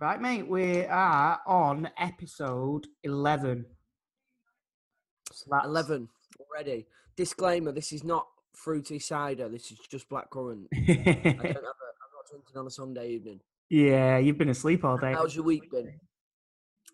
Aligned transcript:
Right, 0.00 0.20
mate, 0.20 0.46
we 0.46 0.84
are 0.84 1.40
on 1.44 1.90
episode 1.98 2.86
11. 3.02 3.66
So 5.32 5.46
that's 5.50 5.66
11 5.66 6.08
already. 6.38 6.86
Disclaimer: 7.16 7.72
This 7.72 7.92
is 7.92 8.04
not 8.04 8.28
fruity 8.54 9.00
cider. 9.00 9.48
This 9.48 9.72
is 9.72 9.78
just 9.90 10.08
blackcurrant. 10.08 10.66
I 10.72 10.86
don't 10.86 10.96
have 10.96 11.26
a, 11.26 11.50
I'm 11.50 12.12
not 12.14 12.28
drinking 12.30 12.56
on 12.56 12.66
a 12.68 12.70
Sunday 12.70 13.10
evening. 13.10 13.40
yeah, 13.70 14.18
you've 14.18 14.38
been 14.38 14.50
asleep 14.50 14.84
all 14.84 14.98
day. 14.98 15.14
How's 15.14 15.34
your 15.34 15.44
week 15.44 15.68
been? 15.68 15.98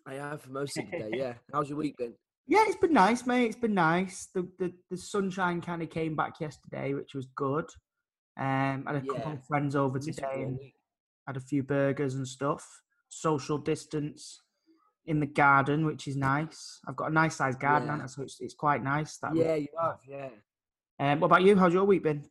I 0.07 0.15
have 0.15 0.41
for 0.41 0.49
most 0.49 0.75
of 0.79 0.89
the 0.89 0.97
day. 0.97 1.09
Yeah. 1.13 1.33
How's 1.53 1.69
your 1.69 1.77
week 1.77 1.97
been? 1.97 2.15
Yeah, 2.47 2.63
it's 2.65 2.77
been 2.77 2.93
nice, 2.93 3.27
mate. 3.27 3.45
It's 3.45 3.55
been 3.55 3.75
nice. 3.75 4.29
The 4.33 4.49
the, 4.57 4.73
the 4.89 4.97
sunshine 4.97 5.61
kind 5.61 5.83
of 5.83 5.91
came 5.91 6.15
back 6.15 6.39
yesterday, 6.39 6.95
which 6.95 7.13
was 7.13 7.27
good. 7.35 7.65
Um, 8.35 8.83
I 8.87 8.93
had 8.93 9.03
a 9.03 9.13
couple 9.13 9.33
of 9.33 9.45
friends 9.45 9.75
over 9.75 9.99
today 9.99 10.41
and 10.41 10.59
had 11.27 11.37
a 11.37 11.41
few 11.41 11.61
burgers 11.61 12.15
and 12.15 12.27
stuff. 12.27 12.65
Social 13.19 13.57
distance 13.57 14.41
in 15.05 15.21
the 15.21 15.25
garden, 15.25 15.85
which 15.85 16.05
is 16.05 16.17
nice. 16.17 16.81
I've 16.85 16.97
got 16.97 17.11
a 17.11 17.13
nice 17.13 17.37
sized 17.37 17.61
garden, 17.61 17.87
Yeah. 17.87 18.05
so 18.07 18.23
it's, 18.23 18.41
it's 18.41 18.53
quite 18.53 18.83
nice. 18.83 19.17
That 19.19 19.33
Yeah, 19.33 19.55
you 19.55 19.67
have. 19.81 19.99
Yeah. 20.05 20.29
Um, 20.99 21.21
what 21.21 21.27
about 21.27 21.43
you? 21.43 21.55
How's 21.55 21.71
your 21.73 21.85
week 21.85 22.03
been? 22.03 22.25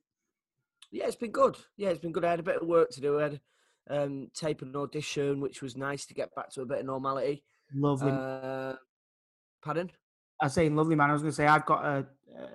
Yeah, 0.91 1.07
it's 1.07 1.17
been 1.17 1.31
good. 1.31 1.57
Yeah, 1.79 1.89
it's 1.89 2.01
been 2.01 2.13
good. 2.13 2.23
I 2.27 2.31
had 2.33 2.41
a 2.41 2.43
bit 2.43 2.61
of 2.61 2.69
work 2.69 2.91
to 2.91 3.01
do. 3.01 3.19
I 3.19 3.23
had 3.23 3.41
um, 3.89 4.29
tape 4.35 4.61
an 4.61 4.77
audition, 4.77 5.41
which 5.41 5.63
was 5.63 5.75
nice 5.75 6.05
to 6.05 6.13
get 6.15 6.35
back 6.35 6.51
to 6.51 6.61
a 6.61 6.67
bit 6.67 6.81
of 6.81 6.85
normality. 6.87 7.45
Lovely. 7.75 8.13
Uh, 8.13 8.75
pardon? 9.63 9.91
I 10.39 10.47
was 10.47 10.53
saying 10.53 10.77
lovely 10.77 10.97
man. 10.97 11.09
I 11.09 11.15
was 11.15 11.23
going 11.23 11.33
to 11.33 11.37
say 11.37 11.47
I've 11.47 11.65
got 11.65 11.83
a, 11.87 12.07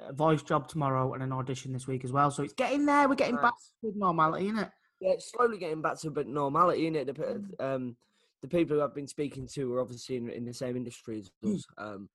a 0.08 0.14
voice 0.14 0.44
job 0.44 0.68
tomorrow 0.68 1.16
and 1.16 1.24
an 1.24 1.32
audition 1.32 1.74
this 1.74 1.88
week 1.88 2.04
as 2.06 2.12
well. 2.12 2.30
So 2.30 2.44
it's 2.44 2.54
getting 2.54 2.86
there. 2.86 3.10
We're 3.10 3.16
getting 3.16 3.38
back 3.38 3.56
to 3.82 3.92
normality, 3.96 4.46
isn't 4.50 4.60
it? 4.60 4.70
Yeah, 5.00 5.14
it's 5.14 5.32
slowly 5.32 5.58
getting 5.58 5.82
back 5.82 5.98
to 6.02 6.10
a 6.10 6.12
bit 6.12 6.28
of 6.28 6.32
normality, 6.34 6.86
isn't 6.86 6.96
it? 6.96 7.08
The, 7.08 7.14
Mm. 7.14 7.60
um, 7.60 7.98
the 8.42 8.48
people 8.48 8.78
who 8.78 8.84
I've 8.84 8.96
been 8.96 9.08
speaking 9.08 9.48
to 9.54 9.74
are 9.74 9.82
obviously 9.82 10.16
in, 10.18 10.30
in 10.30 10.46
the 10.46 10.54
same 10.54 10.78
industry 10.78 11.20
as 11.20 11.32
Mm. 11.44 11.56
us. 11.56 11.66
Um, 11.78 12.10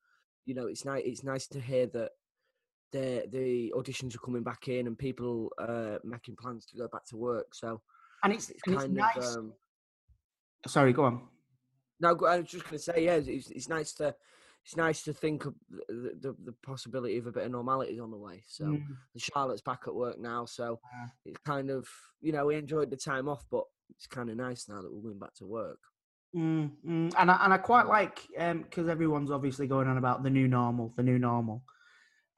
you 0.47 0.55
know, 0.55 0.67
it's 0.67 0.85
nice. 0.85 1.03
It's 1.05 1.25
nice 1.25 1.47
to 1.49 1.61
hear 1.61 1.87
that 1.89 2.13
the 2.93 3.27
the 3.31 3.73
auditions 3.77 4.15
are 4.15 4.19
coming 4.19 4.43
back 4.43 4.69
in 4.69 4.87
and 4.87 4.99
people 4.99 5.53
uh, 5.59 5.99
making 6.05 6.37
plans 6.37 6.67
to 6.67 6.77
go 6.77 6.89
back 6.89 7.05
to 7.07 7.17
work. 7.17 7.55
So 7.55 7.81
And 8.23 8.33
it's, 8.33 8.51
it's 8.51 8.63
and 8.67 8.75
it's 8.75 8.85
kind 8.85 8.97
nice. 8.97 9.17
of. 9.17 9.37
Um, 9.37 9.53
Sorry, 10.67 10.93
go 10.95 11.05
on. 11.05 11.21
no, 12.01 12.09
I 12.27 12.39
was 12.39 12.47
just 12.49 12.65
going 12.65 12.79
to 12.79 12.83
say, 12.83 13.05
yeah, 13.05 13.17
it's, 13.17 13.51
it's 13.51 13.69
nice 13.69 13.93
to. 13.95 14.15
It's 14.65 14.77
nice 14.79 15.03
to 15.03 15.13
think 15.13 15.45
of 15.45 15.55
the, 15.89 16.17
the, 16.23 16.35
the 16.43 16.55
possibility 16.65 17.19
of 17.19 17.27
a 17.27 17.33
bit 17.33 17.45
of 17.45 17.53
normality 17.53 18.01
on 18.01 18.11
the 18.11 18.17
way. 18.17 18.43
So 18.47 18.65
Mm, 18.65 18.83
Charlotte's 19.19 19.61
back 19.61 19.83
at 19.87 19.95
work 19.95 20.19
now, 20.19 20.47
so 20.47 20.81
Ah. 20.83 21.11
it's 21.27 21.37
kind 21.45 21.69
of 21.71 21.87
you 22.23 22.33
know 22.33 22.47
we 22.47 22.55
enjoyed 22.57 22.89
the 22.89 22.97
time 22.97 23.29
off, 23.29 23.45
but 23.51 23.65
it's 23.91 24.07
kind 24.07 24.31
of 24.31 24.37
nice 24.39 24.67
now 24.67 24.81
that 24.81 24.91
we're 24.91 25.03
going 25.03 25.19
back 25.19 25.35
to 25.35 25.45
work. 25.45 25.81
Mm, 26.35 26.71
mm. 26.87 27.15
And 27.19 27.31
I, 27.31 27.45
and 27.45 27.53
I 27.53 27.59
quite 27.59 27.87
like 27.87 28.21
because 28.37 28.89
everyone's 28.89 29.31
obviously 29.31 29.67
going 29.67 29.89
on 29.89 29.99
about 29.99 30.23
the 30.23 30.31
new 30.31 30.49
normal, 30.49 30.93
the 30.97 31.03
new 31.03 31.19
normal. 31.19 31.63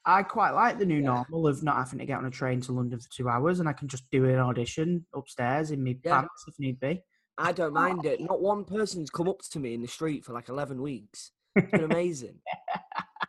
I 0.05 0.23
quite 0.23 0.53
like 0.53 0.79
the 0.79 0.87
new 0.87 1.01
Yeah. 1.01 1.25
normal 1.29 1.49
of 1.49 1.63
not 1.65 1.77
having 1.77 1.99
to 1.99 2.07
get 2.07 2.19
on 2.19 2.27
a 2.27 2.31
train 2.31 2.61
to 2.63 2.73
London 2.73 3.01
for 3.01 3.09
two 3.11 3.29
hours, 3.29 3.59
and 3.59 3.69
I 3.69 3.73
can 3.73 3.89
just 3.89 4.09
do 4.11 4.25
an 4.27 4.39
audition 4.39 5.05
upstairs 5.15 5.71
in 5.73 5.83
my 5.83 5.99
Yeah. 6.05 6.21
pants 6.21 6.45
if 6.47 6.59
need 6.59 6.79
be. 6.79 7.03
I 7.39 7.53
don't 7.53 7.75
mind 7.75 8.05
it. 8.07 8.21
Not 8.21 8.41
one 8.41 8.65
person's 8.65 9.11
come 9.11 9.29
up 9.29 9.41
to 9.51 9.59
me 9.59 9.75
in 9.75 9.83
the 9.83 9.89
street 9.89 10.25
for 10.25 10.33
like 10.33 10.49
eleven 10.49 10.81
weeks. 10.81 11.33
It's 11.57 11.73
been 11.73 11.85
amazing. 11.93 12.39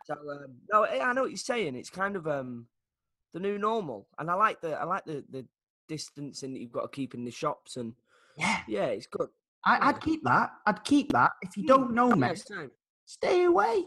so 0.04 0.14
um, 0.14 0.56
no, 0.72 0.84
I 0.84 1.00
I 1.00 1.12
know 1.12 1.22
what 1.22 1.30
you're 1.30 1.36
saying. 1.36 1.74
It's 1.74 1.90
kind 1.90 2.14
of 2.16 2.26
um 2.26 2.68
the 3.34 3.40
new 3.40 3.58
normal, 3.58 4.08
and 4.18 4.30
I 4.30 4.34
like 4.34 4.60
the 4.60 4.74
I 4.80 4.84
like 4.84 5.04
the 5.04 5.24
the 5.28 5.46
distancing 5.88 6.52
that 6.52 6.60
you've 6.60 6.72
got 6.72 6.82
to 6.82 6.96
keep 6.96 7.14
in 7.14 7.24
the 7.24 7.30
shops, 7.30 7.76
and 7.76 7.94
Yeah, 8.36 8.58
yeah, 8.68 8.86
it's 8.86 9.06
good. 9.08 9.28
I, 9.64 9.88
I'd 9.88 10.00
keep 10.00 10.22
that. 10.24 10.50
I'd 10.66 10.84
keep 10.84 11.12
that. 11.12 11.32
If 11.42 11.56
you 11.56 11.66
don't 11.66 11.92
know 11.92 12.10
me, 12.10 12.28
stay 13.06 13.44
away. 13.44 13.84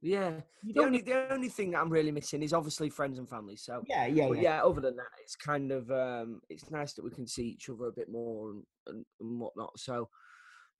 Yeah. 0.00 0.40
The 0.64 0.82
only 0.82 1.00
the 1.02 1.32
only 1.32 1.48
thing 1.48 1.72
that 1.72 1.80
I'm 1.80 1.90
really 1.90 2.12
missing 2.12 2.42
is 2.42 2.52
obviously 2.52 2.88
friends 2.88 3.18
and 3.18 3.28
family. 3.28 3.56
So 3.56 3.82
Yeah, 3.88 4.06
yeah, 4.06 4.28
yeah. 4.32 4.40
yeah, 4.40 4.64
other 4.64 4.80
than 4.80 4.96
that, 4.96 5.06
it's 5.22 5.36
kind 5.36 5.72
of 5.72 5.90
um, 5.90 6.40
it's 6.48 6.70
nice 6.70 6.92
that 6.94 7.04
we 7.04 7.10
can 7.10 7.26
see 7.26 7.48
each 7.48 7.68
other 7.68 7.86
a 7.86 7.92
bit 7.92 8.08
more 8.10 8.50
and, 8.50 8.62
and, 8.86 9.04
and 9.20 9.40
whatnot. 9.40 9.78
So 9.78 10.08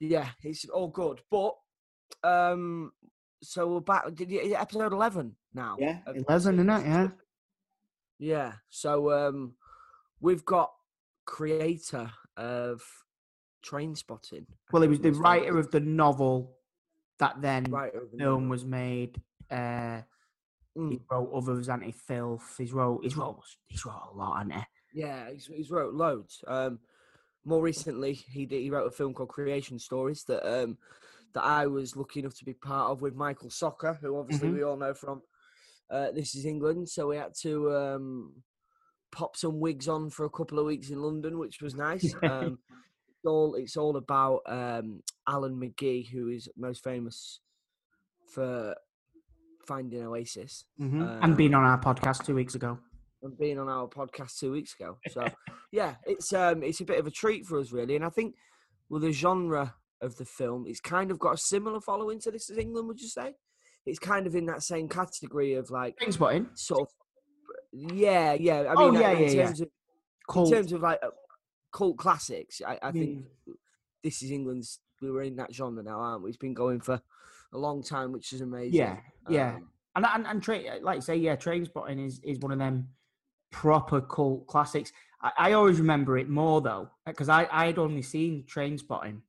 yeah, 0.01 0.29
it's 0.43 0.65
all 0.69 0.89
good. 0.89 1.21
But 1.31 1.55
um, 2.23 2.93
so 3.43 3.69
we're 3.69 3.81
back. 3.81 4.15
Did 4.15 4.31
you 4.31 4.55
episode 4.55 4.93
eleven 4.93 5.37
now? 5.53 5.77
Yeah, 5.79 5.99
eleven, 6.07 6.55
isn't 6.61 6.71
it? 6.71 6.87
Yeah. 6.87 7.09
Yeah. 8.19 8.53
So 8.71 9.13
um, 9.13 9.55
we've 10.21 10.45
got 10.45 10.71
creator 11.25 12.11
of 12.37 12.83
Trainspotting. 13.65 14.47
Well, 14.73 14.83
he 14.83 14.89
was 14.89 15.01
the 15.01 15.13
writer 15.13 15.59
of 15.59 15.71
the 15.71 15.81
novel 15.81 16.57
that 17.19 17.41
then 17.41 17.65
Writer 17.65 18.07
the 18.11 18.19
film 18.19 18.43
novel. 18.45 18.49
was 18.51 18.65
made. 18.65 19.21
Uh, 19.51 20.03
he 20.75 20.81
Mm. 20.81 21.01
wrote 21.11 21.33
others, 21.35 21.69
anti 21.69 21.91
filth. 21.91 22.55
He's 22.57 22.73
wrote. 22.73 23.03
He's 23.03 23.17
wrote. 23.17 23.43
He's 23.67 23.85
wrote 23.85 24.11
a 24.13 24.17
lot, 24.17 24.37
hasn't 24.39 24.55
he? 24.55 25.01
Yeah, 25.01 25.31
he's, 25.31 25.47
he's 25.47 25.71
wrote 25.71 25.93
loads. 25.95 26.45
Um, 26.47 26.79
more 27.45 27.63
recently, 27.63 28.13
he 28.13 28.47
did, 28.47 28.61
he 28.63 28.71
wrote 28.71 28.87
a 28.87 28.91
film 28.91 29.13
called 29.15 29.31
Creation 29.31 29.79
Stories 29.79 30.23
that 30.25 30.47
um, 30.47 30.79
that 31.35 31.43
I 31.45 31.67
was 31.67 31.97
lucky 31.97 32.21
enough 32.21 32.37
to 32.39 32.45
be 32.45 32.55
part 32.55 32.91
of 32.93 33.03
with 33.03 33.15
Michael 33.17 33.49
Socha, 33.51 33.99
who 33.99 34.19
obviously 34.19 34.49
Mhm. 34.49 34.55
we 34.55 34.63
all 34.63 34.77
know 34.77 34.95
from 34.95 35.23
uh, 35.91 36.11
This 36.13 36.35
Is 36.37 36.45
England. 36.45 36.89
So 36.89 37.09
we 37.09 37.17
had 37.17 37.35
to 37.43 37.75
um, 37.75 38.43
pop 39.11 39.37
some 39.37 39.59
wigs 39.59 39.89
on 39.89 40.11
for 40.11 40.27
a 40.27 40.31
couple 40.31 40.59
of 40.59 40.67
weeks 40.67 40.91
in 40.91 41.03
London, 41.03 41.39
which 41.39 41.61
was 41.61 41.75
nice. 41.75 42.15
Um, 42.23 42.59
all 43.25 43.55
it's 43.55 43.77
all 43.77 43.97
about 43.97 44.41
um, 44.47 45.03
Alan 45.27 45.59
McGee, 45.61 46.09
who 46.09 46.29
is 46.29 46.49
most 46.57 46.83
famous 46.85 47.41
for 48.27 48.75
finding 49.67 50.03
Oasis 50.03 50.65
Mhm. 50.81 51.23
and 51.23 51.37
being 51.37 51.55
Um, 51.55 51.61
on 51.65 51.67
our 51.71 51.81
podcast 51.81 52.25
two 52.25 52.35
weeks 52.35 52.55
ago. 52.55 52.79
and 53.23 53.37
being 53.37 53.59
on 53.59 53.69
our 53.69 53.89
podcast 53.89 54.39
two 54.39 54.53
weeks 54.53 54.75
ago. 54.75 54.97
So 55.11 55.27
yeah, 55.73 55.97
it's 56.07 56.33
um 56.33 56.63
it's 56.63 56.81
a 56.81 56.85
bit 56.85 56.99
of 57.01 57.07
a 57.07 57.11
treat 57.11 57.47
for 57.47 57.59
us 57.59 57.73
really, 57.73 57.97
and 57.97 58.05
I 58.05 58.11
think 58.11 58.37
with 58.89 59.03
the 59.03 59.13
genre 59.13 59.75
of 60.01 60.17
the 60.17 60.25
film, 60.25 60.67
it's 60.67 60.81
kind 60.81 61.11
of 61.11 61.19
got 61.19 61.35
a 61.35 61.37
similar 61.37 61.81
following 61.81 62.21
to 62.21 62.31
This 62.31 62.49
Is 62.49 62.57
England. 62.59 62.87
Would 62.89 63.01
you 63.01 63.09
say? 63.09 63.35
It's 63.85 63.99
kind 63.99 64.27
of 64.27 64.35
in 64.37 64.47
that 64.47 64.63
same 64.63 64.89
category 64.89 65.55
of 65.55 65.71
like 65.71 65.97
Trainspotting. 65.99 66.57
sort 66.57 66.83
of 66.83 66.89
yeah, 67.73 68.33
yeah. 68.35 68.61
I 68.61 68.75
Oh, 68.77 68.91
mean, 68.93 69.01
yeah, 69.01 69.09
uh, 69.09 69.13
in 69.15 69.23
yeah, 69.25 69.31
yeah. 69.59 69.65
of 70.31 70.47
in 70.47 70.51
terms 70.53 70.73
of 70.73 70.81
like 70.83 70.99
uh, 71.03 71.11
cult 71.73 71.97
classics, 71.99 72.61
I, 72.67 72.79
I 72.83 72.93
think. 72.93 73.25
This 74.03 74.23
Is 74.23 74.31
England's. 74.31 74.79
We 75.03 75.11
were 75.11 75.23
in 75.23 75.37
that 75.37 75.53
genre 75.55 75.83
now, 75.83 76.01
aren't 76.01 76.23
we? 76.23 76.31
It's 76.31 76.37
been 76.39 76.55
going 76.55 76.81
for 76.81 77.01
a 77.53 77.59
long 77.59 77.83
time, 77.83 78.13
which 78.13 78.33
is 78.33 78.41
amazing. 78.41 78.75
Yeah, 78.75 78.97
yeah. 79.29 79.55
Um, 79.57 79.69
And 79.97 80.07
and, 80.07 80.27
and 80.27 80.43
tra- 80.43 80.79
like 80.83 80.97
you 80.97 81.03
say, 81.03 81.17
yeah, 81.17 81.35
Trainspotting 81.37 82.05
is, 82.05 82.21
is 82.25 82.39
one 82.39 82.53
of 82.53 82.59
them 82.59 82.89
proper 83.51 84.01
cult 84.01 84.47
classics. 84.47 84.93
I, 85.21 85.33
I 85.39 85.53
always 85.53 85.79
remember 85.81 86.17
it 86.19 86.29
more 86.29 86.61
though, 86.61 86.91
because 87.07 87.29
I 87.29 87.49
I 87.51 87.67
had 87.67 87.79
only 87.79 88.03
seen 88.03 88.45
Trainspotting 88.45 89.23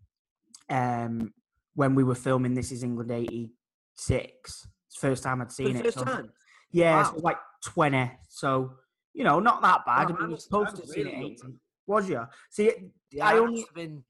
um, 0.69 1.33
when 1.75 1.95
we 1.95 2.03
were 2.03 2.15
filming 2.15 2.53
This 2.53 2.71
Is 2.71 2.83
England 2.83 3.11
'86. 3.11 4.67
First 4.95 5.23
time 5.23 5.41
I'd 5.41 5.51
seen 5.51 5.73
the 5.73 5.79
it. 5.79 5.85
first 5.85 5.99
so- 5.99 6.05
time. 6.05 6.31
Yeah, 6.71 7.01
Wow. 7.01 7.13
was 7.13 7.23
like 7.23 7.37
20. 7.65 8.11
So, 8.27 8.73
you 9.13 9.23
know, 9.23 9.39
not 9.39 9.61
that 9.63 9.85
bad. 9.87 10.09
Wow, 10.11 10.15
I 10.15 10.19
mean, 10.21 10.29
was- 10.29 10.29
you're 10.29 10.37
supposed 10.39 10.75
to 10.75 10.81
have 10.81 10.85
was 10.87 10.93
seen 10.93 11.07
it 11.07 11.13
18. 11.15 11.59
Was 11.89 12.07
you? 12.07 12.21
See, 12.51 12.71
Yeah, 13.11 13.25
I 13.25 13.33
I 13.33 13.37
only 13.39 13.53
must 13.61 13.67
have 13.69 13.75
been. 13.75 14.03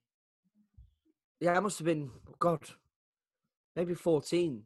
Yeah, 1.39 1.53
I 1.55 1.59
must 1.61 1.77
have 1.79 1.85
been. 1.85 2.11
God, 2.37 2.59
maybe 3.75 3.93
fourteen. 3.93 4.63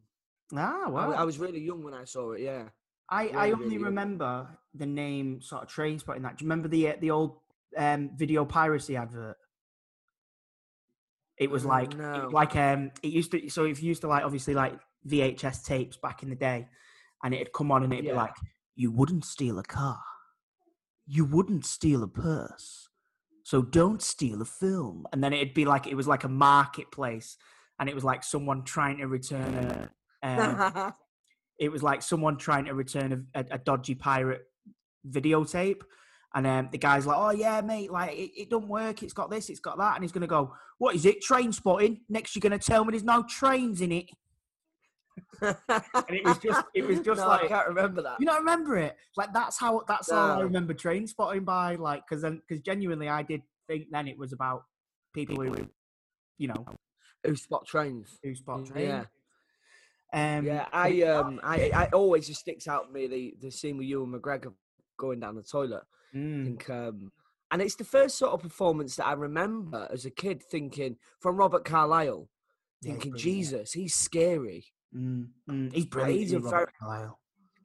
ah 0.56 0.86
I, 0.86 0.90
well. 0.90 1.14
I 1.14 1.22
was 1.22 1.38
really 1.38 1.60
young 1.60 1.84
when 1.84 1.94
I 1.94 2.04
saw 2.04 2.32
it. 2.32 2.40
Yeah. 2.40 2.64
I, 3.08 3.28
I 3.28 3.50
only 3.52 3.64
really 3.66 3.74
young. 3.74 3.84
remember 3.84 4.48
the 4.74 4.86
name 4.86 5.40
sort 5.42 5.62
of 5.62 5.68
train 5.68 5.98
spotting 6.00 6.22
that. 6.22 6.38
Do 6.38 6.44
you 6.44 6.48
remember 6.48 6.68
the 6.68 6.88
uh, 6.88 6.96
the 7.00 7.12
old 7.12 7.38
um, 7.76 8.10
video 8.16 8.44
piracy 8.44 8.96
advert? 8.96 9.36
It 11.38 11.50
was 11.50 11.64
Uh, 11.64 11.68
like 11.68 11.92
it- 11.94 11.98
no. 11.98 12.28
like 12.32 12.56
um 12.56 12.90
it 13.02 13.08
used 13.12 13.30
to 13.32 13.48
so 13.48 13.64
if 13.64 13.80
you 13.82 13.88
used 13.88 14.00
to 14.02 14.08
like 14.08 14.24
obviously 14.24 14.54
like 14.54 14.74
VHS 15.06 15.64
tapes 15.64 15.96
back 15.96 16.22
in 16.24 16.30
the 16.30 16.34
day 16.36 16.66
and 17.22 17.32
it'd 17.34 17.52
come 17.52 17.70
on 17.70 17.84
and 17.84 17.92
it'd 17.92 18.04
be 18.06 18.12
like 18.12 18.34
you 18.74 18.90
wouldn't 18.90 19.24
steal 19.24 19.60
a 19.60 19.62
car. 19.62 20.00
You 21.06 21.24
wouldn't 21.24 21.64
steal 21.66 22.02
a 22.02 22.08
purse. 22.08 22.88
So 23.44 23.62
don't 23.62 24.02
steal 24.02 24.42
a 24.42 24.46
film. 24.46 25.06
And 25.12 25.22
then 25.22 25.32
it'd 25.32 25.54
be 25.54 25.64
like 25.64 25.86
it 25.86 25.94
was 25.94 26.08
like 26.08 26.24
a 26.24 26.28
marketplace 26.28 27.36
and 27.78 27.88
it 27.88 27.94
was 27.94 28.04
like 28.04 28.24
someone 28.24 28.64
trying 28.64 28.98
to 28.98 29.06
return 29.06 29.54
a 29.54 29.90
um, 30.24 30.92
it 31.58 31.70
was 31.70 31.82
like 31.82 32.02
someone 32.02 32.36
trying 32.36 32.64
to 32.64 32.74
return 32.74 33.26
a, 33.34 33.40
a, 33.40 33.44
a 33.52 33.58
dodgy 33.58 33.94
pirate 33.94 34.42
videotape. 35.08 35.82
And 36.34 36.46
um, 36.48 36.68
the 36.72 36.78
guy's 36.78 37.06
like, 37.06 37.16
"Oh 37.16 37.30
yeah, 37.30 37.60
mate, 37.60 37.92
like 37.92 38.12
it, 38.12 38.30
it 38.36 38.50
don't 38.50 38.66
work. 38.66 39.04
It's 39.04 39.12
got 39.12 39.30
this, 39.30 39.50
it's 39.50 39.60
got 39.60 39.78
that." 39.78 39.94
And 39.94 40.02
he's 40.02 40.10
gonna 40.10 40.26
go, 40.26 40.52
"What 40.78 40.96
is 40.96 41.06
it? 41.06 41.22
Trainspotting?" 41.22 42.00
Next, 42.08 42.34
you're 42.34 42.40
gonna 42.40 42.58
tell 42.58 42.84
me 42.84 42.90
there's 42.90 43.04
no 43.04 43.22
trains 43.22 43.80
in 43.80 43.92
it. 43.92 44.06
And 45.42 46.16
it 46.16 46.24
was 46.24 46.38
just, 46.38 46.62
it 46.74 46.86
was 46.86 47.00
just 47.04 47.20
no, 47.20 47.28
like, 47.28 47.44
I 47.44 47.48
can't 47.48 47.68
remember 47.68 48.02
that. 48.02 48.20
you 48.20 48.26
don't 48.26 48.38
remember 48.38 48.76
it? 48.76 48.96
Like 49.16 49.32
that's 49.32 49.58
how, 49.58 49.82
that's 49.88 50.10
all 50.10 50.32
I 50.32 50.40
remember 50.42 50.74
train 50.74 51.06
spotting 51.06 51.44
by. 51.44 51.76
Like, 51.76 52.02
because 52.08 52.22
then, 52.22 52.40
because 52.46 52.62
genuinely, 52.62 53.08
I 53.08 53.22
did 53.22 53.42
think 53.66 53.86
then 53.90 54.08
it 54.08 54.18
was 54.18 54.32
about 54.32 54.64
people 55.14 55.36
who, 55.36 55.54
you 56.38 56.48
know, 56.48 56.66
Who 57.24 57.36
spot 57.36 57.66
trains? 57.66 58.18
who 58.22 58.34
spot 58.34 58.60
Yeah. 58.66 58.72
trains. 58.74 59.06
Um, 60.12 60.44
Yeah, 60.46 60.66
I 60.72 61.02
um, 61.02 61.40
I, 61.42 61.70
I 61.74 61.86
always 61.92 62.26
just 62.26 62.40
sticks 62.40 62.68
out 62.68 62.86
to 62.86 62.92
me 62.92 63.06
the 63.06 63.34
the 63.40 63.50
scene 63.50 63.76
with 63.78 63.86
Ewan 63.86 64.12
McGregor 64.12 64.52
going 64.98 65.20
down 65.20 65.34
the 65.36 65.42
toilet. 65.42 65.82
I 66.12 66.16
Mm, 66.16 66.44
think, 66.44 66.70
um, 66.70 67.12
and 67.50 67.62
it's 67.62 67.74
the 67.76 67.84
first 67.84 68.16
sort 68.18 68.32
of 68.32 68.42
performance 68.42 68.96
that 68.96 69.06
I 69.06 69.12
remember 69.14 69.88
as 69.92 70.04
a 70.04 70.10
kid 70.10 70.42
thinking 70.50 70.96
from 71.20 71.36
Robert 71.36 71.64
Carlyle, 71.64 72.28
thinking, 72.82 73.12
brilliant. 73.12 73.22
Jesus, 73.22 73.72
he's 73.72 73.94
scary. 73.94 74.66
Mm, 74.94 75.28
mm, 75.48 75.72
he's 75.72 75.86
brilliant. 75.86 76.20
he's 76.20 76.32
a 76.32 76.40
very- 76.50 76.66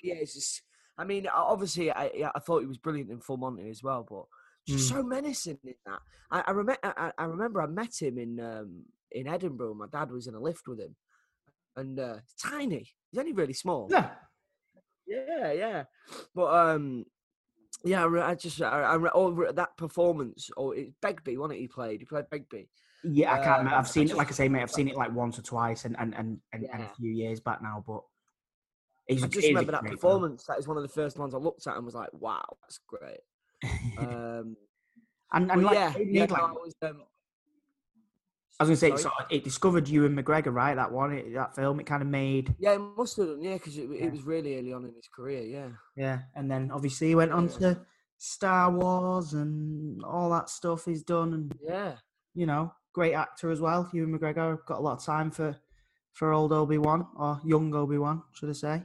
Yeah, 0.03 0.15
it's 0.15 0.33
just. 0.33 0.61
I 0.97 1.05
mean, 1.05 1.27
obviously, 1.27 1.91
I 1.91 2.29
I 2.35 2.39
thought 2.39 2.59
he 2.59 2.65
was 2.67 2.77
brilliant 2.77 3.09
in 3.11 3.19
Full 3.21 3.37
Monty 3.37 3.69
as 3.69 3.81
well, 3.83 4.05
but 4.09 4.25
just 4.67 4.91
Mm. 4.91 4.95
so 4.95 5.03
menacing 5.03 5.59
in 5.63 5.75
that. 5.85 6.01
I 6.31 6.43
I, 6.47 6.51
rem- 6.51 6.77
I 6.83 7.11
I 7.17 7.23
remember 7.25 7.61
I 7.61 7.67
met 7.67 8.01
him 8.01 8.17
in 8.17 8.39
um 8.39 8.85
in 9.11 9.27
Edinburgh. 9.27 9.73
My 9.75 9.87
dad 9.87 10.11
was 10.11 10.27
in 10.27 10.35
a 10.35 10.39
lift 10.39 10.67
with 10.67 10.79
him, 10.79 10.95
and 11.75 11.99
uh, 11.99 12.17
tiny. 12.41 12.93
He's 13.11 13.19
only 13.19 13.33
really 13.33 13.53
small. 13.53 13.87
Yeah. 13.89 14.11
Yeah, 15.07 15.51
yeah. 15.53 15.83
But 16.35 16.53
um, 16.53 17.05
yeah, 17.83 18.03
I, 18.03 18.05
re- 18.05 18.21
I 18.21 18.35
just 18.35 18.61
I, 18.61 18.81
I 18.81 18.95
re- 18.95 19.09
oh, 19.13 19.51
that 19.53 19.75
performance. 19.77 20.49
Oh, 20.55 20.71
it's 20.71 20.91
Begbie, 21.01 21.37
wasn't 21.37 21.57
it? 21.57 21.61
He 21.61 21.67
played. 21.67 22.01
He 22.01 22.05
played 22.05 22.29
Begbie. 22.29 22.69
Yeah, 23.03 23.33
I 23.33 23.37
can't. 23.37 23.59
remember. 23.59 23.73
Um, 23.75 23.79
I've 23.79 23.87
seen 23.87 24.09
it, 24.09 24.15
like 24.17 24.27
I 24.27 24.31
say, 24.31 24.49
mate. 24.49 24.61
I've 24.61 24.71
seen 24.71 24.87
it 24.87 24.95
like 24.95 25.13
once 25.13 25.39
or 25.39 25.41
twice, 25.41 25.85
and 25.85 25.95
and 25.99 26.13
and, 26.15 26.39
and, 26.53 26.67
and 26.73 26.83
a 26.83 26.89
few 26.97 27.11
years 27.11 27.39
back 27.39 27.61
now. 27.61 27.83
But 27.87 28.01
I 29.09 29.27
just 29.27 29.47
remember 29.47 29.71
that 29.71 29.85
performance. 29.85 30.45
That 30.45 30.59
is 30.59 30.67
one 30.67 30.77
of 30.77 30.83
the 30.83 30.89
first 30.89 31.17
ones 31.17 31.33
I 31.33 31.37
looked 31.37 31.65
at 31.67 31.75
and 31.77 31.85
was 31.85 31.95
like, 31.95 32.09
"Wow, 32.13 32.43
that's 32.61 32.79
great." 32.87 33.19
Um, 33.97 34.55
and 35.33 35.51
and 35.51 35.63
like, 35.63 35.75
yeah, 35.75 35.93
yeah, 35.97 36.21
made, 36.21 36.29
no, 36.29 36.35
I 36.35 36.51
was, 36.51 36.73
um, 36.81 37.03
I 38.59 38.63
was 38.65 38.79
gonna 38.81 38.99
say, 38.99 39.09
it 39.29 39.43
discovered 39.43 39.87
Ewan 39.87 40.15
McGregor, 40.15 40.53
right? 40.53 40.75
That 40.75 40.91
one, 40.91 41.13
it, 41.13 41.33
that 41.33 41.55
film, 41.55 41.79
it 41.79 41.85
kind 41.85 42.01
of 42.01 42.07
made, 42.09 42.55
Yeah, 42.59 42.73
it 42.73 42.79
must 42.79 43.15
have 43.17 43.27
done. 43.27 43.41
Yeah, 43.41 43.53
because 43.53 43.77
it, 43.77 43.89
Yeah. 43.89 44.05
it 44.05 44.11
was 44.11 44.23
really 44.23 44.57
early 44.57 44.73
on 44.73 44.85
in 44.85 44.93
his 44.93 45.07
career. 45.07 45.43
Yeah. 45.43 45.69
yeah. 45.95 46.19
And 46.35 46.49
then 46.49 46.71
obviously 46.71 47.09
he 47.09 47.15
went 47.15 47.31
on 47.31 47.45
Yeah. 47.49 47.57
to 47.59 47.81
Star 48.17 48.71
Wars 48.71 49.33
and 49.33 50.03
all 50.03 50.29
that 50.31 50.49
stuff 50.49 50.85
he's 50.85 51.03
done, 51.03 51.33
and 51.33 51.53
Yeah. 51.61 51.95
you 52.33 52.45
know, 52.47 52.73
great 52.93 53.13
actor 53.13 53.51
as 53.51 53.59
well. 53.61 53.89
Ewan 53.93 54.17
McGregor 54.17 54.65
got 54.65 54.79
a 54.79 54.81
lot 54.81 54.97
of 54.97 55.03
time 55.05 55.31
for 55.31 55.57
for 56.13 56.33
old 56.33 56.51
Obi 56.51 56.77
Wan 56.77 57.07
or 57.17 57.39
young 57.45 57.73
Obi 57.73 57.97
Wan, 57.97 58.23
should 58.33 58.49
I 58.49 58.53
say? 58.53 58.83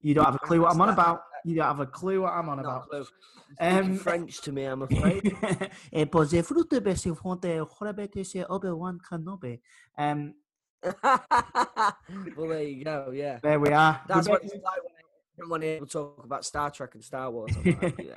You 0.00 0.14
don't 0.14 0.24
have 0.24 0.34
a 0.34 0.38
clue 0.38 0.60
what 0.60 0.72
I'm 0.72 0.80
on 0.80 0.90
about. 0.90 1.22
You 1.44 1.56
don't 1.56 1.66
have 1.66 1.80
a 1.80 1.86
clue 1.86 2.22
what 2.22 2.32
I'm 2.32 2.48
on 2.48 2.56
Not 2.56 2.64
about. 2.64 2.88
clue. 2.90 3.06
Um, 3.60 3.96
French 3.96 4.40
to 4.42 4.52
me, 4.52 4.64
I'm 4.64 4.82
afraid. 4.88 5.36
Eh, 5.92 6.04
pues 6.06 6.30
de 6.30 6.42
fruto 6.42 6.82
de 6.82 6.96
se 6.96 7.10
fonte 7.14 7.58
jorabete 7.58 8.24
se 8.26 8.44
Obi-Wan 8.48 8.98
Kenobi. 8.98 9.60
Um, 9.96 10.34
well, 11.02 12.48
there 12.48 12.62
you 12.62 12.84
go. 12.84 13.12
Yeah. 13.14 13.38
there 13.42 13.58
we 13.58 13.70
are. 13.70 14.02
That's 14.06 14.28
what 14.28 14.42
it's 14.44 14.54
like 14.54 14.80
when 15.36 15.48
when 15.48 15.60
people 15.60 15.86
talk 15.86 16.22
about 16.24 16.44
Star 16.44 16.70
Trek 16.70 16.94
and 16.94 17.04
Star 17.04 17.30
Wars. 17.30 17.52
Like, 17.64 17.98
yeah. 18.04 18.16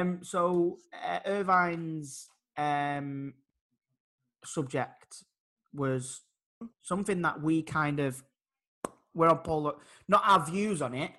um, 0.00 0.20
so 0.22 0.78
uh, 0.92 1.20
Irvine's 1.26 2.28
um, 2.56 3.34
subject 4.44 5.24
was 5.74 6.20
something 6.82 7.22
that 7.22 7.40
we 7.40 7.62
kind 7.62 8.00
of 8.00 8.22
we're 9.14 9.28
on 9.28 9.38
polar, 9.38 9.74
not 10.08 10.22
our 10.24 10.44
views 10.44 10.80
on 10.80 10.94
it, 10.94 11.10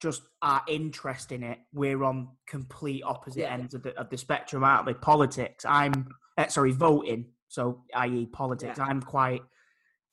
just 0.00 0.22
our 0.42 0.62
interest 0.68 1.32
in 1.32 1.42
it. 1.42 1.58
We're 1.72 2.02
on 2.04 2.28
complete 2.46 3.02
opposite 3.04 3.40
Yeah. 3.40 3.54
ends 3.54 3.74
of 3.74 3.82
the, 3.82 3.98
of 3.98 4.10
the 4.10 4.18
spectrum, 4.18 4.64
aren't 4.64 4.86
we? 4.86 4.94
Politics. 4.94 5.64
I'm 5.66 6.08
uh, 6.38 6.46
sorry, 6.48 6.72
voting. 6.72 7.26
So, 7.48 7.84
i.e., 7.94 8.26
politics. 8.26 8.78
Yeah. 8.78 8.84
I'm 8.84 9.02
quite 9.02 9.42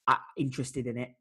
uh, 0.07 0.15
interested 0.37 0.87
in 0.87 0.97
it. 0.97 1.11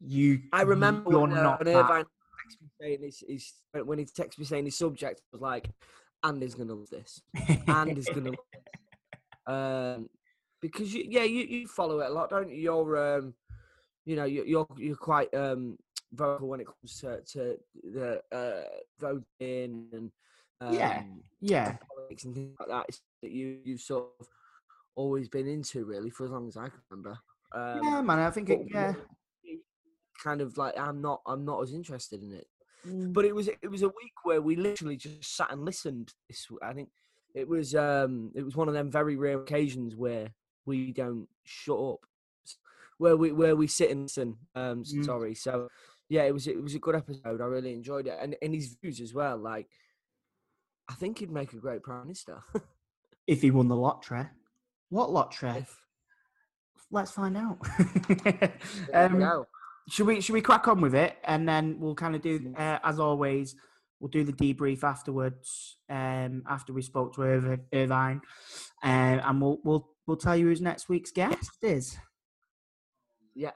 You, 0.00 0.40
I 0.52 0.62
remember 0.62 1.10
you're 1.10 1.20
when, 1.22 1.32
uh, 1.32 1.42
not 1.42 1.64
when. 1.64 1.74
Irvine 1.74 2.04
texted 2.04 2.62
me 2.62 2.68
saying 2.80 3.02
his, 3.02 3.24
his, 3.26 3.52
when 3.84 3.98
he 3.98 4.04
texted 4.04 4.38
me 4.38 4.44
saying 4.44 4.64
his 4.64 4.76
subject 4.76 5.22
was 5.32 5.40
like, 5.40 5.70
Andy's 6.24 6.54
gonna 6.54 6.74
love 6.74 6.90
this. 6.90 7.20
Andy's 7.68 8.08
gonna 8.08 8.30
love 8.30 8.38
this. 8.52 8.62
Um, 9.46 10.10
because 10.60 10.92
you, 10.92 11.04
yeah, 11.08 11.24
you, 11.24 11.44
you 11.44 11.68
follow 11.68 12.00
it 12.00 12.10
a 12.10 12.12
lot, 12.12 12.30
don't 12.30 12.50
you? 12.50 12.56
You're, 12.56 13.18
um, 13.18 13.34
you 14.04 14.16
know, 14.16 14.24
you're 14.24 14.46
you're, 14.46 14.68
you're 14.76 14.96
quite 14.96 15.32
um, 15.34 15.76
vocal 16.12 16.48
when 16.48 16.60
it 16.60 16.66
comes 16.66 17.00
to, 17.00 17.20
to 17.32 17.56
the 17.92 18.20
uh, 18.32 18.62
voting 18.98 19.88
and 19.92 20.10
um, 20.60 20.74
Yeah, 20.74 21.02
yeah. 21.40 21.76
politics 21.94 22.24
and 22.24 22.34
things 22.34 22.56
like 22.58 22.68
that. 22.68 22.86
It's 22.88 23.00
that 23.22 23.30
you 23.30 23.58
you've 23.64 23.80
sort 23.80 24.06
of 24.20 24.26
always 24.96 25.28
been 25.28 25.46
into 25.46 25.84
really 25.84 26.10
for 26.10 26.24
as 26.24 26.30
long 26.30 26.48
as 26.48 26.56
I 26.56 26.68
can 26.68 26.80
remember. 26.90 27.18
Um, 27.54 27.80
yeah, 27.82 28.00
man. 28.00 28.18
I 28.18 28.30
think 28.30 28.50
it, 28.50 28.60
yeah. 28.72 28.94
kind 30.22 30.40
of 30.40 30.56
like 30.56 30.78
I'm 30.78 31.00
not 31.00 31.20
I'm 31.26 31.44
not 31.44 31.62
as 31.62 31.72
interested 31.72 32.22
in 32.22 32.32
it. 32.32 32.46
Mm. 32.86 33.12
But 33.12 33.24
it 33.24 33.34
was 33.34 33.48
it 33.48 33.70
was 33.70 33.82
a 33.82 33.88
week 33.88 34.12
where 34.24 34.42
we 34.42 34.56
literally 34.56 34.96
just 34.96 35.36
sat 35.36 35.50
and 35.52 35.64
listened. 35.64 36.12
This 36.28 36.46
I 36.62 36.72
think 36.72 36.90
it 37.34 37.48
was 37.48 37.74
um 37.74 38.32
it 38.34 38.42
was 38.42 38.56
one 38.56 38.68
of 38.68 38.74
them 38.74 38.90
very 38.90 39.16
rare 39.16 39.40
occasions 39.40 39.94
where 39.94 40.28
we 40.68 40.92
don't 40.92 41.26
shut 41.44 41.78
up, 41.80 42.00
where 42.98 43.16
we 43.16 43.32
where 43.32 43.56
we 43.56 43.66
sit 43.66 43.90
and 43.90 44.02
listen. 44.02 44.36
Um, 44.54 44.84
Mm. 44.84 45.04
sorry. 45.04 45.34
So 45.34 45.68
yeah, 46.08 46.22
it 46.24 46.32
was 46.32 46.46
it 46.46 46.62
was 46.62 46.74
a 46.74 46.78
good 46.78 46.94
episode. 46.94 47.40
I 47.40 47.44
really 47.46 47.72
enjoyed 47.72 48.06
it, 48.06 48.16
and 48.20 48.36
and 48.40 48.54
his 48.54 48.76
views 48.80 49.00
as 49.00 49.12
well. 49.12 49.36
Like 49.38 49.68
I 50.88 50.94
think 50.94 51.18
he'd 51.18 51.30
make 51.32 51.52
a 51.52 51.56
great 51.56 51.82
prime 51.82 52.02
minister. 52.02 52.38
if 53.26 53.42
he 53.42 53.50
won 53.50 53.68
the 53.68 53.76
lottery. 53.76 54.26
What 54.90 55.10
lottery? 55.10 55.50
if, 55.58 55.76
Let's 56.90 57.10
find 57.10 57.36
out. 57.36 57.58
um, 58.94 59.44
should 59.90 60.06
we 60.06 60.20
should 60.20 60.32
we 60.32 60.40
crack 60.40 60.68
on 60.68 60.80
with 60.80 60.94
it 60.94 61.16
and 61.24 61.48
then 61.48 61.78
we'll 61.80 61.94
kind 61.94 62.14
of 62.14 62.22
do 62.22 62.54
uh, 62.56 62.78
as 62.84 62.98
always 62.98 63.54
we'll 64.00 64.08
do 64.10 64.22
the 64.24 64.32
debrief 64.32 64.84
afterwards 64.84 65.76
um 65.90 66.42
after 66.48 66.72
we 66.72 66.82
spoke 66.82 67.14
to 67.14 67.22
Irv- 67.22 67.60
Irvine 67.72 68.20
uh, 68.82 68.86
and 69.26 69.40
we'll 69.40 69.58
we'll 69.64 69.88
we'll 70.08 70.16
tell 70.16 70.36
you 70.36 70.46
who's 70.46 70.60
next 70.60 70.88
week's 70.88 71.12
guest 71.12 71.58
is. 71.62 71.96
Yeah, 73.36 73.52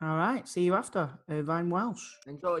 all 0.00 0.16
right. 0.16 0.46
See 0.46 0.62
you 0.62 0.74
after. 0.74 1.10
Irvine 1.28 1.70
Welsh. 1.70 2.04
Enjoy. 2.28 2.60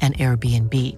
an 0.00 0.14
Airbnb. 0.14 0.96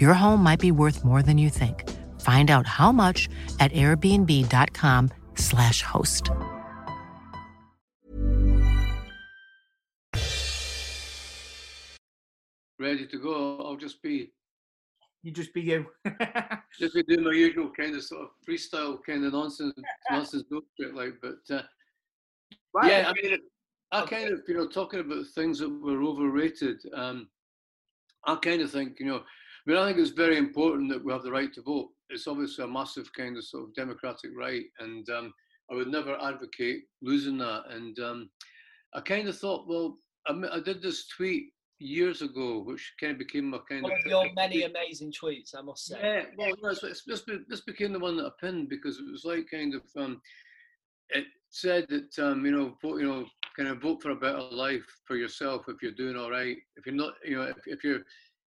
Your 0.00 0.14
home 0.14 0.40
might 0.42 0.60
be 0.60 0.70
worth 0.70 1.04
more 1.04 1.22
than 1.22 1.38
you 1.38 1.50
think. 1.50 1.90
Find 2.20 2.50
out 2.50 2.66
how 2.68 2.92
much 2.92 3.28
at 3.58 3.72
airbnb.com/slash 3.72 5.82
host. 5.82 6.30
Ready 12.78 13.06
to 13.06 13.18
go. 13.18 13.58
I'll 13.64 13.76
just 13.76 14.02
be 14.02 14.32
You 15.22 15.32
just 15.32 15.54
be 15.54 15.62
you. 15.62 15.86
just 16.78 16.94
be 16.94 17.02
doing 17.04 17.24
my 17.24 17.32
usual 17.32 17.70
kind 17.70 17.94
of 17.94 18.02
sort 18.02 18.22
of 18.22 18.28
freestyle 18.46 18.98
kind 19.04 19.24
of 19.24 19.32
nonsense 19.32 19.72
nonsense 20.10 20.42
bullshit 20.50 20.94
like 20.94 21.14
but 21.22 21.38
uh, 21.54 21.62
Right. 22.74 22.90
yeah, 22.90 23.08
I 23.08 23.12
mean 23.22 23.38
I 23.92 24.04
kind 24.06 24.30
of 24.32 24.40
you 24.48 24.54
know 24.56 24.66
talking 24.66 25.00
about 25.00 25.24
things 25.34 25.60
that 25.60 25.68
were 25.68 26.02
overrated, 26.02 26.80
um 26.94 27.28
I 28.26 28.36
kind 28.36 28.62
of 28.62 28.70
think, 28.70 28.98
you 29.00 29.06
know, 29.06 29.18
I 29.18 29.70
mean 29.70 29.78
I 29.78 29.86
think 29.86 29.98
it's 29.98 30.10
very 30.10 30.36
important 30.38 30.90
that 30.90 31.04
we 31.04 31.12
have 31.12 31.22
the 31.22 31.32
right 31.32 31.52
to 31.54 31.62
vote. 31.62 31.90
It's 32.10 32.26
obviously 32.26 32.64
a 32.64 32.68
massive 32.68 33.10
kind 33.12 33.36
of 33.36 33.44
sort 33.44 33.64
of 33.64 33.74
democratic 33.74 34.30
right 34.36 34.64
and 34.78 35.08
um 35.10 35.32
I 35.70 35.74
would 35.74 35.88
never 35.88 36.20
advocate 36.20 36.82
losing 37.02 37.38
that. 37.38 37.62
And 37.70 37.98
um 37.98 38.30
I 38.94 39.00
kind 39.00 39.28
of 39.28 39.36
thought, 39.38 39.66
well, 39.66 39.98
I 40.26 40.60
did 40.60 40.80
this 40.80 41.08
tweet 41.08 41.46
years 41.80 42.22
ago, 42.22 42.60
which 42.60 42.94
kind 43.00 43.12
of 43.12 43.18
became 43.18 43.50
my 43.50 43.58
kind 43.68 43.82
One 43.82 43.92
of 43.92 43.98
of 43.98 44.06
your 44.06 44.32
many 44.36 44.62
amazing 44.62 45.12
tweets, 45.12 45.54
I 45.56 45.62
must 45.62 45.86
say. 45.86 45.98
yeah, 46.00 46.22
well, 46.38 46.54
no, 46.62 46.70
it's, 46.70 46.82
it's, 46.84 47.02
this, 47.04 47.22
this 47.48 47.60
became 47.62 47.92
the 47.92 47.98
one 47.98 48.16
that 48.16 48.26
I 48.26 48.30
pinned 48.40 48.68
because 48.68 48.98
it 48.98 49.10
was 49.10 49.24
like 49.24 49.50
kind 49.50 49.74
of 49.74 49.82
um, 49.96 50.20
it 51.10 51.24
said 51.50 51.86
that 51.88 52.18
um, 52.24 52.44
you 52.46 52.52
know, 52.52 52.76
you 52.96 53.06
know, 53.06 53.26
kind 53.56 53.68
of 53.68 53.80
vote 53.80 54.02
for 54.02 54.10
a 54.10 54.16
better 54.16 54.40
life 54.40 54.86
for 55.06 55.16
yourself 55.16 55.64
if 55.68 55.82
you're 55.82 55.92
doing 55.92 56.16
all 56.16 56.30
right. 56.30 56.56
If 56.76 56.86
you're 56.86 56.94
not, 56.94 57.14
you 57.24 57.36
know, 57.36 57.44
if, 57.44 57.56
if 57.66 57.84
you're 57.84 58.00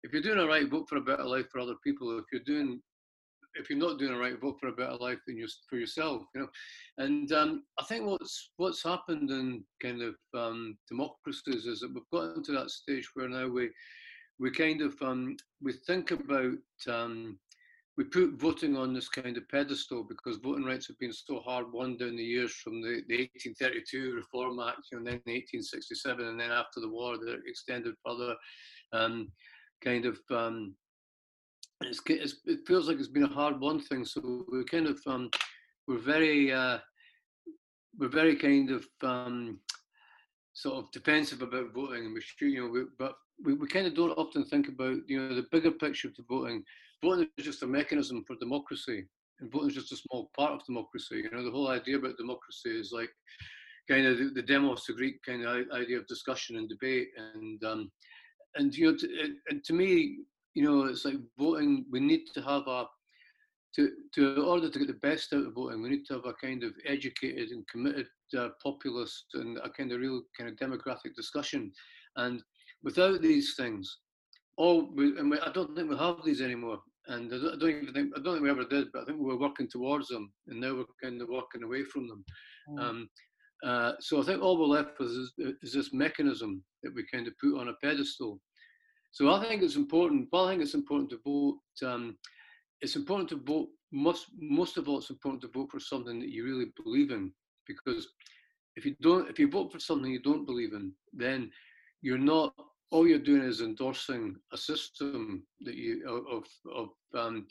if 0.03 0.13
you're 0.13 0.21
doing 0.21 0.39
all 0.39 0.47
right, 0.47 0.69
vote 0.69 0.87
for 0.87 0.97
a 0.97 1.01
better 1.01 1.23
life 1.23 1.47
for 1.51 1.59
other 1.59 1.75
people. 1.83 2.17
If 2.17 2.25
you're 2.31 2.41
doing 2.45 2.81
if 3.55 3.69
you're 3.69 3.79
not 3.79 3.97
doing 3.97 4.13
all 4.13 4.19
right, 4.19 4.39
vote 4.39 4.57
for 4.59 4.67
a 4.67 4.73
better 4.73 4.95
life 4.95 5.19
than 5.25 5.37
you 5.37 5.47
for 5.69 5.77
yourself. 5.77 6.23
You 6.35 6.41
know, 6.41 6.47
and 6.97 7.31
um, 7.31 7.63
I 7.79 7.83
think 7.85 8.05
what's 8.05 8.51
what's 8.57 8.83
happened 8.83 9.31
in 9.31 9.63
kind 9.81 10.01
of 10.01 10.15
um, 10.35 10.77
democracies 10.87 11.65
is 11.65 11.79
that 11.79 11.93
we've 11.93 12.03
gotten 12.11 12.43
to 12.43 12.51
that 12.53 12.69
stage 12.69 13.09
where 13.13 13.29
now 13.29 13.47
we 13.47 13.69
we 14.39 14.51
kind 14.51 14.81
of 14.81 14.95
um, 15.01 15.35
we 15.61 15.73
think 15.73 16.11
about 16.11 16.57
um, 16.87 17.39
we 17.97 18.03
put 18.03 18.39
voting 18.39 18.77
on 18.77 18.93
this 18.93 19.09
kind 19.09 19.37
of 19.37 19.49
pedestal 19.49 20.03
because 20.03 20.37
voting 20.37 20.63
rights 20.63 20.87
have 20.87 20.99
been 20.99 21.11
so 21.11 21.39
hard 21.39 21.71
won 21.73 21.97
down 21.97 22.15
the 22.15 22.23
years 22.23 22.53
from 22.53 22.79
the, 22.79 23.01
the 23.07 23.29
1832 23.33 24.13
Reform 24.15 24.59
Act, 24.59 24.81
you 24.91 24.97
know, 24.97 24.99
and 24.99 25.07
then 25.07 25.21
1867, 25.25 26.27
and 26.27 26.39
then 26.39 26.51
after 26.51 26.79
the 26.79 26.89
war, 26.89 27.17
they 27.17 27.33
extended 27.47 27.95
further. 28.05 28.35
Um, 28.93 29.31
kind 29.83 30.05
of, 30.05 30.19
um, 30.29 30.75
it's, 31.81 32.01
it's, 32.07 32.35
it 32.45 32.59
feels 32.67 32.87
like 32.87 32.99
it's 32.99 33.07
been 33.07 33.23
a 33.23 33.27
hard 33.27 33.59
won 33.59 33.79
thing. 33.79 34.05
So 34.05 34.45
we're 34.47 34.63
kind 34.63 34.87
of, 34.87 34.99
um, 35.07 35.31
we're 35.87 35.97
very, 35.97 36.53
uh, 36.53 36.77
we're 37.97 38.09
very 38.09 38.35
kind 38.35 38.69
of 38.69 38.85
um, 39.01 39.59
sort 40.57 40.83
of 40.83 40.91
defensive 40.91 41.43
about 41.43 41.71
voting, 41.71 42.05
and 42.05 42.13
we 42.15 42.21
should, 42.21 42.49
you 42.51 42.63
know, 42.63 42.69
we, 42.71 42.81
but 42.97 43.13
we, 43.43 43.53
we 43.53 43.67
kind 43.67 43.85
of 43.85 43.93
don't 43.93 44.17
often 44.17 44.43
think 44.43 44.67
about, 44.67 44.97
you 45.05 45.19
know, 45.19 45.35
the 45.35 45.45
bigger 45.51 45.69
picture 45.69 46.09
to 46.09 46.23
voting. 46.27 46.63
Voting 47.03 47.27
is 47.37 47.45
just 47.45 47.61
a 47.61 47.67
mechanism 47.67 48.23
for 48.25 48.35
democracy, 48.37 49.05
and 49.39 49.51
voting 49.51 49.69
is 49.69 49.75
just 49.75 49.91
a 49.91 49.97
small 49.97 50.31
part 50.35 50.53
of 50.53 50.65
democracy. 50.65 51.17
You 51.17 51.29
know, 51.29 51.43
the 51.43 51.51
whole 51.51 51.67
idea 51.69 51.97
about 51.97 52.17
democracy 52.17 52.71
is 52.71 52.91
like 52.91 53.11
kind 53.87 54.07
of 54.07 54.17
the, 54.17 54.31
the 54.33 54.41
demos, 54.41 54.83
the 54.87 54.93
Greek 54.93 55.21
kind 55.23 55.45
of 55.45 55.67
idea 55.71 55.99
of 55.99 56.07
discussion 56.07 56.57
and 56.57 56.67
debate, 56.67 57.09
and 57.35 57.63
um, 57.63 57.91
and 58.55 58.75
you 58.75 58.91
know, 58.91 58.97
to, 58.97 59.35
and 59.49 59.63
to 59.63 59.73
me, 59.73 60.21
you 60.55 60.63
know, 60.63 60.85
it's 60.85 61.05
like 61.05 61.17
voting. 61.37 61.85
We 61.91 61.99
need 61.99 62.25
to 62.33 62.41
have 62.41 62.67
a 62.67 62.85
to, 63.75 63.91
to 64.15 64.33
in 64.37 64.41
order 64.41 64.71
to 64.71 64.79
get 64.79 64.87
the 64.87 64.93
best 64.95 65.33
out 65.33 65.45
of 65.45 65.53
voting, 65.53 65.83
we 65.83 65.89
need 65.89 66.05
to 66.07 66.15
have 66.15 66.25
a 66.25 66.33
kind 66.33 66.63
of 66.63 66.73
educated 66.87 67.51
and 67.51 67.67
committed 67.67 68.07
uh, 68.37 68.49
populace 68.63 69.25
and 69.33 69.57
a 69.59 69.69
kind 69.69 69.91
of 69.91 69.99
real 69.99 70.21
kind 70.37 70.49
of 70.49 70.57
democratic 70.57 71.15
discussion. 71.15 71.71
And 72.15 72.41
without 72.83 73.21
these 73.21 73.55
things, 73.55 73.99
all 74.57 74.89
we, 74.95 75.17
and 75.19 75.29
we, 75.29 75.39
I 75.39 75.51
don't 75.51 75.75
think 75.75 75.89
we 75.89 75.97
have 75.97 76.17
these 76.25 76.41
anymore. 76.41 76.79
And 77.09 77.33
I 77.33 77.37
don't, 77.37 77.53
I 77.53 77.57
don't 77.57 77.69
even 77.69 77.93
think 77.93 78.11
I 78.17 78.21
don't 78.21 78.33
think 78.33 78.43
we 78.43 78.49
ever 78.49 78.65
did, 78.65 78.87
but 78.91 79.03
I 79.03 79.05
think 79.05 79.19
we 79.19 79.25
were 79.25 79.39
working 79.39 79.69
towards 79.69 80.09
them, 80.09 80.29
and 80.47 80.59
now 80.59 80.75
we're 80.75 80.85
kind 81.01 81.21
of 81.21 81.29
working 81.29 81.63
away 81.63 81.83
from 81.85 82.07
them. 82.07 82.25
Um, 82.79 83.09
uh, 83.65 83.93
so 84.01 84.21
I 84.21 84.25
think 84.25 84.41
all 84.41 84.59
we're 84.59 84.65
left 84.65 84.99
with 84.99 85.09
is, 85.09 85.31
is 85.61 85.71
this 85.73 85.93
mechanism 85.93 86.61
that 86.83 86.93
we 86.93 87.05
kind 87.11 87.25
of 87.27 87.33
put 87.41 87.57
on 87.59 87.69
a 87.69 87.73
pedestal. 87.81 88.41
So 89.11 89.31
I 89.31 89.41
think 89.41 89.63
it's 89.63 89.77
important. 89.77 90.27
But 90.31 90.43
I 90.43 90.49
think 90.49 90.61
it's 90.61 90.73
important 90.73 91.09
to 91.11 91.19
vote. 91.23 91.59
Um, 91.85 92.17
it's 92.81 92.97
important 92.97 93.29
to 93.29 93.37
vote. 93.37 93.69
Most 93.93 94.25
most 94.37 94.75
of 94.77 94.89
all, 94.89 94.97
it's 94.97 95.09
important 95.09 95.41
to 95.43 95.47
vote 95.47 95.69
for 95.71 95.79
something 95.79 96.19
that 96.19 96.29
you 96.29 96.43
really 96.43 96.71
believe 96.83 97.11
in, 97.11 97.31
because 97.67 98.05
if 98.77 98.85
you 98.85 98.95
don't, 99.01 99.27
if 99.27 99.39
you 99.39 99.49
vote 99.49 99.71
for 99.71 99.79
something 99.79 100.11
you 100.11 100.21
don't 100.21 100.45
believe 100.45 100.73
in, 100.73 100.93
then 101.11 101.51
you're 102.01 102.17
not. 102.17 102.53
All 102.89 103.05
you're 103.05 103.19
doing 103.19 103.41
is 103.41 103.59
endorsing 103.59 104.37
a 104.53 104.57
system 104.57 105.43
that 105.61 105.75
you 105.75 105.93
of 106.35 106.45
of 106.73 106.89
um, 107.19 107.47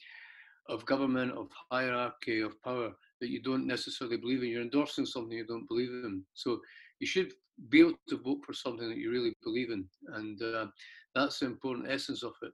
of 0.69 0.87
government, 0.87 1.33
of 1.33 1.49
hierarchy, 1.71 2.41
of 2.41 2.63
power 2.63 2.93
that 3.21 3.29
you 3.29 3.43
don't 3.43 3.67
necessarily 3.67 4.17
believe 4.17 4.43
in. 4.43 4.49
You're 4.49 4.63
endorsing 4.63 5.05
something 5.05 5.37
you 5.37 5.47
don't 5.47 5.69
believe 5.69 5.91
in. 5.91 6.23
So 6.35 6.61
you 7.01 7.07
should 7.07 7.33
be 7.71 7.81
able 7.81 7.95
to 8.09 8.19
vote 8.19 8.45
for 8.47 8.55
something 8.55 8.89
that 8.89 8.99
you 8.99 9.11
really 9.11 9.35
believe 9.43 9.71
in, 9.71 9.85
and 10.15 10.41
uh, 10.43 10.67
that's 11.15 11.41
the 11.41 11.47
important 11.47 11.91
essence 11.91 12.23
of 12.23 12.35
it. 12.43 12.53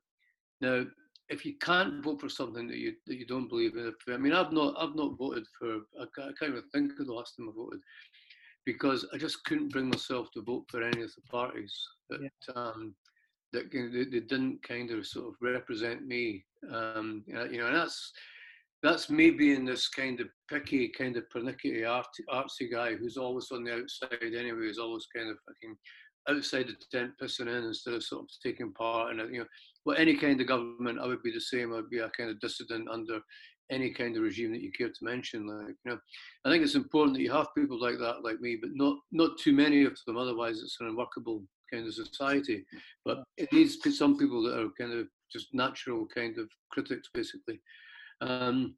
Now, 0.60 0.86
if 1.28 1.44
you 1.44 1.54
can't 1.58 2.02
vote 2.02 2.20
for 2.20 2.28
something 2.28 2.66
that 2.68 2.78
you 2.78 2.94
that 3.06 3.18
you 3.18 3.26
don't 3.26 3.48
believe 3.48 3.76
in, 3.76 3.86
if, 3.86 3.94
I 4.08 4.16
mean, 4.16 4.32
I've 4.32 4.52
not 4.52 4.74
I've 4.78 4.96
not 4.96 5.18
voted 5.18 5.44
for. 5.58 5.76
I 6.00 6.06
can't, 6.16 6.30
I 6.30 6.32
can't 6.38 6.52
even 6.52 6.70
think 6.72 6.98
of 6.98 7.06
the 7.06 7.12
last 7.12 7.36
time 7.36 7.50
I 7.50 7.52
voted 7.54 7.80
because 8.64 9.06
I 9.12 9.18
just 9.18 9.44
couldn't 9.44 9.72
bring 9.72 9.88
myself 9.88 10.30
to 10.32 10.42
vote 10.42 10.64
for 10.68 10.82
any 10.82 11.02
of 11.02 11.12
the 11.14 11.22
parties 11.30 11.76
that 12.10 12.56
um, 12.56 12.94
that 13.52 13.70
they, 13.70 14.04
they 14.04 14.20
didn't 14.20 14.62
kind 14.62 14.90
of 14.90 15.06
sort 15.06 15.28
of 15.28 15.34
represent 15.40 16.06
me. 16.06 16.44
Um, 16.72 17.24
you 17.26 17.34
know, 17.34 17.44
you 17.44 17.58
know, 17.58 17.66
and 17.66 17.76
that's 17.76 18.12
that's 18.82 19.10
me 19.10 19.30
being 19.30 19.64
this 19.64 19.88
kind 19.88 20.20
of 20.20 20.28
picky, 20.50 20.88
kind 20.88 21.16
of 21.16 21.28
pernickety 21.30 21.84
art, 21.84 22.06
artsy 22.32 22.70
guy 22.70 22.94
who's 22.94 23.16
always 23.16 23.48
on 23.52 23.64
the 23.64 23.74
outside 23.74 24.18
anyway, 24.22 24.58
who's 24.58 24.78
always 24.78 25.06
kind 25.14 25.30
of 25.30 25.36
fucking 25.46 25.76
outside 26.28 26.66
the 26.68 26.76
tent 26.90 27.12
pissing 27.20 27.48
in 27.48 27.64
instead 27.64 27.94
of 27.94 28.02
sort 28.02 28.22
of 28.22 28.28
taking 28.42 28.72
part 28.72 29.12
in 29.12 29.20
it. 29.20 29.32
You 29.32 29.40
know, 29.40 29.46
well, 29.84 29.96
any 29.96 30.16
kind 30.16 30.40
of 30.40 30.46
government, 30.46 30.98
I 31.00 31.06
would 31.06 31.22
be 31.22 31.32
the 31.32 31.40
same. 31.40 31.72
I'd 31.72 31.90
be 31.90 31.98
a 31.98 32.10
kind 32.10 32.30
of 32.30 32.40
dissident 32.40 32.88
under 32.88 33.20
any 33.72 33.90
kind 33.90 34.16
of 34.16 34.22
regime 34.22 34.52
that 34.52 34.60
you 34.60 34.70
care 34.70 34.90
to 34.90 35.04
mention. 35.04 35.46
Like, 35.46 35.76
you 35.84 35.90
know, 35.90 35.98
I 36.44 36.50
think 36.50 36.62
it's 36.62 36.74
important 36.74 37.16
that 37.16 37.22
you 37.22 37.32
have 37.32 37.54
people 37.56 37.80
like 37.80 37.98
that, 37.98 38.22
like 38.22 38.40
me, 38.40 38.56
but 38.60 38.70
not 38.74 38.98
not 39.10 39.38
too 39.38 39.52
many 39.52 39.84
of 39.84 39.98
them. 40.06 40.18
Otherwise, 40.18 40.60
it's 40.60 40.76
an 40.80 40.88
unworkable 40.88 41.42
kind 41.72 41.86
of 41.86 41.94
society. 41.94 42.64
But 43.04 43.24
it 43.38 43.52
needs 43.52 43.78
some 43.96 44.18
people 44.18 44.42
that 44.44 44.60
are 44.60 44.68
kind 44.78 44.92
of 44.92 45.06
just 45.32 45.48
natural 45.54 46.06
kind 46.06 46.38
of 46.38 46.48
critics, 46.70 47.08
basically. 47.12 47.60
Um, 48.20 48.74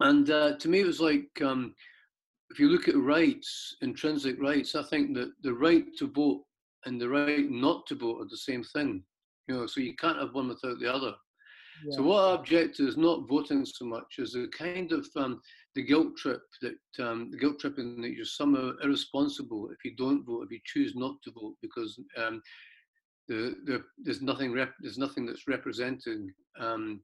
and 0.00 0.30
uh, 0.30 0.56
to 0.56 0.68
me, 0.68 0.80
it 0.80 0.86
was 0.86 1.00
like 1.00 1.30
um, 1.42 1.74
if 2.50 2.60
you 2.60 2.68
look 2.68 2.88
at 2.88 2.96
rights, 2.96 3.76
intrinsic 3.82 4.40
rights, 4.40 4.74
I 4.74 4.84
think 4.84 5.14
that 5.14 5.32
the 5.42 5.52
right 5.52 5.84
to 5.98 6.06
vote 6.06 6.44
and 6.86 7.00
the 7.00 7.08
right 7.08 7.50
not 7.50 7.86
to 7.86 7.94
vote 7.94 8.20
are 8.20 8.28
the 8.28 8.36
same 8.36 8.62
thing. 8.62 9.02
You 9.48 9.56
know, 9.56 9.66
so 9.66 9.80
you 9.80 9.96
can't 9.96 10.18
have 10.18 10.34
one 10.34 10.48
without 10.48 10.78
the 10.78 10.92
other. 10.92 11.14
Yeah. 11.84 11.96
So 11.96 12.02
what 12.02 12.24
I 12.24 12.34
object 12.34 12.76
to 12.76 12.88
is 12.88 12.96
not 12.96 13.28
voting 13.28 13.64
so 13.64 13.84
much 13.84 14.18
as 14.20 14.32
the 14.32 14.48
kind 14.56 14.92
of 14.92 15.06
um, 15.16 15.40
the 15.74 15.82
guilt 15.82 16.16
trip 16.16 16.42
that 16.60 17.04
um, 17.04 17.30
the 17.30 17.38
guilt 17.38 17.58
tripping 17.60 18.00
that 18.02 18.12
you're 18.12 18.24
somehow 18.24 18.72
irresponsible 18.82 19.70
if 19.70 19.84
you 19.84 19.94
don't 19.96 20.24
vote, 20.24 20.44
if 20.44 20.50
you 20.50 20.60
choose 20.64 20.94
not 20.94 21.16
to 21.24 21.32
vote, 21.32 21.54
because 21.62 21.98
um, 22.16 22.42
the, 23.28 23.56
the, 23.64 23.82
there's 23.98 24.22
nothing 24.22 24.52
rep, 24.52 24.74
there's 24.80 24.98
nothing 24.98 25.26
that's 25.26 25.48
representing 25.48 26.32
um, 26.60 27.00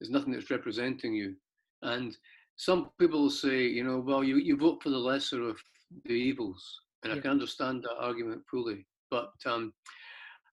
there's 0.00 0.10
nothing 0.10 0.32
that's 0.32 0.50
representing 0.50 1.14
you, 1.14 1.34
and 1.82 2.16
some 2.56 2.90
people 2.98 3.30
say, 3.30 3.66
you 3.66 3.84
know, 3.84 4.00
well, 4.00 4.24
you, 4.24 4.36
you 4.36 4.56
vote 4.56 4.82
for 4.82 4.90
the 4.90 4.98
lesser 4.98 5.42
of 5.42 5.56
the 6.04 6.12
evils, 6.12 6.80
and 7.02 7.12
yeah. 7.12 7.18
I 7.18 7.22
can 7.22 7.30
understand 7.30 7.84
that 7.84 7.96
argument 7.98 8.42
fully, 8.50 8.86
but 9.10 9.32
um, 9.46 9.72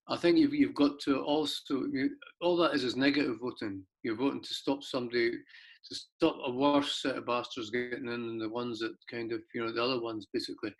I 0.07 0.17
think 0.17 0.37
you've, 0.37 0.53
you've 0.53 0.75
got 0.75 0.99
to 1.05 1.21
also, 1.21 1.85
you, 1.91 2.11
all 2.41 2.55
that 2.57 2.75
is 2.75 2.83
is 2.83 2.95
negative 2.95 3.37
voting. 3.41 3.83
You're 4.03 4.15
voting 4.15 4.43
to 4.43 4.53
stop 4.53 4.83
somebody, 4.83 5.31
to 5.31 5.95
stop 5.95 6.37
a 6.45 6.51
worse 6.51 7.01
set 7.01 7.17
of 7.17 7.25
bastards 7.25 7.71
getting 7.71 8.07
in 8.07 8.27
than 8.27 8.37
the 8.37 8.49
ones 8.49 8.79
that 8.79 8.95
kind 9.09 9.31
of, 9.31 9.41
you 9.53 9.65
know, 9.65 9.71
the 9.71 9.83
other 9.83 10.01
ones 10.01 10.27
basically. 10.31 10.73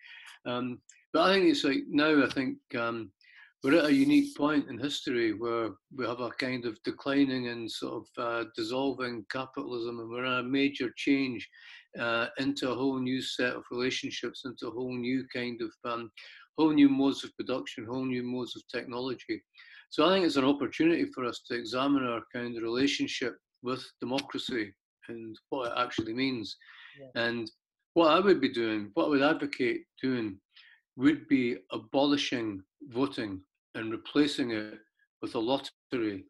Um, 0.46 0.80
but 1.12 1.24
I 1.24 1.34
think 1.34 1.46
it's 1.46 1.64
like 1.64 1.84
now, 1.90 2.24
I 2.24 2.30
think 2.30 2.58
um, 2.78 3.12
we're 3.64 3.80
at 3.80 3.86
a 3.86 3.94
unique 3.94 4.36
point 4.36 4.70
in 4.70 4.78
history 4.78 5.34
where 5.34 5.70
we 5.96 6.06
have 6.06 6.20
a 6.20 6.30
kind 6.30 6.66
of 6.66 6.78
declining 6.84 7.48
and 7.48 7.72
sort 7.72 8.04
of 8.04 8.24
uh, 8.24 8.46
dissolving 8.56 9.26
capitalism, 9.32 10.00
and 10.00 10.10
we're 10.10 10.26
in 10.26 10.34
a 10.34 10.44
major 10.44 10.92
change 10.98 11.50
uh, 12.00 12.28
into 12.38 12.70
a 12.70 12.76
whole 12.76 13.00
new 13.00 13.24
set 13.24 13.56
of 13.56 13.64
relationships, 13.72 14.44
into 14.46 14.68
a 14.68 14.72
whole 14.72 14.96
new 14.96 15.26
kind 15.34 15.60
of 15.62 15.92
um, 15.92 16.12
whole 16.58 16.72
new 16.72 16.90
modes 16.90 17.24
of 17.24 17.36
production, 17.36 17.86
whole 17.86 18.06
new 18.06 18.24
modes 18.24 18.56
of 18.56 18.64
technology. 18.68 19.42
So 19.90 20.06
I 20.06 20.14
think 20.14 20.26
it's 20.26 20.36
an 20.36 20.46
opportunity 20.46 21.06
for 21.14 21.26
us 21.26 21.42
to 21.48 21.56
examine 21.56 22.06
our 22.06 22.22
kind 22.34 22.56
of 22.56 22.64
relationship 22.64 23.38
with 23.62 23.84
democracy 24.02 24.74
and 25.10 25.38
what 25.50 25.68
it 25.68 25.74
actually 25.78 26.14
means. 26.14 26.56
Yeah. 27.00 27.24
And 27.24 27.50
what 27.94 28.12
I 28.12 28.20
would 28.20 28.42
be 28.42 28.50
doing, 28.50 28.92
what 28.94 29.06
I 29.06 29.10
would 29.10 29.22
advocate 29.22 29.84
doing, 30.02 30.38
would 30.98 31.28
be 31.28 31.58
abolishing 31.72 32.62
voting 32.88 33.42
and 33.76 33.92
replacing 33.92 34.52
it 34.52 34.80
with 35.22 35.36
a 35.36 35.40
lottery. 35.40 36.26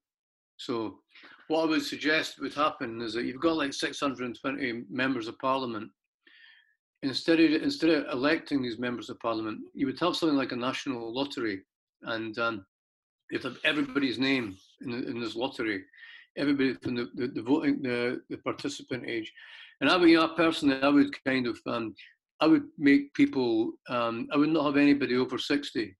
So 0.58 1.00
what 1.48 1.64
I 1.64 1.66
would 1.66 1.84
suggest 1.84 2.40
would 2.40 2.54
happen 2.54 3.02
is 3.02 3.14
that 3.14 3.26
you've 3.26 3.42
got 3.42 3.58
like 3.58 3.74
620 3.74 4.84
members 4.90 5.28
of 5.28 5.38
parliament 5.40 5.92
instead 7.06 7.40
of 7.40 7.62
instead 7.62 7.90
of 7.90 8.06
electing 8.12 8.62
these 8.62 8.80
members 8.80 9.10
of 9.10 9.20
parliament, 9.20 9.60
you 9.74 9.86
would 9.86 10.00
have 10.00 10.16
something 10.16 10.38
like 10.38 10.52
a 10.52 10.56
national 10.56 11.14
lottery, 11.14 11.62
and 12.04 12.38
um, 12.40 12.66
you'd 13.32 13.44
have 13.44 13.58
everybody's 13.64 14.20
name 14.20 14.56
in, 14.82 14.92
the, 14.92 15.08
in 15.08 15.20
this 15.20 15.36
lottery, 15.36 15.84
everybody 16.38 16.74
from 16.76 16.96
the, 16.96 17.10
the, 17.16 17.28
the, 17.28 17.42
voting 17.42 17.82
the, 17.82 18.22
the 18.30 18.38
participant 18.38 19.06
age, 19.08 19.32
and 19.82 19.90
I 19.90 19.98
would, 19.98 20.10
you 20.10 20.18
know, 20.18 20.28
personally, 20.30 20.82
I 20.82 20.90
would 20.90 21.12
kind 21.24 21.48
of 21.48 21.60
um, 21.68 21.96
I 22.40 22.48
would 22.48 22.66
make 22.78 23.14
people 23.14 23.74
um, 23.90 24.28
I 24.34 24.38
would 24.38 24.50
not 24.50 24.66
have 24.66 24.78
anybody 24.78 25.16
over 25.16 25.38
sixty. 25.38 25.96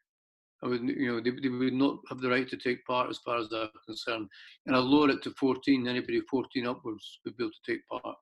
I 0.64 0.68
would, 0.68 0.82
you 0.82 1.12
know, 1.12 1.22
they, 1.22 1.30
they, 1.30 1.50
would 1.50 1.74
not 1.74 1.98
have 2.10 2.22
the 2.22 2.30
right 2.30 2.48
to 2.50 2.58
take 2.58 2.84
part 2.86 3.10
as 3.10 3.20
far 3.20 3.38
as 3.38 3.50
they're 3.50 3.68
concerned. 3.86 4.28
And 4.66 4.76
I'll 4.76 4.82
lower 4.82 5.10
it 5.10 5.22
to 5.24 5.32
14. 5.32 5.88
Anybody 5.88 6.22
14 6.22 6.66
upwards 6.66 7.20
would 7.24 7.38
be 7.38 7.44
able 7.44 7.52
to 7.52 7.72
take 7.72 7.86
part. 7.88 8.16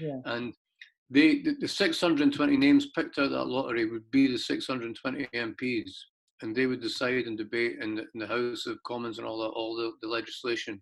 Yeah. 0.00 0.18
And 0.24 0.54
they, 1.12 1.42
the, 1.42 1.56
the 1.60 1.68
620 1.68 2.56
names 2.56 2.86
picked 2.94 3.18
out 3.18 3.26
of 3.26 3.30
that 3.32 3.46
lottery 3.46 3.84
would 3.84 4.10
be 4.10 4.26
the 4.26 4.38
620 4.38 5.28
MPs, 5.34 5.90
and 6.40 6.54
they 6.54 6.66
would 6.66 6.80
decide 6.80 7.26
and 7.26 7.36
debate 7.36 7.76
in 7.80 7.94
the, 7.94 8.02
in 8.14 8.20
the 8.20 8.26
House 8.26 8.66
of 8.66 8.82
Commons 8.84 9.18
and 9.18 9.26
all 9.26 9.38
that, 9.42 9.48
all 9.48 9.76
the, 9.76 9.92
the 10.00 10.08
legislation. 10.08 10.80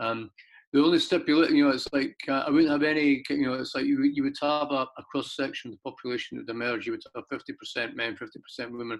Um, 0.00 0.30
the 0.72 0.82
only 0.82 0.98
stipulation, 0.98 1.54
you 1.54 1.64
know, 1.64 1.70
it's 1.70 1.86
like 1.92 2.16
uh, 2.28 2.44
I 2.46 2.50
wouldn't 2.50 2.72
have 2.72 2.82
any, 2.82 3.22
you 3.28 3.46
know, 3.46 3.52
it's 3.54 3.74
like 3.74 3.84
you, 3.84 4.02
you 4.04 4.22
would 4.22 4.36
have 4.40 4.70
a, 4.70 4.86
a 4.96 5.02
cross 5.10 5.36
section 5.36 5.70
of 5.70 5.76
the 5.76 5.90
population 5.90 6.38
that 6.38 6.50
emerge. 6.50 6.86
You 6.86 6.92
would 6.92 7.02
have 7.14 7.24
50% 7.30 7.94
men, 7.94 8.16
50% 8.16 8.70
women. 8.70 8.98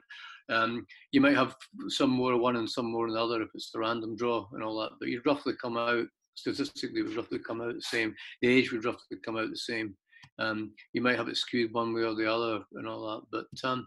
Um, 0.51 0.87
you 1.13 1.23
might 1.23 1.35
have 1.35 1.57
some 1.89 2.11
more 2.11 2.37
one 2.37 2.57
and 2.57 2.69
some 2.71 2.93
more 2.93 3.07
than 3.07 3.15
the 3.15 3.25
other 3.25 3.41
if 3.41 3.49
it's 3.55 3.71
the 3.71 3.79
random 3.79 4.17
draw 4.17 4.47
and 4.53 4.63
all 4.63 4.79
that, 4.81 4.91
but 5.01 5.09
you'd 5.09 5.27
roughly 5.27 5.55
come 5.61 5.79
out 5.79 6.07
statistically 6.35 7.03
would 7.03 7.17
roughly 7.17 7.39
come 7.39 7.61
out 7.61 7.75
the 7.75 7.83
same. 7.83 8.15
The 8.41 8.49
age 8.49 8.73
would 8.73 8.85
roughly 8.85 9.19
come 9.25 9.37
out 9.37 9.51
the 9.51 9.57
same. 9.57 9.95
Um, 10.39 10.73
you 10.93 11.03
might 11.03 11.17
have 11.17 11.29
it 11.29 11.37
skewed 11.37 11.73
one 11.73 11.95
way 11.95 12.03
or 12.03 12.15
the 12.15 12.31
other 12.33 12.65
and 12.75 12.89
all 12.89 13.23
that. 13.31 13.47
But 13.63 13.69
um, 13.69 13.87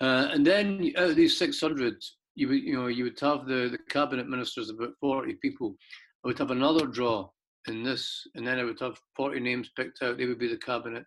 uh, 0.00 0.28
and 0.32 0.46
then 0.46 0.92
out 0.96 1.10
of 1.10 1.16
these 1.16 1.38
600, 1.38 1.94
you 2.34 2.48
would 2.48 2.62
you 2.62 2.74
know 2.74 2.86
you 2.88 3.04
would 3.04 3.18
have 3.20 3.46
the, 3.46 3.68
the 3.70 3.78
cabinet 3.88 4.28
ministers 4.28 4.70
about 4.70 4.92
40 5.00 5.34
people. 5.34 5.76
I 6.24 6.28
would 6.28 6.38
have 6.38 6.50
another 6.50 6.86
draw 6.86 7.28
in 7.68 7.82
this, 7.82 8.26
and 8.34 8.46
then 8.46 8.58
I 8.58 8.64
would 8.64 8.80
have 8.80 8.98
40 9.16 9.40
names 9.40 9.70
picked 9.76 10.02
out. 10.02 10.18
They 10.18 10.26
would 10.26 10.38
be 10.38 10.48
the 10.48 10.58
cabinet. 10.58 11.04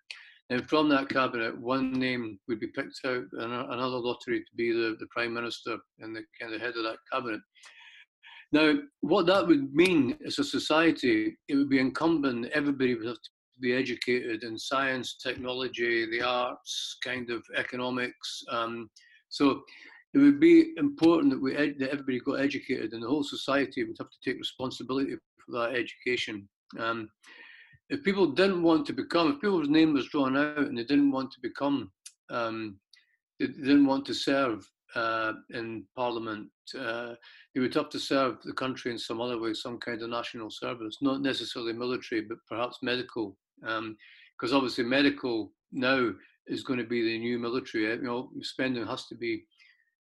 And 0.51 0.67
from 0.67 0.89
that 0.89 1.09
cabinet, 1.09 1.59
one 1.59 1.93
name 1.93 2.39
would 2.47 2.59
be 2.59 2.67
picked 2.67 2.99
out, 3.05 3.23
and 3.33 3.53
another 3.53 3.97
lottery 3.97 4.39
to 4.39 4.55
be 4.55 4.71
the, 4.71 4.95
the 4.99 5.05
prime 5.11 5.33
minister 5.33 5.77
and 5.99 6.15
the 6.15 6.23
kind 6.41 6.53
of 6.53 6.59
head 6.59 6.75
of 6.75 6.83
that 6.83 6.97
cabinet. 7.11 7.41
Now, 8.51 8.73
what 9.01 9.27
that 9.27 9.45
would 9.45 9.73
mean 9.73 10.17
as 10.25 10.39
a 10.39 10.43
society, 10.43 11.37
it 11.47 11.55
would 11.55 11.69
be 11.69 11.79
incumbent 11.79 12.47
everybody 12.47 12.95
would 12.95 13.05
have 13.05 13.21
to 13.21 13.29
be 13.61 13.73
educated 13.73 14.43
in 14.43 14.57
science, 14.57 15.17
technology, 15.21 16.05
the 16.09 16.21
arts, 16.21 16.97
kind 17.03 17.29
of 17.29 17.43
economics. 17.55 18.43
Um, 18.51 18.89
so 19.29 19.61
it 20.13 20.17
would 20.17 20.39
be 20.39 20.73
important 20.77 21.31
that 21.31 21.41
we 21.41 21.53
that 21.53 21.91
everybody 21.91 22.19
got 22.19 22.39
educated, 22.39 22.93
and 22.93 23.03
the 23.03 23.07
whole 23.07 23.23
society 23.23 23.83
would 23.83 23.97
have 23.99 24.09
to 24.09 24.17
take 24.23 24.37
responsibility 24.37 25.15
for 25.45 25.51
that 25.59 25.75
education. 25.75 26.47
Um, 26.79 27.09
if 27.89 28.03
people 28.03 28.27
didn't 28.27 28.63
want 28.63 28.85
to 28.87 28.93
become, 28.93 29.31
if 29.31 29.41
people's 29.41 29.69
name 29.69 29.93
was 29.93 30.09
drawn 30.09 30.37
out 30.37 30.57
and 30.57 30.77
they 30.77 30.83
didn't 30.83 31.11
want 31.11 31.31
to 31.31 31.39
become, 31.41 31.91
um, 32.29 32.79
they 33.39 33.47
didn't 33.47 33.85
want 33.85 34.05
to 34.05 34.13
serve 34.13 34.67
uh, 34.95 35.33
in 35.51 35.85
Parliament, 35.95 36.49
uh, 36.79 37.13
they 37.53 37.61
would 37.61 37.73
have 37.73 37.89
to 37.89 37.99
serve 37.99 38.37
the 38.43 38.53
country 38.53 38.91
in 38.91 38.97
some 38.97 39.21
other 39.21 39.39
way, 39.39 39.53
some 39.53 39.77
kind 39.79 40.01
of 40.01 40.09
national 40.09 40.51
service, 40.51 40.97
not 41.01 41.21
necessarily 41.21 41.73
military, 41.73 42.21
but 42.21 42.37
perhaps 42.47 42.77
medical 42.81 43.35
because 43.61 44.51
um, 44.51 44.53
obviously 44.53 44.83
medical 44.83 45.51
now 45.71 46.11
is 46.47 46.63
going 46.63 46.79
to 46.79 46.85
be 46.85 47.03
the 47.03 47.19
new 47.19 47.39
military. 47.39 47.91
Eh, 47.91 47.95
you 47.95 48.03
know, 48.03 48.29
spending 48.41 48.85
has 48.85 49.05
to 49.07 49.15
be 49.15 49.43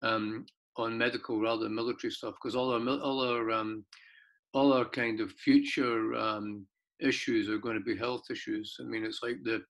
um, 0.02 0.46
on 0.78 0.98
medical 0.98 1.40
rather 1.40 1.64
than 1.64 1.76
military 1.76 2.12
stuff 2.12 2.36
because 2.36 2.56
all 2.56 2.72
our 2.72 3.00
all 3.00 3.22
our 3.22 3.52
um, 3.52 3.84
all 4.54 4.74
our 4.74 4.86
kind 4.86 5.20
of 5.20 5.32
future 5.34 6.16
um, 6.16 6.66
issues 7.00 7.50
are 7.50 7.58
going 7.58 7.78
to 7.78 7.84
be 7.84 7.98
health 7.98 8.24
issues. 8.32 8.76
I 8.80 8.84
mean, 8.84 9.04
it's 9.04 9.22
like 9.22 9.38
the 9.44 9.62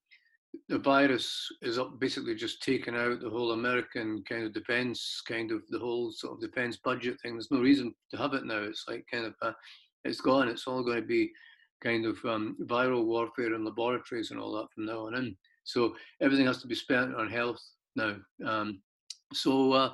the 0.70 0.80
virus 0.80 1.48
is 1.62 1.80
basically 2.00 2.36
just 2.36 2.64
taken 2.64 2.96
out 2.96 3.20
the 3.20 3.30
whole 3.30 3.52
American 3.52 4.24
kind 4.28 4.44
of 4.44 4.54
defense, 4.54 5.22
kind 5.28 5.52
of 5.52 5.62
the 5.70 5.80
whole 5.80 6.12
sort 6.12 6.34
of 6.34 6.42
defense 6.42 6.78
budget 6.78 7.20
thing. 7.22 7.34
There's 7.34 7.52
no 7.52 7.60
reason 7.60 7.94
to 8.12 8.18
have 8.18 8.34
it 8.34 8.46
now. 8.46 8.60
It's 8.60 8.86
like 8.88 9.06
kind 9.12 9.26
of 9.26 9.34
uh, 9.42 9.52
it's 10.04 10.22
gone. 10.22 10.48
It's 10.48 10.68
all 10.68 10.84
going 10.84 11.02
to 11.02 11.08
be 11.08 11.32
kind 11.84 12.06
of 12.06 12.18
um, 12.26 12.58
viral 12.64 13.06
warfare 13.06 13.54
and 13.54 13.66
laboratories 13.66 14.32
and 14.32 14.40
all 14.40 14.54
that 14.54 14.72
from 14.74 14.86
now 14.86 15.08
on 15.08 15.16
in. 15.16 15.36
So 15.64 15.96
everything 16.22 16.46
has 16.46 16.62
to 16.62 16.68
be 16.68 16.76
spent 16.76 17.16
on 17.16 17.30
health 17.30 17.62
now. 17.96 18.16
Um, 18.46 18.82
so 19.34 19.74
uh, 19.74 19.94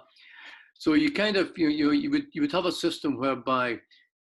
so 0.78 0.94
you 0.94 1.12
kind 1.12 1.38
of 1.38 1.52
you, 1.58 1.70
you 1.70 1.92
you 1.92 2.12
would 2.12 2.26
you 2.34 2.42
would 2.42 2.52
have 2.52 2.66
a 2.66 2.72
system 2.72 3.18
whereby 3.18 3.80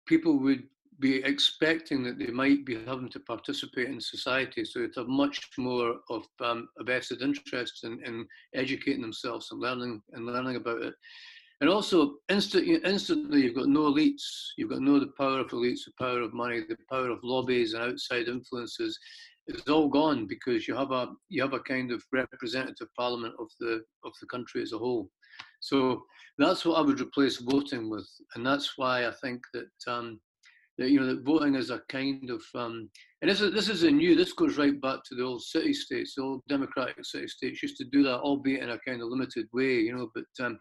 people 0.08 0.40
would 0.40 0.64
be 1.00 1.24
expecting 1.24 2.04
that 2.04 2.18
they 2.18 2.28
might 2.28 2.66
be 2.66 2.76
having 2.86 3.10
to 3.10 3.20
participate 3.20 3.90
in 3.90 4.00
society, 4.00 4.64
so 4.64 4.80
you'd 4.80 4.96
have 4.96 5.08
much 5.08 5.50
more 5.58 5.96
of 6.10 6.24
um, 6.40 6.70
a 6.80 6.84
vested 6.84 7.22
interest 7.22 7.84
in, 7.84 8.02
in 8.06 8.26
educating 8.54 9.02
themselves 9.02 9.50
and 9.52 9.60
learning 9.60 10.02
and 10.14 10.26
learning 10.26 10.56
about 10.56 10.82
it. 10.82 10.94
And 11.62 11.70
also, 11.70 12.16
instant, 12.30 12.68
instantly, 12.86 13.44
you've 13.44 13.56
got 13.56 13.68
no 13.68 13.92
elites. 13.92 14.24
You've 14.58 14.72
got 14.72 14.82
no 14.82 15.00
the 15.00 15.12
power 15.18 15.40
of 15.40 15.48
elites, 15.48 15.86
the 15.86 15.94
power 15.98 16.22
of 16.22 16.34
money, 16.34 16.62
the 16.68 16.78
power 16.90 17.10
of 17.10 17.20
lobbies 17.24 17.74
and 17.74 17.84
outside 17.84 18.28
influences. 18.28 19.00
It's 19.48 19.70
all 19.70 19.88
gone 19.88 20.26
because 20.26 20.68
you 20.68 20.76
have 20.76 20.92
a 20.92 21.14
you 21.30 21.42
have 21.42 21.54
a 21.54 21.60
kind 21.60 21.92
of 21.92 22.04
representative 22.12 22.88
parliament 22.98 23.36
of 23.40 23.48
the 23.60 23.84
of 24.04 24.12
the 24.20 24.28
country 24.28 24.62
as 24.64 24.74
a 24.74 24.78
whole. 24.78 25.10
So 25.62 26.04
that's 26.38 26.66
what 26.66 26.78
I 26.78 26.82
would 26.82 27.00
replace 27.00 27.38
voting 27.38 27.90
with, 27.90 28.10
and 28.36 28.46
that's 28.46 28.78
why 28.78 29.08
I 29.08 29.12
think 29.22 29.42
that 29.54 29.92
um, 29.92 30.20
that 30.78 30.90
you 30.90 31.00
know 31.00 31.08
that 31.08 31.24
voting 31.24 31.56
is 31.56 31.70
a 31.70 31.82
kind 31.90 32.30
of 32.30 32.44
um, 32.54 32.90
and 33.22 33.32
this 33.32 33.40
is 33.40 33.54
this 33.54 33.70
isn't 33.70 33.96
new. 33.96 34.16
This 34.16 34.34
goes 34.34 34.58
right 34.58 34.80
back 34.82 35.00
to 35.06 35.16
the 35.16 35.24
old 35.24 35.42
city 35.42 35.74
states. 35.74 36.16
The 36.16 36.24
old 36.24 36.42
democratic 36.50 37.06
city 37.06 37.28
states 37.28 37.64
used 37.64 37.78
to 37.78 37.86
do 37.86 38.04
that, 38.04 38.20
albeit 38.20 38.64
in 38.64 38.72
a 38.72 38.80
kind 38.80 39.02
of 39.02 39.08
limited 39.08 39.48
way, 39.54 39.76
you 39.76 39.96
know. 39.96 40.10
But 40.14 40.46
um, 40.46 40.60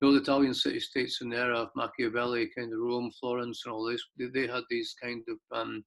the 0.00 0.06
old 0.06 0.16
Italian 0.16 0.54
city 0.54 0.80
states 0.80 1.20
in 1.20 1.28
the 1.28 1.36
era 1.36 1.56
of 1.56 1.70
Machiavelli, 1.76 2.50
kind 2.56 2.72
of 2.72 2.78
Rome, 2.78 3.10
Florence, 3.20 3.62
and 3.64 3.72
all 3.74 3.84
this, 3.84 4.02
they, 4.18 4.26
they 4.26 4.46
had 4.46 4.64
these 4.70 4.94
kind 5.02 5.22
of 5.28 5.58
um, 5.58 5.84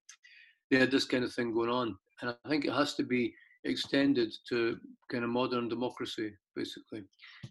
they 0.72 0.80
had 0.80 0.92
this 0.92 1.06
kind 1.06 1.24
of 1.24 1.34
thing 1.34 1.54
going 1.54 1.70
on, 1.70 1.96
and 2.22 2.36
I 2.46 2.50
think 2.50 2.66
it 2.66 2.74
has 2.74 2.96
to 2.96 3.04
be 3.04 3.34
extended 3.66 4.34
to 4.50 4.78
kind 5.12 5.24
of 5.24 5.30
modern 5.30 5.70
democracy, 5.70 6.34
basically. 6.56 7.04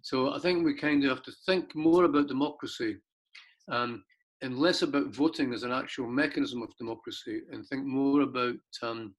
So 0.02 0.34
I 0.34 0.38
think 0.38 0.64
we 0.64 0.74
kind 0.74 1.04
of 1.04 1.10
have 1.10 1.22
to 1.24 1.32
think 1.46 1.74
more 1.74 2.04
about 2.04 2.28
democracy 2.28 2.98
um, 3.70 4.04
and 4.42 4.58
less 4.58 4.82
about 4.82 5.14
voting 5.14 5.54
as 5.54 5.62
an 5.62 5.72
actual 5.72 6.06
mechanism 6.06 6.62
of 6.62 6.76
democracy, 6.76 7.42
and 7.50 7.66
think 7.66 7.84
more 7.84 8.22
about 8.22 8.56
um, 8.82 9.14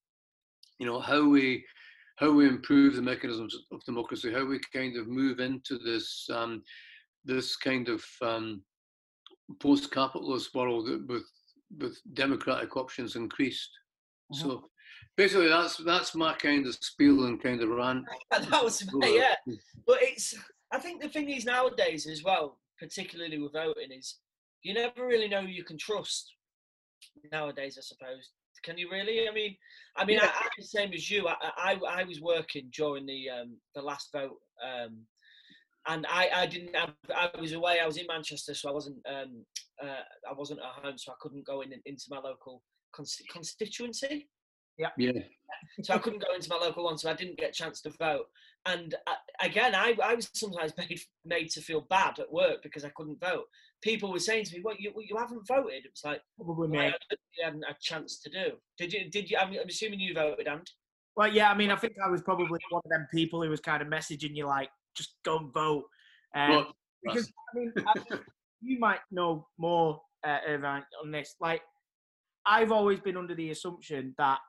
you 0.79 0.85
know 0.85 0.99
how 0.99 1.27
we 1.27 1.63
how 2.17 2.31
we 2.31 2.47
improve 2.47 2.95
the 2.95 3.01
mechanisms 3.01 3.55
of 3.71 3.83
democracy, 3.85 4.31
how 4.31 4.45
we 4.45 4.59
kind 4.73 4.97
of 4.97 5.07
move 5.07 5.39
into 5.39 5.77
this 5.79 6.27
um, 6.31 6.61
this 7.25 7.55
kind 7.55 7.89
of 7.89 8.03
um, 8.21 8.63
post-capitalist 9.59 10.53
world 10.53 10.89
with 11.07 11.23
with 11.79 11.99
democratic 12.13 12.75
options 12.77 13.15
increased. 13.15 13.69
Mm-hmm. 14.33 14.47
So 14.47 14.69
basically, 15.17 15.49
that's 15.49 15.77
that's 15.77 16.15
my 16.15 16.33
kind 16.33 16.65
of 16.65 16.75
spiel 16.75 17.25
and 17.25 17.41
kind 17.41 17.61
of 17.61 17.69
rant. 17.69 18.05
that 18.31 18.63
was 18.63 18.85
yeah, 19.01 19.35
but 19.85 19.97
it's. 20.01 20.35
I 20.71 20.79
think 20.79 21.01
the 21.01 21.09
thing 21.09 21.29
is 21.29 21.45
nowadays 21.45 22.07
as 22.07 22.23
well, 22.23 22.57
particularly 22.79 23.37
with 23.37 23.53
voting, 23.53 23.91
is 23.91 24.17
you 24.63 24.73
never 24.73 25.05
really 25.05 25.27
know 25.27 25.41
who 25.41 25.47
you 25.47 25.63
can 25.63 25.77
trust 25.77 26.31
nowadays. 27.31 27.77
I 27.77 27.81
suppose. 27.81 28.29
Can 28.63 28.77
you 28.77 28.89
really? 28.89 29.27
I 29.27 29.33
mean, 29.33 29.55
I 29.97 30.05
mean, 30.05 30.17
yeah. 30.17 30.29
I, 30.33 30.45
I, 30.45 30.47
the 30.57 30.63
same 30.63 30.93
as 30.93 31.11
you. 31.11 31.27
I, 31.27 31.35
I, 31.57 31.79
I 31.89 32.03
was 32.05 32.21
working 32.21 32.71
during 32.73 33.05
the 33.05 33.29
um, 33.29 33.57
the 33.75 33.81
last 33.81 34.09
vote, 34.13 34.37
um, 34.63 34.99
and 35.87 36.05
I, 36.09 36.29
I 36.33 36.45
didn't 36.45 36.75
have. 36.75 36.93
I 37.15 37.29
was 37.39 37.53
away. 37.53 37.79
I 37.81 37.85
was 37.85 37.97
in 37.97 38.07
Manchester, 38.07 38.53
so 38.53 38.69
I 38.69 38.71
wasn't. 38.71 38.97
Um, 39.07 39.45
uh, 39.81 40.03
I 40.29 40.33
wasn't 40.33 40.59
at 40.59 40.83
home, 40.83 40.97
so 40.97 41.11
I 41.11 41.15
couldn't 41.19 41.45
go 41.45 41.61
in 41.61 41.73
into 41.85 42.05
my 42.09 42.19
local 42.19 42.61
constituency. 42.93 44.29
Yeah. 44.77 44.89
Yeah. 44.97 45.11
So 45.83 45.93
I 45.93 45.97
couldn't 45.97 46.23
go 46.23 46.33
into 46.33 46.49
my 46.49 46.57
local 46.57 46.85
one, 46.85 46.97
so 46.97 47.09
I 47.09 47.13
didn't 47.13 47.37
get 47.37 47.49
a 47.49 47.53
chance 47.53 47.81
to 47.81 47.89
vote. 47.91 48.25
And 48.65 48.95
uh, 49.07 49.13
again, 49.41 49.75
I, 49.75 49.95
I 50.03 50.15
was 50.15 50.29
sometimes 50.33 50.73
made 50.77 50.99
made 51.25 51.49
to 51.51 51.61
feel 51.61 51.81
bad 51.89 52.19
at 52.19 52.31
work 52.31 52.63
because 52.63 52.83
I 52.83 52.91
couldn't 52.95 53.19
vote. 53.19 53.45
People 53.81 54.11
were 54.11 54.19
saying 54.19 54.45
to 54.45 54.55
me, 54.55 54.61
"What 54.61 54.79
you 54.79 54.93
you 55.07 55.17
haven't 55.17 55.47
voted?" 55.47 55.85
It 55.85 55.91
was 55.91 56.03
like 56.03 56.21
probably 56.37 56.69
me. 56.69 56.79
I 56.79 56.93
hadn't 57.43 57.63
a 57.63 57.75
chance 57.81 58.19
to 58.21 58.29
do. 58.29 58.53
Did 58.77 58.93
you? 58.93 59.09
Did 59.09 59.29
you? 59.29 59.37
I'm, 59.37 59.49
I'm 59.49 59.67
assuming 59.67 59.99
you 59.99 60.13
voted, 60.13 60.47
and. 60.47 60.69
Well, 61.15 61.31
yeah. 61.31 61.51
I 61.51 61.55
mean, 61.55 61.69
I 61.69 61.75
think 61.75 61.93
I 62.03 62.09
was 62.09 62.21
probably 62.21 62.47
one 62.47 62.81
of 62.83 62.89
them 62.89 63.07
people 63.13 63.43
who 63.43 63.49
was 63.49 63.59
kind 63.59 63.83
of 63.83 63.87
messaging 63.87 64.35
you 64.35 64.47
like, 64.47 64.69
"Just 64.95 65.15
don't 65.23 65.53
vote," 65.53 65.85
um, 66.35 66.49
well, 66.49 66.75
because 67.03 67.31
I 67.53 67.57
mean, 67.57 67.73
I, 67.87 67.93
you 68.61 68.79
might 68.79 68.99
know 69.11 69.47
more, 69.57 70.01
uh, 70.23 70.39
Irvine, 70.47 70.83
on 71.03 71.11
this. 71.11 71.35
Like, 71.39 71.61
I've 72.45 72.71
always 72.71 72.99
been 72.99 73.17
under 73.17 73.35
the 73.35 73.51
assumption 73.51 74.15
that 74.17 74.39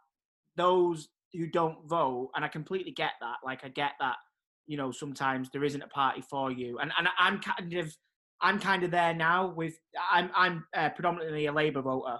those 0.56 1.08
who 1.32 1.46
don't 1.46 1.88
vote, 1.88 2.30
and 2.34 2.44
I 2.44 2.48
completely 2.48 2.92
get 2.92 3.12
that. 3.20 3.36
Like 3.44 3.64
I 3.64 3.68
get 3.68 3.92
that, 4.00 4.16
you 4.66 4.76
know, 4.76 4.92
sometimes 4.92 5.50
there 5.50 5.64
isn't 5.64 5.82
a 5.82 5.88
party 5.88 6.22
for 6.22 6.50
you, 6.50 6.78
and 6.78 6.92
and 6.98 7.08
I'm 7.18 7.40
kind 7.40 7.74
of 7.74 7.94
I'm 8.40 8.58
kind 8.58 8.84
of 8.84 8.90
there 8.90 9.14
now. 9.14 9.48
With 9.48 9.74
I'm 10.12 10.30
I'm 10.34 10.64
uh, 10.76 10.90
predominantly 10.90 11.46
a 11.46 11.52
Labour 11.52 11.82
voter, 11.82 12.18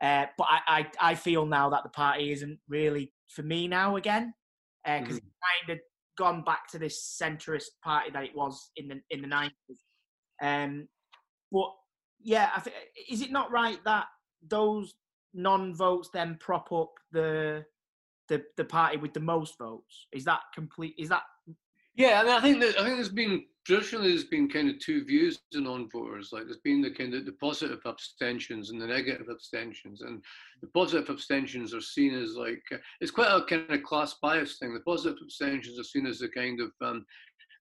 uh, 0.00 0.26
but 0.38 0.46
I, 0.48 0.60
I 0.68 0.86
I 1.00 1.14
feel 1.14 1.46
now 1.46 1.70
that 1.70 1.82
the 1.82 1.90
party 1.90 2.32
isn't 2.32 2.58
really 2.68 3.12
for 3.28 3.42
me 3.42 3.68
now 3.68 3.96
again, 3.96 4.34
because 4.84 5.00
uh, 5.00 5.04
mm-hmm. 5.04 5.16
it's 5.16 5.66
kind 5.66 5.78
of 5.78 5.78
gone 6.18 6.42
back 6.42 6.68
to 6.70 6.78
this 6.78 7.18
centrist 7.20 7.70
party 7.82 8.10
that 8.12 8.24
it 8.24 8.36
was 8.36 8.70
in 8.76 8.88
the 8.88 9.00
in 9.10 9.22
the 9.22 9.28
nineties. 9.28 9.84
Um, 10.42 10.88
but 11.50 11.72
yeah, 12.20 12.50
I 12.56 12.60
think 12.60 12.76
is 13.10 13.22
it 13.22 13.32
not 13.32 13.50
right 13.50 13.78
that 13.84 14.06
those 14.48 14.94
non-votes 15.34 16.10
then 16.12 16.36
prop 16.40 16.72
up 16.72 16.92
the 17.12 17.64
the 18.28 18.42
the 18.56 18.64
party 18.64 18.96
with 18.96 19.12
the 19.12 19.20
most 19.20 19.58
votes. 19.58 20.06
Is 20.12 20.24
that 20.24 20.40
complete? 20.54 20.94
Is 20.98 21.08
that? 21.08 21.22
Yeah, 21.94 22.20
I 22.20 22.24
mean, 22.24 22.32
I 22.32 22.40
think 22.40 22.60
that 22.60 22.80
I 22.80 22.84
think 22.84 22.96
there's 22.96 23.08
been 23.10 23.44
traditionally 23.64 24.08
there's 24.08 24.24
been 24.24 24.48
kind 24.48 24.68
of 24.68 24.78
two 24.78 25.04
views 25.04 25.40
to 25.52 25.60
non-voters. 25.60 26.30
Like 26.32 26.44
there's 26.44 26.60
been 26.64 26.80
the 26.80 26.90
kind 26.90 27.14
of 27.14 27.26
the 27.26 27.32
positive 27.32 27.80
abstentions 27.86 28.70
and 28.70 28.80
the 28.80 28.86
negative 28.86 29.28
abstentions, 29.30 30.00
and 30.00 30.22
the 30.62 30.68
positive 30.68 31.10
abstentions 31.10 31.74
are 31.74 31.80
seen 31.80 32.14
as 32.14 32.34
like 32.34 32.62
it's 33.00 33.10
quite 33.10 33.28
a 33.28 33.44
kind 33.44 33.70
of 33.70 33.82
class 33.82 34.14
bias 34.22 34.58
thing. 34.58 34.72
The 34.72 34.80
positive 34.80 35.18
abstentions 35.22 35.78
are 35.78 35.84
seen 35.84 36.06
as 36.06 36.22
a 36.22 36.28
kind 36.28 36.60
of 36.60 36.72
um, 36.80 37.04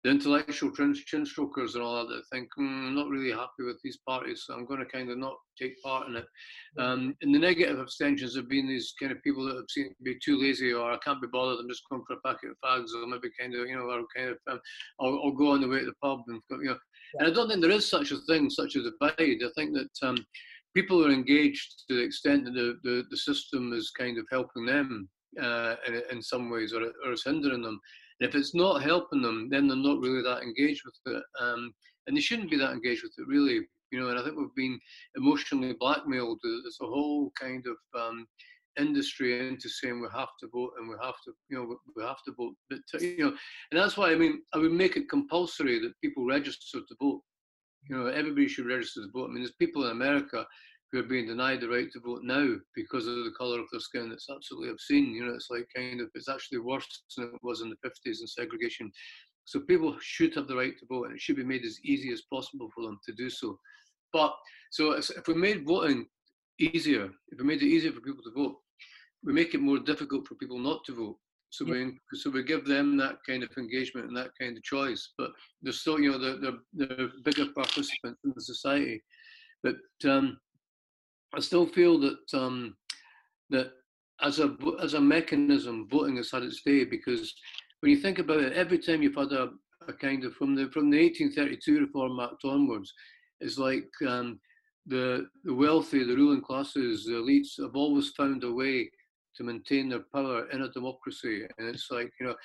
the 0.04 0.10
intellectual 0.10 0.72
chin 0.72 1.26
strokers 1.26 1.76
and 1.76 1.84
all 1.84 1.96
that 1.96 2.14
that 2.14 2.24
think 2.32 2.50
mm, 2.60 2.88
I'm 2.88 2.96
not 2.96 3.10
really 3.10 3.32
happy 3.32 3.64
with 3.64 3.80
these 3.84 4.00
parties, 4.08 4.44
so 4.46 4.54
I'm 4.54 4.66
going 4.66 4.80
to 4.80 4.86
kind 4.86 5.10
of 5.12 5.18
not 5.18 5.36
take 5.60 5.82
part 5.84 6.08
in 6.08 6.16
it. 6.16 6.26
Um, 6.80 7.16
and 7.22 7.34
the 7.34 7.40
negative 7.40 7.80
abstentions 7.80 8.36
have 8.36 8.50
been 8.50 8.68
these 8.68 8.94
kind 9.00 9.12
of 9.12 9.22
people 9.22 9.46
that 9.46 9.56
have 9.56 9.70
seen 9.70 9.90
to 9.90 10.04
be 10.04 10.18
too 10.24 10.42
lazy 10.42 10.74
or 10.74 10.92
I 10.92 10.98
can't 11.04 11.22
be 11.22 11.28
bothered. 11.32 11.60
I'm 11.60 11.70
just 11.70 11.84
going 11.90 12.04
for 12.08 12.16
a 12.16 12.22
packet 12.26 12.50
of 12.52 12.58
fags 12.66 12.90
or 12.96 13.06
maybe 13.06 13.30
kind 13.40 13.54
of 13.54 13.68
you 13.68 13.76
know 13.76 13.84
or 13.84 14.04
kind 14.16 14.30
of 14.30 14.38
um, 14.50 14.60
I'll, 15.00 15.22
I'll, 15.24 15.32
go 15.32 15.52
on 15.52 15.62
the 15.62 15.68
way 15.68 15.80
to 15.80 15.86
the 15.86 15.94
pub 16.02 16.22
and 16.28 16.42
you 16.50 16.70
know. 16.70 16.78
And 17.20 17.28
I 17.28 17.32
don't 17.32 17.50
think 17.50 17.62
there 17.62 17.72
is 17.72 17.90
such 17.90 18.12
a 18.12 18.18
thing, 18.28 18.50
such 18.50 18.76
as 18.76 18.86
a 18.86 18.92
divide. 18.92 19.44
I 19.44 19.50
think 19.56 19.76
that 19.76 20.08
um, 20.08 20.18
people 20.76 21.06
are 21.06 21.12
engaged 21.12 21.84
to 21.90 21.96
the 21.96 22.04
extent 22.04 22.46
that 22.46 22.54
the, 22.54 22.78
the, 22.84 23.04
the 23.10 23.18
system 23.18 23.74
is 23.74 23.92
kind 23.92 24.18
of 24.18 24.26
helping 24.32 24.66
them 24.66 25.10
uh, 25.42 25.76
in, 25.88 26.02
in 26.12 26.22
some 26.22 26.50
ways 26.50 26.74
or, 26.74 26.84
or 27.06 27.12
is 27.12 27.24
hindering 27.24 27.62
them. 27.62 27.80
If 28.22 28.36
it's 28.36 28.54
not 28.54 28.84
helping 28.84 29.22
them, 29.22 29.50
then 29.50 29.68
they're 29.68 29.76
not 29.76 30.00
really 30.00 30.22
that 30.22 30.44
engaged 30.44 30.84
with 30.86 31.16
it. 31.16 31.24
Um, 31.40 31.74
and 32.08 32.16
they 32.16 32.22
shouldn't 32.22 32.52
be 32.52 32.58
that 32.58 32.72
engaged 32.72 33.04
with 33.04 33.14
it, 33.18 33.28
really. 33.28 33.68
You 33.92 34.00
know, 34.00 34.10
and 34.10 34.18
I 34.18 34.24
think 34.24 34.38
we've 34.38 34.56
been 34.56 34.80
emotionally 35.16 35.74
blackmailed. 35.78 36.40
There's 36.42 36.78
a 36.82 36.86
whole 36.86 37.32
kind 37.40 37.66
of 37.68 38.00
um, 38.00 38.26
industry 38.80 39.48
into 39.48 39.70
saying 39.70 40.00
we 40.00 40.08
have 40.14 40.30
to 40.40 40.48
vote 40.54 40.72
and 40.80 40.88
we 40.88 40.96
have 41.02 41.16
to, 41.26 41.34
you 41.50 41.58
know, 41.58 41.78
we 41.96 42.04
have 42.04 42.24
to 42.26 42.34
vote. 42.38 42.54
But 42.70 42.80
you 43.02 43.26
know, 43.26 43.34
and 43.72 43.80
that's 43.80 43.98
why 43.98 44.12
I 44.12 44.16
mean, 44.16 44.42
I 44.54 44.60
would 44.60 44.72
make 44.72 44.96
it 44.96 45.10
compulsory 45.10 45.80
that 45.80 46.00
people 46.02 46.26
register 46.26 46.80
to 46.80 46.96
vote. 47.02 47.22
You 47.90 47.98
know, 47.98 48.06
everybody 48.08 48.48
should 48.48 48.68
register 48.68 49.02
to 49.02 49.12
vote. 49.12 49.26
I 49.26 49.34
mean, 49.34 49.42
there's 49.42 49.56
people 49.60 49.86
in 49.86 49.92
America 49.92 50.46
who 50.92 51.00
are 51.00 51.04
being 51.04 51.28
denied 51.28 51.62
the 51.62 51.70
right 51.70 51.92
to 51.92 52.00
vote 52.00 52.22
now 52.24 52.56
because 52.76 53.08
of 53.08 53.16
the 53.16 53.32
colour 53.38 53.60
of 53.60 53.68
their 53.72 53.80
skin. 53.80 54.12
It's 54.12 54.28
absolutely 54.30 54.70
obscene. 54.70 55.14
You 55.14 55.26
know, 55.26 55.34
it's 55.34 55.50
like 55.50 55.68
kind 55.76 56.02
of, 56.02 56.10
it's 56.16 56.30
actually 56.30 56.60
worse 56.60 56.86
than 57.16 57.28
it 57.28 57.40
was 57.44 57.62
in 57.62 57.70
the 57.70 57.88
50s 57.88 58.20
and 58.20 58.30
segregation. 58.30 58.92
So 59.46 59.62
people 59.62 59.96
should 60.02 60.36
have 60.36 60.48
the 60.48 60.56
right 60.56 60.78
to 60.78 60.86
vote 60.88 61.06
and 61.06 61.16
it 61.16 61.22
should 61.22 61.38
be 61.38 61.44
made 61.44 61.66
as 61.66 61.80
easy 61.84 62.12
as 62.12 62.24
possible 62.32 62.70
for 62.76 62.84
them 62.84 63.00
to 63.06 63.14
do 63.14 63.30
so. 63.30 63.58
But 64.14 64.36
so 64.72 64.94
if 64.94 65.28
we 65.28 65.34
made 65.34 65.66
voting 65.66 66.08
easier, 66.60 67.10
if 67.30 67.40
we 67.40 67.46
made 67.46 67.62
it 67.62 67.68
easier 67.68 67.92
for 67.92 68.02
people 68.02 68.24
to 68.24 68.32
vote, 68.32 68.58
we 69.24 69.34
make 69.34 69.54
it 69.54 69.62
more 69.62 69.80
difficult 69.80 70.28
for 70.28 70.36
people 70.36 70.60
not 70.60 70.84
to 70.86 70.96
vote. 70.96 71.18
So 71.50 71.66
yeah. 71.66 71.86
we 72.12 72.18
so 72.18 72.30
we 72.30 72.44
give 72.44 72.66
them 72.66 72.96
that 72.98 73.18
kind 73.28 73.44
of 73.44 73.50
engagement 73.58 74.08
and 74.08 74.16
that 74.16 74.32
kind 74.40 74.56
of 74.56 74.64
choice, 74.64 75.12
but 75.18 75.32
they're 75.62 75.74
still 75.74 76.00
you 76.00 76.12
know 76.12 76.18
they're 76.18 76.38
they're, 76.74 76.98
they're 76.98 77.10
bigger 77.26 77.48
participants 77.54 78.22
in 78.24 78.32
the 78.34 78.42
society. 78.42 79.04
But 79.62 79.76
um, 80.06 80.38
I 81.34 81.40
still 81.40 81.66
feel 81.66 82.00
that 82.00 82.34
um, 82.34 82.76
that 83.50 83.72
as 84.22 84.40
a 84.40 84.56
as 84.82 84.94
a 84.94 85.02
mechanism, 85.02 85.88
voting 85.90 86.18
has 86.18 86.32
had 86.32 86.44
its 86.44 86.62
day 86.64 86.84
because 86.84 87.34
when 87.80 87.92
you 87.92 87.98
think 87.98 88.20
about 88.20 88.42
it, 88.42 88.54
every 88.54 88.78
time 88.78 89.02
you've 89.02 89.16
had 89.16 89.32
a, 89.32 89.50
a 89.88 89.94
kind 89.94 90.24
of 90.24 90.34
from 90.34 90.56
the 90.56 90.70
from 90.72 90.90
the 90.90 91.02
1832 91.02 91.82
Reform 91.82 92.20
Act 92.20 92.44
onwards, 92.44 92.94
it's 93.40 93.58
like 93.58 93.90
um, 94.08 94.40
the 94.86 95.28
the 95.44 95.54
wealthy, 95.54 96.04
the 96.04 96.16
ruling 96.16 96.42
classes, 96.42 97.06
the 97.06 97.14
elites 97.14 97.62
have 97.62 97.76
always 97.76 98.10
found 98.10 98.44
a 98.44 98.52
way 98.52 98.90
to 99.36 99.44
maintain 99.44 99.90
their 99.90 100.04
power 100.14 100.50
in 100.52 100.64
a 100.64 100.72
democracy, 100.72 101.48
and 101.58 101.68
it's 101.70 101.90
like 101.90 102.12
you 102.20 102.28
know, 102.28 102.36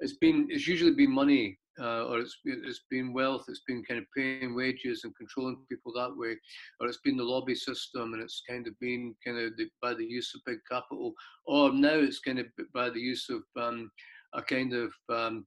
it's 0.00 0.16
been 0.16 0.46
it's 0.50 0.66
usually 0.66 0.94
been 0.94 1.12
money 1.12 1.58
uh, 1.80 2.04
or 2.06 2.20
it's 2.20 2.38
it's 2.44 2.84
been 2.90 3.12
wealth, 3.12 3.44
it's 3.48 3.62
been 3.66 3.82
kind 3.84 4.00
of 4.00 4.06
paying 4.16 4.54
wages 4.54 5.02
and 5.04 5.16
controlling 5.16 5.56
people 5.68 5.92
that 5.92 6.16
way, 6.16 6.36
or 6.80 6.86
it's 6.86 7.00
been 7.04 7.16
the 7.16 7.22
lobby 7.22 7.54
system 7.54 8.12
and 8.12 8.22
it's 8.22 8.42
kind 8.48 8.66
of 8.66 8.78
been 8.80 9.14
kind 9.24 9.38
of 9.38 9.56
the, 9.56 9.68
by 9.82 9.94
the 9.94 10.04
use 10.04 10.32
of 10.34 10.40
big 10.46 10.58
capital, 10.70 11.12
or 11.46 11.72
now 11.72 11.94
it's 11.94 12.20
kind 12.20 12.38
of 12.38 12.46
by 12.72 12.90
the 12.90 13.00
use 13.00 13.28
of 13.28 13.42
um, 13.60 13.90
a 14.34 14.42
kind 14.42 14.72
of 14.72 14.92
um, 15.12 15.44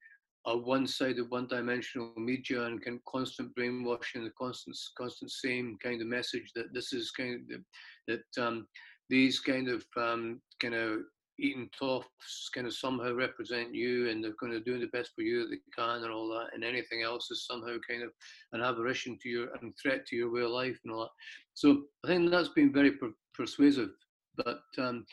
a 0.47 0.57
one-sided, 0.57 1.29
one-dimensional 1.29 2.13
media 2.15 2.63
and 2.63 2.83
kind 2.83 2.97
of 2.97 3.11
constant 3.11 3.53
brainwashing, 3.53 4.23
the 4.23 4.31
constant, 4.39 4.77
constant 4.97 5.29
same 5.29 5.77
kind 5.83 6.01
of 6.01 6.07
message 6.07 6.51
that 6.55 6.73
this 6.73 6.93
is 6.93 7.11
kind 7.11 7.51
of 7.51 7.61
that 8.07 8.43
um, 8.43 8.65
these 9.09 9.39
kind 9.39 9.67
of 9.69 9.83
um, 9.97 10.41
kind 10.61 10.73
of 10.73 10.99
Eton 11.39 11.69
toffs 11.79 12.49
kind 12.53 12.67
of 12.67 12.73
somehow 12.73 13.13
represent 13.13 13.73
you 13.73 14.09
and 14.09 14.23
they're 14.23 14.33
going 14.39 14.51
to 14.51 14.59
do 14.59 14.79
the 14.79 14.87
best 14.87 15.11
for 15.15 15.21
you 15.21 15.41
that 15.41 15.49
they 15.49 15.59
can 15.75 16.03
and 16.03 16.11
all 16.11 16.27
that 16.29 16.53
and 16.53 16.63
anything 16.63 17.03
else 17.03 17.29
is 17.31 17.45
somehow 17.45 17.75
kind 17.87 18.03
of 18.03 18.11
an 18.53 18.61
aberration 18.61 19.17
to 19.21 19.29
your 19.29 19.47
and 19.61 19.73
threat 19.81 20.05
to 20.07 20.15
your 20.15 20.31
way 20.31 20.41
of 20.41 20.49
life 20.49 20.79
and 20.83 20.93
all 20.93 21.01
that. 21.01 21.11
So 21.53 21.83
i 22.03 22.07
think 22.07 22.29
that's 22.31 22.49
been 22.49 22.73
very 22.73 22.91
per- 22.91 23.13
persuasive 23.33 23.89
but 24.35 24.61
um, 24.77 25.05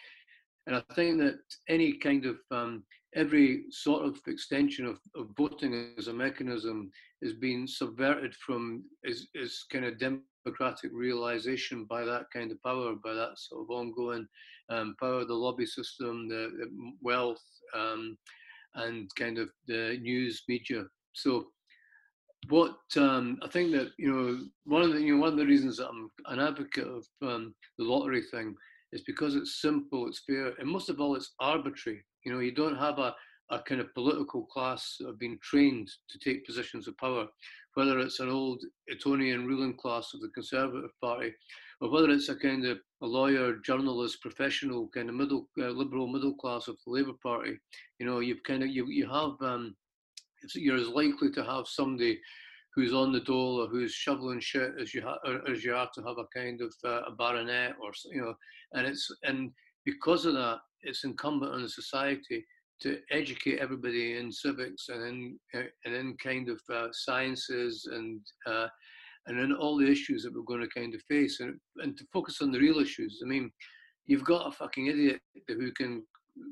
and 0.67 0.77
i 0.77 0.83
think 0.95 1.19
that 1.19 1.39
any 1.69 1.95
kind 1.95 2.27
of 2.27 2.37
um, 2.51 2.85
every 3.15 3.65
sort 3.71 4.05
of 4.05 4.19
extension 4.27 4.87
of, 4.87 4.99
of 5.15 5.29
voting 5.37 5.93
as 5.99 6.09
a 6.09 6.13
mechanism 6.13 6.91
is 7.23 7.33
being 7.33 7.67
subverted 7.67 8.35
from 8.35 8.85
is, 9.05 9.29
is 9.35 9.65
kind 9.73 9.85
of 9.85 9.99
democratic 10.45 10.91
realization 10.93 11.85
by 11.85 12.05
that 12.05 12.31
kind 12.33 12.51
of 12.51 12.63
power, 12.63 12.95
by 12.95 13.15
that 13.15 13.39
sort 13.39 13.63
of 13.63 13.71
ongoing 13.71 14.27
um, 14.71 14.95
power, 15.01 15.25
the 15.25 15.35
lobby 15.35 15.67
system, 15.67 16.29
the, 16.29 16.51
the 16.59 16.71
wealth, 17.03 17.43
um, 17.75 18.17
and 18.77 19.11
kind 19.17 19.39
of 19.39 19.49
the 19.67 19.99
news 20.01 20.43
media. 20.49 20.85
So, 21.13 21.47
what 22.49 22.77
um, 22.99 23.39
I 23.43 23.49
think 23.49 23.73
that 23.73 23.93
you 23.99 24.13
know 24.13 24.39
one 24.65 24.83
of 24.83 24.93
the 24.93 25.01
you 25.01 25.15
know 25.15 25.21
one 25.21 25.31
of 25.33 25.39
the 25.39 25.47
reasons 25.47 25.79
that 25.79 25.89
I'm 25.89 26.11
an 26.27 26.41
advocate 26.41 26.87
of 26.87 27.07
um, 27.23 27.55
the 27.79 27.85
lottery 27.85 28.23
thing 28.23 28.55
is 28.93 29.03
because 29.03 29.35
it's 29.35 29.61
simple, 29.61 30.07
it's 30.07 30.23
fair, 30.27 30.53
and 30.59 30.69
most 30.69 30.89
of 30.89 31.01
all, 31.01 31.17
it's 31.17 31.35
arbitrary. 31.41 32.05
You 32.25 32.33
know, 32.33 32.41
you 32.41 32.53
don't 32.53 32.77
have 32.77 32.99
a, 32.99 33.15
a 33.51 33.61
kind 33.61 33.81
of 33.81 33.93
political 33.95 34.45
class 34.47 34.97
have 35.05 35.19
been 35.19 35.39
trained 35.43 35.91
to 36.11 36.19
take 36.19 36.47
positions 36.47 36.87
of 36.87 36.97
power, 36.99 37.27
whether 37.75 37.99
it's 37.99 38.21
an 38.21 38.29
old 38.29 38.63
Etonian 38.91 39.47
ruling 39.47 39.77
class 39.77 40.15
of 40.15 40.21
the 40.21 40.29
Conservative 40.29 40.91
Party, 41.01 41.33
or 41.81 41.91
whether 41.91 42.11
it's 42.11 42.29
a 42.29 42.37
kind 42.37 42.65
of 42.65 42.79
a 43.03 43.07
lawyer, 43.07 43.57
journalist, 43.65 44.23
professional 44.23 44.89
kind 44.95 45.09
of 45.09 45.15
middle 45.15 45.49
uh, 45.59 45.69
liberal 45.69 46.07
middle 46.07 46.35
class 46.35 46.69
of 46.69 46.77
the 46.85 46.93
Labour 46.93 47.15
Party. 47.23 47.59
You 47.99 48.07
know, 48.07 48.21
you've 48.21 48.43
kind 48.45 48.63
of 48.63 48.69
you 48.69 48.87
you 48.89 49.09
have 49.09 49.33
um, 49.41 49.75
you're 50.55 50.77
as 50.77 50.89
likely 50.89 51.31
to 51.33 51.45
have 51.45 51.67
somebody 51.67 52.21
who's 52.75 52.93
on 52.93 53.13
the 53.13 53.21
dole 53.21 53.63
or 53.63 53.69
who's 53.69 53.93
shoveling 53.93 54.41
shit 54.41 54.73
as 54.81 54.93
you 54.93 55.03
ha- 55.03 55.19
as 55.49 55.65
you 55.65 55.75
are 55.75 55.89
to 55.95 56.03
have 56.03 56.19
a 56.19 56.27
kind 56.37 56.61
of 56.61 56.75
uh, 56.85 57.03
a 57.07 57.13
baronet 57.13 57.75
or 57.83 57.91
you 58.11 58.21
know, 58.21 58.35
and 58.73 58.87
it's 58.87 59.09
and 59.23 59.51
because 59.85 60.25
of 60.25 60.35
that, 60.35 60.59
it's 60.83 61.05
incumbent 61.05 61.53
on 61.53 61.63
the 61.63 61.69
society 61.69 62.45
to 62.81 62.99
educate 63.11 63.59
everybody 63.59 64.19
in 64.19 64.31
civics 64.33 64.89
and 64.89 65.03
in 65.05 65.39
and 65.85 65.95
in 65.95 66.17
kind 66.23 66.49
of 66.49 66.61
uh, 66.73 66.89
sciences 66.93 67.89
and 67.93 68.21
uh, 68.47 68.67
and 69.27 69.39
in 69.39 69.53
all 69.53 69.77
the 69.77 69.91
issues 69.91 70.23
that 70.23 70.35
we're 70.35 70.43
going 70.43 70.61
to 70.61 70.69
kind 70.69 70.95
of 70.95 71.03
face 71.03 71.41
and 71.41 71.59
and 71.79 71.97
to 71.97 72.05
focus 72.13 72.41
on 72.43 72.51
the 72.51 72.59
real 72.59 72.79
issues. 72.79 73.21
I 73.25 73.29
mean, 73.29 73.51
you've 74.07 74.25
got 74.25 74.47
a 74.47 74.53
fucking 74.53 74.87
idiot 74.87 75.21
who 75.49 75.73
can 75.73 76.05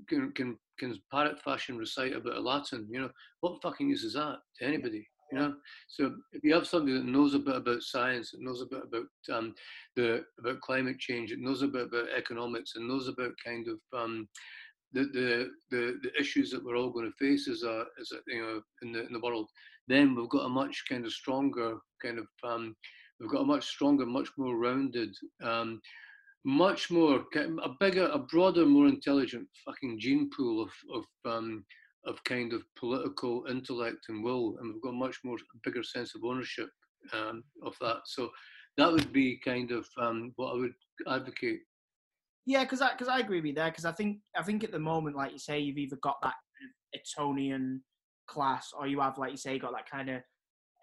can 0.09 0.33
can, 0.33 0.57
can 0.79 0.99
parrot 1.11 1.41
fashion 1.43 1.77
recite 1.77 2.15
about 2.15 2.37
a 2.37 2.41
Latin. 2.41 2.87
You 2.91 3.03
know 3.03 3.11
what 3.41 3.63
fucking 3.63 3.89
use 3.89 4.05
is 4.05 4.15
that 4.15 4.39
to 4.59 4.65
anybody? 4.65 5.07
You 5.31 5.39
know, 5.39 5.55
so 5.89 6.15
if 6.33 6.45
you 6.45 6.53
have 6.53 6.67
somebody 6.67 6.93
that 6.93 7.07
knows 7.07 7.33
a 7.33 7.39
bit 7.39 7.57
about 7.57 7.83
science, 7.83 8.33
that 8.33 8.43
knows 8.43 8.61
a 8.61 8.67
bit 8.67 8.83
about 8.87 9.07
um, 9.35 9.55
the 9.97 10.25
about 10.39 10.61
climate 10.61 10.99
change, 10.99 11.33
it 11.33 11.39
knows 11.41 11.63
a 11.63 11.69
bit 11.69 11.87
about 11.87 12.09
economics, 12.15 12.73
and 12.77 12.87
knows 12.87 13.09
about 13.09 13.33
kind 13.43 13.67
of 13.67 13.79
um, 13.99 14.29
the, 14.93 15.05
the 15.05 15.51
the 15.71 15.99
the 16.03 16.21
issues 16.21 16.51
that 16.51 16.65
we're 16.65 16.77
all 16.77 16.91
going 16.91 17.11
to 17.11 17.25
face 17.25 17.49
as 17.49 17.63
a 17.63 17.85
as 18.01 18.13
a, 18.13 18.19
you 18.27 18.43
know 18.43 18.61
in 18.83 18.93
the 18.93 19.07
in 19.07 19.13
the 19.13 19.21
world, 19.21 19.49
then 19.89 20.15
we've 20.15 20.29
got 20.29 20.47
a 20.47 20.49
much 20.49 20.85
kind 20.89 21.05
of 21.05 21.13
stronger 21.13 21.79
kind 22.03 22.19
of 22.19 22.27
um, 22.45 22.75
we've 23.21 23.31
got 23.31 23.43
a 23.43 23.47
much 23.47 23.67
stronger, 23.67 24.05
much 24.05 24.29
more 24.37 24.57
rounded. 24.57 25.15
Um, 25.43 25.81
much 26.45 26.91
more 26.91 27.25
a 27.37 27.69
bigger 27.79 28.07
a 28.13 28.19
broader 28.19 28.67
more 28.67 28.89
intelligent 28.89 29.47
fucking 29.65 30.01
gene 30.01 30.29
pool 30.37 30.61
of 30.61 30.73
of 30.93 31.05
um, 31.25 31.65
of 32.05 32.23
kind 32.25 32.53
of 32.53 32.65
political 32.77 33.45
intellect 33.49 34.07
and 34.09 34.25
will, 34.25 34.57
and 34.59 34.73
we've 34.73 34.83
got 34.83 34.91
a 34.91 35.05
much 35.05 35.19
more 35.25 35.37
bigger 35.65 35.85
sense 35.85 36.15
of 36.15 36.25
ownership 36.25 36.69
um, 37.13 37.45
of 37.63 37.75
that. 37.81 37.99
So 38.07 38.31
that 38.77 38.91
would 38.91 39.13
be 39.13 39.39
kind 39.45 39.71
of 39.71 39.87
um, 40.01 40.33
what 40.37 40.53
I 40.53 40.57
would 40.57 40.75
advocate. 41.09 41.61
Yeah, 42.47 42.65
because 42.65 42.81
I 42.81 42.93
because 42.93 43.09
I 43.09 43.21
agree 43.21 43.39
with 43.39 43.47
you 43.47 43.55
there. 43.55 43.71
Because 43.71 43.85
I 43.85 43.93
think 43.93 44.19
I 44.37 44.43
think 44.43 44.65
at 44.65 44.73
the 44.73 44.79
moment, 44.79 45.17
like 45.17 45.33
you 45.33 45.39
say, 45.39 45.59
you've 45.61 45.79
either 45.79 45.99
got 46.03 46.17
that 46.23 46.35
Etonian 46.95 47.83
class, 48.27 48.71
or 48.77 48.87
you 48.87 49.01
have, 49.01 49.19
like 49.19 49.31
you 49.31 49.37
say, 49.37 49.59
got 49.59 49.73
that 49.73 49.91
kind 49.91 50.11
of 50.11 50.23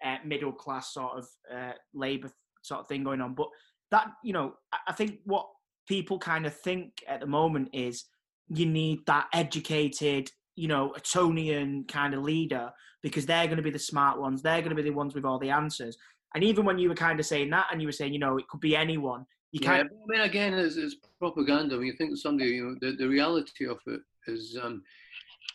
uh, 0.04 0.16
middle 0.24 0.52
class 0.52 0.94
sort 0.94 1.18
of 1.18 1.26
uh, 1.54 1.72
labor 1.94 2.30
sort 2.62 2.80
of 2.80 2.88
thing 2.88 3.04
going 3.04 3.20
on. 3.20 3.34
But 3.34 3.48
that 3.90 4.08
you 4.24 4.32
know, 4.32 4.54
I 4.88 4.92
think 4.92 5.18
what 5.24 5.46
people 5.88 6.18
kind 6.18 6.46
of 6.46 6.54
think 6.60 6.92
at 7.08 7.20
the 7.20 7.26
moment 7.26 7.68
is 7.72 8.04
you 8.48 8.66
need 8.66 9.00
that 9.06 9.26
educated 9.34 10.30
you 10.60 10.68
know, 10.68 10.92
Etonian 10.94 11.84
kind 11.88 12.12
of 12.12 12.22
leader 12.22 12.70
because 13.02 13.24
they're 13.24 13.46
going 13.46 13.56
to 13.56 13.62
be 13.62 13.70
the 13.70 13.78
smart 13.78 14.20
ones. 14.20 14.42
They're 14.42 14.60
going 14.60 14.76
to 14.76 14.82
be 14.82 14.82
the 14.82 14.90
ones 14.90 15.14
with 15.14 15.24
all 15.24 15.38
the 15.38 15.48
answers. 15.48 15.96
And 16.34 16.44
even 16.44 16.66
when 16.66 16.78
you 16.78 16.90
were 16.90 16.94
kind 16.94 17.18
of 17.18 17.24
saying 17.24 17.48
that, 17.50 17.68
and 17.72 17.80
you 17.80 17.88
were 17.88 17.92
saying, 17.92 18.12
you 18.12 18.18
know, 18.18 18.36
it 18.36 18.46
could 18.48 18.60
be 18.60 18.76
anyone. 18.76 19.24
You 19.52 19.60
yeah, 19.62 19.68
kind 19.68 19.80
of, 19.82 19.92
I 19.92 20.06
mean, 20.06 20.20
again, 20.20 20.54
it's, 20.54 20.76
it's 20.76 20.96
propaganda. 21.18 21.76
When 21.76 21.86
you 21.86 21.92
think 21.94 22.16
somebody, 22.16 22.50
you 22.50 22.64
know, 22.64 22.76
the, 22.80 22.96
the 22.96 23.08
reality 23.08 23.66
of 23.66 23.78
it 23.86 24.00
is 24.26 24.56
um, 24.62 24.82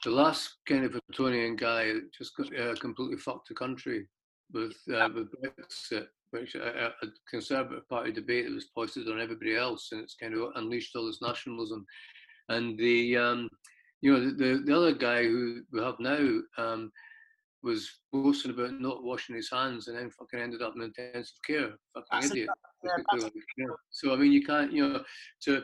the 0.03 0.11
last 0.11 0.57
kind 0.67 0.83
of 0.83 0.99
Etonian 1.09 1.55
guy 1.55 1.93
just 2.17 2.33
uh, 2.39 2.75
completely 2.75 3.17
fucked 3.17 3.47
the 3.47 3.55
country 3.55 4.07
with 4.53 4.75
uh, 4.93 5.09
with 5.13 5.29
Brexit, 5.41 6.07
which 6.31 6.55
a, 6.55 6.87
a 6.87 7.07
Conservative 7.29 7.87
Party 7.87 8.11
debate 8.11 8.45
that 8.45 8.53
was 8.53 8.67
foisted 8.75 9.09
on 9.09 9.21
everybody 9.21 9.55
else, 9.55 9.91
and 9.91 10.01
it's 10.01 10.15
kind 10.15 10.33
of 10.33 10.51
unleashed 10.55 10.95
all 10.95 11.07
this 11.07 11.21
nationalism. 11.21 11.85
And 12.49 12.77
the 12.77 13.17
um, 13.17 13.49
you 14.01 14.13
know, 14.13 14.19
the, 14.29 14.61
the 14.65 14.75
other 14.75 14.93
guy 14.93 15.23
who 15.23 15.61
we 15.71 15.81
have 15.81 15.99
now 15.99 16.39
um, 16.57 16.91
was 17.65 17.89
boasting 18.13 18.51
about 18.51 18.79
not 18.79 19.03
washing 19.03 19.35
his 19.35 19.49
hands 19.51 19.87
and 19.87 19.97
then 19.97 20.11
fucking 20.11 20.39
ended 20.39 20.61
up 20.61 20.73
in 20.75 20.83
intensive 20.83 21.35
care. 21.45 21.71
Fucking 21.93 22.05
That's 22.11 22.31
idiot. 22.31 22.49
yeah. 23.57 23.65
So 23.89 24.13
I 24.13 24.15
mean, 24.15 24.31
you 24.31 24.43
can't, 24.43 24.71
you 24.71 24.87
know, 24.87 25.03
to 25.45 25.63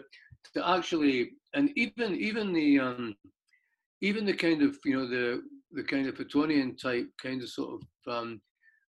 to 0.55 0.69
actually, 0.69 1.33
and 1.53 1.69
even 1.77 2.15
even 2.15 2.51
the 2.51 2.79
um, 2.79 3.15
even 4.01 4.25
the 4.25 4.33
kind 4.33 4.63
of 4.63 4.75
you 4.83 4.97
know 4.97 5.07
the 5.07 5.41
the 5.71 5.83
kind 5.83 6.07
of 6.07 6.19
Etonian 6.19 6.75
type 6.75 7.07
kind 7.21 7.41
of 7.41 7.49
sort 7.49 7.79
of 7.81 8.13
um, 8.13 8.41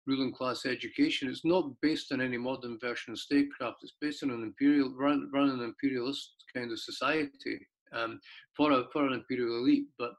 ruling 0.08 0.34
class 0.34 0.66
education. 0.66 1.30
It's 1.30 1.46
not 1.46 1.70
based 1.82 2.12
on 2.12 2.22
any 2.22 2.38
modern 2.38 2.80
version 2.80 3.14
of 3.14 3.20
statecraft. 3.20 3.78
It's 3.84 3.94
based 4.02 4.24
on 4.24 4.32
an 4.32 4.44
imperial, 4.44 4.94
run, 4.98 5.30
run 5.34 5.50
an 5.50 5.62
imperialist 5.62 6.34
kind 6.56 6.72
of 6.72 6.80
society 6.80 7.68
um, 7.94 8.20
for, 8.56 8.72
a, 8.72 8.86
for 8.92 9.06
an 9.06 9.14
imperial 9.14 9.60
elite. 9.60 9.86
But 10.00 10.14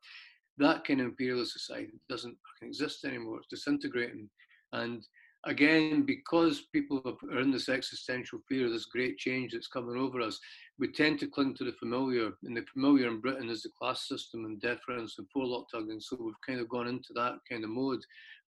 that 0.58 0.84
kind 0.84 1.00
of 1.00 1.06
imperialist 1.06 1.52
society 1.52 1.92
doesn't 2.08 2.36
exist 2.62 3.04
anymore. 3.04 3.38
It's 3.38 3.48
disintegrating. 3.48 4.28
And 4.72 5.04
again, 5.44 6.04
because 6.06 6.66
people 6.72 7.02
are 7.32 7.40
in 7.40 7.50
this 7.50 7.68
existential 7.68 8.40
fear, 8.48 8.66
of 8.66 8.72
this 8.72 8.86
great 8.86 9.18
change 9.18 9.52
that's 9.52 9.68
coming 9.68 9.96
over 9.96 10.20
us, 10.20 10.38
we 10.78 10.90
tend 10.90 11.18
to 11.20 11.26
cling 11.26 11.54
to 11.56 11.64
the 11.64 11.72
familiar. 11.72 12.30
And 12.44 12.56
the 12.56 12.64
familiar 12.72 13.08
in 13.08 13.20
Britain 13.20 13.48
is 13.48 13.62
the 13.62 13.70
class 13.78 14.08
system 14.08 14.44
and 14.44 14.60
deference 14.60 15.16
and 15.18 15.26
poor 15.32 15.44
forelock 15.44 15.66
tugging. 15.70 16.00
So 16.00 16.16
we've 16.20 16.34
kind 16.46 16.60
of 16.60 16.68
gone 16.68 16.88
into 16.88 17.12
that 17.14 17.34
kind 17.50 17.64
of 17.64 17.70
mode, 17.70 18.02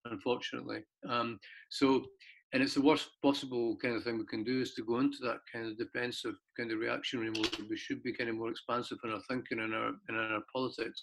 unfortunately. 0.04 0.80
Um, 1.08 1.38
so 1.70 2.04
and 2.52 2.62
it's 2.62 2.74
the 2.74 2.82
worst 2.82 3.08
possible 3.22 3.76
kind 3.80 3.96
of 3.96 4.04
thing 4.04 4.18
we 4.18 4.26
can 4.26 4.44
do 4.44 4.60
is 4.60 4.74
to 4.74 4.84
go 4.84 5.00
into 5.00 5.18
that 5.22 5.38
kind 5.50 5.66
of 5.66 5.78
defensive 5.78 6.34
kind 6.58 6.70
of 6.70 6.78
reactionary 6.78 7.30
mode. 7.30 7.56
We 7.68 7.76
should 7.78 8.02
be 8.02 8.12
kind 8.12 8.28
of 8.28 8.36
more 8.36 8.50
expansive 8.50 8.98
in 9.04 9.10
our 9.10 9.22
thinking 9.28 9.60
and 9.60 9.74
our 9.74 9.92
in 10.08 10.16
our 10.16 10.42
politics. 10.52 11.02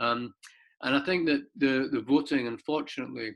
Um, 0.00 0.34
and 0.82 0.94
I 0.94 1.00
think 1.00 1.26
that 1.26 1.44
the 1.56 1.88
the 1.90 2.02
voting, 2.02 2.46
unfortunately, 2.46 3.34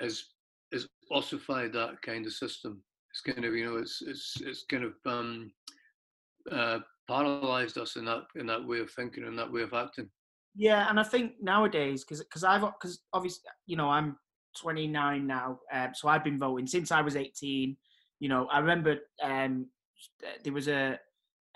is 0.00 0.24
is 0.72 0.88
ossified 1.12 1.72
that 1.72 2.02
kind 2.02 2.26
of 2.26 2.32
system. 2.32 2.82
It's 3.12 3.20
kind 3.20 3.44
of 3.44 3.54
you 3.54 3.64
know 3.64 3.76
it's 3.76 4.02
it's 4.04 4.34
it's 4.40 4.64
kind 4.68 4.84
of 4.84 4.94
um, 5.06 5.52
uh, 6.50 6.80
paralyzed 7.08 7.78
us 7.78 7.94
in 7.94 8.04
that 8.06 8.24
in 8.34 8.46
that 8.46 8.66
way 8.66 8.80
of 8.80 8.90
thinking 8.90 9.24
and 9.24 9.38
that 9.38 9.52
way 9.52 9.62
of 9.62 9.74
acting. 9.74 10.10
Yeah, 10.56 10.90
and 10.90 10.98
I 10.98 11.04
think 11.04 11.34
nowadays, 11.40 12.04
because 12.04 12.18
because 12.18 12.42
I've 12.42 12.62
because 12.62 12.98
obviously 13.12 13.42
you 13.66 13.76
know 13.76 13.88
I'm 13.88 14.16
29 14.56 15.26
now, 15.26 15.60
um, 15.72 15.90
so 15.94 16.08
I've 16.08 16.24
been 16.24 16.38
voting 16.38 16.66
since 16.66 16.90
I 16.90 17.00
was 17.00 17.16
18. 17.16 17.76
You 18.20 18.28
know, 18.28 18.46
I 18.50 18.58
remember 18.58 18.96
um, 19.22 19.66
there 20.44 20.52
was 20.52 20.68
a 20.68 20.98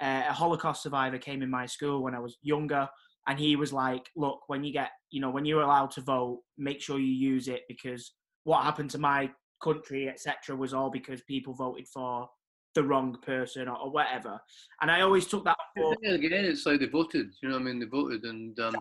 a 0.00 0.33
Holocaust 0.33 0.83
survivor 0.83 1.18
came 1.18 1.42
in 1.42 1.50
my 1.50 1.66
school 1.66 2.02
when 2.02 2.14
I 2.14 2.18
was 2.18 2.37
younger, 2.42 2.88
and 3.28 3.38
he 3.38 3.57
was 3.57 3.72
like, 3.72 4.09
"Look, 4.16 4.40
when 4.48 4.64
you 4.64 4.72
get, 4.72 4.90
you 5.11 5.20
know, 5.20 5.31
when 5.31 5.44
you're 5.44 5.62
allowed 5.62 5.92
to 5.92 6.00
vote, 6.00 6.40
make 6.59 6.81
sure 6.83 6.98
you 6.98 7.12
use 7.12 7.48
it 7.48 7.62
because 7.68 8.12
what 8.44 8.64
happened 8.64 8.90
to 8.90 8.98
my 8.98 9.31
country, 9.62 10.09
etc., 10.09 10.57
was 10.57 10.74
all 10.74 10.90
because 10.90 11.22
people 11.22 11.55
voted 11.55 11.87
for 11.87 12.28
the 12.74 12.83
wrong 12.83 13.16
person 13.22 13.68
or, 13.68 13.76
or 13.76 13.90
whatever." 13.92 14.40
And 14.81 14.90
I 14.90 15.02
always 15.02 15.26
took 15.26 15.44
that. 15.44 15.57
For- 15.76 15.94
Again, 16.05 16.44
it's 16.44 16.66
like 16.66 16.81
they 16.81 16.87
voted. 16.87 17.28
You 17.42 17.50
know, 17.50 17.57
I 17.57 17.61
mean, 17.61 17.78
they 17.78 17.87
voted, 17.87 18.24
and 18.24 18.59
um, 18.59 18.76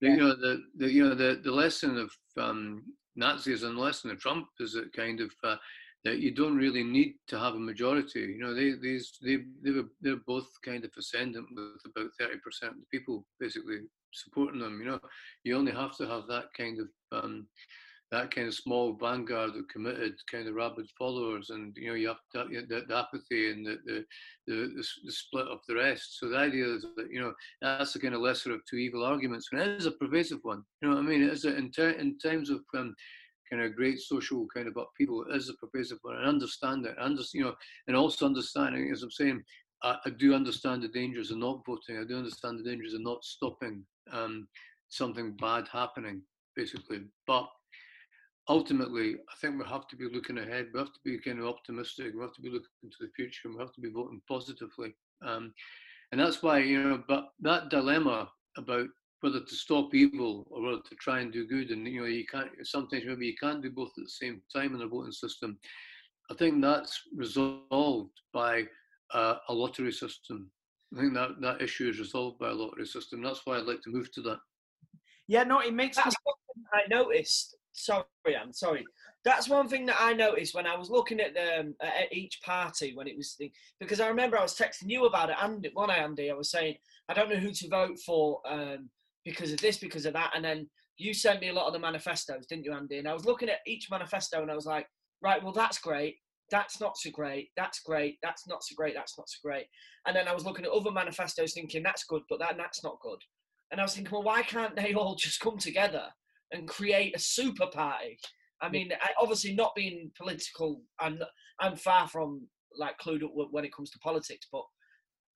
you 0.00 0.16
know, 0.16 0.34
the, 0.34 0.62
the 0.76 0.90
you 0.90 1.08
know 1.08 1.14
the 1.14 1.40
the 1.42 1.52
lesson 1.52 1.96
of 1.96 2.10
um, 2.42 2.82
Nazism 3.18 3.76
less 3.76 4.02
than 4.02 4.16
Trump 4.18 4.48
is 4.60 4.74
it 4.74 4.92
kind 4.92 5.20
of 5.20 5.32
uh, 5.42 5.56
that 6.04 6.18
you 6.18 6.30
don't 6.30 6.56
really 6.56 6.84
need 6.84 7.14
to 7.26 7.38
have 7.38 7.54
a 7.54 7.58
majority. 7.58 8.20
You 8.20 8.38
know, 8.38 8.54
they 8.54 8.74
these 8.80 9.18
they 9.22 9.38
they 9.62 9.72
were 9.72 9.88
they're 10.00 10.22
both 10.26 10.48
kind 10.64 10.84
of 10.84 10.90
ascendant 10.96 11.48
with 11.54 11.82
about 11.84 12.10
thirty 12.18 12.38
percent 12.38 12.72
of 12.72 12.78
the 12.78 12.86
people 12.90 13.24
basically 13.40 13.80
supporting 14.12 14.60
them. 14.60 14.78
You 14.80 14.86
know, 14.86 15.00
you 15.44 15.56
only 15.56 15.72
have 15.72 15.96
to 15.96 16.06
have 16.06 16.26
that 16.28 16.46
kind 16.56 16.78
of 16.80 16.88
um, 17.24 17.48
that 18.12 18.32
kind 18.32 18.46
of 18.46 18.54
small 18.54 18.92
vanguard 18.94 19.56
of 19.56 19.66
committed 19.68 20.14
kind 20.30 20.46
of 20.48 20.54
rabid 20.54 20.88
followers, 20.96 21.50
and 21.50 21.76
you 21.76 21.88
know 21.88 21.94
you 21.94 22.08
have 22.08 22.18
that, 22.34 22.84
apathy 22.90 23.50
and 23.50 23.66
the 23.66 23.78
the, 23.84 24.04
the 24.46 24.84
the, 25.04 25.12
split 25.12 25.46
of 25.48 25.58
the 25.68 25.74
rest. 25.74 26.18
So 26.18 26.28
the 26.28 26.38
idea 26.38 26.66
is 26.66 26.86
that 26.96 27.10
you 27.10 27.20
know 27.20 27.32
that's 27.60 27.92
the 27.92 27.98
kind 27.98 28.14
of 28.14 28.20
lesser 28.20 28.52
of 28.52 28.60
two 28.68 28.76
evil 28.76 29.04
arguments, 29.04 29.48
and 29.50 29.60
it 29.60 29.68
is 29.68 29.86
a 29.86 29.92
pervasive 29.92 30.38
one. 30.42 30.62
You 30.80 30.88
know 30.88 30.94
what 30.94 31.04
I 31.04 31.08
mean? 31.08 31.22
It 31.22 31.32
is 31.32 31.44
a, 31.44 31.56
in, 31.56 31.70
ter- 31.70 31.90
in 31.90 32.18
times 32.18 32.50
of 32.50 32.60
um, 32.76 32.94
kind 33.50 33.62
of 33.62 33.74
great 33.74 34.00
social 34.00 34.46
kind 34.54 34.68
of 34.68 34.76
upheaval 34.76 35.24
it 35.28 35.36
is 35.36 35.48
a 35.48 35.54
pervasive 35.54 35.98
one, 36.02 36.16
and 36.16 36.28
understand 36.28 36.86
it, 36.86 36.94
and 36.98 37.18
you 37.34 37.42
know, 37.42 37.54
and 37.88 37.96
also 37.96 38.26
understanding, 38.26 38.90
as 38.92 39.02
I'm 39.02 39.10
saying, 39.10 39.42
I, 39.82 39.96
I, 40.06 40.10
do 40.10 40.32
understand 40.32 40.82
the 40.82 40.88
dangers 40.88 41.30
of 41.32 41.38
not 41.38 41.64
voting. 41.66 41.98
I 41.98 42.04
do 42.04 42.16
understand 42.16 42.58
the 42.58 42.68
dangers 42.70 42.94
of 42.94 43.02
not 43.02 43.24
stopping 43.24 43.84
um, 44.12 44.46
something 44.88 45.36
bad 45.40 45.66
happening, 45.72 46.22
basically, 46.54 47.00
but 47.26 47.48
ultimately, 48.48 49.14
I 49.14 49.36
think 49.40 49.58
we 49.58 49.68
have 49.68 49.88
to 49.88 49.96
be 49.96 50.08
looking 50.12 50.38
ahead. 50.38 50.68
We 50.72 50.80
have 50.80 50.92
to 50.92 51.00
be 51.04 51.18
kind 51.18 51.38
of 51.40 51.46
optimistic. 51.46 52.12
We 52.14 52.22
have 52.22 52.34
to 52.34 52.42
be 52.42 52.50
looking 52.50 52.68
into 52.82 52.96
the 53.00 53.10
future. 53.14 53.48
And 53.48 53.54
we 53.54 53.60
have 53.60 53.72
to 53.72 53.80
be 53.80 53.90
voting 53.90 54.22
positively. 54.28 54.94
Um, 55.24 55.52
and 56.12 56.20
that's 56.20 56.42
why, 56.42 56.58
you 56.58 56.82
know, 56.82 57.02
but 57.08 57.28
that 57.40 57.68
dilemma 57.70 58.28
about 58.56 58.88
whether 59.20 59.40
to 59.40 59.54
stop 59.54 59.94
evil 59.94 60.46
or 60.50 60.62
whether 60.62 60.82
to 60.88 60.94
try 60.96 61.20
and 61.20 61.32
do 61.32 61.46
good, 61.46 61.70
and 61.70 61.86
you 61.86 62.00
know, 62.00 62.06
you 62.06 62.26
can't. 62.26 62.50
Sometimes 62.62 63.04
maybe 63.06 63.26
you 63.26 63.34
can't 63.40 63.62
do 63.62 63.70
both 63.70 63.90
at 63.98 64.04
the 64.04 64.08
same 64.08 64.42
time 64.54 64.74
in 64.74 64.82
a 64.82 64.86
voting 64.86 65.12
system. 65.12 65.58
I 66.30 66.34
think 66.34 66.60
that's 66.62 67.00
resolved 67.14 68.12
by 68.32 68.64
uh, 69.14 69.36
a 69.48 69.54
lottery 69.54 69.92
system. 69.92 70.50
I 70.96 71.00
think 71.00 71.14
that 71.14 71.40
that 71.40 71.62
issue 71.62 71.88
is 71.88 71.98
resolved 71.98 72.38
by 72.38 72.50
a 72.50 72.54
lottery 72.54 72.86
system. 72.86 73.22
That's 73.22 73.40
why 73.44 73.56
I'd 73.56 73.66
like 73.66 73.82
to 73.82 73.90
move 73.90 74.12
to 74.12 74.22
that. 74.22 74.38
Yeah, 75.28 75.42
no, 75.42 75.60
it 75.60 75.74
makes. 75.74 75.96
That's 75.96 76.14
what 76.22 76.36
I 76.72 76.82
noticed 76.88 77.56
sorry, 77.76 78.04
I'm 78.40 78.52
sorry. 78.52 78.84
That's 79.24 79.48
one 79.48 79.68
thing 79.68 79.86
that 79.86 79.96
I 80.00 80.12
noticed 80.12 80.54
when 80.54 80.66
I 80.66 80.76
was 80.76 80.90
looking 80.90 81.20
at 81.20 81.34
the 81.34 81.60
um, 81.60 81.74
at 81.82 82.12
each 82.12 82.40
party 82.42 82.92
when 82.94 83.06
it 83.06 83.16
was 83.16 83.34
the, 83.38 83.50
because 83.80 84.00
I 84.00 84.08
remember 84.08 84.38
I 84.38 84.42
was 84.42 84.56
texting 84.56 84.90
you 84.90 85.06
about 85.06 85.30
it. 85.30 85.36
And 85.40 85.66
one 85.74 85.90
Andy, 85.90 86.30
I 86.30 86.34
was 86.34 86.50
saying 86.50 86.76
I 87.08 87.14
don't 87.14 87.28
know 87.28 87.36
who 87.36 87.52
to 87.52 87.68
vote 87.68 87.98
for 88.04 88.40
um, 88.48 88.88
because 89.24 89.52
of 89.52 89.60
this, 89.60 89.78
because 89.78 90.06
of 90.06 90.12
that, 90.14 90.32
and 90.34 90.44
then 90.44 90.68
you 90.98 91.12
sent 91.12 91.40
me 91.40 91.48
a 91.48 91.52
lot 91.52 91.66
of 91.66 91.72
the 91.72 91.78
manifestos, 91.78 92.46
didn't 92.46 92.64
you, 92.64 92.72
Andy? 92.72 92.98
And 92.98 93.08
I 93.08 93.12
was 93.12 93.26
looking 93.26 93.48
at 93.48 93.58
each 93.66 93.90
manifesto 93.90 94.40
and 94.40 94.50
I 94.50 94.54
was 94.54 94.66
like, 94.66 94.86
right, 95.22 95.42
well 95.42 95.52
that's 95.52 95.78
great. 95.78 96.16
That's 96.50 96.80
not 96.80 96.96
so 96.96 97.10
great. 97.10 97.48
That's 97.56 97.80
great. 97.80 98.18
That's 98.22 98.46
not 98.48 98.62
so 98.62 98.74
great. 98.76 98.94
That's 98.94 99.18
not 99.18 99.28
so 99.28 99.38
great. 99.44 99.66
And 100.06 100.16
then 100.16 100.28
I 100.28 100.32
was 100.32 100.44
looking 100.44 100.64
at 100.64 100.70
other 100.70 100.92
manifestos, 100.92 101.52
thinking 101.52 101.82
that's 101.82 102.04
good, 102.04 102.22
but 102.30 102.38
that 102.38 102.56
that's 102.56 102.82
not 102.82 103.00
good. 103.02 103.18
And 103.70 103.80
I 103.80 103.84
was 103.84 103.94
thinking, 103.94 104.12
well, 104.12 104.22
why 104.22 104.42
can't 104.42 104.76
they 104.76 104.94
all 104.94 105.14
just 105.18 105.40
come 105.40 105.58
together 105.58 106.06
and 106.52 106.68
create 106.68 107.14
a 107.16 107.18
super 107.18 107.66
party. 107.66 108.18
I 108.62 108.68
mean, 108.68 108.90
obviously 109.20 109.54
not 109.54 109.74
being 109.74 110.10
political, 110.16 110.80
I'm 110.98 111.18
I'm 111.60 111.76
far 111.76 112.08
from 112.08 112.46
like 112.78 112.98
clued 112.98 113.22
up 113.22 113.30
when 113.50 113.64
it 113.64 113.74
comes 113.74 113.90
to 113.90 113.98
politics, 113.98 114.46
but 114.50 114.64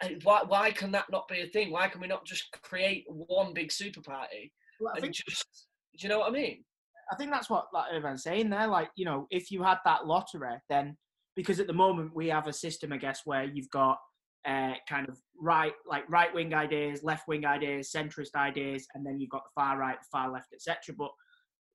uh, 0.02 0.08
why 0.22 0.42
why 0.46 0.70
can 0.70 0.90
that 0.92 1.06
not 1.10 1.28
be 1.28 1.40
a 1.40 1.46
thing? 1.46 1.70
Why 1.70 1.88
can 1.88 2.00
we 2.00 2.08
not 2.08 2.24
just 2.24 2.50
create 2.62 3.04
one 3.08 3.52
big 3.52 3.72
super 3.72 4.00
party 4.00 4.52
well, 4.80 4.94
and 4.96 5.12
just 5.12 5.66
do 5.98 6.06
you 6.06 6.08
know 6.08 6.20
what 6.20 6.30
I 6.30 6.32
mean? 6.32 6.64
I 7.12 7.16
think 7.16 7.30
that's 7.30 7.50
what 7.50 7.66
like 7.74 7.92
Irvine's 7.92 8.22
saying 8.22 8.50
there. 8.50 8.66
Like 8.66 8.90
you 8.96 9.04
know, 9.04 9.26
if 9.30 9.50
you 9.50 9.62
had 9.62 9.78
that 9.84 10.06
lottery, 10.06 10.56
then 10.68 10.96
because 11.36 11.60
at 11.60 11.66
the 11.66 11.72
moment 11.72 12.14
we 12.14 12.28
have 12.28 12.46
a 12.46 12.52
system, 12.52 12.92
I 12.92 12.96
guess, 12.96 13.22
where 13.24 13.44
you've 13.44 13.70
got 13.70 13.98
uh, 14.46 14.74
kind 14.88 15.08
of 15.08 15.18
right, 15.40 15.72
like 15.86 16.08
right 16.08 16.32
wing 16.34 16.54
ideas, 16.54 17.02
left 17.02 17.28
wing 17.28 17.44
ideas, 17.44 17.92
centrist 17.94 18.34
ideas, 18.34 18.86
and 18.94 19.04
then 19.04 19.20
you've 19.20 19.30
got 19.30 19.44
the 19.44 19.60
far 19.60 19.78
right, 19.78 19.98
the 20.00 20.06
far 20.10 20.30
left, 20.30 20.52
etc. 20.54 20.94
But 20.96 21.10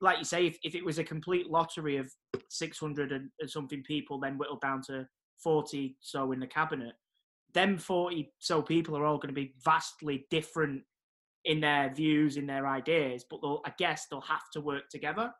like 0.01 0.17
you 0.17 0.25
say, 0.25 0.47
if, 0.47 0.57
if 0.63 0.75
it 0.75 0.85
was 0.85 0.99
a 0.99 1.03
complete 1.03 1.49
lottery 1.49 1.97
of 1.97 2.11
600 2.49 3.11
and, 3.11 3.29
and 3.39 3.49
something 3.49 3.83
people, 3.83 4.19
then 4.19 4.37
whittled 4.37 4.61
down 4.61 4.81
to 4.87 5.07
40 5.43 5.97
so 6.01 6.31
in 6.31 6.39
the 6.39 6.47
cabinet, 6.47 6.93
them 7.53 7.77
40 7.77 8.33
so 8.39 8.61
people 8.61 8.97
are 8.97 9.05
all 9.05 9.17
going 9.17 9.33
to 9.33 9.41
be 9.41 9.53
vastly 9.63 10.25
different 10.29 10.83
in 11.45 11.59
their 11.61 11.93
views, 11.93 12.37
in 12.37 12.47
their 12.47 12.67
ideas, 12.67 13.23
but 13.29 13.39
they'll, 13.41 13.61
I 13.65 13.71
guess 13.77 14.07
they'll 14.09 14.21
have 14.21 14.49
to 14.53 14.61
work 14.61 14.89
together. 14.89 15.31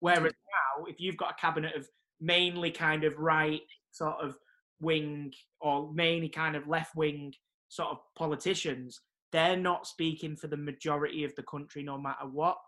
Whereas 0.00 0.32
now, 0.32 0.84
if 0.86 1.00
you've 1.00 1.16
got 1.16 1.32
a 1.32 1.40
cabinet 1.40 1.74
of 1.74 1.88
mainly 2.20 2.70
kind 2.70 3.04
of 3.04 3.18
right 3.18 3.62
sort 3.90 4.16
of 4.22 4.36
wing 4.80 5.32
or 5.60 5.92
mainly 5.92 6.28
kind 6.28 6.56
of 6.56 6.68
left 6.68 6.96
wing 6.96 7.32
sort 7.68 7.90
of 7.90 7.98
politicians, 8.16 9.00
they're 9.32 9.56
not 9.56 9.86
speaking 9.86 10.36
for 10.36 10.46
the 10.46 10.56
majority 10.56 11.24
of 11.24 11.34
the 11.34 11.42
country 11.42 11.82
no 11.82 11.98
matter 11.98 12.26
what. 12.30 12.58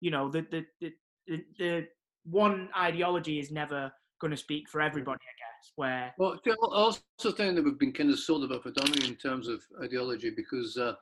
You 0.00 0.10
know, 0.10 0.30
the 0.30 0.46
the 0.50 0.64
the, 0.80 0.92
the, 1.26 1.44
the 1.58 1.86
one 2.24 2.68
ideology 2.76 3.38
is 3.38 3.50
never 3.50 3.92
going 4.20 4.30
to 4.30 4.36
speak 4.36 4.68
for 4.68 4.80
everybody, 4.80 5.20
I 5.20 5.34
guess. 5.38 5.72
Where 5.76 6.14
well, 6.18 6.40
I 6.46 6.76
also 6.76 7.00
think 7.32 7.54
that 7.54 7.64
we've 7.64 7.78
been 7.78 7.92
kind 7.92 8.10
of 8.10 8.18
sold 8.18 8.44
about 8.44 8.62
for 8.62 8.72
in 9.04 9.16
terms 9.16 9.48
of 9.48 9.62
ideology 9.82 10.30
because 10.30 10.76
uh, 10.76 10.94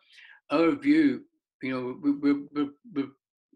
our 0.51 0.73
view, 0.73 1.23
you 1.62 1.73
know, 1.73 1.97
we, 2.03 2.11
we, 2.12 2.33
we, 2.53 2.71
we're, 2.94 3.09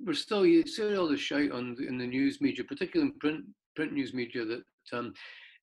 we're 0.04 0.14
still 0.14 0.46
you 0.46 0.66
see 0.66 0.96
all 0.96 1.08
the 1.08 1.16
shout 1.16 1.52
on 1.52 1.76
in 1.86 1.98
the 1.98 2.06
news 2.06 2.40
media, 2.40 2.64
particularly 2.64 3.12
in 3.12 3.18
print 3.18 3.44
print 3.74 3.92
news 3.92 4.14
media, 4.14 4.44
that 4.44 4.62
um, 4.92 5.14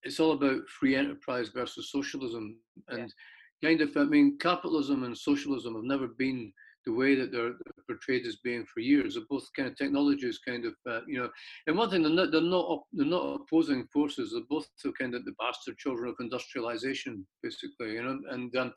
it's 0.03 0.19
all 0.19 0.31
about 0.31 0.67
free 0.67 0.95
enterprise 0.95 1.49
versus 1.49 1.91
socialism. 1.91 2.57
And 2.89 3.13
yeah. 3.61 3.69
kind 3.69 3.81
of 3.81 3.95
i 3.97 4.03
mean 4.03 4.37
capitalism 4.39 5.03
and 5.03 5.17
socialism 5.17 5.75
have 5.75 5.83
never 5.83 6.07
been 6.07 6.51
the 6.85 6.93
way 6.93 7.13
that 7.13 7.31
they're 7.31 7.53
portrayed 7.87 8.25
as 8.25 8.37
being 8.37 8.65
for 8.65 8.79
years. 8.79 9.13
They're 9.13 9.23
both 9.29 9.47
kind 9.55 9.67
of 9.67 9.77
technologies 9.77 10.39
kind 10.39 10.65
of 10.65 10.73
uh, 10.89 11.01
you 11.07 11.19
know 11.19 11.29
and 11.67 11.77
one 11.77 11.89
thing 11.89 12.03
they're 12.03 12.11
not 12.11 12.31
they're 12.31 12.41
not 12.41 12.83
they're 12.93 13.05
not 13.05 13.41
opposing 13.41 13.85
forces. 13.91 14.31
They're 14.31 14.43
both 14.49 14.67
kind 14.97 15.13
of 15.13 15.25
the 15.25 15.33
bastard 15.39 15.77
children 15.77 16.09
of 16.09 16.15
industrialization 16.19 17.25
basically 17.43 17.93
you 17.93 18.03
know 18.03 18.19
and 18.31 18.55
um, 18.55 18.73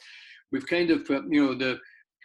we've 0.50 0.66
kind 0.66 0.90
of 0.90 1.08
uh, 1.11 1.22
you 1.28 1.46
know 1.46 1.54
the 1.54 1.78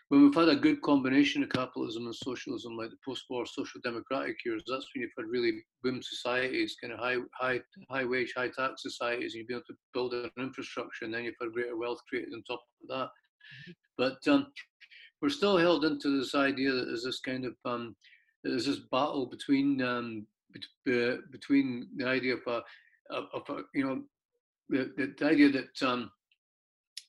when 0.10 0.24
we've 0.24 0.36
had 0.36 0.48
a 0.48 0.56
good 0.56 0.82
combination 0.82 1.44
of 1.44 1.50
capitalism 1.50 2.06
and 2.06 2.16
socialism, 2.16 2.78
like 2.78 2.90
the 2.90 2.98
post-war 3.06 3.46
social 3.46 3.82
democratic 3.84 4.38
years, 4.46 4.64
that's 4.66 4.88
when 4.94 5.02
you've 5.02 5.12
had 5.18 5.30
really 5.30 5.62
boom 5.84 6.02
societies, 6.02 6.78
kind 6.82 6.94
of 6.94 7.00
high, 7.00 7.18
high, 7.34 7.60
high 7.90 8.06
wage, 8.06 8.34
high 8.36 8.48
tax 8.48 8.84
societies, 8.84 9.34
and 9.34 9.40
you've 9.40 9.48
been 9.48 9.58
able 9.58 9.66
to 9.68 9.76
build 9.94 10.14
an 10.14 10.30
infrastructure, 10.40 11.04
and 11.04 11.14
then 11.14 11.26
you've 11.26 11.36
had 11.42 11.52
greater 11.52 11.76
wealth 11.76 12.00
created 12.10 12.34
on 12.34 12.42
top 12.44 12.62
of 12.82 12.88
that. 12.88 13.10
Mm-hmm. 13.10 13.72
But 13.98 14.32
um, 14.32 14.48
we're 15.22 15.30
still 15.30 15.58
held 15.58 15.84
into 15.84 16.20
this 16.20 16.36
idea 16.36 16.72
that 16.72 16.86
there's 16.86 17.04
this 17.04 17.20
kind 17.20 17.46
of 17.46 17.56
um, 17.66 17.96
there's 18.44 18.66
this 18.66 18.80
battle 18.92 19.26
between 19.26 19.82
um, 19.82 20.26
uh, 20.56 21.18
between 21.32 21.88
the 21.98 22.08
idea 22.08 22.36
of 22.36 22.42
a, 22.48 22.62
of 23.12 23.44
a 23.50 23.62
you 23.74 23.84
know 23.84 24.04
the, 24.70 25.14
the 25.18 25.26
idea 25.26 25.50
that 25.50 25.88
um, 25.88 26.12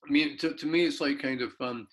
I 0.09 0.11
mean 0.11 0.37
to, 0.39 0.55
to 0.55 0.67
me 0.67 0.85
it's 0.85 1.01
like 1.01 1.21
kind 1.21 1.43
of 1.43 1.53
um, 1.61 1.87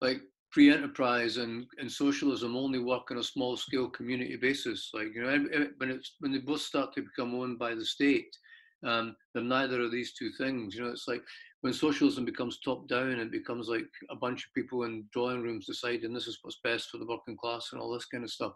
like 0.00 0.20
free 0.52 0.70
enterprise 0.70 1.38
and, 1.38 1.66
and 1.78 1.90
socialism 1.90 2.56
only 2.56 2.78
work 2.78 3.10
on 3.10 3.18
a 3.18 3.24
small 3.24 3.56
scale 3.56 3.88
community 3.88 4.36
basis. 4.36 4.90
Like 4.92 5.14
you 5.14 5.22
know, 5.22 5.68
when 5.78 5.90
it's 5.90 6.16
when 6.20 6.32
they 6.32 6.38
both 6.38 6.60
start 6.60 6.92
to 6.94 7.02
become 7.02 7.34
owned 7.34 7.58
by 7.58 7.74
the 7.74 7.84
state, 7.84 8.36
um, 8.84 9.16
they're 9.32 9.42
neither 9.42 9.80
of 9.80 9.90
these 9.90 10.12
two 10.12 10.30
things. 10.38 10.74
You 10.74 10.82
know, 10.82 10.90
it's 10.90 11.08
like 11.08 11.22
when 11.62 11.72
socialism 11.72 12.24
becomes 12.24 12.58
top 12.58 12.86
down, 12.86 13.12
it 13.12 13.32
becomes 13.32 13.68
like 13.68 13.88
a 14.10 14.16
bunch 14.16 14.44
of 14.44 14.54
people 14.54 14.84
in 14.84 15.04
drawing 15.12 15.42
rooms 15.42 15.66
deciding 15.66 16.12
this 16.12 16.26
is 16.26 16.38
what's 16.42 16.60
best 16.62 16.90
for 16.90 16.98
the 16.98 17.06
working 17.06 17.36
class 17.36 17.70
and 17.72 17.80
all 17.80 17.92
this 17.92 18.06
kind 18.06 18.24
of 18.24 18.30
stuff. 18.30 18.52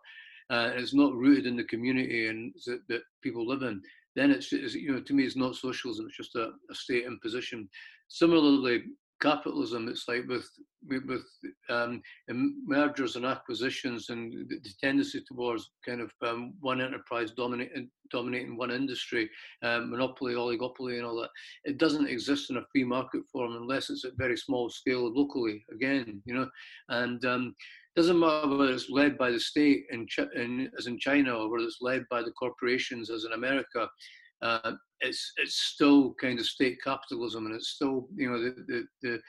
Uh, 0.51 0.71
it's 0.75 0.95
not 0.95 1.15
rooted 1.15 1.47
in 1.47 1.57
the 1.57 1.65
community 1.65 2.29
and 2.29 2.53
that, 2.67 2.81
that 2.89 3.03
people 3.23 3.47
live 3.47 3.63
in. 3.63 3.81
Then 4.15 4.31
it's, 4.31 4.53
it's, 4.53 4.75
you 4.75 4.93
know 4.93 5.01
to 5.01 5.15
me 5.15 5.25
it's 5.25 5.37
not 5.37 5.57
socialism; 5.57 6.07
it's 6.07 6.17
just 6.17 6.37
a, 6.37 6.51
a 6.71 6.75
state 6.75 7.05
imposition. 7.05 7.69
Similarly, 8.09 8.85
capitalism. 9.21 9.89
It's 9.89 10.09
like 10.09 10.27
with 10.29 10.49
with 10.89 11.25
um, 11.69 12.01
mergers 12.29 13.17
and 13.17 13.25
acquisitions 13.25 14.09
and 14.11 14.49
the, 14.49 14.61
tendency 14.81 15.23
towards 15.27 15.71
kind 15.85 16.01
of 16.01 16.13
um, 16.23 16.55
one 16.61 16.81
enterprise 16.81 17.33
dominating 17.33 17.91
dominating 18.13 18.57
one 18.57 18.71
industry, 18.71 19.29
um, 19.63 19.91
monopoly, 19.91 20.35
oligopoly, 20.35 20.97
and 20.97 21.05
all 21.05 21.21
that. 21.21 21.31
It 21.65 21.79
doesn't 21.79 22.09
exist 22.09 22.51
in 22.51 22.59
a 22.59 22.67
free 22.71 22.85
market 22.85 23.23
form 23.33 23.57
unless 23.57 23.91
it's 23.91 24.05
at 24.05 24.17
very 24.17 24.37
small 24.37 24.71
scale 24.71 25.13
locally. 25.13 25.65
Again, 25.73 26.23
you 26.25 26.35
know, 26.35 26.49
and 26.91 27.25
um, 27.25 27.55
doesn't 27.97 28.19
matter 28.19 28.47
whether 28.49 28.73
it's 28.73 28.91
led 28.91 29.17
by 29.17 29.31
the 29.31 29.41
state 29.41 29.87
in, 29.91 30.07
in, 30.35 30.71
as 30.79 30.87
in 30.87 30.99
China 30.99 31.35
or 31.35 31.51
whether 31.51 31.65
it's 31.65 31.79
led 31.81 32.05
by 32.11 32.23
the 32.23 32.33
corporations 32.33 33.11
as 33.11 33.25
in 33.25 33.33
America 33.33 33.89
uh, 34.43 34.73
it's 35.01 35.33
it's 35.37 35.55
still 35.55 36.15
kind 36.15 36.39
of 36.39 36.47
state 36.47 36.79
capitalism, 36.83 37.47
and 37.47 37.55
it's 37.55 37.71
still 37.71 38.09
you 38.15 38.31
know 38.31 38.41
the 38.41 38.55
the 38.67 38.87
the, 39.03 39.21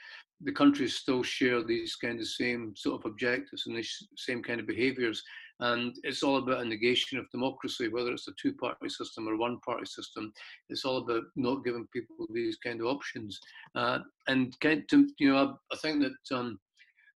the 0.42 0.52
countries 0.52 0.96
still 0.96 1.22
share 1.22 1.62
these 1.62 1.96
kind 1.96 2.20
of 2.20 2.26
same 2.26 2.74
sort 2.76 3.00
of 3.00 3.10
objectives 3.10 3.64
and 3.66 3.76
these 3.76 4.08
same 4.16 4.42
kind 4.42 4.60
of 4.60 4.66
behaviours. 4.66 5.22
and 5.60 5.96
it's 6.04 6.22
all 6.22 6.36
about 6.36 6.60
a 6.60 6.64
negation 6.64 7.18
of 7.18 7.30
democracy, 7.30 7.88
whether 7.88 8.12
it's 8.12 8.28
a 8.28 8.32
two-party 8.40 8.88
system 8.88 9.28
or 9.28 9.36
one-party 9.36 9.86
system. 9.86 10.32
It's 10.68 10.84
all 10.84 10.98
about 10.98 11.24
not 11.34 11.64
giving 11.64 11.88
people 11.92 12.26
these 12.32 12.56
kind 12.64 12.80
of 12.80 12.86
options. 12.86 13.40
Uh, 13.74 13.98
and 14.28 14.54
kind 14.60 14.84
to, 14.90 15.08
you 15.18 15.30
know, 15.30 15.36
I, 15.36 15.74
I 15.74 15.76
think 15.78 16.02
that 16.02 16.36
um, 16.36 16.60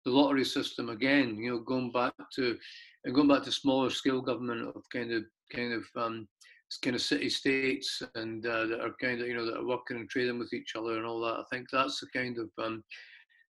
the 0.04 0.10
lottery 0.10 0.44
system 0.44 0.88
again, 0.88 1.36
you 1.36 1.50
know, 1.50 1.60
going 1.60 1.92
back 1.92 2.14
to 2.34 2.58
going 3.12 3.28
back 3.28 3.42
to 3.44 3.52
smaller 3.52 3.90
scale 3.90 4.20
government 4.20 4.68
of 4.68 4.82
kind 4.92 5.12
of 5.12 5.24
kind 5.54 5.72
of 5.72 5.84
um, 5.96 6.28
kind 6.78 6.96
of 6.96 7.02
city 7.02 7.28
states 7.28 8.02
and 8.14 8.46
uh, 8.46 8.66
that 8.66 8.80
are 8.80 8.94
kind 9.00 9.20
of 9.20 9.26
you 9.28 9.34
know 9.34 9.46
that 9.46 9.58
are 9.58 9.66
working 9.66 9.96
and 9.96 10.08
trading 10.08 10.38
with 10.38 10.52
each 10.52 10.74
other 10.76 10.96
and 10.96 11.06
all 11.06 11.20
that. 11.20 11.40
I 11.40 11.44
think 11.50 11.68
that's 11.70 12.00
the 12.00 12.06
kind 12.14 12.38
of 12.38 12.48
um, 12.64 12.82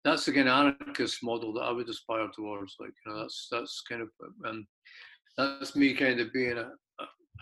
that's 0.05 0.25
the 0.25 0.33
kind 0.33 0.49
of 0.49 0.75
anarchist 0.85 1.23
model 1.23 1.53
that 1.55 1.63
I 1.63 1.73
would 1.73 1.89
aspire 1.89 2.29
towards. 2.35 2.77
Like 2.79 2.93
you 3.05 3.13
know, 3.13 3.21
that's 3.21 3.49
that's 3.51 3.83
kind 3.89 4.03
of 4.03 4.09
um, 4.47 4.67
that's 5.37 5.77
me 5.77 5.95
kind 5.95 6.21
of 6.21 6.33
being 6.33 6.59
a, 6.59 6.71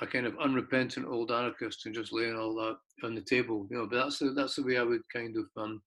a 0.00 0.06
kind 0.06 0.26
of 0.26 0.38
unrepentant 0.38 1.06
old 1.06 1.30
anarchist 1.30 1.86
and 1.86 1.94
just 1.94 2.12
laying 2.12 2.36
all 2.36 2.54
that 2.56 3.06
on 3.06 3.14
the 3.14 3.22
table. 3.22 3.66
You 3.70 3.78
know, 3.78 3.86
but 3.86 3.96
that's 3.96 4.18
the 4.18 4.30
that's 4.30 4.56
the 4.56 4.64
way 4.64 4.78
I 4.78 4.82
would 4.82 5.02
kind 5.12 5.36
of 5.36 5.44
um, 5.62 5.82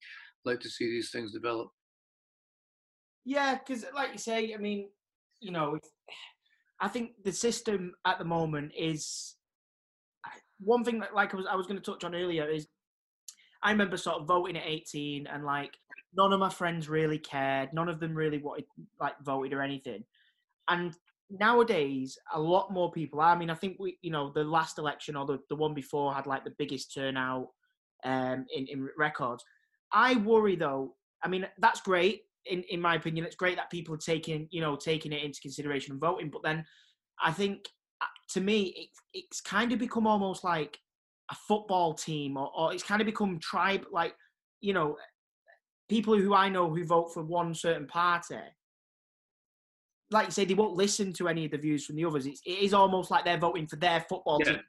like 0.46 0.60
to 0.62 0.70
see 0.70 0.86
these 0.86 1.12
things 1.12 1.34
develop. 1.34 1.70
Yeah, 3.26 3.56
because 3.56 3.86
like 3.94 4.12
you 4.14 4.18
say, 4.18 4.54
I 4.54 4.58
mean, 4.58 4.90
you 5.40 5.52
know, 5.52 5.78
I 6.80 6.88
think 6.88 7.12
the 7.24 7.32
system 7.32 7.94
at 8.06 8.18
the 8.18 8.26
moment 8.26 8.72
is 8.78 9.36
one 10.64 10.84
thing 10.84 11.00
that 11.00 11.16
like 11.16 11.34
I 11.34 11.38
was 11.38 11.46
I 11.50 11.56
was 11.56 11.68
going 11.68 11.80
to 11.80 11.92
touch 11.92 12.04
on 12.04 12.16
earlier 12.16 12.48
is 12.48 12.68
I 13.64 13.72
remember 13.72 13.98
sort 13.98 14.22
of 14.22 14.28
voting 14.28 14.58
at 14.58 14.64
18 14.66 15.28
and 15.28 15.46
like 15.46 15.78
none 16.14 16.34
of 16.34 16.40
my 16.40 16.50
friends 16.50 16.90
really 16.90 17.20
cared. 17.20 17.74
None 17.74 17.90
of 17.90 18.00
them 18.00 18.16
really 18.16 18.38
wanted 18.38 18.66
like 19.00 19.14
voted 19.24 19.54
or 19.54 19.62
anything. 19.62 20.04
And 20.68 20.96
nowadays, 21.30 22.18
a 22.34 22.40
lot 22.40 22.72
more 22.72 22.92
people. 22.92 23.22
I 23.22 23.36
mean, 23.36 23.50
I 23.50 23.56
think 23.56 23.78
we, 23.80 23.98
you 24.02 24.12
know, 24.12 24.32
the 24.34 24.44
last 24.44 24.78
election 24.78 25.16
or 25.16 25.26
the, 25.26 25.40
the 25.50 25.56
one 25.56 25.74
before 25.74 26.14
had 26.14 26.28
like 26.28 26.44
the 26.44 26.56
biggest 26.58 26.94
turnout 26.94 27.48
um, 28.04 28.46
in 28.56 28.68
in 28.68 28.90
records. 28.98 29.44
I 29.92 30.16
worry 30.16 30.56
though. 30.56 30.96
I 31.24 31.28
mean, 31.28 31.48
that's 31.60 31.82
great 31.82 32.22
in 32.46 32.64
in 32.70 32.82
my 32.82 32.96
opinion. 32.96 33.26
It's 33.26 33.36
great 33.36 33.58
that 33.58 33.70
people 33.70 33.94
are 33.96 33.98
taking 33.98 34.48
you 34.52 34.62
know 34.62 34.76
taking 34.76 35.14
it 35.14 35.24
into 35.24 35.42
consideration 35.42 35.94
and 35.94 36.02
voting. 36.02 36.30
But 36.30 36.44
then, 36.44 36.66
I 37.22 37.32
think 37.32 37.66
to 38.34 38.42
me, 38.42 38.74
it, 38.78 38.90
it's 39.14 39.42
kind 39.42 39.72
of 39.72 39.80
become 39.80 40.08
almost 40.08 40.44
like 40.44 40.78
a 41.32 41.36
football 41.36 41.94
team, 41.94 42.38
or, 42.38 42.52
or 42.56 42.74
it's 42.74 42.84
kind 42.84 43.02
of 43.02 43.06
become 43.06 43.40
tribe 43.40 43.86
like 43.92 44.14
you 44.60 44.74
know 44.74 44.98
people 45.90 46.18
who 46.18 46.34
I 46.34 46.48
know 46.48 46.70
who 46.70 46.86
vote 46.86 47.14
for 47.14 47.22
one 47.22 47.54
certain 47.54 47.86
party, 47.86 48.38
like 50.10 50.28
you 50.28 50.32
say, 50.32 50.46
they 50.46 50.54
won't 50.54 50.76
listen 50.76 51.12
to 51.14 51.28
any 51.28 51.46
of 51.46 51.52
the 51.52 51.58
views 51.58 51.86
from 51.86 51.98
the 51.98 52.06
others. 52.06 52.26
It's, 52.26 52.42
it 52.46 52.60
is 52.60 52.74
almost 52.74 53.12
like 53.12 53.26
they're 53.26 53.38
voting 53.38 53.68
for 53.68 53.76
their 53.76 54.06
football 54.08 54.40
yeah. 54.46 54.54
team. 54.54 54.62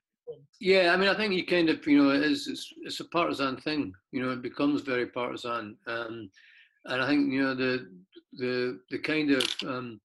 Yeah, 0.60 0.92
I 0.92 0.96
mean, 0.96 1.08
I 1.08 1.14
think 1.14 1.34
you 1.34 1.44
kind 1.44 1.68
of, 1.68 1.86
you 1.86 2.02
know, 2.02 2.10
it 2.10 2.22
is, 2.22 2.48
it's, 2.48 2.72
it's 2.82 3.00
a 3.00 3.04
partisan 3.06 3.56
thing. 3.58 3.92
You 4.12 4.22
know, 4.22 4.30
it 4.30 4.42
becomes 4.42 4.82
very 4.82 5.06
partisan, 5.06 5.76
um, 5.86 6.30
and 6.86 7.02
I 7.02 7.06
think 7.06 7.32
you 7.32 7.42
know 7.42 7.54
the 7.54 7.88
the 8.34 8.80
the 8.90 8.98
kind 8.98 9.30
of 9.30 9.44
um, 9.66 10.00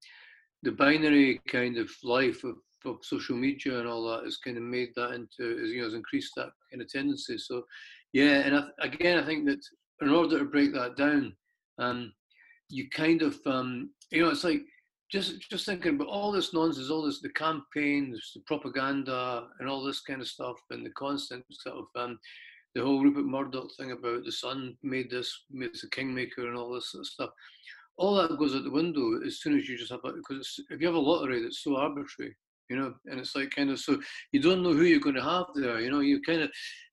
the 0.63 0.71
binary 0.71 1.39
kind 1.47 1.77
of 1.77 1.89
life 2.03 2.43
of, 2.43 2.55
of 2.87 3.03
social 3.03 3.35
media 3.35 3.79
and 3.79 3.87
all 3.87 4.07
that 4.09 4.23
has 4.23 4.37
kind 4.37 4.57
of 4.57 4.63
made 4.63 4.89
that 4.95 5.11
into, 5.11 5.65
you 5.65 5.79
know, 5.79 5.85
has 5.85 5.93
increased 5.93 6.33
that 6.35 6.49
kind 6.71 6.81
of 6.81 6.89
tendency. 6.89 7.37
So, 7.37 7.63
yeah, 8.13 8.39
and 8.39 8.55
I, 8.55 8.63
again, 8.81 9.19
I 9.19 9.25
think 9.25 9.45
that 9.45 9.59
in 10.01 10.09
order 10.09 10.39
to 10.39 10.45
break 10.45 10.73
that 10.73 10.97
down, 10.97 11.35
um, 11.79 12.13
you 12.69 12.89
kind 12.89 13.21
of, 13.21 13.37
um, 13.45 13.91
you 14.11 14.23
know, 14.23 14.29
it's 14.29 14.43
like 14.43 14.61
just 15.11 15.39
just 15.49 15.65
thinking 15.65 15.95
about 15.95 16.07
all 16.07 16.31
this 16.31 16.53
nonsense, 16.53 16.89
all 16.89 17.03
this 17.03 17.21
the 17.21 17.29
campaigns, 17.29 18.31
the 18.35 18.41
propaganda, 18.45 19.47
and 19.59 19.69
all 19.69 19.83
this 19.83 20.01
kind 20.01 20.21
of 20.21 20.27
stuff, 20.27 20.57
and 20.69 20.85
the 20.85 20.91
constant 20.91 21.45
sort 21.51 21.77
of 21.77 21.85
um, 21.95 22.19
the 22.75 22.83
whole 22.83 23.01
Rupert 23.01 23.25
Murdoch 23.25 23.69
thing 23.77 23.91
about 23.91 24.23
the 24.23 24.31
sun 24.31 24.77
made 24.83 25.09
this, 25.09 25.45
made 25.49 25.73
this 25.73 25.83
a 25.83 25.89
kingmaker, 25.89 26.47
and 26.47 26.57
all 26.57 26.73
this 26.73 26.91
sort 26.91 27.01
of 27.01 27.07
stuff. 27.07 27.29
All 27.97 28.15
that 28.15 28.37
goes 28.37 28.53
out 28.53 28.63
the 28.63 28.69
window 28.69 29.19
as 29.25 29.39
soon 29.39 29.57
as 29.57 29.67
you 29.67 29.77
just 29.77 29.91
have 29.91 30.01
it, 30.03 30.15
because 30.15 30.59
if 30.69 30.79
you 30.79 30.85
have 30.85 30.95
a 30.95 30.99
lottery 30.99 31.41
that's 31.41 31.63
so 31.63 31.77
arbitrary, 31.77 32.35
you 32.69 32.77
know, 32.77 32.93
and 33.05 33.19
it's 33.19 33.35
like 33.35 33.51
kind 33.51 33.69
of 33.69 33.79
so 33.79 33.99
you 34.31 34.41
don't 34.41 34.63
know 34.63 34.73
who 34.73 34.83
you're 34.83 34.99
going 34.99 35.15
to 35.15 35.23
have 35.23 35.45
there, 35.55 35.79
you 35.79 35.91
know, 35.91 35.99
you 35.99 36.21
kind 36.21 36.41
of, 36.41 36.51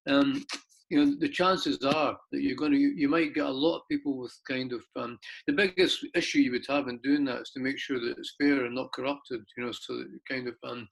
um, 0.09 0.45
you 0.91 1.05
know, 1.05 1.16
the 1.18 1.29
chances 1.29 1.83
are 1.85 2.16
that 2.31 2.43
you're 2.43 2.57
going 2.57 2.72
to, 2.72 2.79
you 2.79 3.09
might 3.09 3.35
get 3.35 3.47
a 3.47 3.51
lot 3.51 3.77
of 3.77 3.89
people 3.91 4.18
with 4.18 4.33
kind 4.49 4.72
of, 4.72 4.83
um, 4.97 5.18
the 5.47 5.53
biggest 5.53 6.07
issue 6.14 6.39
you 6.39 6.53
would 6.53 6.66
have 6.68 6.89
in 6.89 6.99
doing 6.99 7.25
that 7.25 7.41
is 7.41 7.51
to 7.51 7.61
make 7.61 7.79
sure 7.79 7.99
that 7.99 8.16
it's 8.18 8.35
fair 8.41 8.66
and 8.66 8.75
not 8.75 8.93
corrupted, 8.93 9.41
you 9.57 9.64
know, 9.64 9.72
so 9.72 9.97
that 9.97 10.20
kind 10.31 10.49
of, 10.49 10.55
um, 10.64 10.87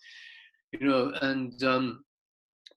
you 0.73 0.89
know, 0.89 1.13
and 1.21 1.63
um, 1.65 2.03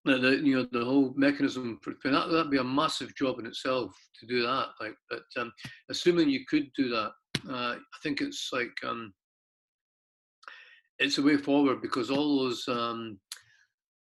the 0.06 0.42
you 0.44 0.56
know 0.56 0.68
the 0.72 0.86
whole 0.86 1.14
mechanism 1.16 1.80
for 1.82 1.94
that 2.04 2.28
that'd 2.30 2.52
be 2.52 2.58
a 2.58 2.64
massive 2.64 3.16
job 3.16 3.40
in 3.40 3.46
itself 3.46 3.92
to 4.20 4.28
do 4.28 4.44
that. 4.44 4.68
Like, 4.80 4.96
but 5.10 5.24
um, 5.38 5.52
assuming 5.90 6.30
you 6.30 6.46
could 6.48 6.70
do 6.78 6.90
that, 6.90 7.12
uh, 7.50 7.76
I 7.76 7.98
think 8.04 8.22
it's 8.22 8.50
like 8.54 8.72
um, 8.84 9.14
it's 11.00 11.18
a 11.18 11.22
way 11.22 11.38
forward 11.38 11.82
because 11.82 12.10
all 12.10 12.40
those 12.40 12.68
um, 12.68 13.20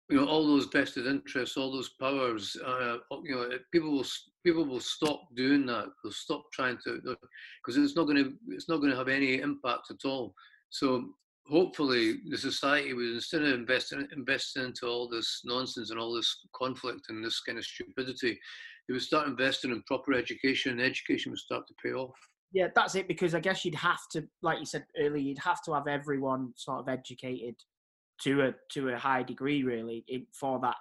you 0.10 0.18
know 0.18 0.26
all 0.26 0.48
those 0.48 0.66
vested 0.66 1.06
interests, 1.06 1.58
all 1.58 1.72
those 1.72 1.90
powers, 2.00 2.56
uh, 2.66 2.98
you 3.24 3.36
know, 3.36 3.50
people 3.72 3.92
will 3.92 4.06
people 4.46 4.66
will 4.66 4.80
stop 4.80 5.22
doing 5.36 5.66
that. 5.66 5.88
They'll 6.04 6.14
stop 6.14 6.44
trying 6.54 6.78
to 6.86 7.00
because 7.02 7.78
it's 7.78 7.96
not 7.96 8.06
going 8.06 8.24
to 8.24 8.34
it's 8.50 8.70
not 8.70 8.78
going 8.78 8.92
to 8.92 8.98
have 8.98 9.10
any 9.10 9.42
impact 9.42 9.92
at 9.92 10.06
all. 10.06 10.34
So 10.70 11.10
hopefully 11.50 12.20
the 12.30 12.38
society 12.38 12.94
would 12.94 13.16
instead 13.16 13.42
of 13.42 13.54
investing 13.54 14.08
investing 14.16 14.64
into 14.64 14.88
all 14.88 15.10
this 15.10 15.42
nonsense 15.44 15.92
and 15.92 16.00
all 16.00 16.14
this 16.14 16.46
conflict 16.56 17.08
and 17.10 17.24
this 17.24 17.42
kind 17.42 17.58
of 17.58 17.66
stupidity, 17.66 18.40
they 18.88 18.94
would 18.94 19.02
start 19.02 19.28
investing 19.28 19.72
in 19.72 19.84
proper 19.84 20.14
education, 20.14 20.72
and 20.72 20.82
education 20.82 21.32
would 21.32 21.40
start 21.40 21.68
to 21.68 21.74
pay 21.84 21.94
off. 21.94 22.18
Yeah, 22.52 22.68
that's 22.74 22.96
it. 22.96 23.08
Because 23.08 23.36
I 23.36 23.40
guess 23.40 23.66
you'd 23.66 23.76
have 23.76 24.08
to, 24.12 24.28
like 24.42 24.60
you 24.60 24.66
said 24.66 24.86
earlier, 24.98 25.18
you'd 25.18 25.40
have 25.40 25.62
to 25.64 25.74
have 25.74 25.88
everyone 25.88 26.54
sort 26.56 26.80
of 26.80 26.90
educated 26.90 27.56
to 28.22 28.42
a 28.42 28.54
to 28.74 28.90
a 28.90 28.98
high 28.98 29.24
degree, 29.24 29.64
really, 29.64 30.06
for 30.34 30.60
that 30.62 30.76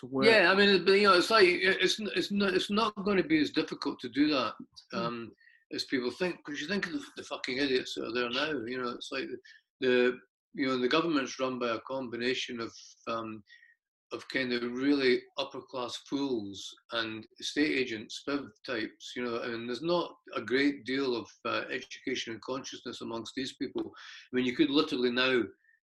to 0.00 0.06
work. 0.06 0.26
Yeah, 0.26 0.50
I 0.50 0.54
mean, 0.54 0.86
you 0.86 1.02
know, 1.04 1.14
it's 1.14 1.30
like 1.30 1.46
it's 1.46 2.00
it's 2.16 2.30
not 2.30 2.54
it's 2.54 2.70
not 2.70 2.94
going 3.04 3.16
to 3.16 3.28
be 3.28 3.40
as 3.40 3.50
difficult 3.50 3.98
to 4.00 4.08
do 4.08 4.28
that 4.28 4.52
hmm. 4.92 4.98
um, 4.98 5.32
as 5.72 5.84
people 5.84 6.10
think. 6.10 6.36
Because 6.44 6.60
you 6.60 6.68
think 6.68 6.86
of 6.86 6.92
the, 6.92 7.00
the, 7.16 7.22
fucking 7.22 7.58
idiots 7.58 7.94
that 7.94 8.06
are 8.06 8.12
there 8.12 8.30
now. 8.30 8.58
You 8.66 8.82
know, 8.82 8.90
it's 8.90 9.10
like 9.10 9.24
the, 9.80 9.86
the 9.86 10.18
you 10.54 10.66
know 10.66 10.78
the 10.78 10.88
government's 10.88 11.38
run 11.38 11.58
by 11.58 11.68
a 11.68 11.80
combination 11.80 12.60
of 12.60 12.72
um, 13.08 13.42
of 14.12 14.28
kind 14.28 14.52
of 14.52 14.62
really 14.62 15.20
upper 15.36 15.60
class 15.60 15.96
fools 16.08 16.74
and 16.92 17.26
estate 17.40 17.76
agents, 17.78 18.22
spiv 18.26 18.48
types, 18.66 19.12
you 19.14 19.22
know, 19.22 19.36
I 19.36 19.46
and 19.46 19.68
there's 19.68 19.82
not 19.82 20.14
a 20.34 20.40
great 20.40 20.84
deal 20.84 21.16
of 21.16 21.28
uh, 21.44 21.62
education 21.70 22.32
and 22.32 22.42
consciousness 22.42 23.00
amongst 23.00 23.34
these 23.34 23.54
people. 23.54 23.82
I 23.84 24.36
mean, 24.36 24.46
you 24.46 24.56
could 24.56 24.70
literally 24.70 25.10
now 25.10 25.42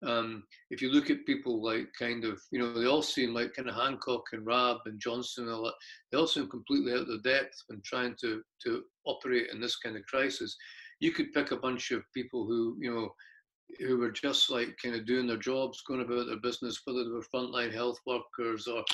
um, 0.05 0.45
if 0.71 0.83
you 0.83 0.91
look 0.91 1.11
at 1.11 1.25
people 1.27 1.63
like 1.63 1.89
kind 1.99 2.25
of, 2.25 2.41
you 2.51 2.59
know, 2.59 2.79
they 2.79 2.87
all 2.87 3.03
seem 3.03 3.33
like 3.33 3.55
kind 3.55 3.69
of 3.69 3.75
Hancock 3.75 4.25
and 4.33 4.47
Raab 4.47 4.79
and 4.85 5.01
Johnson 5.01 5.45
and 5.45 5.53
all 5.53 5.65
that, 5.65 5.75
they 6.11 6.19
all 6.19 6.27
seem 6.27 6.49
completely 6.49 6.93
out 6.93 7.09
of 7.09 7.23
their 7.23 7.41
depth 7.41 7.63
when 7.69 7.81
trying 7.85 8.15
to, 8.21 8.43
to 8.65 8.83
operate 9.07 9.49
in 9.53 9.61
this 9.61 9.77
kind 9.77 9.97
of 9.97 10.05
crisis. 10.05 10.57
You 11.01 11.13
could 11.13 11.33
pick 11.33 11.51
a 11.51 11.57
bunch 11.57 11.91
of 11.93 12.03
people 12.15 12.47
who, 12.47 12.77
you 12.81 12.95
know, 12.95 13.09
who 13.81 13.99
were 13.99 14.11
just 14.11 14.51
like 14.51 14.77
kind 14.83 14.95
of 14.95 15.07
doing 15.07 15.27
their 15.27 15.37
jobs, 15.37 15.83
going 15.83 16.01
about 16.01 16.27
their 16.27 16.41
business, 16.41 16.81
whether 16.85 17.05
they 17.05 17.11
were 17.11 17.25
frontline 17.35 17.73
health 17.73 17.99
workers 18.07 18.67
or 18.67 18.85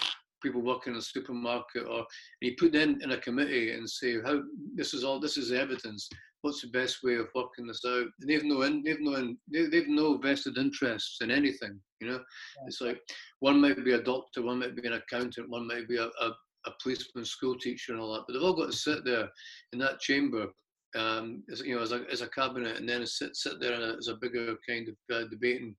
people 0.42 0.60
working 0.60 0.94
in 0.94 0.98
a 0.98 1.02
supermarket, 1.02 1.86
or 1.88 2.04
you 2.40 2.54
put 2.58 2.72
them 2.72 2.98
in 3.00 3.12
a 3.12 3.18
committee 3.18 3.72
and 3.72 3.88
say 3.88 4.20
how 4.24 4.40
this 4.74 4.92
is 4.92 5.04
all 5.04 5.20
this 5.20 5.36
is 5.36 5.52
evidence 5.52 6.08
what's 6.42 6.60
the 6.60 6.68
best 6.68 7.02
way 7.02 7.14
of 7.16 7.28
working 7.34 7.66
this 7.66 7.82
out? 7.86 8.06
And 8.20 8.28
they've 8.28 8.44
no, 8.44 8.60
they've 8.60 9.00
no, 9.00 9.34
they've 9.50 9.88
no 9.88 10.18
vested 10.18 10.58
interests 10.58 11.18
in 11.20 11.30
anything. 11.30 11.80
You 12.00 12.08
know, 12.08 12.14
yeah. 12.14 12.66
it's 12.66 12.80
like 12.80 13.00
one 13.40 13.60
might 13.60 13.82
be 13.84 13.92
a 13.92 14.02
doctor, 14.02 14.42
one 14.42 14.58
might 14.58 14.76
be 14.76 14.86
an 14.86 14.94
accountant, 14.94 15.48
one 15.48 15.66
might 15.66 15.88
be 15.88 15.96
a, 15.96 16.06
a, 16.06 16.32
a 16.66 16.70
policeman, 16.82 17.24
school 17.24 17.56
teacher, 17.56 17.92
and 17.92 18.00
all 18.00 18.12
that. 18.12 18.24
But 18.26 18.34
they've 18.34 18.42
all 18.42 18.56
got 18.56 18.70
to 18.70 18.76
sit 18.76 19.04
there 19.04 19.28
in 19.72 19.78
that 19.78 20.00
chamber, 20.00 20.48
um, 20.97 21.43
as 21.51 21.61
you 21.61 21.76
know, 21.76 21.82
as 21.82 21.93
a, 21.93 22.05
as 22.11 22.20
a 22.20 22.28
cabinet, 22.28 22.76
and 22.76 22.88
then 22.88 23.07
sit 23.07 23.36
sit 23.36 23.61
there 23.61 23.74
as 23.99 24.09
a 24.09 24.16
bigger 24.16 24.57
kind 24.68 24.88
of 24.88 24.97
uh, 25.14 25.28
debating 25.28 25.74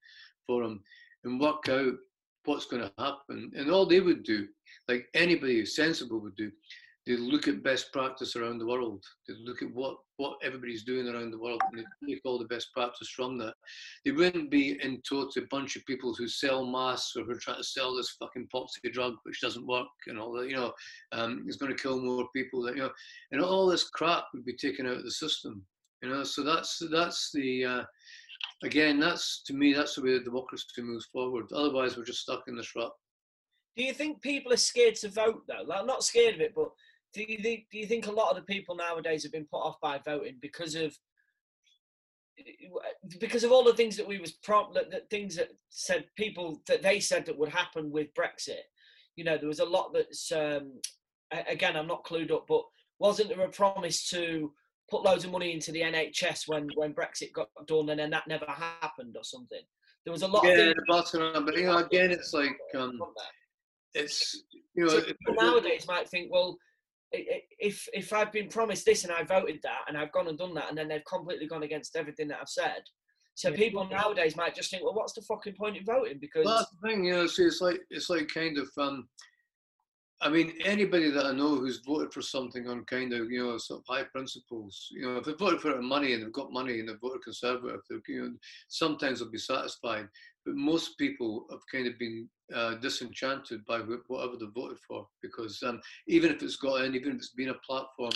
forum 0.48 0.82
and 1.24 1.40
work 1.40 1.70
out 1.70 1.94
what's 2.46 2.66
going 2.66 2.82
to 2.82 2.92
happen. 2.98 3.52
And 3.56 3.72
all 3.72 3.86
they 3.86 4.02
would 4.02 4.24
do, 4.24 4.48
like 4.88 5.08
anybody 5.14 5.60
who's 5.60 5.76
sensible 5.76 6.20
would 6.20 6.36
do, 6.36 6.52
they 7.06 7.18
look 7.18 7.48
at 7.48 7.64
best 7.64 7.92
practice 7.92 8.36
around 8.36 8.60
the 8.60 8.66
world. 8.66 9.04
They 9.28 9.34
look 9.44 9.62
at 9.62 9.74
what, 9.74 9.98
what 10.18 10.38
everybody's 10.42 10.84
doing 10.84 11.08
around 11.08 11.32
the 11.32 11.40
world 11.40 11.62
and 11.72 11.80
they 11.80 12.14
take 12.14 12.22
all 12.24 12.40
the 12.40 12.46
best 12.46 12.72
practice 12.74 13.10
from 13.10 13.38
that. 13.40 13.56
They 14.06 14.12
wouldn't 14.12 14.50
be 14.50 14.80
in 14.82 15.02
total 15.08 15.30
a 15.38 15.48
bunch 15.52 15.76
of 15.76 15.86
people 15.86 16.14
who 16.14 16.28
sell 16.28 16.66
masks 16.66 17.16
or 17.18 17.24
who 17.24 17.32
are 17.32 17.40
trying 17.40 17.58
to 17.58 17.64
sell 17.64 17.96
this 17.96 18.16
fucking 18.20 18.48
poxy 18.54 18.92
drug 18.94 19.16
which 19.24 19.42
doesn't 19.42 19.68
work 19.68 19.88
and 20.08 20.18
all 20.18 20.32
that, 20.34 20.50
you 20.50 20.56
know, 20.56 20.72
um, 21.12 21.44
it's 21.46 21.58
going 21.58 21.76
to 21.76 21.82
kill 21.82 22.00
more 22.00 22.28
people 22.34 22.62
that, 22.64 22.76
you 22.76 22.84
know, 22.84 22.92
and 23.32 23.42
all 23.42 23.68
this 23.68 23.90
crap 23.90 24.26
would 24.34 24.46
be 24.46 24.56
taken 24.56 24.86
out 24.86 24.98
of 24.98 25.04
the 25.04 25.12
system, 25.12 25.62
you 26.02 26.10
know, 26.10 26.24
so 26.24 26.42
that's, 26.42 26.82
that's 26.90 27.32
the, 27.34 27.66
uh, 27.66 27.84
again, 28.64 29.00
that's 29.00 29.44
to 29.44 29.54
me, 29.54 29.74
that's 29.74 29.96
the 29.96 30.02
way 30.02 30.14
that 30.14 30.26
democracy 30.26 30.82
moves 30.82 31.06
forward. 31.08 31.46
Otherwise, 31.54 31.98
we're 31.98 32.06
just 32.06 32.22
stuck 32.22 32.44
in 32.48 32.56
this 32.56 32.76
rut. 32.76 32.92
Do 33.76 33.84
you 33.84 33.94
think 33.94 34.22
people 34.22 34.54
are 34.54 34.58
scared 34.58 34.96
to 34.96 35.10
vote 35.10 35.44
though? 35.48 35.64
Like, 35.66 35.86
not 35.86 36.04
scared 36.04 36.36
of 36.36 36.42
it, 36.42 36.54
but 36.56 36.70
do 37.14 37.24
you 37.28 37.38
think 37.42 37.66
do 37.72 37.78
you 37.78 37.86
think 37.86 38.08
a 38.08 38.12
lot 38.12 38.32
of 38.32 38.36
the 38.36 38.54
people 38.54 38.76
nowadays 38.76 39.24
have 39.24 39.32
been 39.32 39.46
put 39.46 39.60
off 39.60 39.80
by 39.82 40.00
voting 40.04 40.38
because 40.42 40.76
of 40.76 40.98
because 43.20 43.44
of 43.44 43.52
all 43.52 43.64
the 43.64 43.74
things 43.74 43.96
that 43.96 44.08
we 44.08 44.20
was 44.20 44.32
prompt 44.32 44.74
that, 44.74 44.90
that 44.90 45.10
things 45.10 45.36
that 45.36 45.50
said 45.70 46.06
people 46.18 46.62
that 46.68 46.82
they 46.82 47.00
said 47.00 47.26
that 47.26 47.38
would 47.38 47.50
happen 47.50 47.92
with 47.92 48.14
Brexit. 48.16 48.64
You 49.16 49.24
know, 49.24 49.38
there 49.38 49.48
was 49.48 49.60
a 49.60 49.66
lot 49.66 49.94
that's 49.94 50.32
um, 50.32 50.80
again 51.48 51.76
I'm 51.76 51.88
not 51.88 52.06
clued 52.06 52.32
up, 52.32 52.46
but 52.48 52.64
wasn't 53.00 53.30
there 53.30 53.42
a 53.42 53.50
promise 53.50 54.10
to 54.10 54.52
put 54.90 55.04
loads 55.04 55.26
of 55.26 55.32
money 55.32 55.54
into 55.54 55.72
the 55.72 55.82
NHS 55.82 56.48
when 56.48 56.68
when 56.76 56.94
Brexit 56.94 57.34
got 57.34 57.50
done 57.68 57.90
and 57.90 58.00
then 58.00 58.10
that 58.10 58.28
never 58.28 58.46
happened 58.48 59.16
or 59.16 59.24
something? 59.24 59.62
There 60.06 60.12
was 60.12 60.24
a 60.24 60.28
lot. 60.28 60.44
Yeah, 60.44 60.72
of 60.72 60.78
Barcelona, 60.88 61.42
but 61.42 61.56
you 61.56 61.68
know, 61.68 61.78
again, 61.78 62.12
it's 62.12 62.34
like 62.34 62.58
um, 62.76 63.00
it's 63.94 64.44
you 64.74 64.86
know 64.86 65.02
nowadays 65.30 65.88
might 65.88 66.10
think, 66.10 66.32
well, 66.32 66.58
if 67.14 67.88
if 67.94 68.12
I've 68.12 68.32
been 68.32 68.50
promised 68.50 68.86
this 68.86 69.04
and 69.04 69.14
I 69.14 69.24
voted 69.24 69.60
that 69.64 69.82
and 69.88 69.98
I've 69.98 70.12
gone 70.12 70.28
and 70.28 70.38
done 70.38 70.54
that 70.56 70.70
and 70.70 70.78
then 70.78 70.88
they've 70.88 71.06
completely 71.06 71.48
gone 71.48 71.64
against 71.64 71.96
everything 71.96 72.28
that 72.30 72.40
I've 72.42 72.50
said. 72.50 72.84
So 73.36 73.50
yeah. 73.50 73.58
people 73.58 73.88
nowadays 73.88 74.36
might 74.36 74.56
just 74.56 74.70
think, 74.70 74.84
well, 74.84 74.94
what's 74.94 75.14
the 75.14 75.22
fucking 75.22 75.56
point 75.56 75.78
in 75.78 75.86
voting? 75.86 76.18
Because 76.20 76.46
well, 76.46 76.58
that's 76.58 76.72
the 76.72 76.88
thing, 76.88 77.06
you 77.06 77.14
know. 77.14 77.28
See, 77.28 77.44
it's 77.44 77.62
like 77.62 77.82
it's 77.90 78.10
like 78.10 78.28
kind 78.28 78.58
of. 78.58 78.70
um 78.78 79.08
I 80.22 80.30
mean, 80.30 80.54
anybody 80.64 81.10
that 81.10 81.26
I 81.26 81.34
know 81.34 81.56
who's 81.56 81.82
voted 81.86 82.14
for 82.14 82.22
something 82.22 82.70
on 82.70 82.86
kind 82.86 83.12
of, 83.12 83.30
you 83.30 83.44
know, 83.44 83.58
sort 83.58 83.82
of 83.82 83.94
high 83.94 84.06
principles, 84.06 84.88
you 84.92 85.02
know, 85.02 85.18
if 85.18 85.26
they 85.26 85.34
voted 85.34 85.60
for 85.60 85.82
money 85.82 86.14
and 86.14 86.24
they've 86.24 86.32
got 86.32 86.54
money 86.54 86.80
and 86.80 86.88
they've 86.88 87.02
voted 87.02 87.24
conservative, 87.24 87.82
you 88.08 88.22
know, 88.22 88.34
sometimes 88.70 89.20
they'll 89.20 89.30
be 89.30 89.38
satisfied. 89.38 90.08
But 90.46 90.56
most 90.56 90.98
people 90.98 91.46
have 91.52 91.62
kind 91.72 91.88
of 91.88 91.98
been 91.98 92.28
uh, 92.54 92.76
disenchanted 92.76 93.66
by 93.66 93.80
whatever 94.08 94.36
they 94.38 94.46
voted 94.54 94.78
for 94.88 95.08
because 95.22 95.62
um, 95.64 95.82
even 96.08 96.32
if 96.32 96.44
it's 96.44 96.58
got 96.58 96.84
in, 96.84 96.96
even 96.96 97.12
if 97.12 97.18
it's 97.18 97.30
been 97.30 97.50
a 97.50 97.66
platform, 97.66 98.12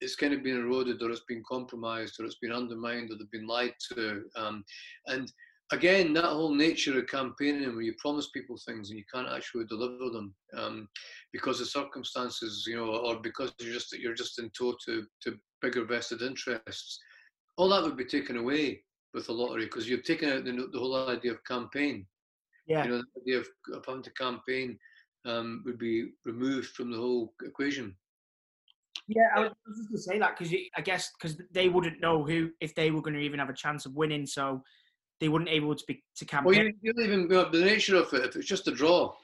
it's 0.00 0.16
kind 0.16 0.32
of 0.32 0.42
been 0.42 0.56
eroded 0.56 1.02
or 1.02 1.10
it's 1.10 1.24
been 1.28 1.42
compromised 1.48 2.20
or 2.20 2.24
it's 2.24 2.38
been 2.38 2.52
undermined 2.52 3.10
or 3.10 3.16
they've 3.16 3.30
been 3.30 3.46
lied 3.46 3.74
to. 3.92 4.24
Um, 4.36 4.64
and 5.06 5.32
again, 5.72 6.12
that 6.14 6.24
whole 6.24 6.54
nature 6.54 6.98
of 6.98 7.06
campaigning 7.06 7.74
where 7.74 7.82
you 7.82 7.94
promise 7.98 8.30
people 8.30 8.56
things 8.56 8.90
and 8.90 8.98
you 8.98 9.04
can't 9.12 9.28
actually 9.28 9.64
deliver 9.66 10.10
them 10.10 10.34
um, 10.56 10.88
because 11.32 11.60
of 11.60 11.68
circumstances, 11.68 12.64
you 12.66 12.76
know, 12.76 12.86
or 12.86 13.20
because 13.20 13.52
you're 13.60 13.74
just 13.74 13.96
you're 13.98 14.14
just 14.14 14.38
in 14.38 14.50
tow 14.50 14.74
to, 14.86 15.04
to 15.22 15.36
bigger 15.62 15.84
vested 15.84 16.22
interests, 16.22 17.00
all 17.56 17.68
that 17.68 17.82
would 17.82 17.96
be 17.96 18.04
taken 18.04 18.36
away 18.36 18.82
with 19.14 19.26
the 19.26 19.32
lottery 19.32 19.64
because 19.64 19.88
you've 19.88 20.04
taken 20.04 20.30
out 20.30 20.44
the, 20.44 20.52
the 20.72 20.78
whole 20.78 21.08
idea 21.08 21.32
of 21.32 21.44
campaign. 21.44 22.06
Yeah. 22.66 22.84
You 22.84 22.90
know, 22.90 23.02
the 23.14 23.22
idea 23.22 23.38
of, 23.38 23.48
of 23.72 23.84
having 23.86 24.02
to 24.02 24.12
campaign 24.12 24.78
um, 25.24 25.62
would 25.64 25.78
be 25.78 26.10
removed 26.24 26.68
from 26.68 26.90
the 26.90 26.98
whole 26.98 27.32
equation. 27.44 27.96
Yeah, 29.06 29.28
I 29.34 29.40
was 29.40 29.50
just 29.76 29.88
going 29.88 29.96
to 29.96 30.02
say 30.02 30.18
that 30.18 30.38
because 30.38 30.54
I 30.76 30.80
guess 30.82 31.10
because 31.18 31.38
they 31.50 31.70
wouldn't 31.70 32.00
know 32.00 32.24
who 32.24 32.50
if 32.60 32.74
they 32.74 32.90
were 32.90 33.00
going 33.00 33.14
to 33.14 33.22
even 33.22 33.38
have 33.38 33.48
a 33.48 33.54
chance 33.54 33.86
of 33.86 33.94
winning, 33.94 34.26
so 34.26 34.62
they 35.18 35.28
wouldn't 35.28 35.48
able 35.48 35.74
to 35.74 35.84
be 35.88 36.02
to 36.16 36.26
campaign. 36.26 36.46
Well, 36.46 36.64
you, 36.64 36.74
you 36.82 36.92
don't 36.92 37.04
even 37.06 37.28
know 37.28 37.48
the 37.50 37.64
nature 37.64 37.96
of 37.96 38.12
it. 38.12 38.24
If 38.24 38.36
it's 38.36 38.46
just 38.46 38.68
a 38.68 38.74
draw, 38.74 39.14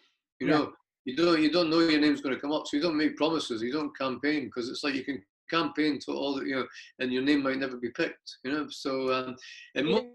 you 0.41 0.47
yeah. 0.47 0.55
know, 0.55 0.73
you 1.05 1.17
don't 1.17 1.43
you 1.43 1.51
don't 1.51 1.69
know 1.69 1.81
your 1.81 2.01
name's 2.01 2.23
going 2.23 2.35
to 2.35 2.41
come 2.41 2.53
up, 2.53 2.67
so 2.67 2.79
you 2.79 2.83
don't 2.83 2.97
make 2.97 3.17
promises. 3.17 3.63
You 3.63 3.73
don't 3.73 3.97
campaign 3.97 4.47
because 4.47 4.71
it's 4.71 4.85
like 4.85 4.95
you 4.95 5.05
can 5.05 5.23
campaign 5.55 5.99
to 6.05 6.13
all 6.13 6.35
the, 6.35 6.45
you 6.45 6.57
know, 6.57 6.67
and 6.99 7.13
your 7.13 7.23
name 7.23 7.43
might 7.43 7.59
never 7.59 7.77
be 7.77 7.91
picked, 7.91 8.39
you 8.45 8.53
know. 8.53 8.67
So, 8.71 9.13
um, 9.13 9.37
and 9.75 9.87
most 9.87 10.07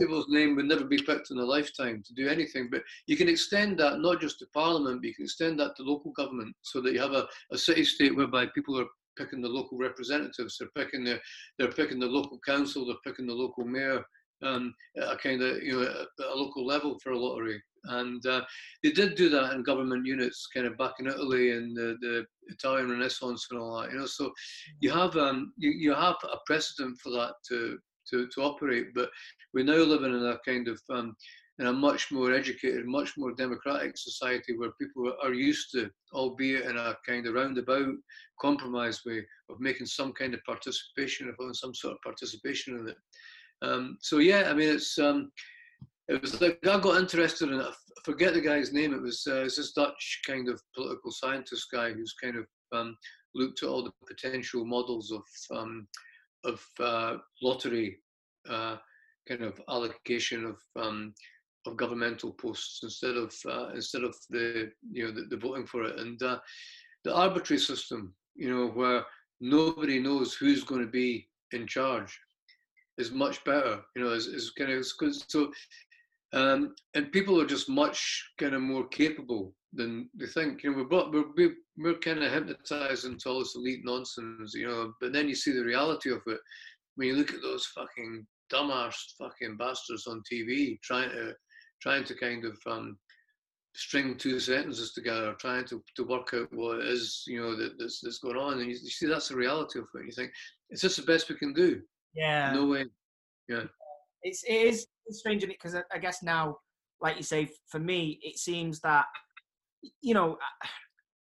people's 0.00 0.28
name 0.28 0.56
would 0.56 0.66
never 0.66 0.84
be 0.84 0.98
picked 0.98 1.30
in 1.30 1.38
a 1.38 1.44
lifetime 1.44 2.02
to 2.06 2.14
do 2.14 2.28
anything. 2.28 2.68
But 2.70 2.82
you 3.06 3.16
can 3.16 3.28
extend 3.28 3.78
that 3.78 4.00
not 4.00 4.20
just 4.20 4.38
to 4.40 4.46
Parliament, 4.52 5.00
but 5.00 5.08
you 5.08 5.14
can 5.14 5.24
extend 5.24 5.58
that 5.60 5.76
to 5.76 5.82
local 5.82 6.12
government, 6.12 6.54
so 6.62 6.80
that 6.80 6.92
you 6.92 7.00
have 7.00 7.12
a, 7.12 7.26
a 7.52 7.58
city 7.58 7.84
state 7.84 8.16
whereby 8.16 8.46
people 8.54 8.78
are 8.80 8.86
picking 9.16 9.42
the 9.42 9.48
local 9.48 9.78
representatives, 9.78 10.58
they're 10.58 10.84
picking 10.84 11.04
the, 11.04 11.20
they're 11.58 11.72
picking 11.72 11.98
the 11.98 12.06
local 12.06 12.38
council, 12.46 12.86
they're 12.86 13.04
picking 13.04 13.26
the 13.26 13.34
local 13.34 13.64
mayor, 13.64 14.04
um, 14.42 14.74
a 14.96 15.16
kind 15.16 15.42
of 15.42 15.62
you 15.62 15.72
know 15.72 15.82
a, 15.82 16.22
a, 16.22 16.36
local 16.36 16.64
level 16.64 16.98
for 17.02 17.10
a 17.10 17.18
lottery. 17.18 17.60
And 17.88 18.24
uh, 18.26 18.42
they 18.82 18.92
did 18.92 19.14
do 19.14 19.28
that 19.30 19.52
in 19.52 19.62
government 19.62 20.06
units, 20.06 20.48
kind 20.54 20.66
of 20.66 20.78
back 20.78 20.94
in 20.98 21.06
Italy 21.06 21.52
and 21.52 21.76
the, 21.76 21.96
the 22.00 22.24
Italian 22.48 22.90
Renaissance 22.90 23.46
and 23.50 23.58
all 23.58 23.80
that. 23.80 23.92
You 23.92 23.98
know, 23.98 24.06
so 24.06 24.32
you 24.80 24.90
have 24.90 25.16
um, 25.16 25.52
you, 25.56 25.70
you 25.70 25.94
have 25.94 26.16
a 26.24 26.38
precedent 26.46 26.98
for 26.98 27.10
that 27.10 27.34
to, 27.48 27.78
to 28.10 28.28
to 28.28 28.42
operate. 28.42 28.94
But 28.94 29.10
we're 29.52 29.64
now 29.64 29.82
living 29.82 30.14
in 30.14 30.24
a 30.24 30.38
kind 30.44 30.68
of 30.68 30.80
um, 30.90 31.16
in 31.58 31.66
a 31.66 31.72
much 31.72 32.12
more 32.12 32.32
educated, 32.32 32.86
much 32.86 33.16
more 33.16 33.34
democratic 33.34 33.96
society 33.96 34.56
where 34.56 34.70
people 34.80 35.12
are 35.22 35.34
used 35.34 35.72
to, 35.72 35.90
albeit 36.12 36.66
in 36.66 36.76
a 36.76 36.96
kind 37.04 37.26
of 37.26 37.34
roundabout, 37.34 37.94
compromise 38.40 39.00
way 39.04 39.24
of 39.50 39.58
making 39.58 39.86
some 39.86 40.12
kind 40.12 40.34
of 40.34 40.44
participation, 40.44 41.28
of 41.28 41.56
some 41.56 41.74
sort 41.74 41.94
of 41.94 42.02
participation 42.02 42.78
in 42.78 42.88
it. 42.88 42.96
Um, 43.62 43.98
so 44.00 44.18
yeah, 44.18 44.48
I 44.48 44.54
mean, 44.54 44.68
it's 44.68 44.98
um, 44.98 45.32
it 46.08 46.22
was 46.22 46.40
like 46.40 46.58
I 46.66 46.80
got 46.80 47.00
interested 47.00 47.50
in. 47.50 47.60
I 47.60 47.72
forget 48.04 48.34
the 48.34 48.40
guy's 48.40 48.72
name. 48.72 48.94
It 48.94 49.02
was 49.02 49.26
uh, 49.26 49.44
this 49.44 49.72
Dutch 49.72 50.20
kind 50.26 50.48
of 50.48 50.60
political 50.74 51.10
scientist 51.10 51.66
guy 51.72 51.92
who's 51.92 52.14
kind 52.22 52.36
of 52.36 52.46
um, 52.72 52.96
looked 53.34 53.62
at 53.62 53.68
all 53.68 53.84
the 53.84 53.92
potential 54.06 54.64
models 54.64 55.12
of 55.12 55.56
um, 55.56 55.86
of 56.44 56.64
uh, 56.80 57.16
lottery 57.42 57.98
uh, 58.48 58.76
kind 59.28 59.42
of 59.42 59.60
allocation 59.68 60.44
of 60.46 60.58
um, 60.82 61.12
of 61.66 61.76
governmental 61.76 62.32
posts 62.32 62.80
instead 62.82 63.16
of 63.16 63.34
uh, 63.46 63.68
instead 63.74 64.02
of 64.02 64.16
the 64.30 64.70
you 64.90 65.04
know 65.04 65.12
the, 65.12 65.22
the 65.28 65.36
voting 65.36 65.66
for 65.66 65.84
it 65.84 65.98
and 65.98 66.22
uh, 66.22 66.38
the 67.04 67.14
arbitrary 67.14 67.60
system 67.60 68.14
you 68.34 68.54
know 68.54 68.68
where 68.68 69.04
nobody 69.40 69.98
knows 69.98 70.34
who's 70.34 70.64
going 70.64 70.80
to 70.80 70.90
be 70.90 71.28
in 71.52 71.66
charge 71.66 72.18
is 72.96 73.10
much 73.10 73.44
better 73.44 73.80
you 73.94 74.02
know 74.02 74.10
is, 74.10 74.26
is 74.26 74.50
kind 74.50 74.70
of 74.70 74.84
so 74.86 75.52
um, 76.32 76.74
and 76.94 77.12
people 77.12 77.40
are 77.40 77.46
just 77.46 77.68
much 77.68 78.32
kind 78.38 78.54
of 78.54 78.62
more 78.62 78.86
capable 78.88 79.54
than 79.72 80.08
they 80.14 80.26
think. 80.26 80.62
You 80.62 80.74
know, 80.74 80.86
we're 80.90 81.24
we're 81.36 81.54
we're 81.76 81.98
kind 81.98 82.22
of 82.22 82.32
hypnotized 82.32 83.04
into 83.04 83.28
all 83.28 83.40
this 83.40 83.56
elite 83.56 83.84
nonsense. 83.84 84.54
You 84.54 84.68
know, 84.68 84.92
but 85.00 85.12
then 85.12 85.28
you 85.28 85.34
see 85.34 85.52
the 85.52 85.64
reality 85.64 86.10
of 86.10 86.22
it 86.26 86.40
when 86.96 87.08
you 87.08 87.14
look 87.14 87.32
at 87.32 87.42
those 87.42 87.66
fucking 87.66 88.26
dumbass 88.52 88.94
fucking 89.18 89.56
bastards 89.56 90.06
on 90.06 90.22
TV 90.30 90.80
trying 90.82 91.10
to 91.10 91.34
trying 91.80 92.04
to 92.04 92.14
kind 92.14 92.44
of 92.44 92.58
um, 92.66 92.98
string 93.74 94.16
two 94.16 94.40
sentences 94.40 94.92
together, 94.92 95.34
trying 95.38 95.64
to, 95.64 95.82
to 95.94 96.04
work 96.04 96.34
out 96.34 96.52
what 96.52 96.80
it 96.80 96.86
is, 96.86 97.22
you 97.26 97.40
know, 97.40 97.56
that, 97.56 97.78
that's, 97.78 98.00
that's 98.00 98.18
going 98.18 98.36
on. 98.36 98.54
And 98.54 98.62
you, 98.62 98.76
you 98.82 98.90
see 98.90 99.06
that's 99.06 99.28
the 99.28 99.36
reality 99.36 99.78
of 99.78 99.86
it. 99.94 100.06
You 100.06 100.12
think, 100.12 100.32
is 100.70 100.80
this 100.80 100.96
the 100.96 101.02
best 101.02 101.28
we 101.28 101.36
can 101.36 101.52
do? 101.52 101.80
Yeah. 102.14 102.52
No 102.52 102.66
way. 102.66 102.86
Yeah. 103.48 103.64
It's, 104.22 104.42
it 104.44 104.52
is 104.52 104.86
strange 105.10 105.44
in 105.44 105.50
it 105.50 105.58
because 105.60 105.74
I, 105.74 105.82
I 105.92 105.98
guess 105.98 106.22
now, 106.22 106.58
like 107.00 107.16
you 107.16 107.22
say, 107.22 107.50
for 107.68 107.78
me, 107.78 108.18
it 108.22 108.38
seems 108.38 108.80
that, 108.80 109.06
you 110.00 110.14
know, 110.14 110.38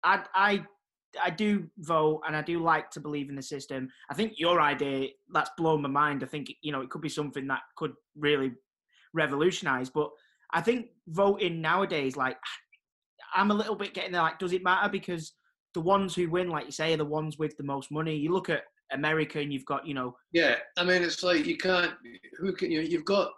I, 0.03 0.25
I, 0.35 0.67
I 1.23 1.31
do 1.31 1.69
vote 1.79 2.23
and 2.27 2.37
I 2.37 2.43
do 2.43 2.63
like 2.63 2.91
to 2.93 3.01
believe 3.01 3.29
in 3.29 3.37
the 3.37 3.43
system. 3.43 3.89
I 4.11 4.15
think 4.15 4.35
your 4.37 4.61
idea 4.61 5.09
that's 5.33 5.51
blown 5.57 5.83
my 5.83 5.89
mind. 5.89 6.23
I 6.23 6.27
think 6.27 6.53
you 6.63 6.73
know 6.73 6.81
it 6.81 6.91
could 6.91 7.03
be 7.03 7.09
something 7.09 7.47
that 7.47 7.61
could 7.77 7.93
really 8.17 8.53
revolutionize. 9.15 9.91
But 9.91 10.11
I 10.53 10.61
think 10.61 10.89
voting 11.09 11.61
nowadays, 11.61 12.17
like 12.17 12.37
I'm 13.35 13.51
a 13.51 13.55
little 13.55 13.77
bit 13.77 13.95
getting 13.95 14.13
there. 14.13 14.23
Like, 14.23 14.39
does 14.39 14.53
it 14.53 14.63
matter? 14.63 14.89
Because 14.89 15.33
the 15.75 15.81
ones 15.81 16.15
who 16.15 16.31
win, 16.31 16.49
like 16.49 16.67
you 16.67 16.73
say, 16.73 16.95
are 16.95 16.99
the 16.99 17.05
ones 17.05 17.39
with 17.39 17.57
the 17.57 17.65
most 17.65 17.91
money. 17.91 18.17
You 18.17 18.33
look 18.33 18.51
at 18.51 18.65
America, 18.93 19.39
and 19.41 19.53
you've 19.53 19.65
got, 19.65 19.87
you 19.87 19.95
know. 19.95 20.17
Yeah, 20.33 20.57
I 20.77 20.85
mean, 20.85 21.03
it's 21.03 21.23
like 21.23 21.47
you 21.47 21.57
can't. 21.57 21.93
Who 22.39 22.53
can 22.53 22.71
you? 22.71 22.81
You've 22.81 23.05
got. 23.05 23.31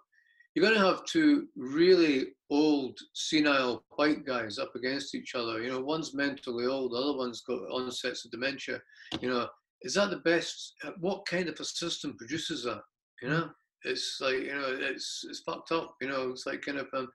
You're 0.54 0.66
going 0.66 0.80
to 0.80 0.86
have 0.86 1.04
two 1.04 1.46
really 1.56 2.28
old, 2.50 2.98
senile 3.14 3.84
white 3.90 4.24
guys 4.26 4.58
up 4.58 4.74
against 4.74 5.14
each 5.14 5.34
other. 5.34 5.62
You 5.62 5.70
know, 5.70 5.80
one's 5.80 6.14
mentally 6.14 6.66
old, 6.66 6.92
the 6.92 6.96
other 6.96 7.16
one's 7.16 7.42
got 7.42 7.60
onsets 7.70 8.24
of 8.24 8.30
dementia. 8.30 8.80
You 9.20 9.28
know, 9.28 9.48
is 9.82 9.94
that 9.94 10.10
the 10.10 10.16
best? 10.18 10.74
What 10.98 11.26
kind 11.26 11.48
of 11.48 11.60
a 11.60 11.64
system 11.64 12.16
produces 12.16 12.64
that? 12.64 12.82
You 13.22 13.28
know, 13.28 13.50
it's 13.84 14.18
like 14.20 14.40
you 14.40 14.54
know, 14.54 14.76
it's 14.80 15.24
it's 15.28 15.40
fucked 15.40 15.72
up. 15.72 15.94
You 16.00 16.08
know, 16.08 16.30
it's 16.30 16.46
like 16.46 16.62
kind 16.62 16.78
of 16.78 16.88
um, 16.94 17.08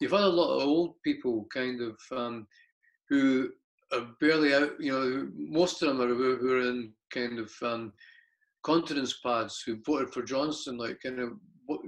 you've 0.00 0.12
had 0.12 0.20
a 0.22 0.28
lot 0.28 0.56
of 0.56 0.66
old 0.66 0.94
people 1.04 1.46
kind 1.52 1.80
of 1.80 1.96
um, 2.16 2.46
who 3.08 3.50
are 3.92 4.06
barely 4.20 4.54
out. 4.54 4.72
You 4.78 4.92
know, 4.92 5.28
most 5.34 5.82
of 5.82 5.88
them 5.88 6.00
are 6.00 6.14
who 6.14 6.52
are 6.52 6.60
in 6.60 6.92
kind 7.12 7.38
of 7.38 7.52
um, 7.62 7.92
confidence 8.62 9.18
pads 9.24 9.62
who 9.64 9.78
voted 9.84 10.12
for 10.12 10.22
Johnson, 10.22 10.76
like 10.78 10.98
kind 11.04 11.20
of 11.20 11.32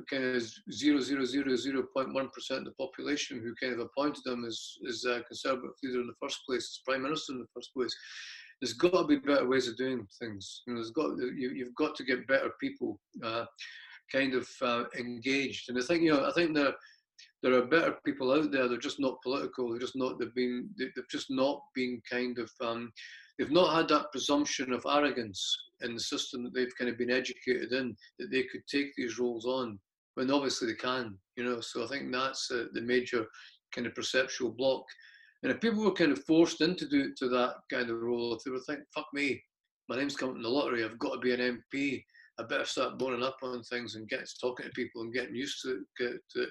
kind 0.08 0.36
of 0.36 0.42
zero 0.72 1.00
zero 1.00 1.24
zero 1.24 1.56
zero 1.56 1.84
point 1.94 2.14
one 2.14 2.28
percent 2.30 2.60
of 2.60 2.66
the 2.66 2.84
population 2.84 3.40
who 3.40 3.54
kind 3.60 3.74
of 3.74 3.86
appointed 3.86 4.24
him 4.26 4.44
as 4.44 4.74
as 4.88 5.04
a 5.04 5.22
conservative 5.22 5.70
leader 5.82 6.00
in 6.00 6.06
the 6.06 6.14
first 6.20 6.38
place, 6.48 6.64
as 6.64 6.80
prime 6.86 7.02
minister 7.02 7.32
in 7.32 7.40
the 7.40 7.46
first 7.54 7.70
place. 7.74 7.94
There's 8.60 8.74
got 8.74 8.92
to 8.92 9.06
be 9.06 9.16
better 9.16 9.48
ways 9.48 9.66
of 9.66 9.76
doing 9.76 10.06
things. 10.20 10.62
You 10.66 10.74
know, 10.74 10.80
there's 10.80 10.92
got 10.92 11.16
you, 11.18 11.50
you've 11.50 11.74
got 11.74 11.96
to 11.96 12.04
get 12.04 12.28
better 12.28 12.50
people. 12.60 13.00
Uh, 13.22 13.44
kind 14.12 14.34
of 14.34 14.46
uh, 14.60 14.84
engaged. 14.98 15.70
And 15.70 15.78
I 15.78 15.82
think 15.82 16.02
you 16.02 16.12
know, 16.12 16.28
I 16.28 16.32
think 16.32 16.54
there 16.54 16.74
there 17.42 17.54
are 17.54 17.66
better 17.66 17.96
people 18.04 18.32
out 18.32 18.52
there. 18.52 18.68
They're 18.68 18.78
just 18.78 19.00
not 19.00 19.20
political. 19.22 19.70
They're 19.70 19.80
just 19.80 19.96
not. 19.96 20.18
They've 20.18 20.34
been. 20.34 20.70
They've 20.78 20.92
just 21.10 21.30
not 21.30 21.60
been 21.74 22.00
kind 22.08 22.38
of. 22.38 22.50
Um, 22.60 22.92
they've 23.38 23.50
not 23.50 23.74
had 23.74 23.88
that 23.88 24.12
presumption 24.12 24.72
of 24.72 24.86
arrogance 24.88 25.56
in 25.80 25.94
the 25.94 26.00
system 26.00 26.44
that 26.44 26.54
they've 26.54 26.76
kind 26.78 26.90
of 26.90 26.98
been 26.98 27.10
educated 27.10 27.72
in 27.72 27.96
that 28.18 28.30
they 28.30 28.44
could 28.44 28.62
take 28.70 28.94
these 28.96 29.18
roles 29.18 29.44
on 29.44 29.78
when 30.14 30.30
obviously 30.30 30.68
they 30.68 30.74
can. 30.74 31.18
You 31.36 31.44
know. 31.44 31.60
So 31.60 31.84
I 31.84 31.88
think 31.88 32.12
that's 32.12 32.50
uh, 32.50 32.66
the 32.72 32.80
major 32.80 33.26
kind 33.74 33.86
of 33.86 33.94
perceptual 33.94 34.50
block. 34.50 34.84
And 35.42 35.50
if 35.50 35.60
people 35.60 35.82
were 35.82 35.92
kind 35.92 36.12
of 36.12 36.22
forced 36.24 36.60
into 36.60 36.88
do, 36.88 37.12
to 37.18 37.28
that 37.30 37.56
kind 37.70 37.90
of 37.90 38.00
role, 38.00 38.34
if 38.34 38.44
they 38.44 38.52
were 38.52 38.60
thinking, 38.60 38.84
"Fuck 38.94 39.06
me, 39.12 39.42
my 39.88 39.96
name's 39.96 40.16
coming 40.16 40.36
in 40.36 40.42
the 40.42 40.48
lottery. 40.48 40.84
I've 40.84 40.98
got 40.98 41.14
to 41.14 41.18
be 41.18 41.32
an 41.32 41.60
MP. 41.74 42.04
I 42.42 42.46
better 42.46 42.64
start 42.64 42.98
boning 42.98 43.22
up 43.22 43.36
on 43.42 43.62
things 43.62 43.94
and 43.94 44.08
get 44.08 44.28
talking 44.40 44.66
to 44.66 44.72
people 44.72 45.02
and 45.02 45.12
getting 45.12 45.34
used 45.34 45.62
to, 45.62 45.84
to 45.98 46.18
it. 46.34 46.50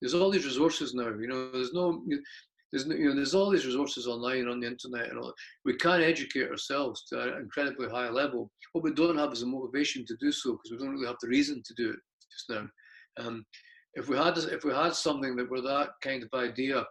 There's 0.00 0.14
all 0.14 0.30
these 0.30 0.44
resources 0.44 0.94
now. 0.94 1.08
You 1.08 1.28
know, 1.28 1.52
there's 1.52 1.72
no, 1.72 2.02
there's 2.70 2.86
no, 2.86 2.94
you 2.94 3.08
know, 3.08 3.14
there's 3.14 3.34
all 3.34 3.50
these 3.50 3.66
resources 3.66 4.06
online 4.06 4.48
on 4.48 4.60
the 4.60 4.66
internet 4.66 5.10
and 5.10 5.18
all. 5.18 5.32
We 5.64 5.76
can 5.76 6.00
educate 6.00 6.48
ourselves 6.48 7.04
to 7.08 7.20
an 7.20 7.42
incredibly 7.42 7.88
high 7.88 8.08
level. 8.08 8.50
What 8.72 8.84
we 8.84 8.94
don't 8.94 9.18
have 9.18 9.32
is 9.32 9.42
a 9.42 9.46
motivation 9.46 10.04
to 10.06 10.16
do 10.20 10.32
so 10.32 10.52
because 10.52 10.70
we 10.70 10.78
don't 10.78 10.94
really 10.94 11.06
have 11.06 11.20
the 11.20 11.28
reason 11.28 11.62
to 11.64 11.74
do 11.74 11.90
it 11.90 11.98
just 12.32 12.48
now. 12.50 12.68
Um, 13.18 13.44
if 13.94 14.08
we 14.08 14.16
had 14.16 14.38
if 14.38 14.64
we 14.64 14.72
had 14.72 14.94
something 14.94 15.36
that 15.36 15.50
were 15.50 15.60
that 15.60 15.90
kind 16.02 16.22
of 16.22 16.30
idea 16.38 16.84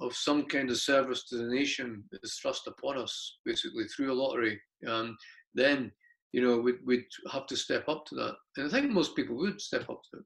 of 0.00 0.14
some 0.14 0.44
kind 0.44 0.70
of 0.70 0.76
service 0.76 1.24
to 1.24 1.36
the 1.36 1.46
nation 1.46 2.04
is 2.22 2.38
thrust 2.40 2.66
upon 2.66 2.98
us, 2.98 3.38
basically 3.44 3.84
through 3.84 4.12
a 4.12 4.14
lottery, 4.14 4.60
um, 4.86 5.16
then 5.54 5.90
you 6.36 6.42
know 6.42 6.58
we'd, 6.58 6.76
we'd 6.84 7.06
have 7.32 7.46
to 7.46 7.56
step 7.56 7.88
up 7.88 8.04
to 8.04 8.14
that. 8.14 8.34
And 8.58 8.66
I 8.66 8.68
think 8.68 8.90
most 8.90 9.16
people 9.16 9.36
would 9.36 9.58
step 9.58 9.88
up 9.88 10.02
to 10.10 10.18
it. 10.18 10.24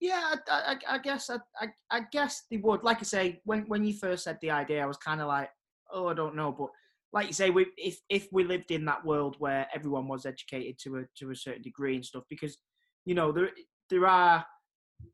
Yeah, 0.00 0.36
I, 0.48 0.76
I, 0.88 0.94
I 0.94 0.98
guess 0.98 1.28
I, 1.28 1.38
I, 1.60 1.66
I, 1.90 2.02
guess 2.12 2.44
they 2.48 2.58
would. 2.58 2.84
Like 2.84 2.98
I 3.00 3.02
say, 3.02 3.40
when 3.44 3.62
when 3.62 3.84
you 3.84 3.94
first 3.94 4.22
said 4.22 4.38
the 4.40 4.52
idea, 4.52 4.80
I 4.80 4.86
was 4.86 4.96
kind 4.96 5.20
of 5.20 5.26
like, 5.26 5.50
oh, 5.92 6.06
I 6.06 6.14
don't 6.14 6.36
know. 6.36 6.54
But 6.56 6.68
like 7.12 7.26
you 7.26 7.32
say, 7.32 7.50
we 7.50 7.66
if 7.76 7.98
if 8.08 8.28
we 8.30 8.44
lived 8.44 8.70
in 8.70 8.84
that 8.84 9.04
world 9.04 9.34
where 9.40 9.66
everyone 9.74 10.06
was 10.06 10.24
educated 10.24 10.78
to 10.84 10.98
a 10.98 11.02
to 11.18 11.32
a 11.32 11.36
certain 11.36 11.62
degree 11.62 11.96
and 11.96 12.04
stuff, 12.04 12.22
because 12.30 12.56
you 13.04 13.16
know 13.16 13.32
there 13.32 13.50
there 13.90 14.06
are 14.06 14.46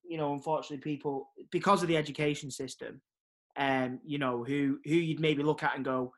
you 0.07 0.19
know 0.19 0.35
unfortunately 0.35 0.83
people 0.83 1.31
because 1.51 1.81
of 1.81 1.89
the 1.89 1.97
education 1.97 2.51
system, 2.51 3.01
um, 3.57 4.01
you 4.05 4.19
know 4.19 4.45
who 4.45 4.81
who 4.85 4.97
you'd 4.97 5.21
maybe 5.21 5.43
look 5.43 5.63
at 5.63 5.77
and 5.77 5.85
go, 5.87 6.13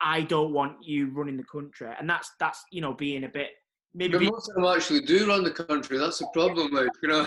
I 0.00 0.22
don't 0.22 0.52
want 0.52 0.84
you 0.84 1.10
running 1.10 1.36
the 1.36 1.44
country, 1.44 1.88
and 1.98 2.08
that's 2.08 2.30
that's 2.38 2.64
you 2.70 2.80
know 2.80 2.92
being 2.92 3.24
a 3.24 3.28
bit 3.28 3.50
maybe. 3.96 4.18
But 4.18 4.32
most 4.32 4.48
of 4.50 4.54
them 4.54 4.64
actually 4.64 5.00
do 5.00 5.26
run 5.26 5.42
the 5.42 5.50
country. 5.50 5.98
That's 5.98 6.18
the 6.18 6.28
problem, 6.32 6.72
like 6.72 6.90
you 7.02 7.08
know. 7.08 7.26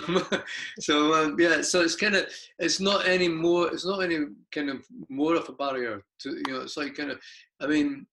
so 0.80 1.14
um, 1.14 1.36
yeah, 1.38 1.60
so 1.60 1.82
it's 1.82 1.96
kind 1.96 2.14
of 2.14 2.26
it's 2.58 2.80
not 2.80 3.06
any 3.06 3.28
more. 3.28 3.68
It's 3.72 3.84
not 3.84 3.98
any 3.98 4.26
kind 4.52 4.70
of 4.70 4.86
more 5.08 5.34
of 5.34 5.48
a 5.48 5.52
barrier 5.52 6.02
to 6.20 6.30
you 6.30 6.54
know. 6.54 6.60
It's 6.60 6.76
like 6.76 6.94
kind 6.94 7.10
of, 7.10 7.20
I 7.60 7.66
mean, 7.66 8.06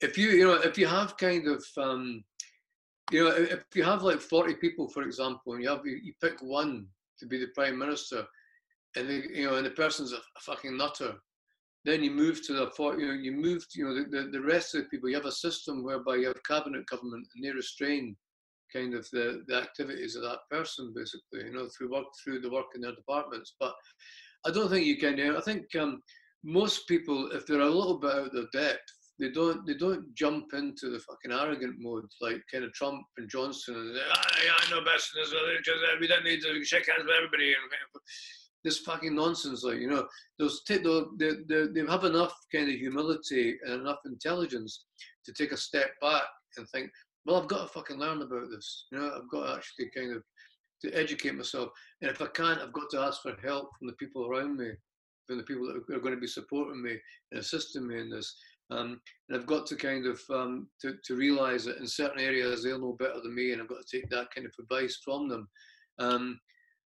if 0.00 0.16
you 0.16 0.30
you 0.30 0.44
know 0.44 0.54
if 0.54 0.78
you 0.78 0.86
have 0.86 1.16
kind 1.16 1.46
of 1.48 1.64
um, 1.76 2.24
you 3.10 3.24
know 3.24 3.34
if 3.34 3.64
you 3.74 3.82
have 3.82 4.02
like 4.02 4.20
forty 4.20 4.54
people, 4.54 4.88
for 4.88 5.02
example, 5.02 5.52
and 5.52 5.62
you 5.62 5.68
have 5.68 5.84
you, 5.84 5.98
you 6.02 6.14
pick 6.20 6.40
one 6.40 6.86
to 7.18 7.26
be 7.26 7.38
the 7.38 7.48
prime 7.48 7.78
minister, 7.78 8.24
and 8.96 9.08
the, 9.08 9.24
you 9.34 9.46
know 9.46 9.56
and 9.56 9.66
the 9.66 9.70
person's 9.70 10.12
a, 10.12 10.16
a 10.16 10.40
fucking 10.40 10.76
nutter 10.76 11.16
then 11.84 12.02
you 12.02 12.10
move 12.10 12.44
to 12.46 12.52
the 12.52 12.70
you 12.98 13.06
know 13.06 13.14
you 13.14 13.32
move 13.32 13.66
to, 13.70 13.78
you 13.78 13.84
know 13.84 13.94
the, 13.94 14.30
the, 14.30 14.40
rest 14.40 14.74
of 14.74 14.82
the 14.82 14.88
people. 14.88 15.08
You 15.08 15.16
have 15.16 15.24
a 15.24 15.32
system 15.32 15.82
whereby 15.82 16.16
you 16.16 16.26
have 16.26 16.42
cabinet 16.44 16.86
government 16.86 17.26
and 17.34 17.44
they 17.44 17.50
restrain 17.50 18.16
kind 18.72 18.94
of 18.94 19.08
the, 19.10 19.42
the 19.48 19.56
activities 19.56 20.14
of 20.14 20.22
that 20.22 20.40
person 20.50 20.92
basically. 20.94 21.46
You 21.46 21.52
know 21.52 21.68
through 21.68 21.92
work 21.92 22.06
through 22.22 22.40
the 22.40 22.50
work 22.50 22.66
in 22.74 22.82
their 22.82 22.94
departments. 22.94 23.54
But 23.58 23.74
I 24.46 24.50
don't 24.50 24.68
think 24.68 24.86
you 24.86 24.98
can. 24.98 25.16
You 25.16 25.32
know, 25.32 25.38
I 25.38 25.42
think 25.42 25.74
um, 25.78 26.02
most 26.44 26.86
people, 26.86 27.30
if 27.32 27.46
they're 27.46 27.60
a 27.60 27.66
little 27.66 27.98
bit 27.98 28.12
out 28.12 28.26
of 28.26 28.32
their 28.32 28.48
depth, 28.52 28.92
they 29.18 29.30
don't 29.30 29.66
they 29.66 29.74
don't 29.74 30.14
jump 30.14 30.52
into 30.52 30.90
the 30.90 30.98
fucking 31.00 31.32
arrogant 31.32 31.76
mode 31.78 32.06
like 32.20 32.42
kind 32.50 32.64
of 32.64 32.72
Trump 32.72 33.02
and 33.18 33.28
Johnson 33.28 33.74
and 33.74 33.98
ah, 34.12 34.26
yeah, 34.44 34.52
I 34.58 34.70
know 34.70 34.84
best 34.84 35.10
in 35.14 35.22
this. 35.22 35.34
We 36.00 36.06
don't 36.08 36.24
need 36.24 36.40
to 36.42 36.64
shake 36.64 36.88
hands 36.88 37.04
with 37.04 37.14
everybody 37.16 37.54
this 38.64 38.78
fucking 38.78 39.14
nonsense. 39.14 39.64
Like, 39.64 39.78
you 39.78 39.88
know, 39.88 40.06
those 40.38 40.62
t- 40.64 40.78
they, 40.78 41.30
they, 41.48 41.66
they 41.66 41.90
have 41.90 42.04
enough 42.04 42.34
kind 42.54 42.68
of 42.68 42.76
humility 42.76 43.58
and 43.64 43.80
enough 43.80 44.00
intelligence 44.04 44.84
to 45.24 45.32
take 45.32 45.52
a 45.52 45.56
step 45.56 45.90
back 46.00 46.24
and 46.56 46.68
think, 46.68 46.90
well, 47.26 47.40
I've 47.40 47.48
got 47.48 47.62
to 47.62 47.68
fucking 47.68 47.98
learn 47.98 48.22
about 48.22 48.50
this. 48.50 48.86
You 48.90 48.98
know, 48.98 49.12
I've 49.16 49.30
got 49.30 49.46
to 49.46 49.54
actually 49.54 49.90
kind 49.94 50.16
of 50.16 50.22
to 50.82 50.92
educate 50.92 51.34
myself. 51.34 51.70
And 52.00 52.10
if 52.10 52.22
I 52.22 52.26
can't, 52.26 52.60
I've 52.60 52.72
got 52.72 52.90
to 52.90 53.00
ask 53.00 53.22
for 53.22 53.36
help 53.42 53.70
from 53.78 53.88
the 53.88 53.94
people 53.94 54.26
around 54.26 54.56
me, 54.56 54.70
from 55.26 55.36
the 55.38 55.44
people 55.44 55.66
that 55.66 55.94
are 55.94 56.00
going 56.00 56.14
to 56.14 56.20
be 56.20 56.26
supporting 56.26 56.82
me 56.82 56.96
and 57.30 57.40
assisting 57.40 57.86
me 57.86 58.00
in 58.00 58.10
this. 58.10 58.34
Um, 58.70 59.00
and 59.28 59.38
I've 59.38 59.46
got 59.46 59.66
to 59.66 59.76
kind 59.76 60.06
of 60.06 60.20
um, 60.30 60.68
to, 60.80 60.94
to 61.04 61.16
realize 61.16 61.64
that 61.64 61.78
in 61.78 61.86
certain 61.86 62.20
areas 62.20 62.62
they'll 62.62 62.78
know 62.80 62.96
better 62.98 63.20
than 63.20 63.34
me, 63.34 63.52
and 63.52 63.60
I've 63.60 63.68
got 63.68 63.84
to 63.84 63.96
take 63.96 64.08
that 64.10 64.28
kind 64.34 64.46
of 64.46 64.52
advice 64.58 65.00
from 65.04 65.28
them. 65.28 65.48
Um, 65.98 66.40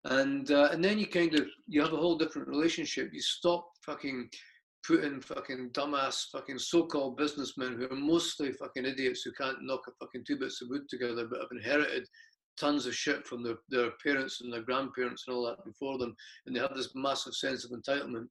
and 0.05 0.49
uh, 0.51 0.69
and 0.71 0.83
then 0.83 0.97
you 0.97 1.07
kind 1.07 1.35
of 1.35 1.47
you 1.67 1.81
have 1.81 1.93
a 1.93 1.97
whole 1.97 2.17
different 2.17 2.47
relationship. 2.47 3.09
You 3.13 3.21
stop 3.21 3.67
fucking 3.85 4.29
putting 4.85 5.21
fucking 5.21 5.69
dumbass 5.71 6.25
fucking 6.31 6.57
so-called 6.57 7.17
businessmen 7.17 7.73
who 7.77 7.85
are 7.85 7.99
mostly 7.99 8.51
fucking 8.51 8.85
idiots 8.85 9.21
who 9.21 9.31
can't 9.33 9.61
knock 9.61 9.81
a 9.87 9.91
fucking 9.99 10.23
two 10.25 10.37
bits 10.37 10.61
of 10.61 10.69
wood 10.69 10.89
together 10.89 11.27
but 11.29 11.39
have 11.39 11.49
inherited 11.51 12.07
tons 12.59 12.85
of 12.85 12.95
shit 12.95 13.25
from 13.27 13.43
their, 13.43 13.57
their 13.69 13.91
parents 14.03 14.41
and 14.41 14.51
their 14.51 14.63
grandparents 14.63 15.25
and 15.27 15.35
all 15.35 15.45
that 15.45 15.63
before 15.65 15.97
them 15.97 16.15
and 16.45 16.55
they 16.55 16.59
have 16.59 16.73
this 16.75 16.89
massive 16.95 17.35
sense 17.35 17.63
of 17.63 17.71
entitlement 17.71 18.25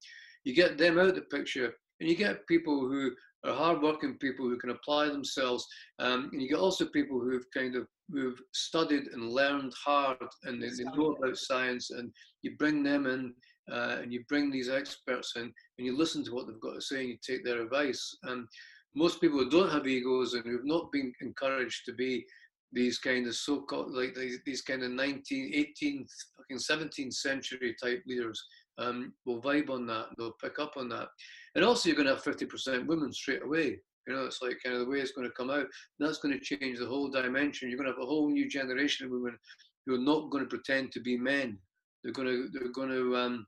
you 0.45 0.55
get 0.55 0.77
them 0.77 0.99
out 0.99 1.09
of 1.09 1.14
the 1.14 1.23
picture 1.23 1.73
and 2.01 2.09
you 2.09 2.16
get 2.16 2.47
people 2.47 2.81
who 2.81 3.12
are 3.45 3.55
hardworking 3.55 4.14
people 4.18 4.47
who 4.47 4.59
can 4.59 4.70
apply 4.70 5.09
themselves 5.09 5.66
um, 5.99 6.28
and 6.32 6.43
you 6.43 6.49
get 6.49 6.59
also 6.59 6.84
people 6.86 7.20
who've 7.20 7.51
kind 7.55 7.74
of 7.74 7.86
who've 8.12 8.41
studied 8.53 9.07
and 9.12 9.30
learned 9.30 9.72
hard 9.82 10.18
and 10.45 10.62
they, 10.62 10.68
they 10.68 10.84
know 10.97 11.12
about 11.12 11.36
science 11.36 11.91
and 11.91 12.12
you 12.43 12.57
bring 12.59 12.82
them 12.82 13.07
in 13.07 13.32
uh, 13.70 13.99
and 14.03 14.12
you 14.12 14.24
bring 14.28 14.51
these 14.51 14.68
experts 14.68 15.34
in 15.36 15.43
and 15.43 15.86
you 15.86 15.97
listen 15.97 16.24
to 16.24 16.34
what 16.34 16.47
they've 16.47 16.61
got 16.61 16.74
to 16.74 16.80
say 16.80 17.01
and 17.01 17.09
you 17.11 17.18
take 17.26 17.45
their 17.45 17.62
advice. 17.62 18.16
And 18.24 18.47
most 18.95 19.20
people 19.20 19.38
who 19.38 19.51
don't 19.51 19.70
have 19.70 19.86
egos 19.86 20.34
and 20.34 20.45
who've 20.45 20.64
not 20.64 20.91
been 20.93 21.12
encouraged 21.20 21.84
to 21.86 21.93
be 21.93 22.24
these 22.72 22.99
kind 22.99 23.26
of 23.26 23.34
so-called 23.34 23.93
like 23.93 24.14
these, 24.14 24.38
these 24.47 24.62
kind 24.62 24.82
of 24.82 24.91
19 24.93 25.53
18th 25.53 26.09
fucking 26.36 26.57
17th 26.57 27.14
century 27.14 27.74
type 27.82 28.01
leaders 28.07 28.41
um, 28.79 29.12
will 29.27 29.43
vibe 29.43 29.71
on 29.71 29.87
that 29.87 30.07
they'll 30.16 30.37
pick 30.43 30.59
up 30.59 30.73
on 30.77 30.89
that 30.89 31.09
and 31.55 31.64
also 31.64 31.89
you're 31.89 31.97
going 31.97 32.09
to 32.09 32.14
have 32.14 32.25
50% 32.25 32.87
women 32.87 33.12
straight 33.12 33.43
away 33.43 33.79
you 34.07 34.14
know, 34.14 34.25
it's 34.25 34.43
like 34.43 34.59
kind 34.64 34.75
of 34.75 34.81
the 34.81 34.91
way 34.91 34.99
it's 34.99 35.12
going 35.12 35.29
to 35.29 35.35
come 35.35 35.51
out. 35.51 35.66
That's 35.99 36.18
going 36.18 36.37
to 36.37 36.45
change 36.45 36.79
the 36.79 36.87
whole 36.87 37.11
dimension. 37.11 37.68
You're 37.68 37.79
going 37.79 37.87
to 37.89 37.93
have 37.93 38.03
a 38.03 38.07
whole 38.07 38.29
new 38.29 38.49
generation 38.49 39.07
of 39.07 39.12
women 39.12 39.39
who 39.87 39.95
are 39.95 39.99
not 39.99 40.31
going 40.31 40.43
to 40.43 40.49
pretend 40.49 40.93
to 40.93 41.01
be 41.01 41.16
men. 41.16 41.59
They're 42.03 42.12
going 42.12 42.29
to 42.29 42.49
they're 42.53 42.73
going 42.73 42.89
to 42.89 43.16
um, 43.16 43.47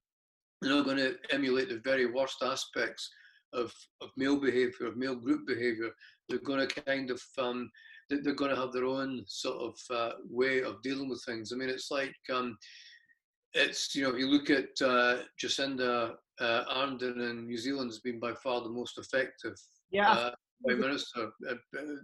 they're 0.60 0.74
not 0.74 0.84
going 0.84 0.98
to 0.98 1.16
emulate 1.30 1.68
the 1.68 1.80
very 1.84 2.06
worst 2.06 2.42
aspects 2.42 3.10
of, 3.52 3.72
of 4.00 4.10
male 4.16 4.38
behavior, 4.38 4.86
of 4.86 4.96
male 4.96 5.16
group 5.16 5.46
behavior. 5.46 5.90
They're 6.28 6.38
going 6.38 6.66
to 6.66 6.82
kind 6.82 7.10
of 7.10 7.20
um, 7.38 7.70
they're 8.10 8.34
going 8.34 8.54
to 8.54 8.60
have 8.60 8.72
their 8.72 8.84
own 8.84 9.24
sort 9.26 9.56
of 9.56 9.96
uh, 9.96 10.12
way 10.28 10.62
of 10.62 10.82
dealing 10.82 11.08
with 11.08 11.24
things. 11.24 11.52
I 11.52 11.56
mean, 11.56 11.70
it's 11.70 11.90
like 11.90 12.14
um, 12.32 12.56
it's 13.54 13.94
you 13.94 14.02
know 14.02 14.10
if 14.10 14.18
you 14.18 14.28
look 14.28 14.50
at 14.50 14.70
uh, 14.82 15.22
Jacinda 15.40 16.14
uh, 16.40 16.64
Ardern 16.74 17.30
in 17.30 17.46
New 17.46 17.58
Zealand 17.58 17.90
has 17.90 18.00
been 18.00 18.18
by 18.18 18.32
far 18.34 18.62
the 18.62 18.68
most 18.68 18.98
effective 18.98 19.54
yeah. 19.92 20.10
Uh, 20.10 20.30
Prime 20.64 20.80
Minister, 20.80 21.30
uh, 21.50 21.54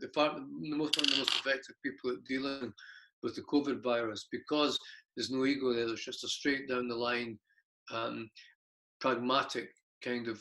the, 0.01 0.09
part, 0.09 0.35
the 0.37 0.77
most 0.77 0.97
one 0.97 1.07
of 1.07 1.13
the 1.13 1.19
most 1.19 1.35
effective 1.35 1.75
people 1.83 2.11
at 2.11 2.25
dealing 2.25 2.73
with 3.23 3.35
the 3.35 3.43
COVID 3.43 3.83
virus 3.83 4.29
because 4.31 4.79
there's 5.17 5.31
no 5.31 5.47
ego 5.47 5.73
there. 5.73 5.87
There's 5.87 6.05
just 6.05 6.25
a 6.25 6.29
straight 6.29 6.69
down 6.69 6.89
the 6.89 6.95
line, 6.95 7.39
um, 7.93 8.31
pragmatic 9.01 9.71
kind 10.05 10.29
of 10.29 10.41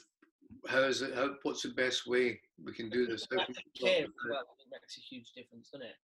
how 0.67 0.79
is 0.79 1.01
it? 1.01 1.13
How 1.13 1.31
what's 1.43 1.63
the 1.63 1.69
best 1.69 2.07
way 2.07 2.39
we 2.63 2.73
can 2.73 2.89
do 2.89 3.05
this? 3.05 3.27
How 3.31 3.37
care 3.79 4.05
well, 4.29 4.41
it 4.59 4.71
makes 4.71 4.97
a 4.97 5.01
huge 5.01 5.31
difference, 5.35 5.69
doesn't 5.71 5.85
it? 5.85 5.95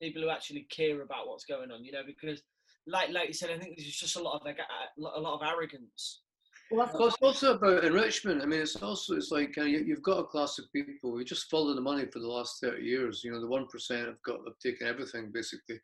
People 0.00 0.22
who 0.22 0.30
actually 0.30 0.66
care 0.70 1.02
about 1.02 1.28
what's 1.28 1.44
going 1.44 1.70
on, 1.70 1.84
you 1.84 1.92
know, 1.92 2.02
because 2.06 2.42
like 2.86 3.10
like 3.10 3.28
you 3.28 3.34
said, 3.34 3.50
I 3.50 3.58
think 3.58 3.76
there's 3.76 3.96
just 3.96 4.16
a 4.16 4.22
lot 4.22 4.40
of 4.40 4.44
like 4.44 4.58
a 4.58 5.20
lot 5.20 5.34
of 5.34 5.42
arrogance 5.42 6.22
well, 6.72 6.86
of 6.86 6.92
course, 6.92 7.14
also 7.20 7.54
about 7.54 7.84
enrichment. 7.84 8.40
I 8.42 8.46
mean, 8.46 8.60
it's 8.60 8.76
also 8.76 9.14
it's 9.14 9.30
like 9.30 9.58
uh, 9.58 9.64
you, 9.64 9.94
have 9.94 10.02
got 10.02 10.20
a 10.20 10.24
class 10.24 10.58
of 10.58 10.72
people 10.72 11.10
who 11.10 11.22
just 11.22 11.50
follow 11.50 11.74
the 11.74 11.82
money 11.82 12.06
for 12.06 12.18
the 12.18 12.26
last 12.26 12.60
thirty 12.60 12.86
years. 12.86 13.22
You 13.22 13.32
know, 13.32 13.40
the 13.40 13.46
one 13.46 13.66
percent 13.66 14.06
have 14.06 14.22
got 14.22 14.40
have 14.46 14.58
taken 14.58 14.86
everything 14.86 15.30
basically, 15.30 15.78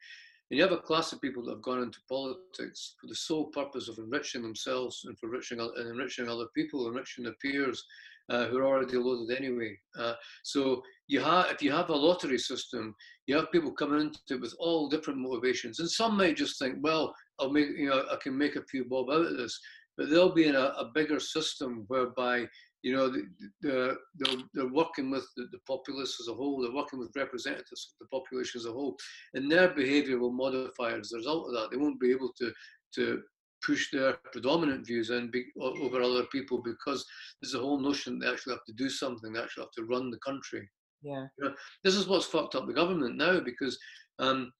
and 0.50 0.56
you 0.56 0.62
have 0.62 0.72
a 0.72 0.78
class 0.78 1.12
of 1.12 1.20
people 1.20 1.44
that 1.44 1.52
have 1.52 1.62
gone 1.62 1.82
into 1.82 1.98
politics 2.08 2.94
for 2.98 3.06
the 3.06 3.14
sole 3.14 3.46
purpose 3.48 3.88
of 3.88 3.98
enriching 3.98 4.40
themselves 4.40 5.04
and 5.04 5.18
for 5.18 5.26
enriching 5.26 5.60
and 5.60 5.90
enriching 5.90 6.28
other 6.28 6.46
people, 6.54 6.88
enriching 6.88 7.24
their 7.24 7.34
peers, 7.34 7.84
uh, 8.28 8.46
who 8.46 8.58
are 8.58 8.66
already 8.66 8.96
loaded 8.96 9.36
anyway. 9.36 9.76
Uh, 9.98 10.14
so 10.42 10.82
you 11.06 11.20
have, 11.20 11.50
if 11.50 11.62
you 11.62 11.72
have 11.72 11.90
a 11.90 11.96
lottery 11.96 12.38
system, 12.38 12.94
you 13.26 13.36
have 13.36 13.52
people 13.52 13.72
coming 13.72 14.00
into 14.00 14.18
it 14.30 14.40
with 14.40 14.54
all 14.58 14.88
different 14.88 15.18
motivations, 15.18 15.80
and 15.80 15.90
some 15.90 16.16
might 16.16 16.36
just 16.36 16.58
think, 16.58 16.76
well, 16.82 17.14
I'll 17.38 17.50
make, 17.50 17.68
you 17.76 17.88
know, 17.88 18.04
I 18.10 18.16
can 18.22 18.36
make 18.36 18.56
a 18.56 18.64
few 18.64 18.84
bob 18.84 19.10
out 19.10 19.26
of 19.26 19.36
this, 19.36 19.58
but 19.96 20.10
they'll 20.10 20.34
be 20.34 20.46
in 20.46 20.54
a, 20.54 20.72
a 20.78 20.90
bigger 20.94 21.20
system 21.20 21.84
whereby 21.88 22.46
you 22.82 22.94
know, 22.94 23.08
the, 23.08 23.28
the, 23.60 23.96
they're, 24.18 24.36
they're 24.54 24.72
working 24.72 25.10
with 25.10 25.26
the, 25.36 25.46
the 25.50 25.58
populace 25.66 26.16
as 26.20 26.28
a 26.28 26.34
whole, 26.34 26.62
they're 26.62 26.74
working 26.74 26.98
with 26.98 27.16
representatives 27.16 27.94
of 28.00 28.06
the 28.06 28.16
population 28.16 28.60
as 28.60 28.66
a 28.66 28.72
whole, 28.72 28.96
and 29.34 29.50
their 29.50 29.68
behaviour 29.68 30.18
will 30.18 30.32
modify 30.32 30.92
as 30.92 31.12
a 31.12 31.16
result 31.16 31.48
of 31.48 31.54
that. 31.54 31.70
They 31.70 31.76
won't 31.76 32.00
be 32.00 32.10
able 32.10 32.32
to, 32.38 32.52
to 32.94 33.22
push 33.64 33.90
their 33.90 34.18
predominant 34.32 34.86
views 34.86 35.10
in 35.10 35.30
be, 35.30 35.46
over 35.60 36.02
other 36.02 36.24
people 36.24 36.62
because 36.62 37.04
there's 37.40 37.54
a 37.54 37.58
whole 37.58 37.80
notion 37.80 38.18
they 38.18 38.28
actually 38.28 38.54
have 38.54 38.64
to 38.64 38.72
do 38.72 38.88
something, 38.88 39.32
they 39.32 39.40
actually 39.40 39.64
have 39.64 39.72
to 39.72 39.84
run 39.84 40.10
the 40.10 40.18
country. 40.18 40.68
Yeah. 41.02 41.26
You 41.38 41.46
know, 41.46 41.54
this 41.84 41.94
is 41.94 42.08
what's 42.08 42.26
fucked 42.26 42.54
up 42.54 42.66
the 42.66 42.72
government 42.72 43.16
now 43.16 43.40
because 43.40 43.78
um, 44.18 44.52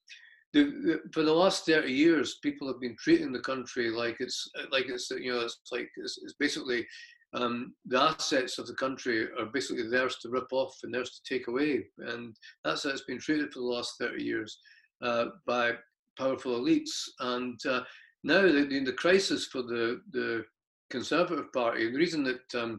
the, 0.53 0.65
the, 0.65 1.01
for 1.13 1.23
the 1.23 1.33
last 1.33 1.67
30 1.67 1.93
years, 1.93 2.39
people 2.43 2.67
have 2.69 2.81
been 2.81 2.97
treating 2.99 3.33
the 3.33 3.41
country 3.41 3.91
like 3.91 4.17
it's 4.21 4.49
like 4.71 4.87
it's 4.89 5.11
you 5.11 5.33
know 5.33 5.41
it's 5.41 5.61
like 5.71 5.91
it's, 5.97 6.19
it's 6.23 6.35
basically 6.39 6.87
um, 7.35 7.75
the 7.85 8.01
assets 8.01 8.59
of 8.59 8.67
the 8.67 8.75
country 8.75 9.29
are 9.39 9.47
basically 9.47 9.89
theirs 9.89 10.17
to 10.23 10.31
rip 10.31 10.51
off 10.53 10.75
and 10.83 10.95
theirs 10.95 11.11
to 11.11 11.35
take 11.35 11.49
away. 11.49 11.85
And 11.99 12.35
that's 12.65 12.85
how 12.85 12.91
it's 12.91 13.05
been 13.05 13.19
treated 13.19 13.53
for 13.53 13.61
the 13.61 13.67
last 13.67 13.95
30 14.01 14.23
years 14.23 14.59
uh, 15.03 15.27
by 15.47 15.73
powerful 16.17 16.59
elites. 16.59 17.09
And 17.21 17.61
uh, 17.67 17.83
now 18.29 18.43
the, 18.43 18.83
the 18.85 18.93
crisis 18.93 19.47
for 19.47 19.63
the, 19.63 20.03
the 20.13 20.45
Conservative 20.91 21.51
Party, 21.53 21.91
the 21.91 21.99
reason 21.99 22.23
that 22.25 22.61
um, 22.63 22.79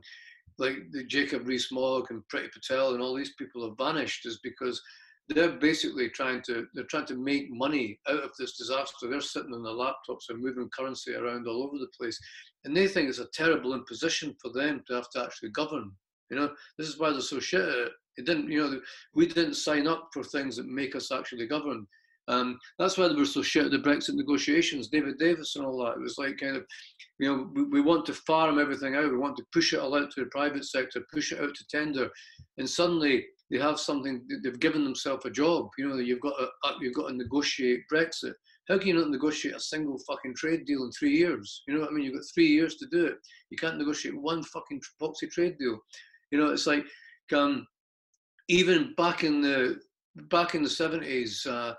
like 0.60 0.76
the 0.91 1.04
Jacob 1.06 1.47
Rees-Mogg 1.47 2.12
and 2.12 2.22
Priti 2.32 2.52
Patel 2.52 2.93
and 2.93 3.02
all 3.02 3.16
these 3.16 3.34
people 3.34 3.68
have 3.68 3.78
vanished 3.78 4.26
is 4.26 4.39
because 4.43 4.82
they're 5.28 5.52
basically 5.52 6.10
trying 6.10 6.41
to 6.43 6.68
they're 6.74 6.86
trying 6.86 7.06
to 7.06 7.16
make 7.16 7.52
money 7.52 8.00
out 8.08 8.24
of 8.24 8.32
this 8.38 8.58
disaster. 8.58 9.08
They're 9.08 9.22
sitting 9.22 9.54
on 9.54 9.64
their 9.64 9.74
laptops 9.74 10.30
and 10.30 10.41
moving 10.41 10.70
currency 10.76 11.14
around 11.14 11.47
all 11.47 11.64
over 11.64 11.78
the 11.78 11.89
place, 12.00 12.20
and 12.66 12.76
they 12.76 12.88
think 12.88 13.10
it's 13.10 13.20
a 13.20 13.28
terrible 13.34 13.74
imposition 13.74 14.36
for 14.41 14.52
them 14.52 14.84
to 14.88 14.95
have 14.95 15.10
to 15.12 15.24
actually 15.24 15.50
govern. 15.50 15.91
You 16.30 16.38
know, 16.38 16.52
this 16.78 16.88
is 16.88 17.00
why 17.00 17.12
they're 17.12 17.22
so 17.22 17.39
shit 17.39 17.62
at 17.62 17.70
it. 17.70 17.91
It 18.18 18.26
didn't, 18.26 18.52
you 18.52 18.62
know, 18.62 18.82
we 19.16 19.28
didn't 19.28 19.54
sign 19.56 19.88
up 19.88 20.10
for 20.14 20.24
things 20.24 20.58
that 20.58 20.68
make 20.68 20.95
us 20.95 21.12
actually 21.12 21.47
govern. 21.47 21.88
Um, 22.30 22.60
that's 22.78 22.98
why 22.98 23.08
they 23.08 23.16
were 23.16 23.26
so 23.26 23.42
shit 23.42 23.66
at 23.66 23.72
the 23.72 23.80
Brexit 23.80 24.14
negotiations, 24.14 24.88
David 24.88 25.18
Davis 25.18 25.56
and 25.56 25.66
all 25.66 25.84
that. 25.84 25.98
It 25.98 26.02
was 26.02 26.18
like 26.20 26.38
kind 26.38 26.56
of, 26.56 26.66
you 27.18 27.28
know, 27.28 27.50
we, 27.56 27.64
we, 27.64 27.82
want 27.82 28.06
to 28.06 28.14
farm 28.14 28.60
everything 28.60 28.96
out. 28.96 29.10
We 29.12 29.18
want 29.18 29.36
to 29.38 29.46
push 29.52 29.74
it 29.74 29.80
all 29.80 29.96
out 29.96 30.12
to 30.12 30.24
the 30.24 30.30
private 30.30 30.64
sector, 30.64 31.02
push 31.12 31.32
it 31.32 31.42
out 31.42 31.56
to 31.56 31.66
tender, 31.72 32.08
and 32.60 32.70
suddenly 32.70 33.26
they 33.50 33.58
have 33.58 33.80
something. 33.80 34.22
They've 34.44 34.60
given 34.60 34.84
themselves 34.84 35.26
a 35.26 35.32
job. 35.32 35.70
You 35.80 35.90
know, 35.90 35.96
you've 35.96 36.22
got 36.22 36.36
to, 36.38 36.48
you've 36.82 36.94
got 36.94 37.10
to 37.10 37.16
negotiate 37.16 37.82
Brexit. 37.92 38.34
How 38.70 38.78
can 38.78 38.90
you 38.90 38.94
not 38.94 39.10
negotiate 39.10 39.56
a 39.56 39.60
single 39.60 39.98
fucking 40.08 40.36
trade 40.36 40.66
deal 40.66 40.84
in 40.84 40.92
three 40.92 41.18
years? 41.18 41.64
You 41.68 41.74
know 41.74 41.82
what 41.82 41.90
I 41.90 41.94
mean? 41.94 42.06
You've 42.06 42.14
got 42.14 42.26
three 42.32 42.48
years 42.48 42.76
to 42.76 42.86
do 42.92 43.08
it. 43.08 43.16
You 43.50 43.58
can't 43.58 43.80
negotiate 43.80 44.22
one 44.22 44.44
fucking 44.44 44.82
proxy 45.00 45.26
trade 45.28 45.58
deal. 45.58 45.80
You 46.30 46.38
know, 46.38 46.52
it's 46.52 46.68
like 46.68 46.86
um, 47.36 47.66
even 48.50 48.94
back 48.98 49.24
in 49.24 49.42
the 49.42 49.80
back 50.30 50.54
in 50.54 50.62
the 50.62 50.70
seventies, 50.70 51.44
uh, 51.48 51.74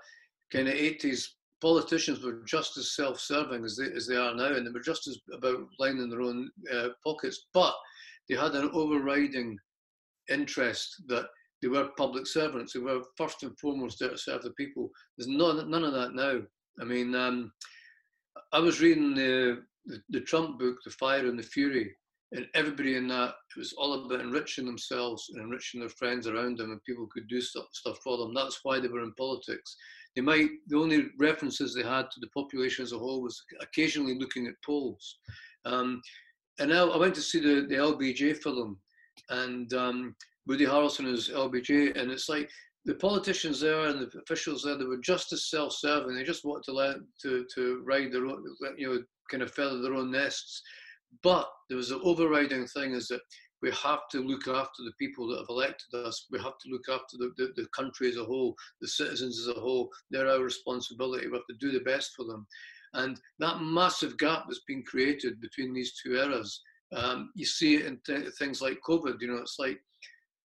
kind 0.51 0.67
of 0.67 0.73
eighties, 0.73 1.35
politicians 1.61 2.23
were 2.23 2.41
just 2.45 2.77
as 2.77 2.95
self-serving 2.95 3.63
as 3.63 3.77
they 3.77 3.91
as 3.95 4.07
they 4.07 4.15
are 4.15 4.35
now, 4.35 4.53
and 4.53 4.65
they 4.65 4.71
were 4.71 4.79
just 4.79 5.07
as 5.07 5.19
about 5.33 5.67
lining 5.79 6.09
their 6.09 6.21
own 6.21 6.49
uh, 6.73 6.89
pockets. 7.03 7.47
But 7.53 7.73
they 8.27 8.35
had 8.35 8.55
an 8.55 8.69
overriding 8.73 9.57
interest 10.29 11.03
that 11.07 11.25
they 11.61 11.67
were 11.67 11.89
public 11.97 12.25
servants. 12.25 12.73
They 12.73 12.79
were 12.79 13.01
first 13.17 13.43
and 13.43 13.57
foremost 13.59 13.99
there 13.99 14.09
to 14.09 14.17
serve 14.17 14.41
the 14.41 14.51
people. 14.51 14.89
There's 15.17 15.27
none, 15.27 15.69
none 15.69 15.83
of 15.83 15.93
that 15.93 16.15
now. 16.15 16.41
I 16.79 16.83
mean, 16.83 17.13
um, 17.13 17.51
I 18.51 18.59
was 18.59 18.81
reading 18.81 19.13
the, 19.13 19.63
the, 19.85 20.01
the 20.09 20.21
Trump 20.21 20.57
book, 20.57 20.77
The 20.83 20.91
Fire 20.91 21.27
and 21.27 21.37
the 21.37 21.43
Fury, 21.43 21.95
and 22.31 22.47
everybody 22.55 22.95
in 22.95 23.07
that 23.09 23.35
it 23.55 23.59
was 23.59 23.73
all 23.73 23.93
about 23.93 24.21
enriching 24.21 24.65
themselves 24.65 25.29
and 25.29 25.43
enriching 25.43 25.81
their 25.81 25.89
friends 25.89 26.27
around 26.27 26.57
them, 26.57 26.71
and 26.71 26.83
people 26.83 27.07
could 27.11 27.27
do 27.27 27.41
stuff, 27.41 27.65
stuff 27.73 27.99
for 28.03 28.17
them. 28.17 28.33
That's 28.33 28.61
why 28.63 28.79
they 28.79 28.87
were 28.87 29.03
in 29.03 29.13
politics. 29.13 29.75
They 30.15 30.21
might 30.21 30.49
the 30.67 30.77
only 30.77 31.05
references 31.19 31.73
they 31.73 31.83
had 31.83 32.11
to 32.11 32.19
the 32.19 32.27
population 32.27 32.83
as 32.83 32.91
a 32.91 32.99
whole 32.99 33.21
was 33.21 33.41
occasionally 33.61 34.17
looking 34.19 34.47
at 34.47 34.61
polls. 34.65 35.19
Um, 35.65 36.01
and 36.59 36.69
now 36.69 36.91
I 36.91 36.97
went 36.97 37.15
to 37.15 37.21
see 37.21 37.39
the, 37.39 37.65
the 37.67 37.75
LBJ 37.75 38.37
film, 38.37 38.77
and 39.29 39.73
um, 39.73 40.15
Woody 40.47 40.65
Harrelson 40.65 41.07
is 41.07 41.29
LBJ, 41.29 41.97
and 41.97 42.11
it's 42.11 42.27
like 42.27 42.49
the 42.85 42.95
politicians 42.95 43.59
there 43.59 43.85
and 43.87 43.99
the 43.99 44.19
officials 44.19 44.63
there, 44.63 44.77
they 44.77 44.85
were 44.85 44.97
just 44.97 45.31
as 45.33 45.49
self-serving. 45.49 46.15
They 46.15 46.23
just 46.23 46.45
wanted 46.45 46.63
to 46.63 46.73
let 46.73 46.95
to 47.21 47.45
to 47.55 47.81
ride 47.85 48.11
their 48.11 48.25
own, 48.25 48.43
you 48.77 48.87
know, 48.89 49.03
kind 49.29 49.43
of 49.43 49.51
feather 49.51 49.81
their 49.81 49.93
own 49.93 50.11
nests. 50.11 50.61
But 51.23 51.47
there 51.69 51.77
was 51.77 51.91
an 51.91 52.01
overriding 52.03 52.65
thing 52.67 52.93
is 52.93 53.07
that 53.09 53.21
we 53.61 53.71
have 53.71 54.07
to 54.11 54.21
look 54.21 54.47
after 54.47 54.83
the 54.83 54.93
people 54.97 55.27
that 55.27 55.39
have 55.39 55.49
elected 55.49 55.93
us. 55.93 56.25
We 56.31 56.39
have 56.39 56.57
to 56.59 56.69
look 56.69 56.85
after 56.89 57.17
the, 57.17 57.31
the, 57.37 57.53
the 57.55 57.67
country 57.75 58.09
as 58.09 58.17
a 58.17 58.23
whole, 58.23 58.55
the 58.81 58.87
citizens 58.87 59.39
as 59.39 59.55
a 59.55 59.59
whole. 59.59 59.89
They're 60.09 60.27
our 60.29 60.39
responsibility. 60.39 61.27
We 61.27 61.37
have 61.37 61.47
to 61.47 61.55
do 61.59 61.71
the 61.71 61.83
best 61.83 62.13
for 62.15 62.25
them. 62.25 62.47
And 62.93 63.19
that 63.39 63.61
massive 63.61 64.17
gap 64.17 64.45
that's 64.47 64.63
been 64.67 64.83
created 64.83 65.39
between 65.39 65.73
these 65.73 65.93
two 66.01 66.15
eras, 66.15 66.61
um, 66.93 67.31
you 67.35 67.45
see 67.45 67.75
it 67.75 67.85
in 67.85 67.99
th- 68.05 68.33
things 68.37 68.61
like 68.61 68.79
COVID. 68.87 69.21
You 69.21 69.27
know, 69.27 69.37
it's 69.37 69.57
like 69.59 69.79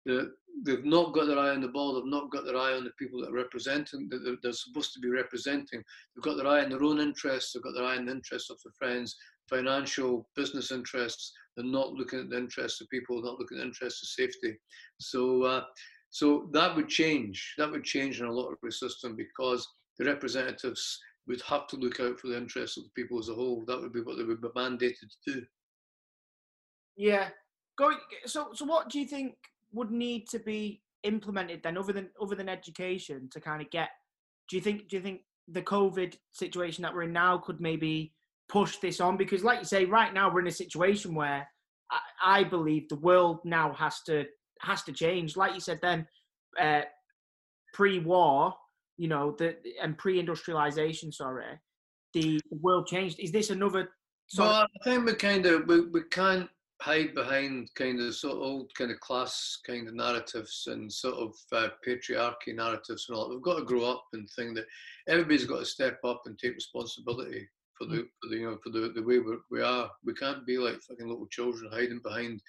the, 0.05 0.31
they've 0.65 0.85
not 0.85 1.13
got 1.13 1.27
their 1.27 1.39
eye 1.39 1.49
on 1.49 1.61
the 1.61 1.67
ball. 1.67 1.95
They've 1.95 2.05
not 2.05 2.31
got 2.31 2.45
their 2.45 2.57
eye 2.57 2.73
on 2.73 2.83
the 2.83 2.91
people 2.97 3.21
that 3.21 3.29
are 3.29 3.35
representing 3.35 4.07
that 4.09 4.23
they're, 4.23 4.37
they're, 4.41 4.53
supposed 4.53 4.93
to 4.93 4.99
be 4.99 5.09
representing. 5.09 5.83
They've 6.15 6.23
got 6.23 6.37
their 6.37 6.47
eye 6.47 6.63
on 6.63 6.69
their 6.69 6.83
own 6.83 6.99
interests. 6.99 7.53
They've 7.53 7.63
got 7.63 7.73
their 7.73 7.85
eye 7.85 7.97
on 7.97 8.05
the 8.05 8.11
interests 8.11 8.49
of 8.49 8.57
their 8.63 8.73
friends, 8.77 9.15
financial, 9.49 10.27
business 10.35 10.71
interests. 10.71 11.33
They're 11.55 11.65
not 11.65 11.93
looking 11.93 12.19
at 12.19 12.29
the 12.29 12.37
interests 12.37 12.81
of 12.81 12.89
people. 12.89 13.21
Not 13.21 13.39
looking 13.39 13.57
at 13.57 13.61
the 13.61 13.67
interests 13.67 14.03
of 14.03 14.09
safety. 14.09 14.57
So, 14.99 15.43
uh, 15.43 15.63
so 16.09 16.49
that 16.53 16.75
would 16.75 16.89
change. 16.89 17.53
That 17.57 17.71
would 17.71 17.83
change 17.83 18.19
in 18.19 18.25
a 18.25 18.31
lot 18.31 18.49
of 18.49 18.57
the 18.61 18.71
system 18.71 19.15
because 19.15 19.67
the 19.97 20.05
representatives 20.05 20.99
would 21.27 21.41
have 21.43 21.67
to 21.67 21.77
look 21.77 21.99
out 21.99 22.19
for 22.19 22.27
the 22.27 22.37
interests 22.37 22.77
of 22.77 22.83
the 22.83 22.89
people 22.95 23.19
as 23.19 23.29
a 23.29 23.33
whole. 23.33 23.63
That 23.67 23.79
would 23.79 23.93
be 23.93 24.01
what 24.01 24.17
they 24.17 24.23
would 24.23 24.41
be 24.41 24.47
mandated 24.49 25.09
to 25.25 25.33
do. 25.33 25.41
Yeah. 26.97 27.29
Going. 27.77 27.97
So, 28.25 28.49
so 28.53 28.65
what 28.65 28.89
do 28.89 28.99
you 28.99 29.07
think 29.07 29.35
would 29.73 29.91
need 29.91 30.27
to 30.29 30.39
be 30.39 30.81
implemented 31.03 31.61
then, 31.63 31.77
other 31.77 31.93
than 31.93 32.09
other 32.21 32.35
than 32.35 32.49
education, 32.49 33.29
to 33.31 33.39
kind 33.39 33.61
of 33.61 33.69
get? 33.69 33.89
Do 34.49 34.55
you 34.55 34.61
think? 34.61 34.89
Do 34.89 34.95
you 34.95 35.01
think 35.01 35.21
the 35.47 35.61
COVID 35.61 36.15
situation 36.31 36.81
that 36.83 36.93
we're 36.93 37.03
in 37.03 37.13
now 37.13 37.37
could 37.37 37.61
maybe 37.61 38.13
push 38.49 38.77
this 38.77 38.99
on? 38.99 39.17
Because, 39.17 39.43
like 39.43 39.59
you 39.59 39.65
say, 39.65 39.85
right 39.85 40.13
now 40.13 40.31
we're 40.31 40.41
in 40.41 40.47
a 40.47 40.51
situation 40.51 41.15
where 41.15 41.47
I, 41.91 41.99
I 42.39 42.43
believe 42.43 42.89
the 42.89 42.95
world 42.95 43.39
now 43.43 43.73
has 43.73 44.01
to 44.07 44.25
has 44.61 44.83
to 44.83 44.91
change. 44.91 45.35
Like 45.35 45.53
you 45.53 45.59
said, 45.59 45.79
then 45.81 46.07
uh, 46.59 46.81
pre-war, 47.73 48.53
you 48.97 49.07
know, 49.07 49.35
the 49.37 49.55
and 49.81 49.97
pre-industrialization. 49.97 51.11
Sorry, 51.11 51.45
the 52.13 52.39
world 52.51 52.87
changed. 52.87 53.19
Is 53.19 53.31
this 53.31 53.49
another? 53.49 53.89
Well, 54.37 54.65
I 54.65 54.83
think 54.83 55.05
we 55.05 55.13
kind 55.15 55.45
of 55.45 55.67
we, 55.67 55.81
we 55.81 56.03
can't 56.03 56.49
hide 56.81 57.13
behind 57.13 57.69
kind 57.75 58.01
of 58.01 58.15
sort 58.15 58.37
of 58.37 58.41
old 58.41 58.71
kind 58.75 58.89
of 58.89 58.99
class 58.99 59.59
kind 59.67 59.87
of 59.87 59.93
narratives 59.93 60.63
and 60.65 60.91
sort 60.91 61.13
of 61.13 61.35
uh, 61.51 61.69
patriarchy 61.87 62.55
narratives 62.55 63.05
and 63.07 63.17
all. 63.17 63.29
We've 63.29 63.41
got 63.41 63.59
to 63.59 63.65
grow 63.65 63.83
up 63.83 64.03
and 64.13 64.27
think 64.31 64.55
that 64.55 64.65
everybody's 65.07 65.45
got 65.45 65.59
to 65.59 65.65
step 65.65 65.99
up 66.03 66.23
and 66.25 66.37
take 66.39 66.55
responsibility 66.55 67.47
for 67.77 67.85
the, 67.85 68.07
for 68.19 68.29
the 68.29 68.35
you 68.35 68.49
know 68.49 68.57
for 68.63 68.71
the, 68.71 68.91
the 68.95 69.03
way 69.03 69.19
we're, 69.19 69.37
we 69.51 69.61
are. 69.61 69.91
We 70.03 70.15
can't 70.15 70.45
be 70.45 70.57
like 70.57 70.81
fucking 70.81 71.07
little 71.07 71.27
children 71.27 71.69
hiding 71.71 72.01
behind 72.03 72.41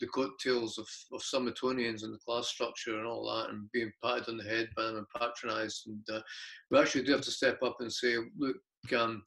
the 0.00 0.06
coattails 0.08 0.76
of, 0.76 0.86
of 1.12 1.22
some 1.22 1.48
Etonians 1.48 2.02
and 2.02 2.12
the 2.12 2.18
class 2.18 2.48
structure 2.48 2.98
and 2.98 3.06
all 3.06 3.24
that 3.24 3.50
and 3.50 3.72
being 3.72 3.90
patted 4.04 4.28
on 4.28 4.36
the 4.36 4.44
head 4.44 4.68
by 4.76 4.84
them 4.84 4.96
and 4.96 5.06
patronised. 5.16 5.86
And 5.86 6.16
uh, 6.18 6.20
we 6.70 6.78
actually 6.78 7.04
do 7.04 7.12
have 7.12 7.22
to 7.22 7.30
step 7.30 7.62
up 7.64 7.76
and 7.80 7.92
say, 7.92 8.16
look, 8.38 8.56
um, 8.96 9.22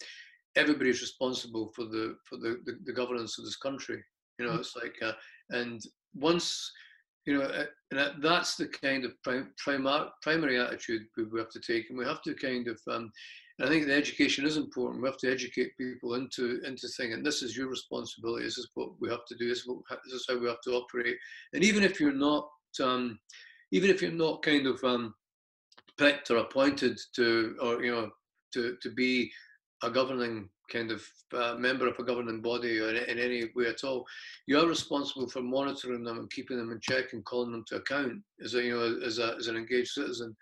everybody's 0.55 1.01
responsible 1.01 1.71
for 1.75 1.85
the 1.85 2.15
for 2.29 2.37
the, 2.37 2.61
the, 2.65 2.77
the 2.85 2.93
governance 2.93 3.39
of 3.39 3.45
this 3.45 3.57
country 3.57 4.03
you 4.41 4.47
know, 4.47 4.59
it's 4.59 4.75
like, 4.75 4.95
uh, 5.01 5.13
and 5.51 5.81
once, 6.13 6.71
you 7.25 7.37
know, 7.37 7.43
uh, 7.43 7.65
and 7.91 8.23
that's 8.23 8.55
the 8.55 8.67
kind 8.67 9.05
of 9.05 9.11
prim- 9.23 9.53
primar- 9.63 10.09
primary 10.21 10.59
attitude 10.59 11.03
we 11.31 11.39
have 11.39 11.51
to 11.51 11.59
take, 11.59 11.89
and 11.89 11.97
we 11.97 12.05
have 12.05 12.21
to 12.23 12.33
kind 12.33 12.67
of. 12.67 12.79
Um, 12.89 13.11
I 13.61 13.67
think 13.67 13.85
the 13.85 13.93
education 13.93 14.43
is 14.45 14.57
important. 14.57 15.03
We 15.03 15.09
have 15.09 15.19
to 15.19 15.31
educate 15.31 15.77
people 15.77 16.15
into 16.15 16.61
into 16.65 16.87
thinking 16.87 17.21
this 17.21 17.43
is 17.43 17.55
your 17.55 17.67
responsibility. 17.69 18.45
This 18.45 18.57
is 18.57 18.69
what 18.73 18.89
we 18.99 19.09
have 19.09 19.25
to 19.27 19.35
do. 19.35 19.47
This 19.47 19.59
is, 19.59 19.67
what, 19.67 19.77
this 20.05 20.13
is 20.13 20.25
how 20.27 20.39
we 20.39 20.47
have 20.47 20.61
to 20.61 20.71
operate. 20.71 21.17
And 21.53 21.63
even 21.63 21.83
if 21.83 21.99
you're 21.99 22.11
not, 22.11 22.49
um, 22.81 23.19
even 23.71 23.91
if 23.91 24.01
you're 24.01 24.11
not 24.11 24.41
kind 24.41 24.65
of 24.65 24.83
um, 24.83 25.13
picked 25.97 26.31
or 26.31 26.37
appointed 26.37 26.99
to, 27.15 27.55
or 27.61 27.83
you 27.83 27.91
know, 27.91 28.09
to 28.53 28.77
to 28.81 28.89
be 28.89 29.31
a 29.83 29.91
governing 29.91 30.49
kind 30.71 30.91
of 30.91 31.05
uh, 31.33 31.55
member 31.55 31.87
of 31.87 31.99
a 31.99 32.03
governing 32.03 32.41
body 32.41 32.79
or 32.79 32.89
in, 32.89 32.97
in, 33.09 33.19
any 33.19 33.49
way 33.55 33.67
at 33.67 33.83
all, 33.83 34.05
you 34.47 34.59
are 34.59 34.67
responsible 34.67 35.27
for 35.27 35.41
monitoring 35.41 36.03
them 36.03 36.19
and 36.19 36.31
keeping 36.31 36.57
them 36.57 36.71
in 36.71 36.79
check 36.79 37.13
and 37.13 37.25
calling 37.25 37.51
them 37.51 37.65
to 37.67 37.75
account 37.75 38.13
as 38.43 38.53
a 38.55 38.63
you 38.63 38.77
know 38.77 38.99
as 39.05 39.19
a 39.19 39.35
as 39.37 39.47
an 39.47 39.55
engaged 39.55 39.91
citizen. 39.91 40.35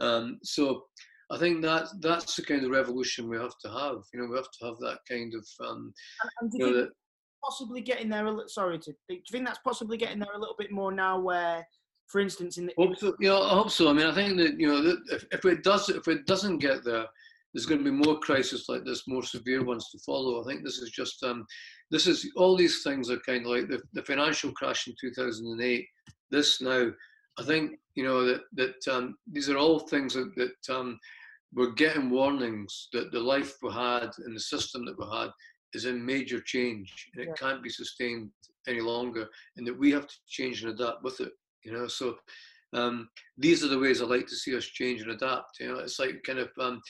Um, 0.00 0.38
so 0.42 0.84
I 1.30 1.38
think 1.38 1.62
that 1.62 1.88
that's 2.00 2.36
the 2.36 2.42
kind 2.42 2.64
of 2.64 2.70
revolution 2.70 3.28
we 3.28 3.36
have 3.36 3.58
to 3.64 3.68
have. 3.68 4.02
You 4.12 4.20
know, 4.20 4.26
we 4.28 4.36
have 4.36 4.50
to 4.58 4.66
have 4.66 4.78
that 4.78 4.98
kind 5.08 5.34
of. 5.34 5.46
Um, 5.66 5.92
and, 6.22 6.30
and 6.40 6.50
do 6.50 6.58
you, 6.58 6.72
know, 6.72 6.88
possibly 7.42 7.80
getting 7.80 8.08
there? 8.08 8.26
A 8.26 8.30
little, 8.30 8.48
sorry, 8.48 8.78
to, 8.78 8.92
do 9.08 9.14
you 9.14 9.20
think 9.30 9.46
that's 9.46 9.60
possibly 9.64 9.96
getting 9.96 10.18
there 10.18 10.32
a 10.34 10.38
little 10.38 10.56
bit 10.58 10.70
more 10.70 10.92
now, 10.92 11.18
where, 11.18 11.66
for 12.06 12.20
instance, 12.20 12.58
in 12.58 12.66
the. 12.66 12.74
Hope 12.76 12.96
so, 12.98 13.14
you 13.20 13.28
know, 13.28 13.42
I 13.42 13.50
hope 13.50 13.70
so. 13.70 13.88
I 13.88 13.92
mean, 13.94 14.06
I 14.06 14.14
think 14.14 14.36
that 14.38 14.58
you 14.58 14.68
know, 14.68 14.96
if, 15.10 15.24
if 15.32 15.44
it 15.44 15.64
does, 15.64 15.88
if 15.88 16.06
it 16.08 16.26
doesn't 16.26 16.58
get 16.58 16.84
there, 16.84 17.06
there's 17.54 17.66
going 17.66 17.82
to 17.82 17.90
be 17.90 17.96
more 17.96 18.18
crises 18.18 18.66
like 18.68 18.84
this, 18.84 19.06
more 19.06 19.22
severe 19.22 19.64
ones 19.64 19.88
to 19.90 19.98
follow. 20.04 20.42
I 20.42 20.46
think 20.46 20.64
this 20.64 20.78
is 20.78 20.90
just, 20.90 21.22
um, 21.22 21.46
this 21.90 22.08
is 22.08 22.28
all 22.36 22.56
these 22.56 22.82
things 22.82 23.10
are 23.10 23.20
kind 23.20 23.46
of 23.46 23.52
like 23.52 23.68
the, 23.68 23.80
the 23.92 24.02
financial 24.02 24.50
crash 24.52 24.88
in 24.88 24.94
2008. 25.00 25.86
This 26.30 26.60
now, 26.60 26.90
I 27.38 27.44
think 27.44 27.72
you 27.94 28.04
know 28.04 28.24
that 28.24 28.42
that 28.54 28.88
um, 28.92 29.16
these 29.30 29.48
are 29.48 29.56
all 29.56 29.78
things 29.78 30.14
that, 30.14 30.32
that 30.36 30.74
um, 30.74 30.98
we're 31.52 31.72
getting 31.72 32.10
warnings 32.10 32.88
that 32.92 33.12
the 33.12 33.20
life 33.20 33.54
we 33.62 33.72
had 33.72 34.10
and 34.24 34.34
the 34.34 34.40
system 34.40 34.84
that 34.86 34.98
we 34.98 35.06
had 35.16 35.30
is 35.74 35.84
in 35.84 36.04
major 36.04 36.40
change 36.40 37.08
and 37.14 37.24
it 37.24 37.28
yeah. 37.28 37.34
can't 37.34 37.62
be 37.62 37.70
sustained 37.70 38.30
any 38.66 38.80
longer, 38.80 39.28
and 39.56 39.66
that 39.66 39.78
we 39.78 39.92
have 39.92 40.06
to 40.06 40.14
change 40.26 40.64
and 40.64 40.72
adapt 40.72 41.04
with 41.04 41.20
it. 41.20 41.32
You 41.64 41.72
know, 41.72 41.86
so 41.86 42.16
um, 42.72 43.08
these 43.38 43.62
are 43.64 43.68
the 43.68 43.78
ways 43.78 44.02
I 44.02 44.06
like 44.06 44.26
to 44.26 44.36
see 44.36 44.56
us 44.56 44.64
change 44.64 45.02
and 45.02 45.12
adapt. 45.12 45.60
You 45.60 45.68
know, 45.68 45.78
it's 45.78 45.98
like 45.98 46.22
kind 46.24 46.40
of 46.40 46.50
um, 46.60 46.80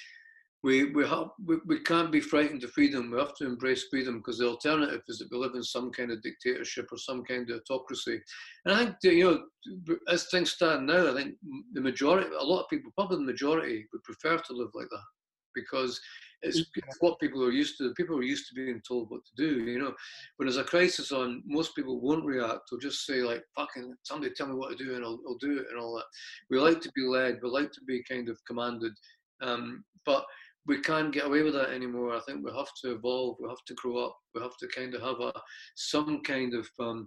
we 0.64 0.84
we 0.92 1.06
have 1.06 1.28
we, 1.46 1.56
we 1.66 1.78
can't 1.80 2.10
be 2.10 2.20
frightened 2.20 2.64
of 2.64 2.70
freedom. 2.72 3.10
We 3.10 3.18
have 3.18 3.34
to 3.36 3.46
embrace 3.46 3.84
freedom 3.90 4.16
because 4.18 4.38
the 4.38 4.48
alternative 4.48 5.02
is 5.06 5.18
that 5.18 5.30
we 5.30 5.36
live 5.36 5.54
in 5.54 5.62
some 5.62 5.92
kind 5.92 6.10
of 6.10 6.22
dictatorship 6.22 6.88
or 6.90 6.96
some 6.96 7.22
kind 7.22 7.50
of 7.50 7.60
autocracy. 7.60 8.18
And 8.64 8.74
I 8.74 8.84
think 8.86 8.96
you 9.02 9.46
know, 9.86 9.94
as 10.08 10.26
things 10.30 10.52
stand 10.52 10.86
now, 10.86 11.10
I 11.10 11.14
think 11.14 11.34
the 11.74 11.82
majority, 11.82 12.28
a 12.40 12.42
lot 12.42 12.62
of 12.62 12.70
people, 12.70 12.90
probably 12.96 13.18
the 13.18 13.32
majority, 13.32 13.86
would 13.92 14.02
prefer 14.04 14.38
to 14.38 14.52
live 14.54 14.70
like 14.74 14.88
that 14.90 15.04
because 15.54 16.00
it's, 16.40 16.66
what 17.00 17.20
people 17.20 17.44
are 17.44 17.52
used 17.52 17.76
to. 17.78 17.92
People 17.92 18.16
are 18.18 18.22
used 18.22 18.48
to 18.48 18.54
being 18.54 18.80
told 18.88 19.10
what 19.10 19.20
to 19.26 19.32
do. 19.36 19.64
You 19.64 19.78
know, 19.78 19.94
when 20.36 20.46
there's 20.46 20.56
a 20.56 20.64
crisis 20.64 21.12
on, 21.12 21.42
most 21.46 21.76
people 21.76 22.00
won't 22.00 22.24
react. 22.24 22.70
They'll 22.70 22.80
just 22.80 23.04
say 23.04 23.22
like, 23.22 23.42
"Fucking 23.54 23.94
somebody 24.02 24.32
tell 24.32 24.48
me 24.48 24.54
what 24.54 24.76
to 24.76 24.82
do, 24.82 24.94
and 24.94 25.04
I'll, 25.04 25.20
I'll 25.28 25.38
do 25.38 25.58
it," 25.58 25.66
and 25.70 25.78
all 25.78 25.94
that. 25.96 26.06
We 26.48 26.58
like 26.58 26.80
to 26.80 26.92
be 26.94 27.02
led. 27.02 27.40
We 27.42 27.50
like 27.50 27.70
to 27.72 27.80
be 27.86 28.02
kind 28.02 28.30
of 28.30 28.38
commanded. 28.46 28.92
Um, 29.42 29.84
but 30.06 30.24
we 30.66 30.80
can't 30.80 31.12
get 31.12 31.26
away 31.26 31.42
with 31.42 31.54
that 31.54 31.70
anymore. 31.70 32.14
I 32.14 32.20
think 32.20 32.44
we 32.44 32.50
have 32.52 32.72
to 32.82 32.94
evolve. 32.94 33.36
We 33.40 33.48
have 33.48 33.64
to 33.66 33.74
grow 33.74 33.98
up. 33.98 34.16
We 34.34 34.40
have 34.40 34.56
to 34.58 34.68
kind 34.68 34.94
of 34.94 35.02
have 35.02 35.20
a 35.20 35.32
some 35.74 36.22
kind 36.22 36.54
of 36.54 36.68
um, 36.80 37.06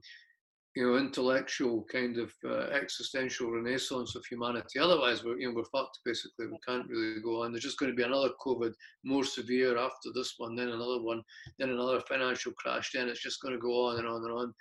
you 0.76 0.86
know 0.86 0.97
intellectual 0.97 1.84
kind 1.91 2.20
of 2.20 2.32
uh, 2.45 2.68
existential 2.72 3.51
renaissance 3.51 4.16
of 4.16 4.24
humanity. 4.30 4.78
Otherwise, 4.80 5.24
we're 5.24 5.39
you 5.39 5.49
know 5.49 5.55
we're 5.55 5.66
fucked 5.66 5.99
basically. 6.05 6.47
We 6.47 6.60
can't 6.68 6.88
really 6.88 7.20
go 7.22 7.43
on. 7.43 7.51
There's 7.51 7.64
just 7.64 7.80
going 7.80 7.91
to 7.91 7.95
be 7.95 8.03
another 8.03 8.30
COVID, 8.45 8.74
more 9.03 9.24
severe 9.24 9.78
after 9.78 10.10
this 10.14 10.36
one, 10.38 10.55
then 10.55 10.70
another 10.70 11.01
one, 11.01 11.24
then 11.58 11.72
another 11.72 12.01
financial 12.01 12.51
crash. 12.53 12.91
Then 12.93 13.10
it's 13.10 13.24
just 13.24 13.41
going 13.41 13.55
to 13.55 13.60
go 13.60 13.88
on 13.88 13.97
and 13.97 14.08
on 14.08 14.24
and 14.24 14.32
on 14.32 14.53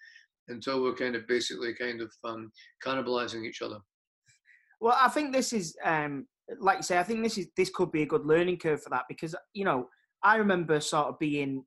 until 0.49 0.83
we're 0.83 0.95
kind 0.95 1.17
of 1.17 1.27
basically 1.27 1.75
kind 1.75 2.01
of 2.01 2.11
um, 2.25 2.51
cannibalizing 2.85 3.45
each 3.45 3.61
other. 3.61 3.79
Well, 4.81 4.97
I 4.99 5.09
think 5.09 5.33
this 5.33 5.53
is 5.53 5.77
um, 5.85 6.27
like 6.59 6.79
you 6.79 6.83
say, 6.83 6.99
I 6.99 7.03
think 7.03 7.23
this 7.23 7.39
is 7.39 7.49
this 7.57 7.71
could 7.71 7.93
be 7.93 8.03
a 8.03 8.07
good 8.07 8.25
learning 8.25 8.59
curve 8.59 8.83
for 8.83 8.91
that 8.91 9.05
because 9.09 9.35
you 9.53 9.65
know 9.65 9.89
I 10.23 10.37
remember 10.37 10.81
sort 10.81 11.07
of 11.07 11.19
being 11.19 11.65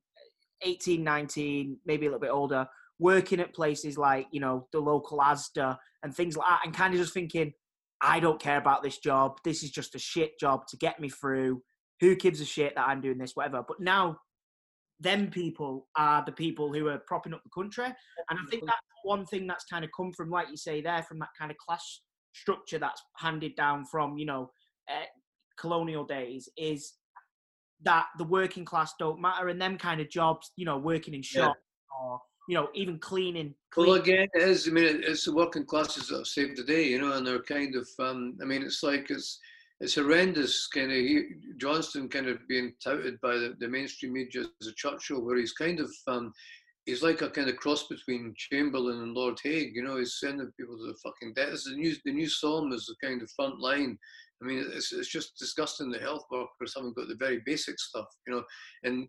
18, 0.62 1.02
19, 1.02 1.78
maybe 1.86 2.06
a 2.06 2.08
little 2.08 2.20
bit 2.20 2.30
older, 2.30 2.66
working 2.98 3.40
at 3.40 3.54
places 3.54 3.98
like 3.98 4.26
you 4.32 4.40
know 4.40 4.66
the 4.72 4.80
local 4.80 5.18
ASDA 5.18 5.76
and 6.02 6.14
things 6.14 6.36
like 6.36 6.48
that, 6.48 6.60
and 6.64 6.74
kind 6.74 6.94
of 6.94 7.00
just 7.00 7.14
thinking, 7.14 7.52
I 8.00 8.20
don't 8.20 8.40
care 8.40 8.58
about 8.58 8.82
this 8.82 8.98
job. 8.98 9.38
This 9.44 9.62
is 9.62 9.70
just 9.70 9.94
a 9.94 9.98
shit 9.98 10.38
job 10.38 10.66
to 10.68 10.76
get 10.76 11.00
me 11.00 11.08
through. 11.08 11.62
Who 12.00 12.16
gives 12.16 12.40
a 12.40 12.46
shit 12.46 12.74
that 12.76 12.88
I'm 12.88 13.02
doing 13.02 13.18
this, 13.18 13.32
whatever. 13.36 13.62
But 13.66 13.78
now, 13.78 14.16
them 15.00 15.28
people 15.30 15.86
are 15.98 16.24
the 16.24 16.32
people 16.32 16.72
who 16.72 16.88
are 16.88 17.02
propping 17.06 17.34
up 17.34 17.42
the 17.44 17.50
country, 17.62 17.84
and 17.84 17.94
I 18.30 18.50
think 18.50 18.64
that's 18.64 18.78
one 19.02 19.26
thing 19.26 19.46
that's 19.46 19.66
kind 19.66 19.84
of 19.84 19.90
come 19.94 20.12
from, 20.12 20.30
like 20.30 20.48
you 20.50 20.56
say 20.56 20.80
there, 20.80 21.02
from 21.02 21.18
that 21.18 21.28
kind 21.38 21.50
of 21.50 21.58
class 21.58 22.00
structure 22.32 22.78
that's 22.78 23.02
handed 23.16 23.54
down 23.56 23.84
from 23.84 24.16
you 24.16 24.24
know 24.24 24.50
uh, 24.90 25.04
colonial 25.58 26.04
days 26.04 26.48
is 26.56 26.94
that 27.82 28.06
the 28.18 28.24
working 28.24 28.64
class 28.64 28.94
don't 28.98 29.20
matter 29.20 29.48
and 29.48 29.60
them 29.60 29.78
kind 29.78 30.00
of 30.00 30.10
jobs, 30.10 30.52
you 30.56 30.64
know, 30.64 30.78
working 30.78 31.14
in 31.14 31.22
shops 31.22 31.58
yeah. 31.58 31.98
or 31.98 32.20
you 32.48 32.54
know 32.54 32.68
even 32.74 32.98
cleaning, 32.98 33.54
cleaning. 33.70 33.92
Well, 33.92 34.00
again, 34.00 34.28
it 34.34 34.42
is. 34.42 34.68
I 34.68 34.72
mean, 34.72 35.02
it's 35.06 35.24
the 35.24 35.34
working 35.34 35.64
classes 35.64 36.08
that 36.08 36.18
have 36.18 36.26
saved 36.26 36.58
the 36.58 36.64
day, 36.64 36.88
you 36.88 37.00
know, 37.00 37.12
and 37.12 37.26
they're 37.26 37.42
kind 37.42 37.74
of. 37.76 37.88
Um, 37.98 38.36
I 38.42 38.44
mean, 38.44 38.62
it's 38.62 38.82
like 38.82 39.10
it's 39.10 39.38
it's 39.80 39.94
horrendous. 39.94 40.66
Kind 40.68 40.90
of 40.90 40.96
he, 40.96 41.22
Johnson 41.58 42.08
kind 42.08 42.28
of 42.28 42.38
being 42.48 42.72
touted 42.82 43.20
by 43.20 43.34
the, 43.34 43.54
the 43.60 43.68
mainstream 43.68 44.12
media 44.12 44.42
as 44.60 44.66
a 44.66 44.74
Churchill, 44.74 45.24
where 45.24 45.36
he's 45.36 45.52
kind 45.52 45.80
of. 45.80 45.90
Um, 46.06 46.32
he's 46.86 47.02
like 47.02 47.22
a 47.22 47.30
kind 47.30 47.48
of 47.48 47.56
cross 47.56 47.86
between 47.88 48.34
Chamberlain 48.36 49.02
and 49.02 49.14
Lord 49.14 49.38
Haig. 49.42 49.72
You 49.74 49.84
know, 49.84 49.98
he's 49.98 50.18
sending 50.18 50.50
people 50.58 50.76
to 50.76 50.86
the 50.86 50.98
fucking 51.04 51.34
death. 51.34 51.62
The 51.64 51.76
new 51.76 51.94
the 52.04 52.12
new 52.12 52.28
Somme 52.28 52.72
is 52.72 52.86
the 52.86 53.06
kind 53.06 53.22
of 53.22 53.30
front 53.30 53.60
line 53.60 53.98
I 54.42 54.46
mean, 54.46 54.64
it's, 54.72 54.92
it's 54.92 55.08
just 55.08 55.38
disgusting 55.38 55.90
that 55.90 56.02
health 56.02 56.24
workers 56.30 56.72
haven't 56.74 56.96
got 56.96 57.08
the 57.08 57.14
very 57.14 57.42
basic 57.44 57.78
stuff, 57.78 58.06
you 58.26 58.34
know, 58.34 58.44
and 58.84 59.08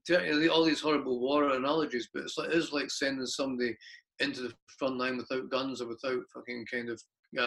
all 0.49 0.63
these 0.63 0.81
horrible 0.81 1.19
war 1.19 1.49
analogies, 1.51 2.09
but 2.13 2.23
it's 2.23 2.37
like, 2.37 2.49
it 2.49 2.55
is 2.55 2.73
like 2.73 2.91
sending 2.91 3.25
somebody 3.25 3.75
into 4.19 4.41
the 4.41 4.53
front 4.77 4.97
line 4.97 5.17
without 5.17 5.49
guns 5.49 5.81
or 5.81 5.87
without 5.87 6.21
fucking 6.33 6.65
kind 6.71 6.89
of 6.89 7.01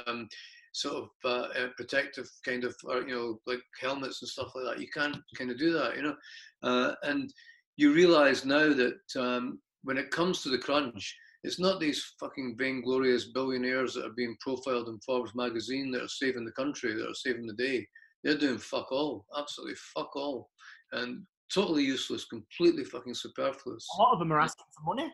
um, 0.06 0.28
sort 0.72 0.96
of 0.96 1.08
uh, 1.24 1.48
uh, 1.58 1.68
protective 1.76 2.28
kind 2.44 2.64
of, 2.64 2.74
or, 2.84 3.02
you 3.02 3.14
know, 3.14 3.38
like 3.46 3.60
helmets 3.80 4.22
and 4.22 4.28
stuff 4.28 4.52
like 4.54 4.64
that. 4.64 4.80
You 4.80 4.88
can't 4.88 5.16
kind 5.36 5.50
of 5.50 5.58
do 5.58 5.72
that, 5.74 5.96
you 5.96 6.02
know, 6.02 6.16
uh, 6.62 6.94
and 7.02 7.32
you 7.76 7.92
realize 7.92 8.44
now 8.44 8.72
that 8.72 9.00
um, 9.18 9.60
when 9.82 9.98
it 9.98 10.10
comes 10.10 10.42
to 10.42 10.48
the 10.48 10.58
crunch, 10.58 11.16
it's 11.44 11.60
not 11.60 11.78
these 11.78 12.14
fucking 12.18 12.56
vainglorious 12.58 13.26
billionaires 13.26 13.94
that 13.94 14.06
are 14.06 14.14
being 14.16 14.36
profiled 14.40 14.88
in 14.88 14.98
Forbes 15.00 15.34
magazine 15.34 15.90
that 15.92 16.02
are 16.02 16.08
saving 16.08 16.44
the 16.44 16.52
country, 16.52 16.94
that 16.94 17.08
are 17.08 17.14
saving 17.14 17.46
the 17.46 17.52
day. 17.52 17.86
They're 18.24 18.38
doing 18.38 18.58
fuck 18.58 18.90
all, 18.90 19.26
absolutely 19.38 19.76
fuck 19.94 20.16
all, 20.16 20.48
and 20.92 21.22
totally 21.52 21.84
useless, 21.84 22.24
completely 22.24 22.84
fucking 22.84 23.12
superfluous. 23.12 23.86
A 23.94 24.00
lot 24.00 24.14
of 24.14 24.18
them 24.18 24.32
are 24.32 24.40
asking 24.40 24.64
for 24.74 24.94
money. 24.94 25.12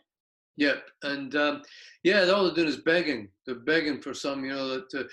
Yep, 0.57 0.85
and 1.03 1.35
um, 1.35 1.63
yeah, 2.05 2.23
all 2.27 2.45
they're 2.45 2.55
doing 2.55 2.69
is 2.69 2.77
begging. 2.77 3.29
They're 3.47 3.57
begging 3.57 4.01
for 4.01 4.15
some, 4.15 4.45
you 4.45 4.53
know, 4.53 4.69
that 4.69 4.95
uh, 4.95 5.05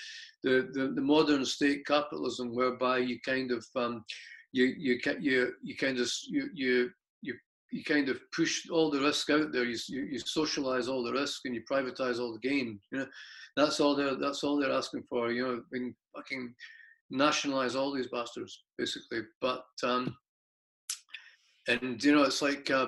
the, 0.44 0.70
the 0.74 0.94
the 0.94 1.02
modern 1.02 1.46
state 1.46 1.86
capitalism, 1.86 2.54
whereby 2.54 3.00
you 3.00 3.20
kind 3.22 3.52
of 3.52 3.66
um, 3.76 4.04
you 4.52 4.66
you 4.78 5.00
you 5.20 5.54
you 5.64 5.76
kind 5.78 6.00
of 6.00 6.12
you 6.28 6.50
you 6.54 6.90
you 7.72 7.84
kind 7.84 8.10
of 8.10 8.20
push 8.32 8.70
all 8.70 8.90
the 8.90 9.02
risk 9.02 9.30
out 9.30 9.52
there. 9.52 9.66
You, 9.66 9.78
you, 9.88 10.02
you 10.04 10.20
socialize 10.20 10.88
all 10.88 11.04
the 11.04 11.12
risk 11.12 11.42
and 11.46 11.54
you 11.54 11.64
privatize 11.70 12.20
all 12.20 12.34
the 12.34 12.48
gain. 12.48 12.80
You 12.92 13.00
know, 13.00 13.08
that's 13.56 13.80
all 13.80 13.96
they're 13.96 14.16
that's 14.16 14.44
all 14.44 14.58
they're 14.58 14.72
asking 14.72 15.04
for. 15.10 15.32
You 15.32 15.48
know, 15.48 15.62
being 15.72 15.96
fucking 16.16 16.54
nationalize 17.10 17.76
all 17.76 17.94
these 17.94 18.08
bastards 18.08 18.64
basically. 18.78 19.22
But 19.42 19.66
um, 19.84 20.16
and 21.68 22.02
you 22.04 22.16
know, 22.16 22.24
it's 22.24 22.42
like, 22.42 22.70
uh, 22.72 22.88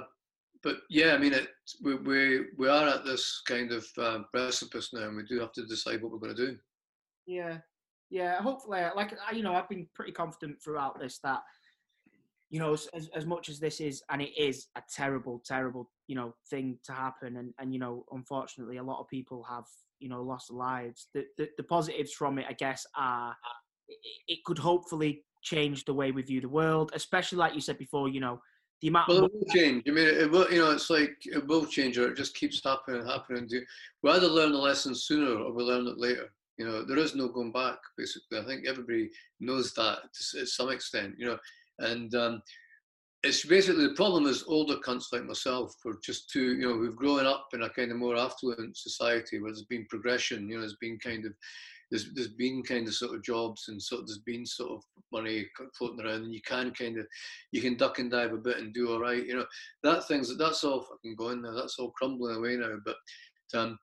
but 0.63 0.77
yeah, 0.89 1.13
I 1.13 1.17
mean, 1.17 1.33
it 1.33 1.47
we 1.83 1.95
we 1.95 2.45
we 2.57 2.69
are 2.69 2.87
at 2.87 3.05
this 3.05 3.41
kind 3.47 3.71
of 3.71 3.85
uh, 3.97 4.19
precipice 4.31 4.93
now, 4.93 5.07
and 5.07 5.17
we 5.17 5.23
do 5.23 5.39
have 5.39 5.51
to 5.53 5.65
decide 5.65 6.01
what 6.01 6.11
we're 6.11 6.19
going 6.19 6.35
to 6.35 6.47
do. 6.47 6.57
Yeah, 7.25 7.57
yeah. 8.09 8.41
Hopefully, 8.41 8.81
like 8.95 9.13
you 9.33 9.43
know, 9.43 9.55
I've 9.55 9.69
been 9.69 9.87
pretty 9.93 10.13
confident 10.13 10.61
throughout 10.63 10.99
this 10.99 11.19
that 11.23 11.41
you 12.49 12.59
know, 12.59 12.73
as, 12.73 12.89
as 13.15 13.25
much 13.25 13.49
as 13.49 13.59
this 13.59 13.79
is, 13.79 14.01
and 14.09 14.21
it 14.21 14.31
is 14.37 14.67
a 14.75 14.81
terrible, 14.93 15.41
terrible, 15.45 15.89
you 16.07 16.15
know, 16.15 16.33
thing 16.49 16.77
to 16.85 16.93
happen, 16.93 17.37
and 17.37 17.53
and 17.59 17.73
you 17.73 17.79
know, 17.79 18.05
unfortunately, 18.11 18.77
a 18.77 18.83
lot 18.83 18.99
of 18.99 19.07
people 19.07 19.43
have, 19.43 19.65
you 19.99 20.09
know, 20.09 20.21
lost 20.21 20.51
lives. 20.51 21.07
The 21.13 21.25
the, 21.37 21.49
the 21.57 21.63
positives 21.63 22.13
from 22.13 22.39
it, 22.39 22.45
I 22.49 22.53
guess, 22.53 22.85
are 22.97 23.35
it 24.27 24.43
could 24.45 24.57
hopefully 24.57 25.23
change 25.41 25.85
the 25.85 25.93
way 25.93 26.11
we 26.11 26.21
view 26.21 26.41
the 26.41 26.49
world, 26.49 26.91
especially 26.93 27.37
like 27.37 27.55
you 27.55 27.61
said 27.61 27.77
before, 27.77 28.09
you 28.09 28.19
know, 28.19 28.41
the 28.81 28.87
amount. 28.87 29.09
Well, 29.09 29.25
it 29.25 29.33
will 29.33 29.53
change. 29.53 29.83
I 29.87 29.91
mean, 29.91 30.07
it 30.07 30.31
will. 30.31 30.51
You 30.51 30.59
know, 30.59 30.71
it's 30.71 30.89
like 30.89 31.15
it 31.25 31.45
will 31.47 31.65
change, 31.65 31.97
or 31.97 32.09
it 32.09 32.17
just 32.17 32.35
keeps 32.35 32.63
happening 32.63 33.01
and 33.01 33.09
happening. 33.09 33.47
We 34.01 34.09
either 34.09 34.27
learn 34.27 34.51
the 34.51 34.57
lesson 34.57 34.95
sooner, 34.95 35.35
or 35.35 35.53
we 35.53 35.63
learn 35.63 35.87
it 35.87 35.97
later. 35.97 36.31
You 36.57 36.65
know, 36.65 36.83
there 36.83 36.97
is 36.97 37.15
no 37.15 37.29
going 37.29 37.51
back. 37.51 37.77
Basically, 37.97 38.39
I 38.39 38.45
think 38.45 38.67
everybody 38.67 39.09
knows 39.39 39.73
that 39.73 39.99
to 40.13 40.45
some 40.45 40.69
extent. 40.69 41.15
You 41.17 41.27
know, 41.27 41.37
and 41.79 42.13
um, 42.15 42.41
it's 43.23 43.45
basically 43.45 43.87
the 43.87 43.93
problem 43.95 44.25
is 44.27 44.45
older 44.47 44.77
cunts 44.77 45.07
like 45.11 45.25
myself 45.25 45.75
who 45.83 45.91
are 45.91 45.99
just 46.03 46.29
too, 46.29 46.55
you 46.55 46.69
know, 46.69 46.77
we've 46.77 46.95
grown 46.95 47.25
up 47.25 47.47
in 47.53 47.63
a 47.63 47.69
kind 47.69 47.91
of 47.91 47.97
more 47.97 48.17
affluent 48.17 48.77
society 48.77 49.39
where 49.39 49.51
there's 49.51 49.65
been 49.65 49.85
progression, 49.89 50.47
you 50.47 50.55
know, 50.55 50.61
there's 50.61 50.77
been 50.79 50.97
kind 50.99 51.25
of 51.25 51.33
there's 51.91 52.13
there's 52.13 52.29
been 52.29 52.61
kind 52.63 52.87
of 52.87 52.93
sort 52.93 53.15
of 53.15 53.23
jobs 53.23 53.65
and 53.67 53.81
sort 53.81 54.01
of 54.01 54.07
there's 54.07 54.19
been 54.19 54.45
sort 54.45 54.71
of 54.71 54.83
money 55.11 55.45
floating 55.77 56.05
around, 56.05 56.23
and 56.23 56.33
you 56.33 56.41
can 56.41 56.71
kind 56.71 56.99
of 56.99 57.05
you 57.51 57.61
can 57.61 57.77
duck 57.77 57.99
and 57.99 58.11
dive 58.11 58.31
a 58.31 58.37
bit 58.37 58.57
and 58.57 58.73
do 58.73 58.91
all 58.91 58.99
right. 58.99 59.25
You 59.25 59.37
know 59.37 59.45
that 59.83 60.07
things 60.07 60.35
that's 60.37 60.63
all 60.63 60.81
fucking 60.81 61.15
going 61.15 61.41
now. 61.41 61.53
That's 61.53 61.79
all 61.79 61.91
crumbling 61.91 62.35
away 62.35 62.57
now. 62.57 62.75
But 62.85 62.97
um, 63.59 63.79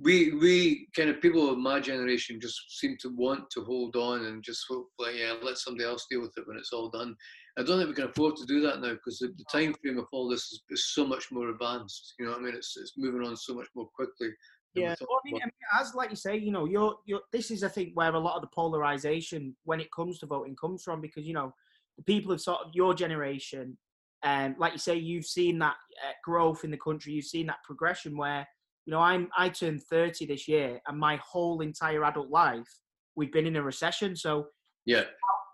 we 0.00 0.32
we 0.34 0.88
kind 0.96 1.10
of 1.10 1.20
people 1.20 1.50
of 1.50 1.58
my 1.58 1.80
generation 1.80 2.40
just 2.40 2.78
seem 2.78 2.96
to 3.00 3.08
want 3.16 3.50
to 3.50 3.64
hold 3.64 3.96
on 3.96 4.26
and 4.26 4.42
just 4.42 4.64
hope 4.68 4.88
like 4.98 5.16
yeah 5.16 5.34
let 5.42 5.58
somebody 5.58 5.84
else 5.84 6.06
deal 6.10 6.20
with 6.20 6.36
it 6.36 6.46
when 6.46 6.56
it's 6.56 6.72
all 6.72 6.88
done. 6.88 7.14
I 7.58 7.62
don't 7.62 7.78
think 7.78 7.88
we 7.88 7.94
can 7.94 8.10
afford 8.10 8.36
to 8.36 8.46
do 8.46 8.60
that 8.62 8.80
now 8.80 8.92
because 8.92 9.18
the, 9.18 9.34
the 9.36 9.44
time 9.52 9.74
frame 9.82 9.98
of 9.98 10.06
all 10.12 10.28
this 10.28 10.44
is, 10.52 10.62
is, 10.70 10.94
so 10.94 11.04
much 11.04 11.32
more 11.32 11.48
advanced 11.48 12.14
you 12.18 12.24
know 12.24 12.32
what 12.32 12.40
i 12.40 12.44
mean? 12.44 12.54
It's, 12.54 12.76
it's 12.76 12.94
moving 12.96 13.26
on 13.26 13.36
so 13.36 13.54
much 13.54 13.66
more 13.74 13.88
quickly 13.94 14.30
yeah 14.74 14.94
I, 15.00 15.04
mean, 15.24 15.34
I 15.42 15.46
mean, 15.46 15.80
as 15.80 15.94
like 15.94 16.10
you 16.10 16.16
say 16.16 16.36
you 16.36 16.52
know 16.52 16.64
you're 16.64 16.96
you're 17.04 17.22
this 17.32 17.50
is 17.50 17.64
i 17.64 17.68
think 17.68 17.90
where 17.94 18.14
a 18.14 18.18
lot 18.18 18.36
of 18.36 18.42
the 18.42 18.48
polarization 18.54 19.56
when 19.64 19.80
it 19.80 19.90
comes 19.90 20.20
to 20.20 20.26
voting 20.26 20.54
comes 20.54 20.82
from 20.82 21.00
because 21.00 21.26
you 21.26 21.34
know 21.34 21.52
the 21.96 22.04
people 22.04 22.32
of 22.32 22.40
sort 22.40 22.60
of 22.64 22.70
your 22.72 22.94
generation 22.94 23.76
and 24.22 24.54
um, 24.54 24.60
like 24.60 24.72
you 24.72 24.78
say 24.78 24.94
you've 24.94 25.26
seen 25.26 25.58
that 25.58 25.74
uh, 26.06 26.12
growth 26.22 26.62
in 26.62 26.70
the 26.70 26.76
country 26.76 27.12
you've 27.12 27.24
seen 27.24 27.46
that 27.46 27.62
progression 27.64 28.16
where 28.16 28.46
you 28.86 28.92
know, 28.92 29.00
I'm 29.00 29.28
I 29.36 29.48
turned 29.48 29.82
30 29.82 30.26
this 30.26 30.48
year, 30.48 30.80
and 30.86 30.98
my 30.98 31.16
whole 31.16 31.60
entire 31.60 32.04
adult 32.04 32.30
life 32.30 32.68
we've 33.16 33.32
been 33.32 33.46
in 33.46 33.56
a 33.56 33.62
recession. 33.62 34.16
So 34.16 34.46
yeah, 34.86 35.04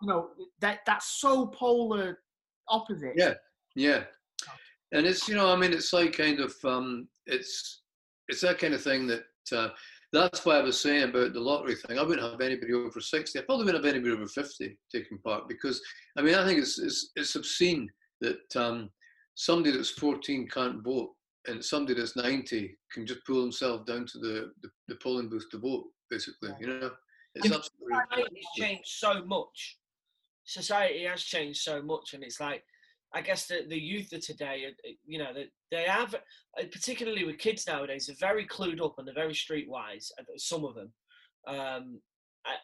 you 0.03 0.09
know 0.09 0.29
that 0.61 0.81
that's 0.87 1.21
so 1.21 1.47
polar 1.47 2.21
opposite. 2.69 3.15
Yeah, 3.17 3.35
yeah, 3.75 4.05
and 4.93 5.07
it's 5.07 5.29
you 5.29 5.35
know 5.35 5.53
I 5.53 5.57
mean 5.57 5.73
it's 5.73 5.93
like 5.93 6.17
kind 6.17 6.41
of 6.41 6.55
um 6.65 7.09
it's 7.27 7.83
it's 8.29 8.41
that 8.43 8.59
kind 8.59 8.75
of 8.75 8.83
thing 8.83 9.07
that. 9.09 9.25
Uh, 9.53 9.69
that's 10.13 10.47
why 10.47 10.57
I 10.57 10.63
was 10.63 10.81
saying 10.81 11.11
about 11.11 11.33
the 11.33 11.41
lottery 11.41 11.75
thing. 11.75 11.99
I 11.99 12.03
wouldn't 12.03 12.31
have 12.31 12.41
anybody 12.41 12.73
over 12.73 13.01
60. 13.01 13.39
I 13.39 13.43
probably 13.43 13.67
wouldn't 13.67 13.85
have 13.85 13.93
anybody 13.93 14.15
over 14.15 14.27
50 14.27 14.79
taking 14.91 15.19
part 15.19 15.49
because, 15.49 15.83
I 16.17 16.23
mean, 16.23 16.37
I 16.37 16.47
think 16.47 16.61
it's 16.61 16.79
it's, 16.79 17.11
it's 17.17 17.35
obscene 17.35 17.91
that 18.21 18.57
um, 18.57 18.89
somebody 19.35 19.77
that's 19.77 19.91
14 19.91 20.49
can't 20.49 20.83
vote 20.83 21.11
and 21.49 21.65
somebody 21.65 21.99
that's 21.99 22.17
90 22.17 22.77
can 22.93 23.07
just 23.07 23.25
pull 23.27 23.41
himself 23.41 23.87
down 23.87 24.07
to 24.07 24.19
the, 24.19 24.53
the, 24.63 24.69
the 24.89 24.97
polling 24.97 25.29
booth 25.29 25.47
to 25.51 25.59
vote, 25.59 25.85
basically, 26.11 26.51
you 26.61 26.67
know? 26.67 26.91
It's 27.35 27.47
absolutely 27.47 28.25
it's 28.35 28.55
changed 28.57 28.87
so 28.87 29.25
much. 29.25 29.79
Society 30.45 31.05
has 31.05 31.23
changed 31.23 31.61
so 31.61 31.83
much, 31.83 32.15
and 32.15 32.23
it's 32.23 32.41
like, 32.41 32.63
I 33.15 33.21
guess 33.21 33.47
the, 33.47 33.65
the 33.69 33.79
youth 33.79 34.13
of 34.13 34.21
today, 34.21 34.65
uh, 34.67 34.89
uh, 34.89 34.93
you 35.05 35.19
know, 35.19 35.33
that 35.35 35.49
they 35.71 35.85
have, 35.85 36.15
uh, 36.15 36.65
particularly 36.73 37.25
with 37.25 37.39
kids 37.39 37.67
nowadays, 37.67 38.09
are 38.09 38.15
very 38.19 38.47
clued 38.47 38.83
up 38.83 38.95
and 38.99 39.07
they're 39.07 39.15
very 39.15 39.35
streetwise, 39.35 40.11
some 40.37 40.65
of 40.65 40.75
them. 40.75 40.93
Um, 41.47 42.01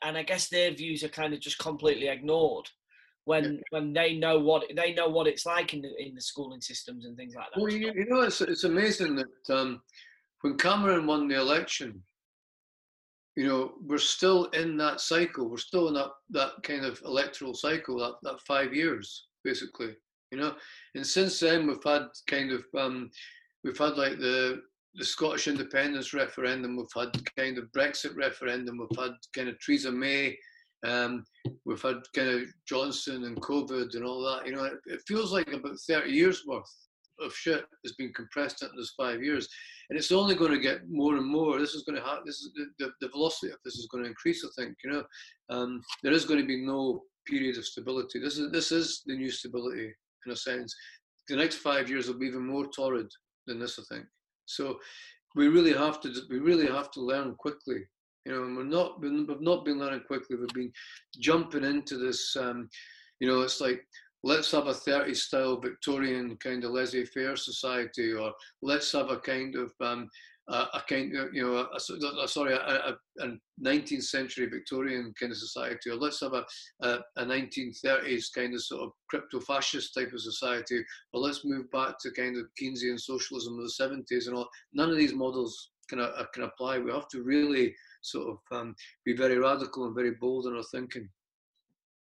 and 0.03 0.16
I 0.16 0.22
guess 0.22 0.49
their 0.49 0.72
views 0.72 1.03
are 1.05 1.09
kind 1.09 1.35
of 1.35 1.41
just 1.41 1.59
completely 1.59 2.09
ignored 2.09 2.68
when 3.24 3.60
when 3.70 3.92
they 3.92 4.16
know 4.16 4.38
what 4.38 4.64
they 4.74 4.94
know 4.94 5.08
what 5.08 5.26
it's 5.26 5.46
like 5.46 5.74
in 5.74 5.82
the 5.82 5.90
in 5.98 6.14
the 6.14 6.20
schooling 6.20 6.60
systems 6.60 7.04
and 7.04 7.16
things 7.16 7.34
like 7.34 7.46
that. 7.54 7.60
Well, 7.60 7.72
you, 7.72 7.92
you 7.94 8.06
know, 8.08 8.22
it's 8.22 8.40
it's 8.40 8.64
amazing 8.64 9.16
that 9.16 9.54
um, 9.54 9.80
when 10.40 10.56
Cameron 10.56 11.06
won 11.06 11.28
the 11.28 11.40
election, 11.40 12.02
you 13.36 13.46
know, 13.46 13.72
we're 13.86 13.98
still 13.98 14.46
in 14.46 14.76
that 14.78 15.00
cycle. 15.00 15.48
We're 15.48 15.56
still 15.58 15.88
in 15.88 15.94
that 15.94 16.10
that 16.30 16.62
kind 16.62 16.84
of 16.84 17.00
electoral 17.04 17.54
cycle, 17.54 17.98
that 17.98 18.14
that 18.22 18.40
five 18.46 18.74
years 18.74 19.26
basically. 19.44 19.94
You 20.30 20.38
know, 20.38 20.54
and 20.94 21.06
since 21.06 21.38
then 21.40 21.66
we've 21.66 21.84
had 21.84 22.06
kind 22.26 22.52
of 22.52 22.64
um, 22.76 23.10
we've 23.64 23.78
had 23.78 23.96
like 23.96 24.18
the 24.18 24.62
the 24.94 25.04
Scottish 25.04 25.48
independence 25.48 26.12
referendum, 26.12 26.76
we've 26.76 26.86
had 26.94 27.12
kind 27.36 27.56
of 27.56 27.70
Brexit 27.72 28.14
referendum, 28.14 28.78
we've 28.78 29.02
had 29.02 29.12
kind 29.34 29.48
of 29.48 29.56
Theresa 29.58 29.90
May 29.90 30.36
um, 30.85 31.24
we've 31.64 31.83
had 31.83 31.97
kind 32.14 32.28
of 32.28 32.43
Johnson 32.66 33.24
and 33.24 33.41
COVID 33.41 33.95
and 33.95 34.05
all 34.05 34.22
that. 34.22 34.47
You 34.47 34.57
know, 34.57 34.64
it, 34.64 34.74
it, 34.87 35.01
feels 35.07 35.33
like 35.33 35.53
about 35.53 35.78
30 35.89 36.11
years 36.11 36.45
worth 36.47 36.70
of 37.20 37.35
shit 37.35 37.64
has 37.85 37.93
been 37.93 38.12
compressed 38.12 38.62
into 38.62 38.74
this 38.76 38.95
five 38.97 39.22
years, 39.22 39.49
and 39.89 39.99
it's 39.99 40.11
only 40.11 40.35
going 40.35 40.51
to 40.51 40.59
get 40.59 40.89
more 40.89 41.16
and 41.16 41.26
more. 41.26 41.59
This 41.59 41.74
is 41.74 41.85
going 41.85 42.01
to 42.01 42.05
happen. 42.05 42.24
This 42.26 42.41
is 42.41 42.51
the, 42.78 42.91
the, 43.01 43.09
velocity 43.09 43.53
of 43.53 43.59
this 43.64 43.74
is 43.74 43.89
going 43.91 44.05
to 44.05 44.11
increase. 44.11 44.45
I 44.45 44.49
think. 44.61 44.76
You 44.85 44.91
know, 44.91 45.05
um, 45.51 45.83
there 46.03 46.12
is 46.12 46.24
going 46.24 46.41
to 46.41 46.47
be 46.47 46.64
no 46.64 47.03
period 47.26 47.59
of 47.59 47.64
stability. 47.64 48.18
This 48.18 48.39
is 48.39 48.51
this 48.51 48.72
is 48.72 49.03
the 49.07 49.16
new 49.16 49.30
stability 49.30 49.93
in 50.26 50.33
a 50.33 50.37
sense. 50.37 50.74
The 51.28 51.37
next 51.37 51.57
five 51.57 51.89
years 51.89 52.09
will 52.09 52.18
be 52.18 52.26
even 52.26 52.47
more 52.47 52.66
torrid 52.66 53.11
than 53.47 53.61
this. 53.61 53.78
I 53.78 53.95
think. 53.95 54.07
So 54.47 54.78
we 55.37 55.47
really 55.47 55.72
have 55.72 56.01
to 56.01 56.12
we 56.28 56.39
really 56.39 56.66
have 56.66 56.91
to 56.93 57.01
learn 57.01 57.37
quickly 57.37 57.85
you 58.24 58.32
know, 58.32 58.44
and 58.44 58.56
we're 58.56 58.64
not 58.64 59.00
been, 59.00 59.26
we've 59.26 59.40
not 59.40 59.64
been 59.64 59.78
learning 59.78 60.02
quickly. 60.06 60.36
We've 60.36 60.48
been 60.48 60.72
jumping 61.18 61.64
into 61.64 61.98
this. 61.98 62.36
Um, 62.36 62.68
you 63.20 63.28
know, 63.28 63.42
it's 63.42 63.60
like 63.60 63.84
let's 64.24 64.50
have 64.52 64.66
a 64.66 64.72
30s 64.72 65.16
style 65.16 65.56
Victorian 65.60 66.36
kind 66.36 66.64
of 66.64 66.70
laissez-faire 66.70 67.36
society, 67.36 68.12
or 68.12 68.32
let's 68.62 68.92
have 68.92 69.10
a 69.10 69.18
kind 69.18 69.56
of 69.56 69.72
um, 69.80 70.08
a, 70.48 70.54
a, 70.54 70.82
kind 70.88 71.16
of 71.16 71.32
you 71.34 71.42
know, 71.42 71.56
a, 71.56 71.76
a, 71.76 72.28
sorry, 72.28 72.54
a, 72.54 72.96
19th 73.64 74.02
century 74.02 74.46
Victorian 74.46 75.12
kind 75.18 75.32
of 75.32 75.38
society, 75.38 75.90
or 75.90 75.96
let's 75.96 76.20
have 76.20 76.34
a, 76.34 76.44
a, 76.82 77.24
1930s 77.24 78.26
kind 78.34 78.54
of 78.54 78.62
sort 78.62 78.82
of 78.82 78.90
crypto-fascist 79.08 79.94
type 79.94 80.12
of 80.12 80.20
society, 80.20 80.84
or 81.12 81.20
let's 81.20 81.44
move 81.44 81.70
back 81.70 81.98
to 82.00 82.10
kind 82.10 82.36
of 82.36 82.46
Keynesian 82.60 83.00
socialism 83.00 83.58
of 83.58 83.64
the 83.64 84.04
70s 84.12 84.26
and 84.26 84.36
all. 84.36 84.48
None 84.72 84.90
of 84.90 84.96
these 84.96 85.14
models 85.14 85.70
can 85.88 86.04
can 86.32 86.44
apply. 86.44 86.78
We 86.78 86.90
have 86.92 87.08
to 87.08 87.22
really 87.22 87.74
sort 88.03 88.28
of 88.28 88.38
um, 88.57 88.74
be 89.05 89.14
very 89.14 89.38
radical 89.38 89.86
and 89.86 89.94
very 89.94 90.12
bold 90.20 90.46
in 90.46 90.57
our 90.57 90.62
thinking. 90.62 91.09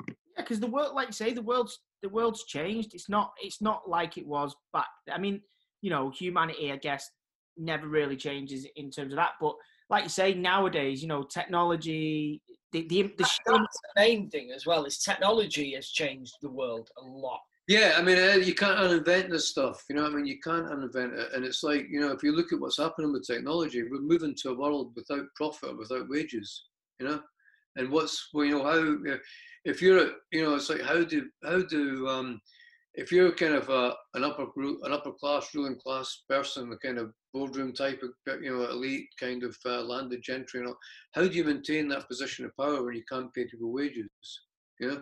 Yeah, 0.08 0.44
because 0.44 0.60
the 0.60 0.68
world, 0.68 0.96
like 0.96 1.08
you 1.08 1.14
say, 1.14 1.34
the 1.34 1.42
world's 1.42 1.80
the 2.02 2.10
world's 2.10 2.46
changed. 2.46 2.94
It's 2.94 3.10
not 3.10 3.32
it's 3.42 3.62
not 3.62 3.88
like 3.88 4.18
it 4.18 4.26
was 4.26 4.56
back. 4.74 4.88
I 5.12 5.18
mean, 5.18 5.42
you 5.82 5.89
know, 5.89 6.10
humanity, 6.10 6.72
I 6.72 6.78
guess, 6.78 7.10
never 7.58 7.88
really 7.88 8.18
changes 8.18 8.66
in 8.76 8.89
terms 8.89 9.14
of 9.14 9.18
that. 9.18 9.32
But 9.39 9.56
like 9.89 10.04
you 10.04 10.10
say, 10.10 10.34
nowadays, 10.34 11.02
you 11.02 11.08
know, 11.08 11.24
technology, 11.24 12.42
the 12.72 12.88
the, 12.88 13.04
the, 13.18 13.30
the 13.46 13.68
main 13.96 14.30
thing 14.30 14.52
as 14.56 14.66
well 14.66 14.86
is 14.86 14.98
technology 15.00 15.74
has 15.76 15.89
changed 15.89 16.34
the 16.42 16.50
world 16.50 16.89
a 16.98 17.02
lot. 17.02 17.42
Yeah, 17.68 17.93
I 17.97 18.01
mean, 18.01 18.18
uh, 18.18 18.34
you 18.36 18.53
can't 18.55 18.80
uninvent 18.80 19.30
this 19.30 19.49
stuff. 19.49 19.84
You 19.89 19.95
know, 19.95 20.05
I 20.05 20.09
mean, 20.09 20.26
you 20.26 20.39
can't 20.39 20.68
uninvent 20.68 21.14
it. 21.18 21.34
And 21.34 21.45
it's 21.45 21.64
like, 21.64 21.88
you 21.89 21.99
know, 22.01 22.12
if 22.12 22.24
you 22.24 22.36
look 22.36 22.51
at 22.51 22.59
what's 22.59 22.78
happening 22.78 23.14
with 23.14 23.26
technology, 23.26 23.84
we're 23.84 24.01
moving 24.01 24.36
to 24.41 24.49
a 24.49 24.57
world 24.57 24.91
without 24.95 25.26
profit, 25.36 25.78
without 25.78 26.09
wages. 26.09 26.66
You 26.99 27.07
know, 27.07 27.22
and 27.78 27.89
what's 27.91 28.30
well, 28.34 28.45
you 28.45 28.51
know 28.59 28.64
how 28.64 29.16
if 29.66 29.82
you're 29.82 30.12
you 30.32 30.43
know 30.43 30.55
it's 30.55 30.70
like 30.70 30.82
how 30.82 31.03
do 31.03 31.28
how 31.43 31.62
do 31.64 32.07
um 32.07 32.39
if 32.93 33.12
you're 33.12 33.32
kind 33.32 33.55
of 33.55 33.70
a, 33.70 33.95
an 34.14 34.24
upper 34.24 34.45
group 34.47 34.82
an 34.84 34.91
upper 34.91 35.12
class 35.14 35.55
ruling 35.55 35.78
class 35.78 36.24
person 36.30 36.70
the 36.70 36.78
kind 36.78 36.99
of 36.99 37.12
boardroom 37.34 37.74
type 37.74 38.01
of 38.03 38.12
you 38.43 38.55
know 38.55 38.70
elite 38.70 39.07
kind 39.20 39.43
of 39.43 39.57
uh, 39.66 39.82
landed 39.82 40.22
gentry 40.22 40.59
you 40.59 40.66
know 40.68 40.76
how 41.14 41.22
do 41.24 41.30
you 41.30 41.43
maintain 41.43 41.88
that 41.88 42.07
position 42.07 42.45
of 42.45 42.55
power 42.55 42.84
when 42.84 42.95
you 42.95 43.03
can't 43.09 43.34
pay 43.34 43.45
people 43.45 43.72
wages 43.72 44.09
you 44.80 44.88
know 44.89 45.01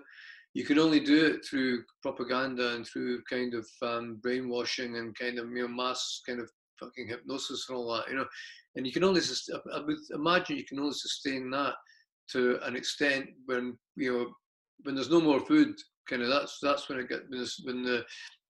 you 0.59 0.65
can 0.65 0.77
only 0.77 0.99
do 0.99 1.25
it 1.25 1.45
through 1.45 1.85
propaganda 2.01 2.75
and 2.75 2.85
through 2.85 3.21
kind 3.29 3.53
of 3.53 3.65
um, 3.81 4.19
brainwashing 4.21 4.97
and 4.97 5.17
kind 5.17 5.39
of 5.39 5.49
you 5.51 5.61
know 5.61 5.69
mass 5.69 6.21
kind 6.27 6.41
of 6.41 6.49
fucking 6.77 7.07
hypnosis 7.07 7.67
and 7.69 7.77
all 7.77 7.95
that, 7.95 8.09
you 8.09 8.17
know. 8.17 8.25
And 8.75 8.85
you 8.85 8.91
can 8.91 9.05
only, 9.05 9.21
I 9.73 9.79
would 9.79 9.97
imagine, 10.13 10.57
you 10.57 10.65
can 10.65 10.79
only 10.79 10.91
sustain 10.91 11.49
that 11.51 11.75
to 12.31 12.59
an 12.63 12.75
extent 12.75 13.27
when 13.45 13.77
you 13.95 14.11
know 14.11 14.27
when 14.83 14.95
there's 14.95 15.09
no 15.09 15.21
more 15.21 15.39
food. 15.39 15.75
Kind 16.09 16.23
of 16.23 16.27
that's 16.27 16.59
that's 16.61 16.89
when 16.89 16.99
it 16.99 17.07
gets 17.07 17.63
when 17.63 17.81
the 17.81 18.03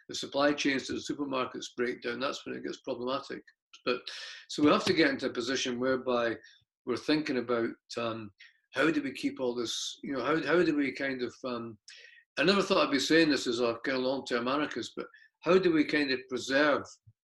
the 0.07 0.15
supply 0.15 0.51
chains 0.53 0.87
to 0.87 0.93
the 0.93 1.13
supermarkets 1.13 1.75
break 1.77 2.01
down. 2.01 2.19
That's 2.19 2.43
when 2.43 2.55
it 2.55 2.63
gets 2.63 2.77
problematic. 2.77 3.43
But 3.85 3.99
so 4.47 4.63
we 4.63 4.71
have 4.71 4.85
to 4.85 4.93
get 4.93 5.11
into 5.11 5.27
a 5.27 5.39
position 5.39 5.79
whereby 5.79 6.37
we're 6.87 6.97
thinking 6.97 7.37
about 7.37 7.69
um, 7.99 8.31
how 8.71 8.89
do 8.91 9.01
we 9.01 9.11
keep 9.11 9.39
all 9.39 9.55
this, 9.55 9.99
you 10.03 10.13
know, 10.13 10.23
how, 10.23 10.41
how 10.45 10.63
do 10.63 10.75
we 10.75 10.91
kind 10.91 11.21
of, 11.21 11.33
um, 11.45 11.77
I 12.37 12.43
never 12.43 12.61
thought 12.61 12.85
I'd 12.85 12.91
be 12.91 12.99
saying 12.99 13.29
this 13.29 13.47
as 13.47 13.59
a 13.59 13.77
kind 13.83 13.97
of 13.97 14.03
long-term 14.03 14.47
anarchist, 14.47 14.93
but 14.95 15.07
how 15.41 15.57
do 15.57 15.73
we 15.73 15.83
kind 15.83 16.11
of 16.11 16.19
preserve 16.29 16.83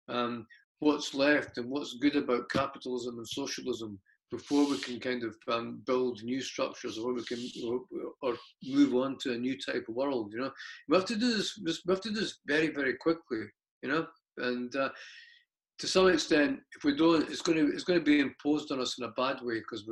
um, 0.09 0.47
what's 0.80 1.14
left 1.14 1.59
and 1.59 1.70
what's 1.70 1.99
good 1.99 2.16
about 2.16 2.51
capitalism 2.51 3.18
and 3.18 3.28
socialism 3.28 3.99
before 4.30 4.68
we 4.68 4.78
can 4.78 5.01
kind 5.01 5.24
of 5.24 5.34
um, 5.49 5.82
build 5.86 6.22
new 6.22 6.41
structures 6.41 6.99
or 6.99 7.12
we 7.12 7.24
can 7.24 7.45
or, 7.64 7.80
or, 8.22 8.36
move 8.64 8.95
on 8.95 9.16
to 9.18 9.32
a 9.32 9.38
new 9.38 9.59
type 9.59 9.84
of 9.88 9.95
world, 9.95 10.32
you 10.32 10.38
know? 10.38 10.53
We 10.88 10.97
have 10.97 11.07
to 11.07 11.16
do 11.16 11.36
this, 11.36 11.59
we 11.59 11.93
have 11.93 12.01
to 12.03 12.11
do 12.11 12.20
this 12.20 12.38
very, 12.47 12.68
very 12.68 12.95
quickly, 12.95 13.47
you 13.82 13.88
know? 13.88 14.07
And 14.38 14.74
uh, 14.76 14.91
to 15.80 15.86
some 15.86 16.08
extent, 16.08 16.60
if 16.76 16.84
we 16.84 16.94
don't, 16.94 17.28
it's 17.30 17.40
going 17.40 17.58
to 17.58 17.72
it's 17.72 17.84
going 17.84 17.98
to 17.98 18.04
be 18.04 18.20
imposed 18.20 18.70
on 18.70 18.80
us 18.80 18.98
in 18.98 19.04
a 19.04 19.12
bad 19.12 19.38
way 19.42 19.60
because 19.60 19.84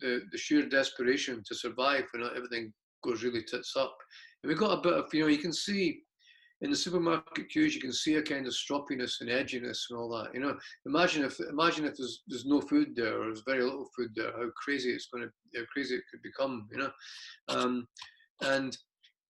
the, 0.00 0.22
the 0.32 0.38
sheer 0.38 0.66
desperation 0.66 1.42
to 1.46 1.54
survive 1.54 2.04
when 2.12 2.28
everything 2.34 2.72
goes 3.04 3.22
really 3.22 3.42
tits 3.42 3.76
up. 3.76 3.94
And 4.42 4.48
we've 4.48 4.58
got 4.58 4.78
a 4.78 4.80
bit 4.80 4.94
of 4.94 5.12
you 5.12 5.20
know 5.20 5.26
you 5.28 5.38
can 5.38 5.52
see 5.52 6.00
in 6.62 6.70
the 6.70 6.76
supermarket 6.76 7.50
queues, 7.50 7.74
you 7.74 7.82
can 7.82 7.92
see 7.92 8.14
a 8.14 8.22
kind 8.22 8.46
of 8.46 8.54
stroppiness 8.54 9.20
and 9.20 9.28
edginess 9.28 9.90
and 9.90 9.98
all 9.98 10.08
that. 10.08 10.32
You 10.32 10.40
know, 10.40 10.56
imagine 10.86 11.22
if 11.22 11.38
imagine 11.50 11.84
if 11.84 11.98
there's 11.98 12.22
there's 12.26 12.46
no 12.46 12.62
food 12.62 12.96
there 12.96 13.20
or 13.20 13.26
there's 13.26 13.42
very 13.46 13.62
little 13.62 13.88
food 13.94 14.12
there, 14.16 14.32
how 14.32 14.48
crazy 14.56 14.90
it's 14.90 15.08
going 15.12 15.24
to, 15.24 15.58
how 15.58 15.66
crazy 15.70 15.96
it 15.96 16.04
could 16.10 16.22
become. 16.22 16.66
You 16.72 16.78
know, 16.78 16.90
um, 17.48 17.86
and 18.42 18.76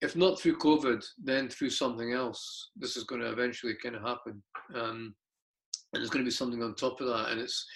if 0.02 0.14
not 0.14 0.38
through 0.38 0.58
COVID, 0.58 1.04
then 1.24 1.48
through 1.48 1.70
something 1.70 2.12
else, 2.12 2.70
this 2.76 2.96
is 2.96 3.04
going 3.04 3.22
to 3.22 3.32
eventually 3.32 3.74
kind 3.82 3.96
of 3.96 4.02
happen. 4.02 4.40
Um, 4.74 5.14
and 5.92 6.00
there's 6.00 6.10
going 6.10 6.24
to 6.24 6.28
be 6.28 6.34
something 6.34 6.62
on 6.62 6.74
top 6.74 7.00
of 7.00 7.08
that, 7.08 7.30
and 7.30 7.40
it's 7.40 7.66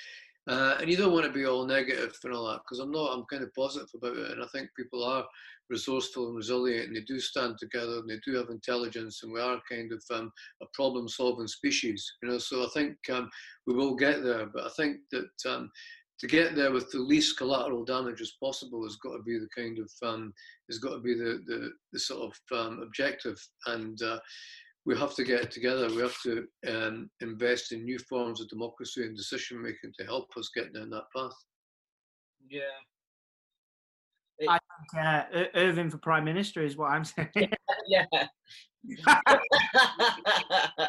uh, 0.48 0.76
and 0.80 0.90
you 0.90 0.96
don't 0.96 1.12
want 1.12 1.24
to 1.26 1.32
be 1.32 1.44
all 1.44 1.66
negative 1.66 2.12
and 2.24 2.32
all 2.32 2.48
that 2.48 2.61
because 2.64 2.78
I'm 2.78 2.90
not. 2.90 3.12
I'm 3.12 3.24
kind 3.30 3.42
of 3.42 3.54
positive 3.54 3.88
about 3.94 4.16
it, 4.16 4.30
and 4.32 4.42
I 4.42 4.46
think 4.52 4.68
people 4.76 5.04
are 5.04 5.24
resourceful 5.68 6.26
and 6.26 6.36
resilient, 6.36 6.88
and 6.88 6.96
they 6.96 7.02
do 7.02 7.20
stand 7.20 7.56
together, 7.58 7.98
and 7.98 8.08
they 8.08 8.18
do 8.24 8.36
have 8.36 8.48
intelligence, 8.50 9.22
and 9.22 9.32
we 9.32 9.40
are 9.40 9.61
kind 9.70 9.92
of 9.92 10.02
um, 10.12 10.32
a 10.62 10.66
problem-solving 10.74 11.46
species, 11.46 12.11
you 12.22 12.28
know. 12.28 12.38
So 12.38 12.64
I 12.64 12.68
think 12.74 12.96
um, 13.12 13.30
we 13.66 13.74
will 13.74 13.94
get 13.94 14.22
there, 14.24 14.46
but 14.46 14.64
I 14.64 14.70
think 14.76 14.98
that 15.12 15.30
um, 15.48 15.70
to 16.18 16.26
get 16.26 16.54
there 16.54 16.72
with 16.72 16.90
the 16.90 16.98
least 16.98 17.38
collateral 17.38 17.84
damage 17.84 18.20
as 18.20 18.32
possible 18.42 18.82
has 18.82 18.96
got 18.96 19.16
to 19.16 19.22
be 19.22 19.38
the 19.38 19.48
kind 19.56 19.78
of 19.78 19.90
um, 20.02 20.34
has 20.68 20.78
got 20.78 20.94
to 20.94 21.00
be 21.00 21.14
the 21.14 21.42
the, 21.46 21.70
the 21.92 21.98
sort 21.98 22.32
of 22.32 22.58
um, 22.58 22.82
objective, 22.82 23.40
and 23.66 24.02
uh, 24.02 24.18
we 24.86 24.96
have 24.96 25.14
to 25.14 25.24
get 25.24 25.50
together. 25.50 25.88
We 25.88 25.98
have 25.98 26.20
to 26.22 26.46
um, 26.66 27.10
invest 27.20 27.72
in 27.72 27.84
new 27.84 27.98
forms 27.98 28.40
of 28.40 28.48
democracy 28.48 29.02
and 29.04 29.16
decision 29.16 29.62
making 29.62 29.92
to 29.98 30.04
help 30.04 30.28
us 30.36 30.50
get 30.54 30.72
down 30.72 30.90
that 30.90 31.04
path. 31.14 31.32
Yeah. 32.48 32.60
I 34.48 34.58
think 34.58 35.04
uh, 35.04 35.24
Irvine 35.54 35.90
for 35.90 35.98
prime 35.98 36.24
minister 36.24 36.62
is 36.62 36.78
what 36.78 36.90
I'm 36.90 37.04
saying. 37.04 37.28
yeah. 37.86 38.06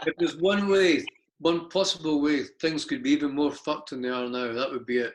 if 0.07 0.15
there's 0.17 0.37
one 0.37 0.69
way, 0.69 1.03
one 1.39 1.67
possible 1.67 2.21
way, 2.21 2.43
things 2.61 2.85
could 2.85 3.03
be 3.03 3.09
even 3.09 3.35
more 3.35 3.51
fucked 3.51 3.89
than 3.89 4.01
they 4.01 4.07
are 4.07 4.29
now. 4.29 4.53
That 4.53 4.71
would 4.71 4.85
be 4.85 4.99
it. 4.99 5.13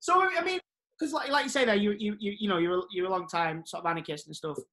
so 0.00 0.20
I 0.20 0.44
mean, 0.44 0.60
because 0.98 1.14
like 1.14 1.30
like 1.30 1.44
you 1.44 1.48
say 1.48 1.64
there, 1.64 1.74
you 1.74 1.92
you 1.98 2.14
you 2.20 2.36
you 2.40 2.48
know 2.50 2.58
you're 2.58 2.84
you're 2.92 3.06
a 3.06 3.10
long 3.10 3.26
time 3.26 3.64
sort 3.64 3.82
of 3.82 3.90
anarchist 3.90 4.26
and 4.26 4.36
stuff 4.36 4.58
did, 4.58 4.66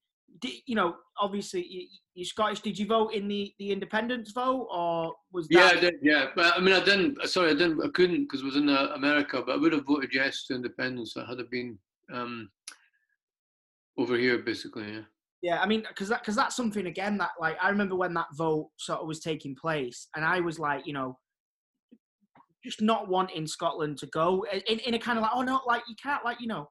you 0.44 0.76
know, 0.76 0.96
obviously 1.20 1.90
you, 2.16 2.24
are 2.24 2.26
Scottish. 2.26 2.62
Did 2.62 2.78
you 2.78 2.86
vote 2.86 3.14
in 3.14 3.28
the, 3.28 3.54
the 3.60 3.72
independence 3.72 4.32
vote, 4.32 4.68
or 4.72 5.14
was 5.32 5.48
that? 5.48 5.58
Yeah, 5.58 5.78
I 5.78 5.80
did. 5.80 5.96
Yeah, 6.02 6.28
but 6.36 6.58
I 6.58 6.60
mean, 6.60 6.74
I 6.74 6.84
didn't. 6.84 7.22
Sorry, 7.28 7.52
I 7.52 7.54
didn't. 7.54 7.84
I 7.84 7.90
couldn't 7.90 8.24
because 8.24 8.42
it 8.42 8.46
was 8.46 8.56
in 8.56 8.70
uh, 8.70 8.92
America. 8.96 9.42
But 9.46 9.54
I 9.54 9.58
would 9.58 9.74
have 9.74 9.86
voted 9.86 10.12
yes 10.14 10.46
to 10.46 10.56
independence. 10.56 11.14
That 11.14 11.28
had 11.28 11.40
it 11.40 11.52
been 11.52 11.78
um, 12.14 12.50
over 13.98 14.18
here, 14.18 14.40
basically. 14.40 14.92
Yeah. 14.92 15.02
Yeah, 15.44 15.62
I 15.62 15.68
mean, 15.68 15.86
because 15.88 16.10
that 16.10 16.22
because 16.22 16.36
that's 16.36 16.56
something 16.56 16.88
again 16.88 17.18
that 17.20 17.30
like 17.40 17.58
I 17.62 17.70
remember 17.70 17.96
when 17.96 18.14
that 18.16 18.26
vote 18.36 18.70
sort 18.78 19.02
of 19.02 19.08
was 19.08 19.20
taking 19.20 19.56
place, 19.56 20.08
and 20.16 20.26
I 20.26 20.40
was 20.40 20.58
like, 20.58 20.88
you 20.88 20.94
know, 20.94 21.20
just 22.64 22.82
not 22.82 23.08
wanting 23.08 23.46
Scotland 23.46 23.98
to 24.00 24.08
go 24.08 24.46
in, 24.52 24.80
in 24.80 24.94
a 24.96 25.00
kind 25.00 25.18
of 25.18 25.22
like, 25.22 25.32
oh 25.34 25.44
no, 25.44 25.62
like 25.68 25.84
you 25.88 25.96
can't, 26.02 26.26
like 26.26 26.42
you 26.42 26.48
know, 26.48 26.68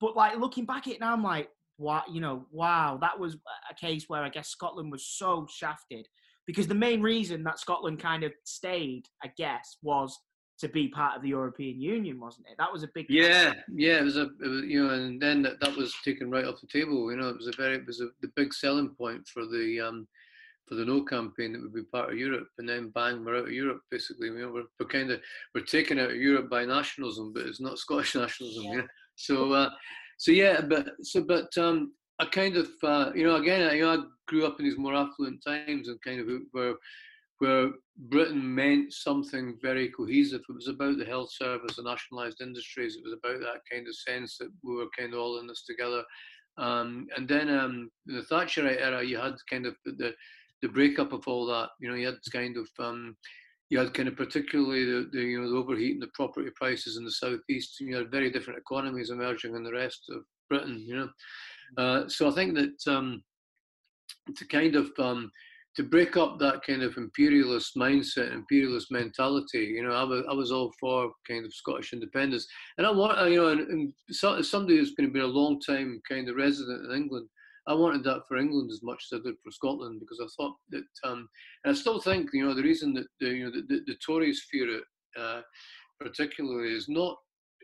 but 0.00 0.16
like 0.16 0.36
looking 0.38 0.66
back 0.66 0.86
at 0.86 0.94
it 0.94 1.00
now, 1.00 1.12
I'm 1.12 1.22
like, 1.22 1.48
what 1.76 2.10
you 2.12 2.20
know, 2.20 2.46
wow, 2.50 2.98
that 3.00 3.18
was 3.18 3.36
a 3.70 3.74
case 3.74 4.04
where 4.08 4.22
I 4.22 4.28
guess 4.28 4.48
Scotland 4.48 4.92
was 4.92 5.06
so 5.06 5.46
shafted 5.50 6.06
because 6.46 6.66
the 6.66 6.74
main 6.74 7.00
reason 7.00 7.42
that 7.44 7.58
Scotland 7.58 7.98
kind 7.98 8.22
of 8.22 8.32
stayed, 8.44 9.04
I 9.22 9.30
guess, 9.36 9.78
was 9.82 10.18
to 10.60 10.68
be 10.68 10.88
part 10.88 11.16
of 11.16 11.22
the 11.22 11.30
European 11.30 11.80
Union, 11.80 12.20
wasn't 12.20 12.46
it? 12.48 12.54
That 12.58 12.72
was 12.72 12.82
a 12.82 12.88
big. 12.94 13.06
Yeah, 13.08 13.54
yeah, 13.74 13.98
it 13.98 14.04
was 14.04 14.16
a, 14.16 14.30
it 14.42 14.48
was, 14.48 14.62
you 14.62 14.86
know, 14.86 14.94
and 14.94 15.20
then 15.20 15.42
that, 15.42 15.60
that 15.60 15.76
was 15.76 15.94
taken 16.04 16.30
right 16.30 16.44
off 16.44 16.60
the 16.60 16.66
table. 16.66 17.10
You 17.10 17.16
know, 17.16 17.28
it 17.28 17.36
was 17.36 17.48
a 17.48 17.52
very, 17.56 17.76
it 17.76 17.86
was 17.86 18.00
a, 18.00 18.08
the 18.20 18.30
big 18.36 18.54
selling 18.54 18.90
point 18.90 19.26
for 19.26 19.46
the 19.46 19.80
um, 19.80 20.06
for 20.68 20.76
the 20.76 20.84
No 20.84 21.02
campaign 21.02 21.52
that 21.52 21.62
would 21.62 21.74
be 21.74 21.82
part 21.82 22.12
of 22.12 22.18
Europe, 22.18 22.48
and 22.58 22.68
then 22.68 22.90
bang, 22.90 23.24
we're 23.24 23.38
out 23.38 23.46
of 23.46 23.52
Europe. 23.52 23.80
Basically, 23.90 24.28
you 24.28 24.38
know, 24.38 24.52
we're, 24.52 24.64
we're 24.78 24.86
kind 24.86 25.10
of 25.10 25.20
we're 25.54 25.64
taken 25.64 25.98
out 25.98 26.10
of 26.10 26.16
Europe 26.16 26.48
by 26.48 26.64
nationalism, 26.64 27.32
but 27.32 27.46
it's 27.46 27.60
not 27.60 27.78
Scottish 27.78 28.14
nationalism. 28.14 28.64
Yeah. 28.64 28.70
You 28.70 28.78
know? 28.78 28.86
So. 29.16 29.52
Uh, 29.52 29.70
so 30.18 30.32
yeah, 30.32 30.60
but 30.60 30.90
so 31.02 31.22
but 31.22 31.56
um, 31.58 31.92
I 32.18 32.26
kind 32.26 32.56
of 32.56 32.68
uh, 32.82 33.10
you 33.14 33.24
know 33.24 33.36
again 33.36 33.68
I, 33.68 33.74
you 33.74 33.82
know, 33.82 33.92
I 33.92 33.98
grew 34.28 34.46
up 34.46 34.58
in 34.58 34.64
these 34.64 34.78
more 34.78 34.94
affluent 34.94 35.42
times 35.46 35.88
and 35.88 36.00
kind 36.02 36.20
of 36.20 36.28
where 36.52 36.74
where 37.38 37.70
Britain 37.96 38.54
meant 38.54 38.92
something 38.92 39.58
very 39.60 39.88
cohesive. 39.88 40.42
It 40.48 40.54
was 40.54 40.68
about 40.68 40.98
the 40.98 41.04
health 41.04 41.32
service, 41.32 41.76
the 41.76 41.82
nationalised 41.82 42.40
industries. 42.40 42.96
It 42.96 43.04
was 43.04 43.12
about 43.12 43.40
that 43.40 43.60
kind 43.70 43.86
of 43.88 43.94
sense 43.94 44.38
that 44.38 44.50
we 44.62 44.76
were 44.76 44.86
kind 44.96 45.12
of 45.12 45.20
all 45.20 45.38
in 45.40 45.46
this 45.46 45.64
together. 45.64 46.02
Um, 46.56 47.08
and 47.16 47.28
then 47.28 47.48
um, 47.50 47.90
the 48.06 48.22
Thatcherite 48.30 48.80
era, 48.80 49.04
you 49.04 49.18
had 49.18 49.34
kind 49.50 49.66
of 49.66 49.76
the 49.84 50.14
the 50.62 50.68
breakup 50.68 51.12
of 51.12 51.26
all 51.26 51.46
that. 51.46 51.70
You 51.80 51.90
know, 51.90 51.96
you 51.96 52.06
had 52.06 52.18
kind 52.32 52.56
of 52.56 52.68
um, 52.78 53.16
you 53.74 53.80
had 53.80 53.92
kind 53.92 54.08
of 54.08 54.14
particularly 54.14 54.84
the, 54.84 55.08
the 55.12 55.20
you 55.20 55.40
know 55.40 55.50
the 55.50 55.56
overheating 55.56 55.98
the 55.98 56.06
property 56.14 56.48
prices 56.54 56.96
in 56.96 57.04
the 57.04 57.10
southeast. 57.10 57.80
You 57.80 57.96
had 57.96 58.08
very 58.08 58.30
different 58.30 58.60
economies 58.60 59.10
emerging 59.10 59.56
in 59.56 59.64
the 59.64 59.72
rest 59.72 60.04
of 60.10 60.22
Britain. 60.48 60.84
You 60.86 60.96
know, 60.96 61.08
uh, 61.82 62.08
so 62.08 62.30
I 62.30 62.34
think 62.34 62.54
that 62.54 62.86
um, 62.86 63.24
to 64.36 64.46
kind 64.46 64.76
of 64.76 64.92
um, 65.00 65.28
to 65.74 65.82
break 65.82 66.16
up 66.16 66.38
that 66.38 66.62
kind 66.64 66.84
of 66.84 66.96
imperialist 66.96 67.74
mindset, 67.76 68.32
imperialist 68.32 68.92
mentality, 68.92 69.72
you 69.74 69.82
know, 69.82 69.92
I 69.92 70.04
was 70.04 70.22
I 70.30 70.34
was 70.34 70.52
all 70.52 70.70
for 70.78 71.10
kind 71.28 71.44
of 71.44 71.52
Scottish 71.52 71.92
independence, 71.92 72.46
and 72.78 72.86
I 72.86 72.92
want 72.92 73.28
you 73.28 73.38
know, 73.38 73.48
and, 73.48 73.60
and 73.62 73.92
so, 74.10 74.40
somebody 74.40 74.76
who's 74.76 74.94
been 74.94 75.16
a 75.16 75.26
long 75.26 75.60
time 75.60 76.00
kind 76.08 76.28
of 76.28 76.36
resident 76.36 76.92
in 76.92 76.96
England, 76.96 77.26
I 77.66 77.74
wanted 77.74 78.04
that 78.04 78.22
for 78.28 78.36
England 78.36 78.70
as 78.70 78.82
much 78.82 79.04
as 79.10 79.18
I 79.18 79.22
did 79.22 79.36
for 79.42 79.50
Scotland 79.50 80.00
because 80.00 80.20
I 80.20 80.28
thought 80.36 80.56
that, 80.70 80.84
um, 81.04 81.28
and 81.64 81.74
I 81.74 81.78
still 81.78 82.00
think 82.00 82.30
you 82.32 82.46
know 82.46 82.54
the 82.54 82.62
reason 82.62 82.92
that 82.94 83.06
the, 83.20 83.28
you 83.28 83.44
know 83.44 83.50
the, 83.50 83.62
the, 83.62 83.80
the 83.86 83.96
Tories 84.04 84.44
fear 84.50 84.78
it 84.78 84.84
uh, 85.18 85.40
particularly 86.00 86.72
is 86.72 86.88
not 86.88 87.16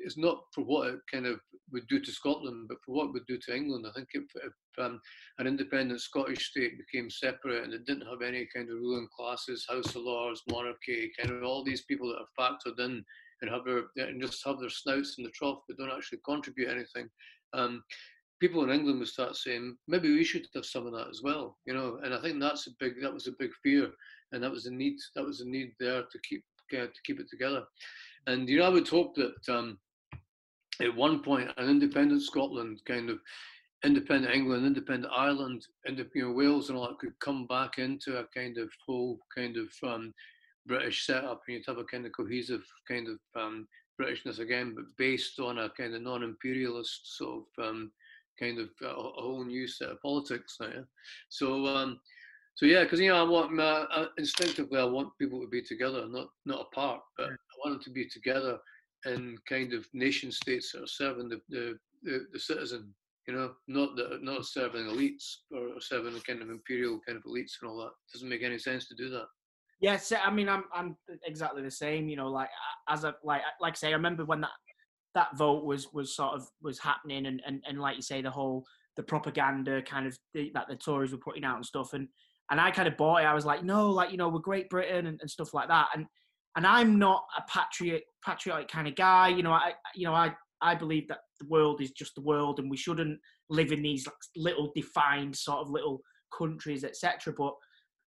is 0.04 0.16
not 0.16 0.44
for 0.54 0.62
what 0.62 0.88
it 0.88 1.00
kind 1.12 1.26
of 1.26 1.40
would 1.72 1.86
do 1.88 2.00
to 2.00 2.10
Scotland, 2.10 2.66
but 2.68 2.78
for 2.84 2.92
what 2.92 3.06
it 3.06 3.12
would 3.12 3.26
do 3.26 3.38
to 3.38 3.54
England. 3.54 3.86
I 3.86 3.92
think 3.92 4.08
if, 4.14 4.24
if 4.36 4.52
um, 4.82 5.00
an 5.38 5.46
independent 5.46 6.00
Scottish 6.00 6.50
state 6.50 6.78
became 6.78 7.10
separate 7.10 7.64
and 7.64 7.72
it 7.72 7.84
didn't 7.84 8.06
have 8.06 8.22
any 8.22 8.48
kind 8.54 8.70
of 8.70 8.76
ruling 8.76 9.08
classes, 9.14 9.66
House 9.68 9.94
of 9.94 10.02
Lords, 10.02 10.42
monarchy, 10.50 11.10
kind 11.20 11.34
of 11.34 11.44
all 11.44 11.62
these 11.62 11.84
people 11.84 12.08
that 12.08 12.18
are 12.18 12.50
factored 12.50 12.78
in 12.82 13.04
and 13.42 13.50
have 13.50 13.64
their 13.64 14.06
and 14.06 14.20
just 14.22 14.44
have 14.44 14.58
their 14.60 14.70
snouts 14.70 15.16
in 15.18 15.24
the 15.24 15.30
trough 15.30 15.58
but 15.66 15.76
don't 15.78 15.94
actually 15.94 16.18
contribute 16.24 16.70
anything. 16.70 17.08
Um, 17.52 17.82
people 18.40 18.64
in 18.64 18.70
England 18.70 18.98
would 18.98 19.08
start 19.08 19.36
saying 19.36 19.76
maybe 19.86 20.12
we 20.12 20.24
should 20.24 20.46
have 20.54 20.64
some 20.64 20.86
of 20.86 20.92
that 20.92 21.08
as 21.08 21.20
well, 21.22 21.58
you 21.66 21.74
know. 21.74 22.00
And 22.02 22.14
I 22.14 22.20
think 22.20 22.40
that's 22.40 22.66
a 22.66 22.70
big 22.80 23.00
that 23.02 23.12
was 23.12 23.26
a 23.26 23.32
big 23.38 23.50
fear, 23.62 23.90
and 24.32 24.42
that 24.42 24.50
was 24.50 24.66
a 24.66 24.72
need 24.72 24.96
that 25.14 25.24
was 25.24 25.40
a 25.40 25.48
need 25.48 25.72
there 25.78 26.02
to 26.02 26.18
keep 26.28 26.42
uh, 26.72 26.86
to 26.86 27.02
keep 27.04 27.20
it 27.20 27.28
together. 27.28 27.64
And 28.26 28.48
you 28.48 28.58
know, 28.58 28.66
I 28.66 28.70
would 28.70 28.88
hope 28.88 29.14
that 29.16 29.48
um, 29.48 29.78
at 30.80 30.94
one 30.94 31.22
point 31.22 31.50
an 31.56 31.68
independent 31.68 32.22
Scotland, 32.22 32.80
kind 32.86 33.10
of 33.10 33.18
independent 33.84 34.34
England, 34.34 34.66
independent 34.66 35.12
Ireland, 35.14 35.66
and 35.84 35.98
you 36.14 36.22
know 36.22 36.32
Wales 36.32 36.68
and 36.68 36.78
all 36.78 36.88
that 36.88 36.98
could 36.98 37.18
come 37.20 37.46
back 37.46 37.78
into 37.78 38.18
a 38.18 38.24
kind 38.34 38.58
of 38.58 38.70
full 38.86 39.18
kind 39.36 39.56
of 39.56 39.68
um, 39.82 40.14
British 40.66 41.06
setup, 41.06 41.42
and 41.46 41.56
you'd 41.56 41.66
have 41.66 41.78
a 41.78 41.84
kind 41.84 42.06
of 42.06 42.12
cohesive 42.12 42.64
kind 42.88 43.08
of 43.08 43.18
um, 43.40 43.68
Britishness 44.00 44.38
again, 44.38 44.74
but 44.74 44.84
based 44.96 45.38
on 45.40 45.58
a 45.58 45.70
kind 45.70 45.94
of 45.94 46.02
non-imperialist 46.02 47.16
sort 47.18 47.44
of 47.58 47.64
um, 47.64 47.90
kind 48.40 48.58
of 48.58 48.68
a, 48.82 48.86
a 48.86 49.22
whole 49.22 49.44
new 49.44 49.66
set 49.66 49.90
of 49.90 50.02
politics 50.02 50.56
now. 50.60 50.68
Yeah? 50.68 50.82
So, 51.28 51.66
um, 51.66 52.00
so 52.56 52.66
yeah, 52.66 52.84
because 52.84 53.00
you 53.00 53.08
know, 53.08 53.24
I 53.24 53.28
want 53.28 53.52
my, 53.52 53.62
uh, 53.64 54.06
instinctively 54.18 54.78
I 54.78 54.84
want 54.84 55.16
people 55.18 55.40
to 55.40 55.48
be 55.48 55.62
together, 55.62 56.06
not 56.08 56.28
not 56.44 56.66
apart, 56.72 57.00
but 57.16 57.28
I 57.28 57.54
want 57.64 57.76
them 57.76 57.84
to 57.84 57.90
be 57.90 58.08
together 58.08 58.58
in 59.06 59.36
kind 59.48 59.72
of 59.72 59.86
nation 59.94 60.30
states 60.30 60.72
that 60.72 60.82
are 60.82 60.86
serving 60.86 61.28
the 61.28 61.40
the, 61.48 61.78
the, 62.02 62.26
the 62.32 62.38
citizen. 62.38 62.94
You 63.28 63.36
know, 63.36 63.52
not 63.68 63.94
the, 63.96 64.18
not 64.22 64.44
serving 64.46 64.86
elites 64.86 65.36
or 65.54 65.80
serving 65.80 66.14
the 66.14 66.20
kind 66.20 66.42
of 66.42 66.50
imperial 66.50 66.98
kind 67.06 67.16
of 67.16 67.24
elites 67.24 67.52
and 67.60 67.70
all 67.70 67.78
that. 67.78 67.92
It 67.92 68.12
doesn't 68.12 68.28
make 68.28 68.42
any 68.42 68.58
sense 68.58 68.88
to 68.88 68.94
do 68.96 69.08
that. 69.10 69.26
Yes, 69.80 70.12
I 70.12 70.30
mean 70.30 70.48
I'm 70.48 70.64
I'm 70.74 70.96
exactly 71.24 71.62
the 71.62 71.70
same. 71.70 72.08
You 72.08 72.16
know, 72.16 72.28
like 72.28 72.48
as 72.88 73.04
a 73.04 73.14
like 73.24 73.42
like 73.60 73.74
I 73.74 73.76
say, 73.76 73.88
I 73.88 73.92
remember 73.92 74.24
when 74.24 74.40
that 74.42 74.50
that 75.14 75.36
vote 75.36 75.64
was 75.64 75.92
was 75.92 76.14
sort 76.14 76.34
of 76.34 76.46
was 76.62 76.78
happening 76.78 77.26
and, 77.26 77.42
and, 77.46 77.62
and 77.68 77.80
like 77.80 77.96
you 77.96 78.02
say 78.02 78.22
the 78.22 78.30
whole 78.30 78.64
the 78.96 79.02
propaganda 79.02 79.82
kind 79.82 80.06
of 80.06 80.18
the, 80.34 80.50
that 80.54 80.68
the 80.68 80.76
Tories 80.76 81.12
were 81.12 81.18
putting 81.18 81.44
out 81.44 81.56
and 81.56 81.66
stuff 81.66 81.92
and 81.92 82.08
and 82.50 82.60
I 82.60 82.72
kind 82.72 82.88
of 82.88 82.96
bought 82.96 83.22
it. 83.22 83.26
I 83.26 83.34
was 83.34 83.44
like, 83.44 83.62
no, 83.62 83.90
like 83.90 84.10
you 84.10 84.16
know, 84.16 84.28
we're 84.28 84.40
Great 84.40 84.68
Britain 84.68 85.06
and, 85.06 85.18
and 85.20 85.30
stuff 85.30 85.54
like 85.54 85.68
that. 85.68 85.88
And 85.94 86.06
and 86.56 86.66
I'm 86.66 86.98
not 86.98 87.24
a 87.38 87.42
patriot 87.48 88.02
patriotic 88.24 88.68
kind 88.68 88.88
of 88.88 88.96
guy. 88.96 89.28
You 89.28 89.42
know, 89.42 89.52
I 89.52 89.72
you 89.94 90.04
know 90.04 90.14
I 90.14 90.34
I 90.60 90.74
believe 90.74 91.08
that 91.08 91.20
the 91.38 91.46
world 91.46 91.80
is 91.80 91.92
just 91.92 92.14
the 92.14 92.22
world 92.22 92.58
and 92.58 92.70
we 92.70 92.76
shouldn't 92.76 93.18
live 93.48 93.72
in 93.72 93.82
these 93.82 94.06
like 94.06 94.16
little 94.36 94.72
defined 94.74 95.36
sort 95.36 95.60
of 95.60 95.70
little 95.70 96.00
countries, 96.36 96.84
etc. 96.84 97.32
But 97.36 97.54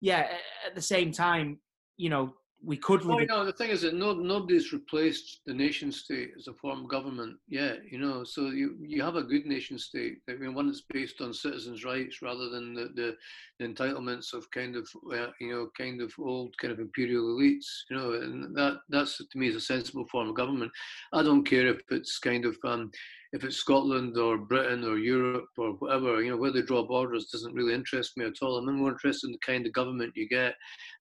yeah, 0.01 0.27
at 0.65 0.75
the 0.75 0.81
same 0.81 1.11
time, 1.11 1.59
you 1.97 2.09
know, 2.09 2.33
we 2.65 2.77
could. 2.77 3.03
Well, 3.03 3.19
you 3.19 3.27
know, 3.27 3.45
the 3.45 3.51
thing 3.51 3.69
is 3.69 3.81
that 3.81 3.93
no, 3.93 4.13
nobody's 4.13 4.71
replaced 4.71 5.41
the 5.45 5.53
nation 5.53 5.91
state 5.91 6.31
as 6.37 6.47
a 6.47 6.53
form 6.53 6.83
of 6.83 6.87
government 6.87 7.37
yet. 7.47 7.79
You 7.89 7.99
know, 7.99 8.23
so 8.23 8.47
you 8.47 8.77
you 8.79 9.01
have 9.03 9.15
a 9.15 9.23
good 9.23 9.45
nation 9.45 9.77
state. 9.77 10.19
I 10.29 10.33
mean, 10.33 10.53
one 10.53 10.67
that's 10.67 10.81
based 10.81 11.19
on 11.19 11.33
citizens' 11.33 11.83
rights 11.83 12.21
rather 12.21 12.49
than 12.49 12.73
the, 12.73 12.89
the, 12.95 13.15
the 13.59 13.65
entitlements 13.65 14.33
of 14.33 14.49
kind 14.51 14.75
of 14.75 14.87
uh, 15.11 15.27
you 15.39 15.51
know 15.51 15.69
kind 15.77 16.01
of 16.01 16.13
old 16.17 16.57
kind 16.57 16.71
of 16.71 16.79
imperial 16.79 17.35
elites. 17.37 17.65
You 17.89 17.97
know, 17.97 18.13
and 18.13 18.55
that 18.55 18.79
that's 18.89 19.17
to 19.17 19.37
me 19.37 19.49
is 19.49 19.55
a 19.55 19.61
sensible 19.61 20.05
form 20.05 20.29
of 20.29 20.35
government. 20.35 20.71
I 21.11 21.21
don't 21.21 21.43
care 21.43 21.67
if 21.67 21.81
it's 21.91 22.17
kind 22.17 22.45
of 22.45 22.57
um, 22.63 22.91
if 23.33 23.43
it's 23.43 23.57
Scotland 23.57 24.15
or 24.17 24.37
Britain 24.37 24.83
or 24.85 24.97
Europe 24.97 25.49
or 25.57 25.71
whatever, 25.73 26.21
you 26.21 26.29
know, 26.29 26.37
where 26.37 26.51
they 26.51 26.61
draw 26.61 26.85
borders 26.85 27.29
doesn't 27.31 27.55
really 27.55 27.73
interest 27.73 28.15
me 28.15 28.25
at 28.25 28.41
all. 28.41 28.57
I'm 28.57 28.77
more 28.77 28.91
interested 28.91 29.27
in 29.27 29.33
the 29.33 29.39
kind 29.45 29.65
of 29.65 29.73
government 29.73 30.13
you 30.15 30.29
get. 30.29 30.53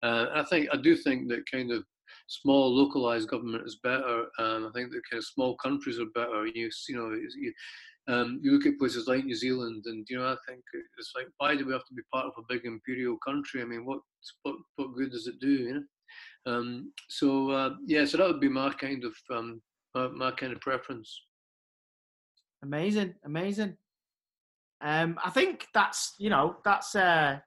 Uh, 0.02 0.26
I 0.34 0.42
think 0.44 0.68
I 0.72 0.78
do 0.78 0.96
think 0.96 1.28
that 1.28 1.50
kind 1.50 1.70
of 1.70 1.84
small 2.28 2.74
localized 2.74 3.28
government 3.28 3.66
is 3.66 3.78
better. 3.82 4.24
Um, 4.38 4.66
I 4.66 4.70
think 4.74 4.90
that 4.90 5.02
kind 5.10 5.18
of 5.18 5.24
small 5.26 5.56
countries 5.56 6.00
are 6.00 6.06
better. 6.14 6.46
You 6.46 6.70
you 6.88 6.96
know 6.96 7.14
you, 7.14 7.52
um, 8.08 8.40
you 8.42 8.52
look 8.52 8.66
at 8.66 8.78
places 8.78 9.06
like 9.06 9.24
New 9.24 9.34
Zealand, 9.34 9.84
and 9.86 10.06
you 10.08 10.18
know 10.18 10.26
I 10.26 10.36
think 10.48 10.62
it's 10.98 11.12
like 11.14 11.26
why 11.36 11.54
do 11.54 11.66
we 11.66 11.72
have 11.72 11.84
to 11.84 11.94
be 11.94 12.02
part 12.12 12.26
of 12.26 12.32
a 12.38 12.46
big 12.48 12.64
imperial 12.64 13.18
country? 13.24 13.60
I 13.60 13.66
mean, 13.66 13.84
what 13.84 14.00
what 14.42 14.56
what 14.76 14.94
good 14.96 15.12
does 15.12 15.26
it 15.26 15.38
do? 15.38 15.50
You 15.50 15.74
know. 15.74 15.82
Um, 16.44 16.92
so 17.10 17.50
uh, 17.50 17.74
yeah, 17.86 18.06
so 18.06 18.16
that 18.16 18.26
would 18.26 18.40
be 18.40 18.48
my 18.48 18.72
kind 18.72 19.04
of 19.04 19.14
um, 19.30 19.60
my, 19.94 20.08
my 20.08 20.30
kind 20.30 20.52
of 20.52 20.60
preference. 20.60 21.20
Amazing, 22.62 23.14
amazing. 23.24 23.76
Um, 24.80 25.18
I 25.24 25.30
think 25.30 25.66
that's 25.72 26.14
you 26.18 26.30
know 26.30 26.56
that's 26.64 26.94
uh, 26.94 27.38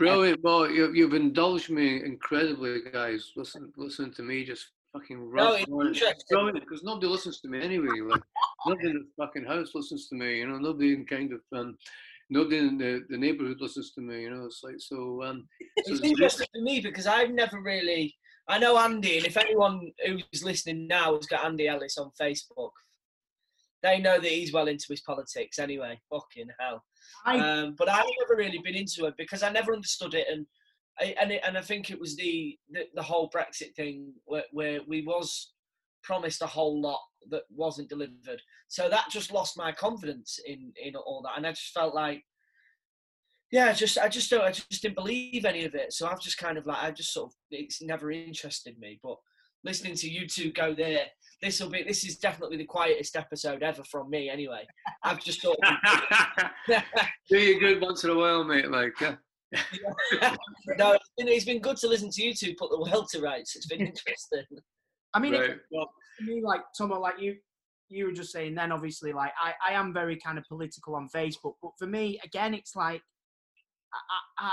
Brilliant. 0.00 0.42
Well, 0.42 0.70
you, 0.70 0.90
you've 0.94 1.12
indulged 1.12 1.68
me 1.68 2.02
incredibly, 2.02 2.80
guys. 2.90 3.32
Listen, 3.36 3.70
listen 3.76 4.10
to 4.14 4.22
me 4.22 4.44
just 4.46 4.68
fucking 4.94 5.30
No, 5.30 5.52
it's 5.52 6.24
brilliant 6.30 6.60
because 6.60 6.82
nobody 6.82 7.06
listens 7.06 7.42
to 7.42 7.48
me 7.48 7.60
anyway. 7.60 8.00
Like 8.00 8.22
nobody 8.66 8.88
in 8.88 8.94
the 8.94 9.06
fucking 9.22 9.44
house 9.44 9.72
listens 9.74 10.08
to 10.08 10.14
me. 10.14 10.38
You 10.38 10.48
know, 10.48 10.56
nobody 10.56 10.94
in 10.94 11.04
kind 11.04 11.34
of 11.34 11.40
um, 11.54 11.76
nobody 12.30 12.56
in 12.56 12.78
the, 12.78 13.04
the 13.10 13.18
neighborhood 13.18 13.58
listens 13.60 13.92
to 13.92 14.00
me. 14.00 14.22
You 14.22 14.30
know, 14.30 14.46
it's 14.46 14.62
like 14.64 14.76
so. 14.78 15.22
Um, 15.22 15.46
so 15.84 15.92
It's 15.92 16.02
interesting 16.02 16.46
for 16.50 16.62
me 16.62 16.80
because 16.80 17.06
I've 17.06 17.32
never 17.32 17.60
really. 17.60 18.14
I 18.48 18.58
know 18.58 18.78
Andy, 18.78 19.18
and 19.18 19.26
if 19.26 19.36
anyone 19.36 19.92
who's 20.06 20.42
listening 20.42 20.86
now 20.86 21.14
has 21.14 21.26
got 21.26 21.44
Andy 21.44 21.68
Ellis 21.68 21.98
on 21.98 22.10
Facebook, 22.18 22.70
they 23.82 23.98
know 23.98 24.18
that 24.20 24.30
he's 24.30 24.52
well 24.52 24.68
into 24.68 24.86
his 24.88 25.00
politics 25.02 25.58
anyway. 25.58 25.98
Fucking 26.10 26.48
hell. 26.58 26.82
I, 27.24 27.38
Um, 27.38 27.74
but 27.78 27.88
I've 27.88 28.04
never 28.20 28.36
really 28.36 28.60
been 28.62 28.74
into 28.74 29.06
it 29.06 29.14
because 29.16 29.42
I 29.42 29.50
never 29.50 29.72
understood 29.72 30.14
it, 30.14 30.26
and 30.30 30.46
I, 30.98 31.14
and 31.20 31.32
it, 31.32 31.42
and 31.46 31.56
I 31.56 31.62
think 31.62 31.90
it 31.90 32.00
was 32.00 32.16
the 32.16 32.58
the, 32.70 32.84
the 32.94 33.02
whole 33.02 33.30
Brexit 33.30 33.74
thing 33.74 34.12
where, 34.26 34.44
where 34.52 34.80
we 34.86 35.02
was 35.02 35.52
promised 36.02 36.42
a 36.42 36.46
whole 36.46 36.80
lot 36.80 37.00
that 37.30 37.42
wasn't 37.50 37.88
delivered. 37.88 38.40
So 38.68 38.88
that 38.88 39.10
just 39.10 39.32
lost 39.32 39.56
my 39.56 39.72
confidence 39.72 40.38
in 40.46 40.72
in 40.82 40.94
all 40.96 41.22
that, 41.24 41.36
and 41.36 41.46
I 41.46 41.50
just 41.50 41.72
felt 41.72 41.94
like, 41.94 42.22
yeah, 43.50 43.72
just 43.72 43.98
I 43.98 44.08
just 44.08 44.30
don't 44.30 44.44
I 44.44 44.52
just 44.52 44.82
didn't 44.82 44.96
believe 44.96 45.44
any 45.44 45.64
of 45.64 45.74
it. 45.74 45.92
So 45.92 46.06
I've 46.06 46.20
just 46.20 46.38
kind 46.38 46.58
of 46.58 46.66
like 46.66 46.82
I 46.82 46.90
just 46.90 47.12
sort 47.12 47.30
of 47.30 47.34
it's 47.50 47.82
never 47.82 48.10
interested 48.10 48.78
me, 48.78 49.00
but. 49.02 49.16
Listening 49.62 49.94
to 49.96 50.08
you 50.08 50.26
two 50.26 50.52
go 50.52 50.74
there, 50.74 51.04
this 51.42 51.60
will 51.60 51.70
be. 51.70 51.82
This 51.82 52.04
is 52.04 52.18
definitely 52.18 52.58
the 52.58 52.64
quietest 52.64 53.16
episode 53.16 53.62
ever 53.62 53.82
from 53.84 54.10
me. 54.10 54.28
Anyway, 54.28 54.66
I've 55.02 55.22
just 55.22 55.42
thought. 55.42 55.56
do 57.30 57.38
you 57.38 57.58
good 57.58 57.80
once 57.80 58.04
in 58.04 58.10
a 58.10 58.14
while, 58.14 58.44
mate. 58.44 58.70
Like, 58.70 58.92
yeah. 59.00 59.16
no, 60.78 60.92
it's 60.92 61.10
been, 61.16 61.28
it's 61.28 61.44
been 61.44 61.60
good 61.60 61.76
to 61.78 61.88
listen 61.88 62.10
to 62.10 62.22
you 62.22 62.34
two 62.34 62.54
put 62.58 62.70
the 62.70 62.78
world 62.78 63.08
to 63.10 63.20
rights. 63.20 63.56
It's 63.56 63.66
been 63.66 63.80
interesting. 63.80 64.44
I 65.14 65.18
mean, 65.18 65.32
right. 65.32 65.50
it, 65.50 65.60
Well, 65.70 65.90
to 66.18 66.24
me, 66.24 66.42
like 66.44 66.60
Tomo, 66.76 67.00
like 67.00 67.18
you, 67.18 67.36
you 67.88 68.04
were 68.04 68.12
just 68.12 68.32
saying. 68.32 68.54
Then 68.54 68.70
obviously, 68.70 69.12
like 69.12 69.32
I, 69.42 69.72
I 69.72 69.72
am 69.74 69.92
very 69.94 70.16
kind 70.16 70.38
of 70.38 70.44
political 70.46 70.94
on 70.94 71.08
Facebook, 71.08 71.54
but 71.62 71.72
for 71.78 71.86
me, 71.86 72.20
again, 72.24 72.54
it's 72.54 72.76
like 72.76 73.02
I, 74.38 74.50
I, 74.50 74.52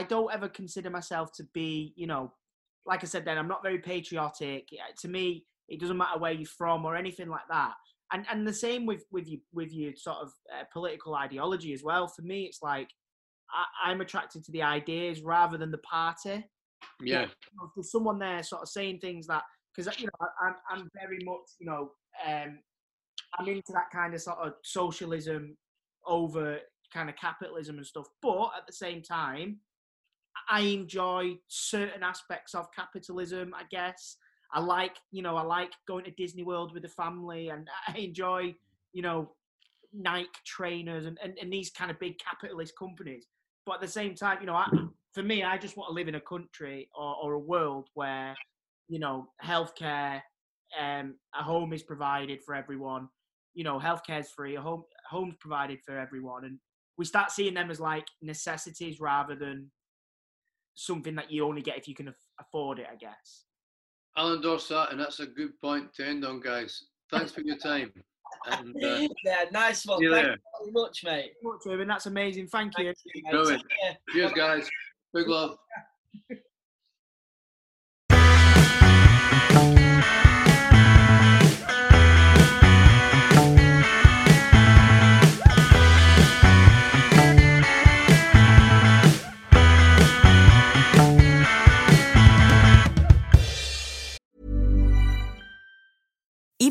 I 0.00 0.02
don't 0.02 0.32
ever 0.32 0.48
consider 0.48 0.90
myself 0.90 1.30
to 1.36 1.44
be, 1.52 1.92
you 1.96 2.06
know, 2.06 2.32
like 2.86 3.04
I 3.04 3.06
said, 3.06 3.24
then 3.24 3.38
I'm 3.38 3.48
not 3.48 3.62
very 3.62 3.78
patriotic. 3.78 4.68
Uh, 4.72 4.92
To 5.00 5.08
me, 5.08 5.44
it 5.68 5.80
doesn't 5.80 5.96
matter 5.96 6.18
where 6.18 6.32
you're 6.32 6.46
from 6.46 6.84
or 6.84 6.96
anything 6.96 7.28
like 7.28 7.48
that. 7.50 7.74
And 8.12 8.26
and 8.30 8.46
the 8.46 8.52
same 8.52 8.86
with 8.86 9.04
with 9.10 9.28
you 9.28 9.40
with 9.52 9.72
your 9.72 9.92
sort 9.96 10.18
of 10.18 10.32
uh, 10.52 10.64
political 10.72 11.14
ideology 11.14 11.72
as 11.72 11.82
well. 11.82 12.06
For 12.06 12.22
me, 12.22 12.44
it's 12.44 12.62
like 12.62 12.88
I, 13.50 13.90
I'm 13.90 14.00
attracted 14.00 14.44
to 14.44 14.52
the 14.52 14.62
ideas 14.62 15.22
rather 15.22 15.58
than 15.58 15.70
the 15.70 15.78
party 15.78 16.44
yeah. 17.02 17.22
you 17.22 17.26
know, 17.60 17.70
there's 17.74 17.90
someone 17.90 18.18
there 18.18 18.42
sort 18.42 18.62
of 18.62 18.68
saying 18.68 18.98
things 19.00 19.26
that 19.26 19.42
because 19.74 19.98
you 19.98 20.06
know 20.06 20.28
I'm 20.42 20.54
I'm 20.70 20.90
very 20.94 21.18
much 21.24 21.40
you 21.58 21.66
know 21.66 21.90
um 22.26 22.58
I'm 23.38 23.48
into 23.48 23.72
that 23.72 23.90
kind 23.92 24.14
of 24.14 24.20
sort 24.20 24.38
of 24.38 24.54
socialism 24.62 25.56
over 26.06 26.58
kind 26.92 27.08
of 27.08 27.16
capitalism 27.16 27.76
and 27.78 27.86
stuff, 27.86 28.06
but 28.22 28.50
at 28.56 28.66
the 28.66 28.72
same 28.72 29.02
time, 29.02 29.58
I 30.48 30.60
enjoy 30.60 31.38
certain 31.48 32.04
aspects 32.04 32.54
of 32.54 32.68
capitalism. 32.72 33.52
I 33.54 33.62
guess 33.70 34.16
I 34.54 34.60
like 34.60 34.96
you 35.10 35.22
know 35.22 35.36
I 35.36 35.42
like 35.42 35.72
going 35.86 36.04
to 36.04 36.10
Disney 36.12 36.44
World 36.44 36.72
with 36.72 36.82
the 36.82 36.88
family, 36.88 37.48
and 37.48 37.68
I 37.88 37.98
enjoy 37.98 38.54
you 38.92 39.02
know 39.02 39.32
Nike 39.94 40.28
trainers 40.44 41.06
and, 41.06 41.18
and, 41.22 41.38
and 41.40 41.52
these 41.52 41.70
kind 41.70 41.90
of 41.90 41.98
big 41.98 42.18
capitalist 42.18 42.74
companies. 42.78 43.26
But 43.64 43.76
at 43.76 43.80
the 43.80 43.88
same 43.88 44.14
time, 44.14 44.38
you 44.40 44.46
know, 44.46 44.54
I, 44.54 44.68
for 45.12 45.22
me, 45.22 45.42
I 45.42 45.56
just 45.56 45.76
want 45.76 45.88
to 45.88 45.94
live 45.94 46.08
in 46.08 46.16
a 46.16 46.20
country 46.20 46.88
or, 46.94 47.16
or 47.22 47.32
a 47.34 47.38
world 47.38 47.88
where, 47.94 48.34
you 48.88 48.98
know, 48.98 49.28
healthcare, 49.42 50.20
um, 50.78 51.14
a 51.38 51.42
home 51.42 51.72
is 51.72 51.82
provided 51.82 52.42
for 52.44 52.54
everyone. 52.54 53.08
You 53.54 53.64
know, 53.64 53.78
healthcare 53.78 54.20
is 54.20 54.30
free. 54.30 54.56
A 54.56 54.60
home, 54.60 54.82
home's 55.08 55.36
provided 55.36 55.78
for 55.86 55.96
everyone, 55.96 56.44
and 56.44 56.58
we 56.98 57.04
start 57.04 57.30
seeing 57.30 57.54
them 57.54 57.70
as 57.70 57.78
like 57.78 58.06
necessities 58.20 58.98
rather 59.00 59.36
than 59.36 59.70
something 60.74 61.14
that 61.14 61.30
you 61.30 61.46
only 61.46 61.62
get 61.62 61.78
if 61.78 61.86
you 61.86 61.94
can 61.94 62.12
afford 62.40 62.80
it. 62.80 62.86
I 62.90 62.96
guess. 62.96 63.44
I'll 64.16 64.34
endorse 64.34 64.68
that, 64.68 64.92
and 64.92 65.00
that's 65.00 65.20
a 65.20 65.26
good 65.26 65.58
point 65.60 65.92
to 65.94 66.06
end 66.06 66.24
on, 66.24 66.40
guys. 66.40 66.84
Thanks 67.10 67.32
for 67.32 67.40
your 67.40 67.56
time. 67.56 67.92
And, 68.46 68.74
uh, 68.82 69.08
yeah, 69.24 69.44
nice 69.52 69.84
one. 69.86 69.98
Thank 69.98 70.02
you 70.02 70.10
very 70.10 70.36
much, 70.72 71.04
mate. 71.04 71.32
Much, 71.42 71.60
Ruben. 71.66 71.88
That's 71.88 72.06
amazing. 72.06 72.46
Thank 72.48 72.78
you. 72.78 72.84
Thank 72.84 72.96
you, 73.14 73.22
mate. 73.24 73.30
Brilliant. 73.32 73.62
Cheers, 74.10 74.32
guys. 74.32 74.70
Big 75.12 75.28
love. 75.28 75.56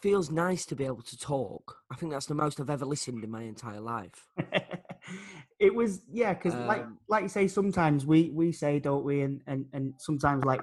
Feels 0.00 0.30
nice 0.30 0.66
to 0.66 0.76
be 0.76 0.84
able 0.84 1.02
to 1.02 1.18
talk. 1.18 1.76
I 1.90 1.96
think 1.96 2.12
that's 2.12 2.26
the 2.26 2.34
most 2.34 2.60
I've 2.60 2.70
ever 2.70 2.84
listened 2.84 3.24
in 3.24 3.30
my 3.30 3.42
entire 3.42 3.80
life. 3.80 4.26
it 5.58 5.74
was 5.74 6.02
yeah, 6.10 6.34
because 6.34 6.54
like 6.54 6.82
Um, 6.82 6.98
like 7.08 7.22
you 7.24 7.28
say, 7.28 7.48
sometimes 7.48 8.06
we 8.06 8.30
we 8.30 8.52
say, 8.52 8.78
don't 8.78 9.04
we, 9.04 9.22
and 9.22 9.42
and 9.46 9.66
and 9.72 9.94
sometimes 9.98 10.44
like 10.44 10.60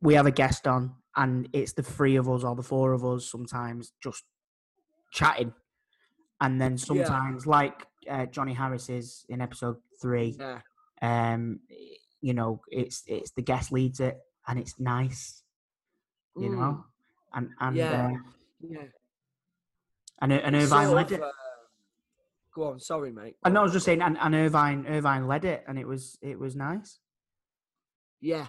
we 0.00 0.14
have 0.14 0.26
a 0.26 0.30
guest 0.30 0.66
on, 0.66 0.94
and 1.16 1.48
it's 1.52 1.72
the 1.72 1.82
three 1.82 2.16
of 2.16 2.28
us 2.28 2.44
or 2.44 2.54
the 2.54 2.62
four 2.62 2.92
of 2.92 3.04
us 3.04 3.30
sometimes 3.30 3.92
just 4.02 4.24
chatting, 5.12 5.52
and 6.40 6.60
then 6.60 6.78
sometimes 6.78 7.46
like 7.46 7.86
uh, 8.08 8.26
Johnny 8.26 8.54
Harris 8.54 8.88
is 8.88 9.24
in 9.28 9.40
episode 9.40 9.76
three, 10.00 10.36
Yeah. 10.38 10.60
um, 11.02 11.60
you 12.20 12.34
know, 12.34 12.60
it's 12.68 13.02
it's 13.06 13.32
the 13.32 13.42
guest 13.42 13.72
leads 13.72 14.00
it, 14.00 14.18
and 14.46 14.58
it's 14.58 14.78
nice, 14.78 15.42
you 16.36 16.48
know, 16.50 16.56
Mm. 16.56 16.84
And 17.38 17.50
and 17.60 17.76
Yeah. 17.76 18.06
uh, 18.06 18.18
Yeah. 18.60 18.84
and 20.20 20.32
and 20.32 20.56
Irvine 20.56 20.90
led 20.92 21.12
it. 21.12 21.22
uh, 21.22 21.30
Go 22.54 22.64
on, 22.64 22.80
sorry, 22.80 23.12
mate. 23.12 23.36
And 23.44 23.56
I 23.56 23.62
was 23.62 23.72
just 23.72 23.84
saying, 23.84 24.02
and, 24.02 24.18
and 24.18 24.34
Irvine 24.34 24.84
Irvine 24.88 25.28
led 25.28 25.44
it, 25.44 25.64
and 25.68 25.78
it 25.78 25.86
was 25.86 26.18
it 26.20 26.38
was 26.38 26.56
nice. 26.56 26.98
Yeah, 28.20 28.48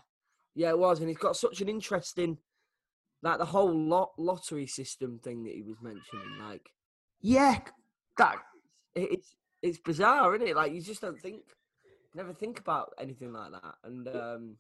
yeah, 0.56 0.70
it 0.70 0.80
was, 0.80 1.00
and 1.00 1.08
he's 1.10 1.18
got 1.18 1.36
such 1.38 1.62
an 1.62 1.70
interesting, 1.70 2.40
like 3.22 3.38
the 3.38 3.46
whole 3.46 3.72
lot 3.72 4.14
lottery 4.18 4.66
system 4.66 5.20
thing 5.20 5.44
that 5.44 5.54
he 5.54 5.62
was 5.62 5.78
mentioning. 5.82 6.40
Like, 6.40 6.72
Yeah, 7.22 7.60
that 8.18 8.38
it's 8.96 9.36
it's 9.62 9.78
bizarre, 9.78 10.36
isn't 10.36 10.48
it? 10.48 10.56
Like 10.56 10.74
you 10.74 10.82
just 10.82 11.02
don't 11.02 11.20
think, 11.22 11.44
never 12.16 12.34
think 12.34 12.60
about 12.60 12.94
anything 12.98 13.32
like 13.32 13.52
that. 13.52 13.76
And 13.84 14.08
um, 14.08 14.56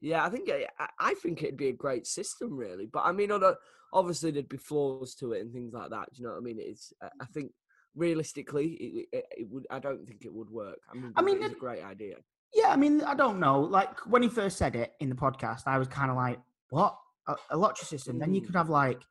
yeah, 0.00 0.24
I 0.24 0.28
think 0.30 0.48
it, 0.48 0.68
I, 0.78 0.88
I 0.98 1.14
think 1.14 1.42
it'd 1.42 1.56
be 1.56 1.68
a 1.68 1.72
great 1.72 2.06
system, 2.06 2.56
really. 2.56 2.86
But 2.86 3.04
I 3.04 3.12
mean, 3.12 3.30
on 3.30 3.42
a, 3.42 3.54
obviously 3.92 4.30
there'd 4.30 4.48
be 4.48 4.56
flaws 4.56 5.14
to 5.16 5.32
it 5.32 5.40
and 5.40 5.52
things 5.52 5.72
like 5.72 5.90
that. 5.90 6.08
Do 6.12 6.20
you 6.22 6.26
know 6.28 6.34
what 6.34 6.40
I 6.40 6.42
mean? 6.42 6.58
It's 6.60 6.92
I- 7.02 7.10
I 7.20 7.24
think 7.26 7.52
realistically, 7.94 8.66
it, 8.74 9.06
it, 9.12 9.24
it 9.38 9.46
would. 9.50 9.66
I 9.70 9.78
don't 9.78 10.06
think 10.06 10.24
it 10.24 10.32
would 10.34 10.50
work. 10.50 10.78
I 10.90 10.94
mean, 10.94 11.12
I 11.16 11.22
mean, 11.22 11.42
it 11.42 11.46
is 11.46 11.52
a 11.52 11.56
great 11.56 11.82
idea. 11.82 12.16
Yeah, 12.54 12.68
I 12.68 12.76
mean, 12.76 13.02
I 13.02 13.14
don't 13.14 13.40
know. 13.40 13.60
Like 13.60 13.98
when 14.06 14.22
he 14.22 14.28
first 14.28 14.56
said 14.58 14.76
it 14.76 14.92
in 15.00 15.08
the 15.08 15.14
podcast, 15.16 15.62
I 15.66 15.78
was 15.78 15.88
kind 15.88 16.10
of 16.10 16.16
like, 16.16 16.38
"What 16.70 16.96
a, 17.26 17.34
a 17.50 17.56
lottery 17.56 17.86
system?" 17.86 18.18
Then 18.18 18.34
you 18.34 18.40
Mm. 18.42 18.46
could 18.46 18.54
have 18.56 18.68
like 18.68 19.02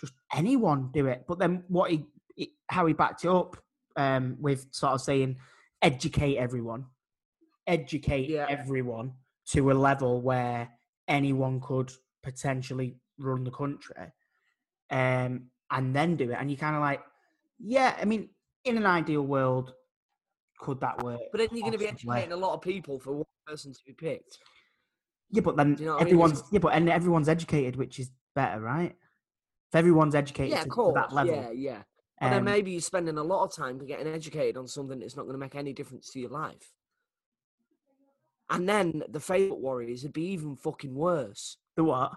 just 0.00 0.12
anyone 0.34 0.90
do 0.92 1.06
it. 1.06 1.24
But 1.28 1.38
then 1.38 1.64
what 1.68 1.90
he, 1.90 2.04
he 2.34 2.52
how 2.68 2.86
he 2.86 2.94
backed 2.94 3.24
it 3.24 3.30
up 3.30 3.56
um, 3.96 4.36
with 4.40 4.66
sort 4.72 4.92
of 4.94 5.00
saying, 5.00 5.36
"Educate 5.82 6.36
everyone, 6.38 6.86
educate 7.66 8.28
Yeah. 8.30 8.46
everyone 8.48 9.12
to 9.52 9.70
a 9.70 9.74
level 9.74 10.20
where 10.20 10.68
anyone 11.06 11.60
could 11.60 11.90
potentially 12.22 12.96
run 13.18 13.44
the 13.44 13.50
country," 13.50 14.12
um, 14.90 15.50
and 15.70 15.94
then 15.94 16.16
do 16.16 16.30
it. 16.30 16.36
And 16.38 16.50
you 16.50 16.56
kind 16.56 16.76
of 16.76 16.82
like, 16.82 17.00
yeah, 17.58 17.96
I 18.00 18.04
mean, 18.04 18.28
in 18.64 18.76
an 18.76 18.86
ideal 18.86 19.22
world, 19.22 19.72
could 20.58 20.80
that 20.80 21.02
work? 21.02 21.20
But 21.32 21.38
then 21.38 21.48
you're 21.52 21.62
going 21.62 21.72
to 21.72 21.78
be 21.78 21.88
educating 21.88 22.32
a 22.32 22.36
lot 22.36 22.54
of 22.54 22.60
people 22.60 22.98
for 22.98 23.12
one 23.12 23.24
person 23.46 23.72
to 23.72 23.80
be 23.86 23.92
picked. 23.92 24.38
Yeah, 25.30 25.42
but 25.42 25.56
then 25.56 25.76
you 25.78 25.86
know 25.86 25.94
what 25.94 26.02
I 26.02 26.04
mean? 26.04 26.14
Everyone's 26.14 26.42
yeah, 26.50 26.58
but 26.58 26.74
and 26.74 26.88
everyone's 26.88 27.28
educated, 27.28 27.76
which 27.76 27.98
is 27.98 28.10
better, 28.34 28.60
right? 28.60 28.94
If 29.70 29.74
everyone's 29.74 30.14
educated 30.14 30.52
Yeah, 30.52 30.62
to, 30.64 30.70
to 30.70 30.92
that 30.94 31.12
level, 31.12 31.34
Yeah, 31.34 31.50
yeah. 31.50 31.82
Then 32.20 32.38
um, 32.38 32.44
maybe 32.44 32.72
you're 32.72 32.80
spending 32.80 33.18
a 33.18 33.22
lot 33.22 33.44
of 33.44 33.54
time 33.54 33.78
getting 33.86 34.08
educated 34.08 34.56
on 34.56 34.66
something 34.66 34.98
that's 34.98 35.16
not 35.16 35.22
going 35.22 35.34
to 35.34 35.38
make 35.38 35.54
any 35.54 35.72
difference 35.72 36.10
to 36.12 36.20
your 36.20 36.30
life. 36.30 36.72
And 38.50 38.68
then 38.68 39.02
the 39.08 39.18
Facebook 39.18 39.58
warriors 39.58 40.02
would 40.02 40.12
be 40.12 40.28
even 40.28 40.56
fucking 40.56 40.94
worse 40.94 41.58
the 41.76 41.84
what? 41.84 42.12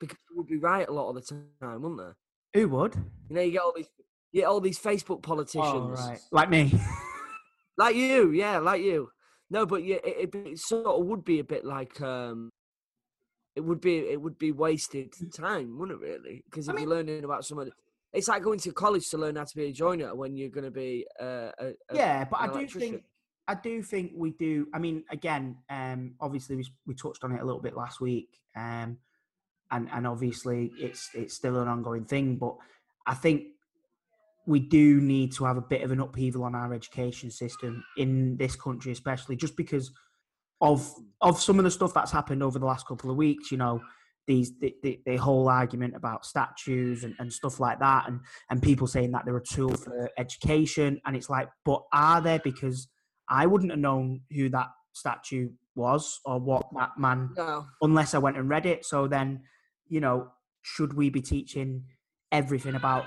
because 0.00 0.18
they 0.28 0.36
would 0.36 0.46
be 0.46 0.56
right 0.56 0.88
a 0.88 0.92
lot 0.92 1.10
of 1.10 1.14
the 1.16 1.20
time, 1.60 1.82
wouldn't 1.82 2.00
they? 2.00 2.60
Who 2.60 2.68
would? 2.68 2.94
You 3.28 3.36
know, 3.36 3.42
you 3.42 3.52
get 3.52 3.62
all 3.62 3.72
these, 3.76 3.88
you 4.32 4.40
get 4.40 4.46
all 4.46 4.60
these 4.60 4.78
Facebook 4.78 5.22
politicians, 5.22 6.00
Oh, 6.00 6.08
right, 6.08 6.20
like 6.30 6.50
me. 6.50 6.72
like 7.78 7.96
you, 7.96 8.30
yeah, 8.30 8.58
like 8.58 8.82
you. 8.82 9.10
No, 9.50 9.66
but 9.66 9.84
yeah, 9.84 9.96
it, 10.04 10.34
it, 10.34 10.46
it 10.46 10.58
sort 10.58 10.86
of 10.86 11.06
would 11.06 11.24
be 11.24 11.38
a 11.40 11.44
bit 11.44 11.64
like, 11.64 12.00
um, 12.00 12.50
it 13.54 13.60
would 13.60 13.80
be, 13.80 13.98
it 13.98 14.20
would 14.20 14.38
be 14.38 14.52
wasted 14.52 15.12
time, 15.34 15.78
wouldn't 15.78 16.02
it? 16.02 16.06
Really? 16.06 16.42
Because 16.44 16.68
if 16.68 16.78
you're 16.78 16.88
learning 16.88 17.24
about 17.24 17.44
some 17.44 17.58
of 17.58 17.66
the, 17.66 17.72
it's 18.12 18.28
like 18.28 18.42
going 18.42 18.58
to 18.60 18.72
college 18.72 19.08
to 19.10 19.18
learn 19.18 19.36
how 19.36 19.44
to 19.44 19.56
be 19.56 19.66
a 19.66 19.72
joiner 19.72 20.14
when 20.14 20.36
you're 20.36 20.48
going 20.48 20.64
to 20.64 20.70
be 20.70 21.06
uh, 21.20 21.50
a, 21.58 21.66
a 21.90 21.94
yeah, 21.94 22.24
but 22.24 22.40
I 22.40 22.46
do 22.46 22.66
think 22.66 23.02
I 23.46 23.54
do 23.54 23.82
think 23.82 24.12
we 24.16 24.30
do. 24.32 24.68
I 24.72 24.78
mean, 24.78 25.04
again, 25.10 25.58
um, 25.68 26.14
obviously 26.20 26.56
we 26.56 26.66
we 26.86 26.94
touched 26.94 27.24
on 27.24 27.32
it 27.32 27.40
a 27.40 27.44
little 27.44 27.60
bit 27.60 27.76
last 27.76 28.00
week, 28.00 28.28
um, 28.56 28.98
and 29.70 29.88
and 29.92 30.06
obviously 30.06 30.72
it's 30.78 31.10
it's 31.14 31.34
still 31.34 31.60
an 31.60 31.68
ongoing 31.68 32.06
thing. 32.06 32.36
But 32.36 32.56
I 33.06 33.14
think 33.14 33.44
we 34.46 34.60
do 34.60 35.00
need 35.00 35.32
to 35.32 35.44
have 35.44 35.56
a 35.56 35.62
bit 35.62 35.82
of 35.82 35.90
an 35.90 36.00
upheaval 36.00 36.44
on 36.44 36.54
our 36.54 36.72
education 36.74 37.30
system 37.30 37.84
in 37.96 38.36
this 38.36 38.56
country, 38.56 38.92
especially 38.92 39.36
just 39.36 39.56
because 39.56 39.90
of 40.60 40.90
of 41.20 41.40
some 41.40 41.58
of 41.58 41.64
the 41.64 41.70
stuff 41.70 41.92
that's 41.92 42.12
happened 42.12 42.42
over 42.42 42.58
the 42.58 42.66
last 42.66 42.86
couple 42.86 43.10
of 43.10 43.16
weeks. 43.16 43.52
You 43.52 43.58
know, 43.58 43.82
these 44.26 44.58
the, 44.58 44.74
the, 44.82 45.00
the 45.04 45.16
whole 45.16 45.48
argument 45.50 45.94
about 45.94 46.24
statues 46.24 47.04
and, 47.04 47.14
and 47.18 47.30
stuff 47.30 47.60
like 47.60 47.78
that, 47.80 48.08
and 48.08 48.20
and 48.48 48.62
people 48.62 48.86
saying 48.86 49.12
that 49.12 49.26
they're 49.26 49.36
a 49.36 49.44
tool 49.44 49.74
for 49.74 50.08
education, 50.16 50.98
and 51.04 51.14
it's 51.14 51.28
like, 51.28 51.48
but 51.64 51.82
are 51.92 52.22
they? 52.22 52.40
Because 52.42 52.88
I 53.28 53.46
wouldn't 53.46 53.70
have 53.70 53.80
known 53.80 54.20
who 54.30 54.48
that 54.50 54.68
statue 54.92 55.50
was 55.74 56.20
or 56.24 56.38
what 56.40 56.66
that 56.76 56.90
man 56.98 57.30
No. 57.36 57.66
unless 57.82 58.14
I 58.14 58.18
went 58.18 58.36
and 58.36 58.48
read 58.48 58.66
it. 58.66 58.84
So 58.84 59.08
then, 59.08 59.42
you 59.88 60.00
know, 60.00 60.30
should 60.62 60.92
we 60.94 61.10
be 61.10 61.20
teaching 61.20 61.84
everything 62.30 62.74
about 62.74 63.04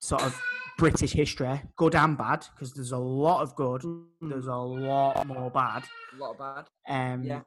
sort 0.00 0.22
of 0.22 0.40
British 0.78 1.12
history, 1.12 1.60
good 1.76 1.94
and 1.94 2.16
bad? 2.18 2.46
Because 2.54 2.72
there's 2.74 2.92
a 2.92 2.98
lot 2.98 3.42
of 3.42 3.54
good, 3.56 3.82
there's 4.20 4.46
a 4.46 4.54
lot 4.54 5.26
more 5.26 5.50
bad. 5.50 5.84
A 6.14 6.16
lot 6.22 6.30
of 6.32 6.38
bad. 6.38 6.66
Um, 6.88 7.22
Yeah. 7.22 7.40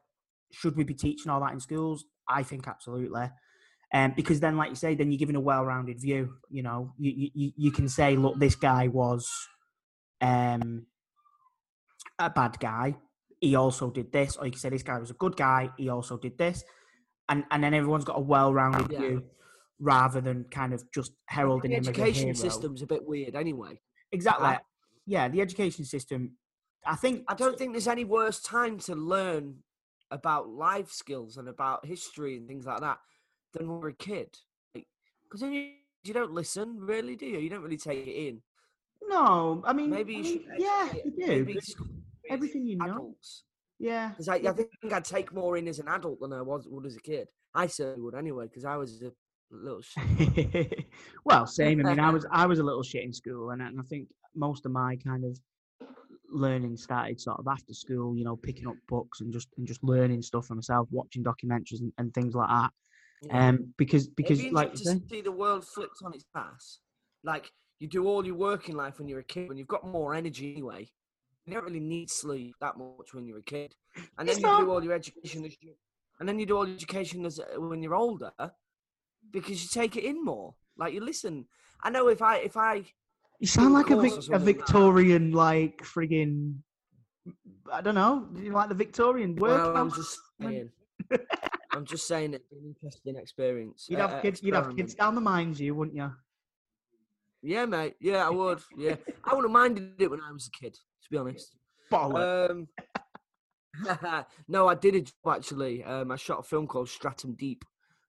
Should 0.54 0.76
we 0.76 0.84
be 0.84 0.94
teaching 0.94 1.32
all 1.32 1.40
that 1.42 1.54
in 1.54 1.60
schools? 1.62 2.06
I 2.28 2.44
think 2.44 2.68
absolutely. 2.68 3.30
Um, 3.94 4.14
because 4.16 4.40
then, 4.42 4.58
like 4.58 4.70
you 4.70 4.76
say, 4.76 4.96
then 4.96 5.12
you're 5.12 5.20
giving 5.20 5.36
a 5.36 5.40
well-rounded 5.42 6.00
view. 6.02 6.36
You 6.50 6.64
know, 6.64 6.94
you 6.98 7.12
you, 7.12 7.30
you- 7.34 7.54
you 7.58 7.72
can 7.72 7.88
say, 7.90 8.16
look, 8.16 8.38
this 8.40 8.56
guy 8.56 8.88
was 8.88 9.30
um, 10.22 10.86
a 12.28 12.30
bad 12.34 12.60
guy. 12.60 12.96
He 13.40 13.56
also 13.56 13.90
did 13.90 14.12
this, 14.12 14.38
or 14.38 14.46
you 14.46 14.52
can 14.52 14.60
say 14.60 14.70
this 14.70 14.84
guy 14.84 15.00
was 15.00 15.10
a 15.10 15.16
good 15.16 15.36
guy. 15.36 15.70
He 15.78 15.90
also 15.90 16.18
did 16.18 16.38
this, 16.38 16.64
and 17.30 17.44
and 17.52 17.64
then 17.64 17.74
everyone's 17.74 18.06
got 18.06 18.18
a 18.18 18.22
well-rounded 18.22 18.92
Yeah. 18.92 19.00
view 19.00 19.24
rather 19.80 20.22
than 20.22 20.44
kind 20.52 20.74
of 20.74 20.84
just 20.92 21.12
heralding 21.26 21.72
The 21.72 21.78
him 21.78 21.82
as 21.82 21.88
a 21.88 21.90
education 21.92 22.36
system's 22.36 22.82
a 22.84 22.88
bit 22.88 23.04
weird 23.04 23.36
anyway. 23.36 23.82
Exactly. 24.12 24.46
I- 24.48 24.60
yeah, 25.08 25.28
the 25.28 25.42
education 25.42 25.86
system. 25.86 26.38
I 26.86 26.96
think 26.96 27.24
I 27.28 27.34
don't 27.34 27.58
think 27.58 27.74
there's 27.74 27.88
any 27.88 28.06
worse 28.06 28.40
time 28.42 28.78
to 28.80 28.96
learn 28.96 29.64
about 30.12 30.50
life 30.50 30.92
skills 30.92 31.38
and 31.38 31.48
about 31.48 31.86
history 31.86 32.38
and 32.38 32.48
things 32.48 32.66
like 32.66 32.82
that 32.82 33.00
than 33.54 33.68
when 33.68 33.80
we're 33.82 33.90
a 33.90 33.94
kid. 33.94 34.38
Because 34.74 35.42
then 35.42 35.54
you, 35.54 35.72
you 36.04 36.14
don't 36.14 36.32
listen, 36.34 36.78
really, 36.80 37.16
do 37.16 37.26
you? 37.26 37.40
You 37.40 37.50
don't 37.50 37.64
really 37.64 37.78
take 37.78 38.06
it 38.06 38.12
in. 38.12 38.42
No, 39.04 39.64
I 39.66 39.74
mean, 39.74 39.90
Maybe 39.90 40.16
I 40.16 40.18
you 40.18 40.24
mean, 40.24 40.34
should 40.44 40.60
yeah, 40.60 40.94
you 40.94 41.12
do. 41.12 41.28
maybe 41.28 41.60
Everything 42.32 42.66
you 42.66 42.78
know. 42.78 42.86
adults. 42.86 43.44
Yeah. 43.80 44.10
Because 44.10 44.28
I, 44.28 44.36
I 44.36 44.54
think 44.54 44.94
I'd 44.94 45.06
take 45.06 45.34
more 45.34 45.58
in 45.58 45.68
as 45.68 45.80
an 45.80 45.88
adult 45.88 46.20
than 46.22 46.34
I 46.34 46.42
was 46.42 46.68
would 46.70 46.86
as 46.86 46.96
a 46.96 47.02
kid. 47.02 47.28
I 47.54 47.68
certainly 47.68 48.02
would 48.02 48.16
anyway, 48.16 48.46
because 48.46 48.66
I 48.66 48.78
was 48.78 49.02
a 49.02 49.12
little 49.52 49.82
shit. 49.82 50.86
well, 51.26 51.46
same. 51.46 51.86
I 51.86 51.90
mean, 51.90 52.00
I 52.00 52.10
was 52.12 52.26
I 52.32 52.46
was 52.46 52.60
a 52.60 52.64
little 52.64 52.84
shit 52.84 53.04
in 53.04 53.14
school, 53.14 53.50
and, 53.52 53.62
I- 53.62 53.68
and 53.68 53.80
I 53.80 53.84
think 53.84 54.08
most 54.36 54.66
of 54.66 54.72
my 54.72 54.96
kind 54.98 55.26
of 55.26 55.38
learning 56.30 56.78
started 56.78 57.20
sort 57.20 57.40
of 57.40 57.48
after 57.48 57.74
school. 57.74 58.16
You 58.16 58.24
know, 58.24 58.36
picking 58.36 58.68
up 58.68 58.76
books 58.88 59.22
and 59.22 59.34
just 59.34 59.50
and 59.58 59.68
just 59.68 59.84
learning 59.84 60.22
stuff 60.22 60.46
for 60.48 60.56
myself, 60.56 60.88
watching 60.92 61.24
documentaries 61.24 61.82
and, 61.82 61.92
and 61.98 62.14
things 62.14 62.34
like 62.34 62.50
that. 62.50 62.72
Yeah. 63.24 63.50
Um, 63.50 63.74
because 63.78 64.08
because 64.08 64.42
like 64.52 64.70
interesting 64.70 65.00
say, 65.00 65.00
to 65.00 65.16
see 65.16 65.22
the 65.22 65.32
world 65.32 65.66
flipped 65.66 65.98
on 66.04 66.14
its 66.14 66.26
ass. 66.36 66.80
Like 67.24 67.52
you 67.80 67.88
do 67.88 68.06
all 68.08 68.26
your 68.26 68.36
work 68.36 68.70
in 68.70 68.76
life 68.76 69.00
when 69.00 69.08
you're 69.08 69.20
a 69.20 69.24
kid, 69.24 69.50
when 69.50 69.58
you've 69.58 69.68
got 69.68 69.86
more 69.86 70.14
energy 70.16 70.52
anyway. 70.54 70.88
You 71.46 71.54
don't 71.56 71.64
really 71.66 71.80
need 71.80 72.10
sleep 72.10 72.56
that 72.62 72.78
much 72.78 73.14
when 73.14 73.26
you're 73.26 73.40
a 73.40 73.44
kid, 73.44 73.76
and 74.18 74.28
then 74.28 74.30
It's 74.30 74.38
you 74.38 74.44
not- 74.44 74.62
do 74.62 74.72
all 74.72 74.84
your 74.84 74.94
education 74.94 75.44
as 75.46 75.56
you, 75.62 75.74
and 76.20 76.30
then 76.30 76.38
you 76.40 76.46
do 76.46 76.56
all 76.58 76.68
your 76.68 76.76
education 76.76 77.26
as 77.26 77.40
uh, 77.40 77.60
when 77.60 77.82
you're 77.82 77.96
older, 77.96 78.32
because 79.32 79.62
you 79.64 79.70
take 79.70 79.96
it 79.98 80.04
in 80.04 80.24
more. 80.24 80.54
Like 80.78 80.94
you 80.94 81.02
listen. 81.02 81.48
I 81.84 81.90
know 81.90 82.08
if 82.10 82.22
I 82.22 82.38
if 82.38 82.56
I 82.58 82.86
you 83.40 83.48
sound 83.48 83.74
like 83.74 83.90
a, 83.90 84.00
Vic, 84.00 84.12
a 84.12 84.22
something 84.22 84.32
like 84.32 84.40
that. 84.40 84.46
Victorian, 84.46 85.32
like 85.32 85.82
frigging. 85.84 86.58
I 87.72 87.82
don't 87.82 87.96
know, 87.96 88.28
you 88.36 88.52
like 88.52 88.70
the 88.70 88.76
Victorian 88.76 89.36
work. 89.36 89.74
well, 89.74 89.78
I'm 89.78 89.92
just 89.92 90.20
saying. 90.42 90.70
I'm 91.72 91.86
just 91.86 92.06
saying 92.08 92.34
it's 92.34 92.52
an 92.52 92.60
interesting 92.66 93.16
experience. 93.16 93.88
You'd 93.90 94.00
have 94.00 94.14
uh, 94.14 94.22
kids. 94.22 94.44
You'd 94.44 94.56
have 94.56 94.76
kids 94.76 94.94
down 94.94 95.16
the 95.16 95.22
mines, 95.22 95.60
you 95.60 95.74
wouldn't 95.74 95.96
you? 95.98 96.12
Yeah, 97.42 97.66
mate. 97.66 97.96
Yeah, 98.00 98.28
I 98.28 98.30
would. 98.30 98.60
Yeah, 98.78 98.96
I 99.24 99.34
wouldn't 99.34 99.46
have 99.46 99.52
minded 99.52 99.96
it 100.00 100.12
when 100.12 100.22
I 100.22 100.32
was 100.32 100.48
a 100.48 100.52
kid. 100.52 100.78
Be 101.12 101.18
honest. 101.18 101.56
Um, 101.94 102.68
no, 104.48 104.68
I 104.68 104.76
did 104.76 104.96
a 104.96 105.02
job 105.02 105.36
actually. 105.36 105.84
Um, 105.84 106.12
I 106.12 106.16
shot 106.16 106.40
a 106.40 106.44
film 106.44 106.68
called 106.68 106.90
Stratum 106.90 107.34
Deep, 107.34 107.66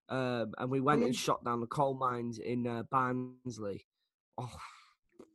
um, 0.09 0.55
and 0.59 0.71
we 0.71 0.81
went 0.81 1.03
and 1.03 1.15
shot 1.15 1.45
down 1.45 1.61
the 1.61 1.67
coal 1.67 1.95
mines 1.95 2.39
in 2.39 2.67
uh, 2.67 2.85
Barnsley. 2.91 3.87
Oh, 4.39 4.51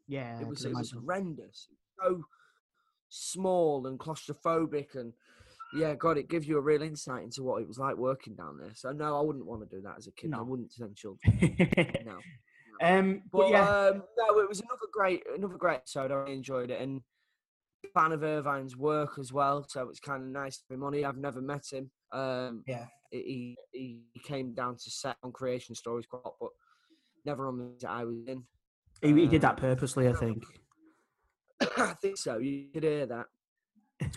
yeah, 0.07 0.39
it 0.39 0.47
was 0.47 0.65
it 0.65 0.73
was 0.73 0.91
horrendous. 0.91 1.67
So 1.99 2.23
small 3.09 3.87
and 3.87 3.99
claustrophobic, 3.99 4.95
and 4.95 5.13
yeah, 5.73 5.95
God, 5.95 6.17
it 6.17 6.29
gives 6.29 6.47
you 6.47 6.57
a 6.57 6.61
real 6.61 6.81
insight 6.81 7.23
into 7.23 7.43
what 7.43 7.61
it 7.61 7.67
was 7.67 7.77
like 7.77 7.97
working 7.97 8.35
down 8.35 8.57
there. 8.59 8.71
So 8.75 8.91
no, 8.91 9.17
I 9.17 9.21
wouldn't 9.21 9.45
want 9.45 9.69
to 9.69 9.75
do 9.75 9.81
that 9.83 9.95
as 9.97 10.07
a 10.07 10.11
kid. 10.11 10.33
I 10.33 10.41
wouldn't 10.41 10.71
send 10.71 10.95
children. 10.95 11.33
no. 12.05 12.17
um, 12.81 13.23
but, 13.31 13.39
But, 13.39 13.49
yeah, 13.49 13.69
um, 13.69 14.03
no, 14.17 14.39
it 14.39 14.47
was 14.47 14.61
another 14.61 14.87
great, 14.93 15.23
another 15.35 15.57
great 15.57 15.75
episode. 15.75 16.11
I 16.11 16.15
really 16.15 16.33
enjoyed 16.33 16.71
it, 16.71 16.81
and 16.81 17.01
fan 17.93 18.11
of 18.11 18.23
Irvine's 18.23 18.75
work 18.75 19.17
as 19.19 19.31
well. 19.31 19.65
So 19.67 19.89
it's 19.89 19.99
kind 19.99 20.23
of 20.23 20.29
nice 20.29 20.57
to 20.57 20.63
be 20.69 20.75
money. 20.75 21.05
I've 21.05 21.17
never 21.17 21.41
met 21.41 21.65
him. 21.71 21.91
Um, 22.11 22.63
yeah. 22.67 22.85
he 23.11 23.57
he 23.71 24.01
came 24.23 24.53
down 24.53 24.75
to 24.75 24.89
set 24.89 25.17
on 25.23 25.31
Creation 25.31 25.75
Stories 25.75 26.05
quite 26.05 26.23
lot, 26.25 26.35
but 26.39 26.49
never 27.25 27.47
on 27.47 27.57
the 27.57 27.71
that 27.81 27.89
I 27.89 28.03
was 28.03 28.17
in. 28.27 28.43
He, 29.01 29.13
he 29.13 29.27
did 29.27 29.41
that 29.41 29.51
Um, 29.51 29.55
purposely, 29.57 30.07
I 30.07 30.13
think. 30.13 30.43
I 31.77 31.93
think 32.01 32.17
so. 32.17 32.37
You 32.37 32.67
could 32.73 32.83
hear 32.83 33.05
that. 33.05 33.25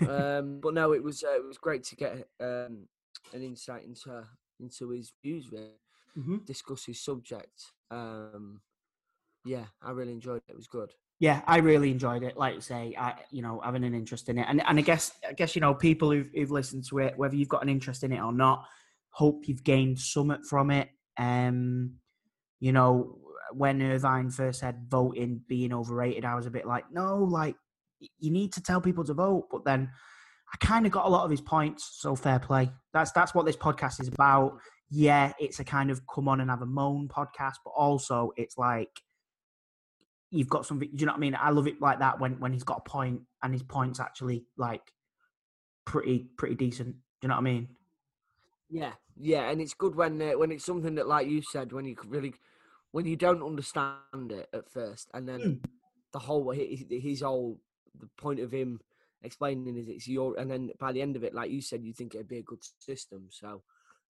um, 0.09 0.61
but 0.63 0.75
no, 0.75 0.93
it 0.93 1.03
was 1.03 1.23
uh, 1.23 1.37
it 1.37 1.47
was 1.47 1.59
great 1.59 1.85
to 1.85 1.97
get 1.97 2.29
um, 2.41 2.87
an 3.33 3.43
insight 3.43 3.85
into 3.85 4.25
into 4.59 4.91
his 4.91 5.13
views, 5.23 5.51
really. 5.51 5.81
Mm-hmm. 6.19 6.39
discuss 6.39 6.87
his 6.87 7.01
subject. 7.01 7.73
Um, 7.89 8.61
yeah, 9.45 9.67
I 9.81 9.93
really 9.93 10.13
enjoyed 10.13 10.43
it. 10.49 10.53
It 10.53 10.57
was 10.57 10.67
good. 10.67 10.93
Yeah, 11.21 11.43
I 11.47 11.59
really 11.59 11.91
enjoyed 11.91 12.23
it. 12.23 12.39
Like 12.39 12.57
I 12.57 12.61
say, 12.61 12.95
I 12.99 13.15
you 13.31 13.43
know 13.43 13.61
having 13.63 13.85
an 13.85 13.95
interest 13.95 14.31
in 14.31 14.39
it, 14.39 14.47
and 14.49 14.67
and 14.67 14.79
I 14.79 14.83
guess 14.83 15.13
I 15.29 15.35
guess 15.35 15.55
you 15.55 15.61
know 15.61 15.75
people 15.75 16.11
who've, 16.11 16.31
who've 16.35 16.51
listened 16.51 16.87
to 16.89 16.99
it, 16.99 17.17
whether 17.19 17.37
you've 17.37 17.49
got 17.49 17.63
an 17.63 17.69
interest 17.69 18.03
in 18.03 18.13
it 18.13 18.21
or 18.21 18.33
not, 18.33 18.65
hope 19.11 19.47
you've 19.47 19.63
gained 19.63 19.99
something 19.99 20.43
from 20.49 20.71
it. 20.71 20.89
Um, 21.19 21.97
you 22.59 22.73
know, 22.73 23.19
when 23.53 23.83
Irvine 23.83 24.31
first 24.31 24.61
said 24.61 24.87
voting 24.89 25.43
being 25.47 25.75
overrated, 25.75 26.25
I 26.25 26.35
was 26.37 26.47
a 26.47 26.51
bit 26.51 26.67
like, 26.67 26.85
no, 26.91 27.19
like 27.19 27.55
you 28.19 28.31
need 28.31 28.55
to 28.55 28.63
tell 28.63 28.81
people 28.81 29.05
to 29.05 29.13
vote. 29.13 29.49
But 29.51 29.67
then 29.67 29.91
I 30.55 30.65
kind 30.65 30.87
of 30.87 30.93
got 30.93 31.05
a 31.05 31.11
lot 31.11 31.25
of 31.25 31.31
his 31.31 31.43
points. 31.43 31.99
So 32.01 32.17
fair 32.17 32.39
play. 32.39 32.71
That's 32.95 33.13
that's 33.13 33.35
what 33.35 33.45
this 33.45 33.57
podcast 33.57 34.01
is 34.01 34.09
about. 34.09 34.59
Yeah, 34.89 35.35
it's 35.39 35.61
a 35.61 35.65
kind 35.65 35.91
of 35.91 36.01
come 36.13 36.29
on 36.29 36.41
and 36.41 36.49
have 36.49 36.63
a 36.63 36.67
moan 36.67 37.09
podcast, 37.09 37.57
but 37.63 37.71
also 37.77 38.33
it's 38.39 38.57
like 38.57 39.03
you've 40.31 40.49
got 40.49 40.67
something. 40.67 40.89
Do 40.89 40.97
you 41.01 41.07
know 41.07 41.13
what 41.13 41.19
I 41.19 41.21
mean? 41.21 41.37
I 41.39 41.51
love 41.51 41.67
it 41.67 41.81
like 41.81 41.99
that 42.01 42.21
when 42.21 42.39
when 42.41 42.53
he's 42.53 42.65
got 42.65 42.83
a 42.87 42.89
point 42.89 43.23
and 43.43 43.53
his 43.53 43.63
points 43.63 44.01
actually 44.01 44.47
like 44.57 44.93
pretty 45.85 46.29
pretty 46.37 46.55
decent. 46.55 46.95
Do 46.95 47.01
you 47.23 47.29
know 47.29 47.35
what 47.35 47.41
I 47.41 47.45
mean? 47.45 47.69
Yeah, 48.69 48.93
yeah, 49.17 49.51
and 49.51 49.61
it's 49.61 49.75
good 49.75 49.97
when 49.97 50.21
uh, 50.23 50.33
when 50.39 50.53
it's 50.53 50.65
something 50.65 50.95
that, 50.95 51.09
like 51.09 51.27
you 51.29 51.43
said, 51.43 51.73
when 51.73 51.85
you 51.85 51.97
really 52.07 52.35
when 52.93 53.07
you 53.07 53.17
don't 53.17 53.43
understand 53.43 54.31
it 54.31 54.49
at 54.53 54.71
first, 54.71 55.11
and 55.13 55.29
then 55.29 55.41
Mm. 55.41 55.61
the 56.13 56.19
whole 56.21 56.51
his, 56.51 56.85
his 56.89 57.21
whole 57.23 57.61
the 57.99 58.09
point 58.17 58.41
of 58.41 58.53
him 58.53 58.81
explaining 59.23 59.77
is 59.77 59.89
it's 59.89 60.09
your, 60.09 60.39
and 60.39 60.51
then 60.51 60.71
by 60.79 60.93
the 60.93 61.03
end 61.03 61.17
of 61.17 61.25
it, 61.25 61.35
like 61.35 61.51
you 61.51 61.61
said, 61.61 61.83
you 61.85 61.93
think 61.93 62.15
it'd 62.15 62.29
be 62.29 62.39
a 62.39 62.43
good 62.43 62.63
system. 62.79 63.29
So, 63.31 63.63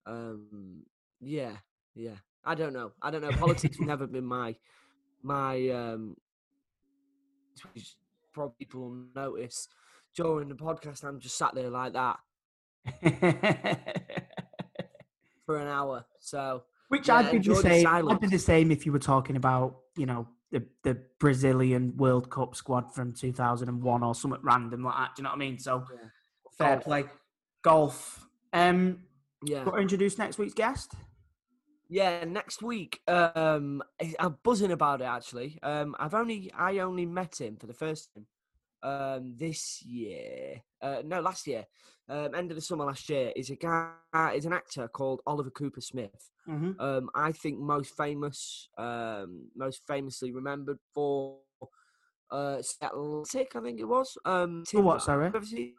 um, 0.06 0.84
yeah, 1.20 1.56
yeah. 1.94 2.16
I 2.44 2.54
don't 2.54 2.72
know. 2.72 2.92
I 3.02 3.10
don't 3.10 3.22
know. 3.22 3.32
Politics 3.32 3.76
never 3.80 4.06
been 4.06 4.24
my 4.24 4.56
my 5.22 5.68
um. 5.70 6.16
which 7.74 7.96
Probably 8.32 8.54
people 8.58 8.80
will 8.82 9.04
notice 9.14 9.66
during 10.14 10.48
the 10.48 10.54
podcast. 10.54 11.02
I'm 11.04 11.18
just 11.18 11.36
sat 11.36 11.52
there 11.54 11.68
like 11.68 11.94
that 11.94 12.18
for 15.46 15.58
an 15.58 15.66
hour. 15.66 16.04
So 16.20 16.62
Which 16.88 17.08
yeah, 17.08 17.16
I'd 17.16 17.32
be 17.32 17.38
the 17.38 17.54
same. 17.56 17.86
I'd 17.88 18.20
be 18.20 18.28
the 18.28 18.38
same 18.38 18.70
if 18.70 18.86
you 18.86 18.92
were 18.92 18.98
talking 19.00 19.34
about, 19.36 19.78
you 19.96 20.06
know, 20.06 20.28
the 20.52 20.64
the 20.84 21.02
Brazilian 21.18 21.96
World 21.96 22.30
Cup 22.30 22.54
squad 22.54 22.94
from 22.94 23.12
2001 23.12 24.02
or 24.02 24.14
something 24.14 24.40
random 24.42 24.84
like 24.84 24.96
that. 24.96 25.16
Do 25.16 25.20
you 25.20 25.24
know 25.24 25.30
what 25.30 25.36
I 25.36 25.38
mean? 25.38 25.58
So 25.58 25.84
Yeah. 25.90 25.98
fair 26.56 26.74
Golf. 26.76 26.84
play. 26.84 27.04
Golf. 27.62 28.26
Um, 28.52 28.98
Yeah. 29.44 29.64
got 29.64 29.72
to 29.72 29.78
introduce 29.80 30.18
next 30.18 30.38
week's 30.38 30.54
guest. 30.54 30.94
Yeah, 31.92 32.24
next 32.24 32.62
week. 32.62 33.00
Um, 33.08 33.82
I'm 34.20 34.36
buzzing 34.44 34.70
about 34.70 35.00
it 35.00 35.04
actually. 35.04 35.58
Um, 35.62 35.96
I've 35.98 36.14
only 36.14 36.50
I 36.56 36.78
only 36.78 37.04
met 37.04 37.40
him 37.40 37.56
for 37.56 37.66
the 37.66 37.74
first 37.74 38.08
time. 38.14 38.26
Um, 38.82 39.34
this 39.36 39.82
year. 39.82 40.62
Uh, 40.80 41.02
no, 41.04 41.20
last 41.20 41.46
year. 41.48 41.66
Um, 42.08 42.34
end 42.34 42.50
of 42.50 42.54
the 42.54 42.62
summer 42.62 42.84
last 42.84 43.08
year. 43.10 43.32
Is 43.34 43.50
a 43.50 43.56
guy. 43.56 43.90
Is 44.34 44.46
an 44.46 44.52
actor 44.52 44.86
called 44.86 45.20
Oliver 45.26 45.50
Coopersmith. 45.50 46.30
Mm-hmm. 46.48 46.80
Um, 46.80 47.10
I 47.14 47.32
think 47.32 47.58
most 47.58 47.96
famous, 47.96 48.68
um, 48.78 49.48
most 49.56 49.82
famously 49.86 50.32
remembered 50.32 50.78
for 50.94 51.38
uh, 52.30 52.62
Atlantic. 52.80 53.52
I 53.56 53.60
think 53.60 53.80
it 53.80 53.84
was. 53.84 54.16
Um, 54.24 54.64
For 54.64 54.80
what, 54.80 55.02
sorry? 55.02 55.30
Have 55.32 55.42
you 55.42 55.48
seen 55.48 55.74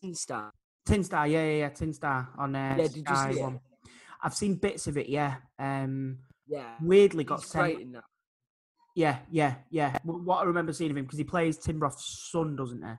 Tin 0.00 0.14
Star? 0.14 0.52
Tin 0.86 1.02
Star, 1.02 1.26
yeah, 1.26 1.44
yeah, 1.44 1.58
yeah, 1.58 1.68
Tin 1.70 1.92
Star 1.92 2.28
on 2.38 2.54
uh, 2.54 2.76
Yeah, 2.78 2.86
did 2.86 2.96
you 2.96 3.02
Sky? 3.04 3.34
One. 3.38 3.60
I've 4.24 4.34
seen 4.34 4.54
bits 4.54 4.86
of 4.86 4.96
it, 4.96 5.08
yeah. 5.08 5.36
Um, 5.58 6.18
Yeah. 6.48 6.76
weirdly 6.80 7.24
got 7.24 7.40
He's 7.40 7.50
sent. 7.50 7.74
great 7.74 7.80
in 7.86 7.92
that. 7.92 8.04
Yeah, 8.96 9.18
yeah, 9.30 9.56
yeah. 9.70 9.98
What 10.04 10.38
I 10.38 10.44
remember 10.44 10.72
seeing 10.72 10.90
of 10.90 10.96
him 10.96 11.04
because 11.04 11.18
he 11.18 11.24
plays 11.24 11.58
Tim 11.58 11.78
Roth's 11.78 12.30
son, 12.32 12.56
doesn't 12.56 12.82
he? 12.82 12.92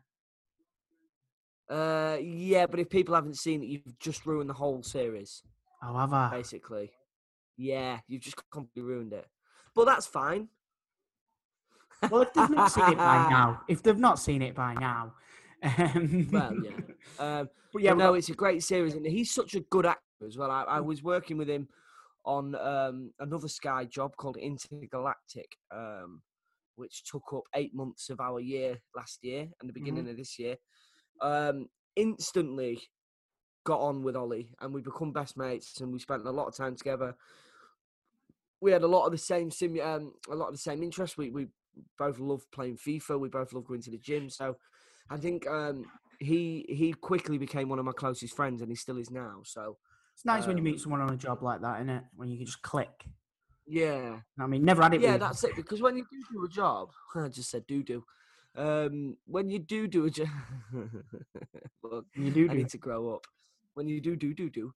Uh, 1.73 2.17
yeah, 2.21 2.67
but 2.67 2.79
if 2.79 2.89
people 2.89 3.15
haven't 3.15 3.37
seen 3.37 3.63
it, 3.63 3.67
you've 3.67 3.99
just 3.99 4.25
ruined 4.27 4.49
the 4.49 4.53
whole 4.53 4.83
series. 4.83 5.41
Oh, 5.83 5.97
have 5.97 6.13
I? 6.13 6.29
Basically, 6.29 6.91
yeah, 7.57 7.99
you've 8.07 8.21
just 8.21 8.37
completely 8.51 8.83
ruined 8.83 9.13
it. 9.13 9.25
But 9.73 9.85
that's 9.85 10.05
fine. 10.05 10.49
Well, 12.09 12.21
if 12.21 12.33
they've 12.33 12.49
not 12.51 12.71
seen 12.71 12.89
it 12.89 12.97
by 12.97 13.17
now, 13.29 13.61
if 13.67 13.81
they've 13.81 13.97
not 13.97 14.19
seen 14.19 14.41
it 14.43 14.53
by 14.53 14.75
now, 14.75 15.13
um, 15.63 16.27
Well, 16.31 16.53
yeah. 16.63 16.71
Um, 17.17 17.49
But 17.73 17.81
yeah, 17.81 17.93
we 17.93 17.97
no, 17.99 18.13
it's 18.13 18.29
a 18.29 18.33
great 18.33 18.63
series, 18.63 18.93
and 18.93 19.05
he's 19.05 19.31
such 19.31 19.55
a 19.55 19.61
good 19.61 19.85
actor 19.85 20.01
as 20.25 20.37
well. 20.37 20.51
I, 20.51 20.63
I 20.63 20.79
was 20.79 21.03
working 21.03 21.37
with 21.37 21.49
him 21.49 21.67
on 22.25 22.55
um, 22.55 23.11
another 23.19 23.47
Sky 23.47 23.85
job 23.85 24.15
called 24.17 24.37
Intergalactic, 24.37 25.57
um, 25.71 26.21
which 26.75 27.03
took 27.03 27.23
up 27.33 27.43
eight 27.55 27.73
months 27.73 28.09
of 28.09 28.19
our 28.19 28.39
year 28.39 28.79
last 28.95 29.23
year 29.23 29.47
and 29.59 29.69
the 29.69 29.73
beginning 29.73 30.09
of 30.09 30.17
this 30.17 30.39
year. 30.39 30.57
Um, 31.21 31.67
instantly 31.95 32.81
got 33.63 33.79
on 33.79 34.03
with 34.03 34.15
Ollie, 34.15 34.49
and 34.59 34.73
we 34.73 34.81
become 34.81 35.11
best 35.11 35.37
mates, 35.37 35.79
and 35.81 35.91
we 35.91 35.99
spent 35.99 36.25
a 36.25 36.31
lot 36.31 36.47
of 36.47 36.55
time 36.55 36.75
together. 36.75 37.15
We 38.61 38.71
had 38.71 38.83
a 38.83 38.87
lot 38.87 39.05
of 39.05 39.11
the 39.11 39.17
same 39.17 39.51
sim, 39.51 39.79
um, 39.81 40.13
a 40.29 40.35
lot 40.35 40.47
of 40.47 40.53
the 40.53 40.59
same 40.59 40.83
interests. 40.83 41.17
We 41.17 41.29
we 41.29 41.47
both 41.97 42.19
love 42.19 42.49
playing 42.51 42.77
FIFA. 42.77 43.19
We 43.19 43.29
both 43.29 43.53
love 43.53 43.65
going 43.65 43.81
to 43.81 43.91
the 43.91 43.97
gym. 43.97 44.29
So 44.29 44.57
I 45.09 45.17
think 45.17 45.47
um, 45.47 45.85
he 46.19 46.65
he 46.69 46.93
quickly 46.93 47.37
became 47.37 47.69
one 47.69 47.79
of 47.79 47.85
my 47.85 47.91
closest 47.91 48.35
friends, 48.35 48.61
and 48.61 48.71
he 48.71 48.75
still 48.75 48.97
is 48.97 49.11
now. 49.11 49.41
So 49.43 49.77
it's 50.15 50.25
nice 50.25 50.47
when 50.47 50.57
you 50.57 50.61
um, 50.61 50.65
meet 50.65 50.79
someone 50.79 51.01
on 51.01 51.11
a 51.13 51.17
job 51.17 51.43
like 51.43 51.61
that, 51.61 51.75
isn't 51.77 51.89
it? 51.89 52.03
When 52.15 52.29
you 52.29 52.37
can 52.37 52.45
just 52.45 52.61
click. 52.61 53.05
yeah, 53.67 54.19
I 54.39 54.47
mean, 54.47 54.63
never 54.63 54.81
had 54.81 54.93
it. 54.93 55.01
yeah, 55.01 55.17
that's 55.17 55.43
it. 55.43 55.55
Because 55.55 55.81
when 55.81 55.95
you 55.97 56.05
do 56.11 56.23
do 56.31 56.45
a 56.45 56.49
job, 56.49 56.89
I 57.15 57.27
just 57.27 57.49
said 57.51 57.67
do 57.67 57.83
do. 57.83 58.03
Um, 58.57 59.17
when 59.25 59.49
you 59.49 59.59
do 59.59 59.87
do 59.87 60.05
a 60.05 60.09
job, 60.09 60.29
You 62.15 62.31
do 62.31 62.47
I 62.49 62.53
need 62.53 62.69
to 62.69 62.77
grow 62.77 63.13
up. 63.13 63.25
When 63.75 63.87
you 63.87 63.99
do 64.01 64.15
do 64.15 64.33
do 64.33 64.49
do, 64.49 64.73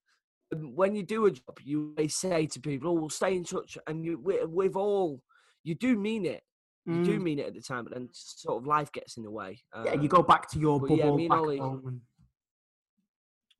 um, 0.54 0.76
when 0.76 0.94
you 0.96 1.04
do 1.04 1.26
a 1.26 1.32
job, 1.32 1.58
you 1.64 1.94
always 1.98 2.16
say 2.16 2.46
to 2.48 2.60
people, 2.60 2.90
"Oh, 2.90 2.94
we'll 2.94 3.10
stay 3.10 3.36
in 3.36 3.44
touch," 3.46 3.78
and 3.88 4.04
you 4.04 4.20
with, 4.20 4.48
with 4.50 4.76
all, 4.76 5.22
you 5.64 5.76
do 5.76 5.96
mean 5.98 6.26
it. 6.26 6.44
You 6.86 7.04
do 7.04 7.20
Mm. 7.20 7.24
mean 7.24 7.40
it 7.40 7.46
at 7.48 7.54
the 7.54 7.62
time, 7.62 7.84
but 7.84 7.94
then 7.94 8.10
sort 8.14 8.58
of 8.62 8.66
life 8.68 8.92
gets 8.92 9.16
in 9.18 9.24
the 9.24 9.30
way. 9.32 9.62
Yeah, 9.86 9.94
you 9.94 10.02
Um, 10.02 10.08
go 10.08 10.24
back 10.24 10.50
to 10.52 10.60
your 10.60 10.80
bubble 10.80 10.98
yeah, 10.98 11.12
me 11.12 11.24
and 11.26 11.30
back 11.30 11.40
Ollie- 11.40 11.58
home. 11.60 11.84
And... 11.88 12.02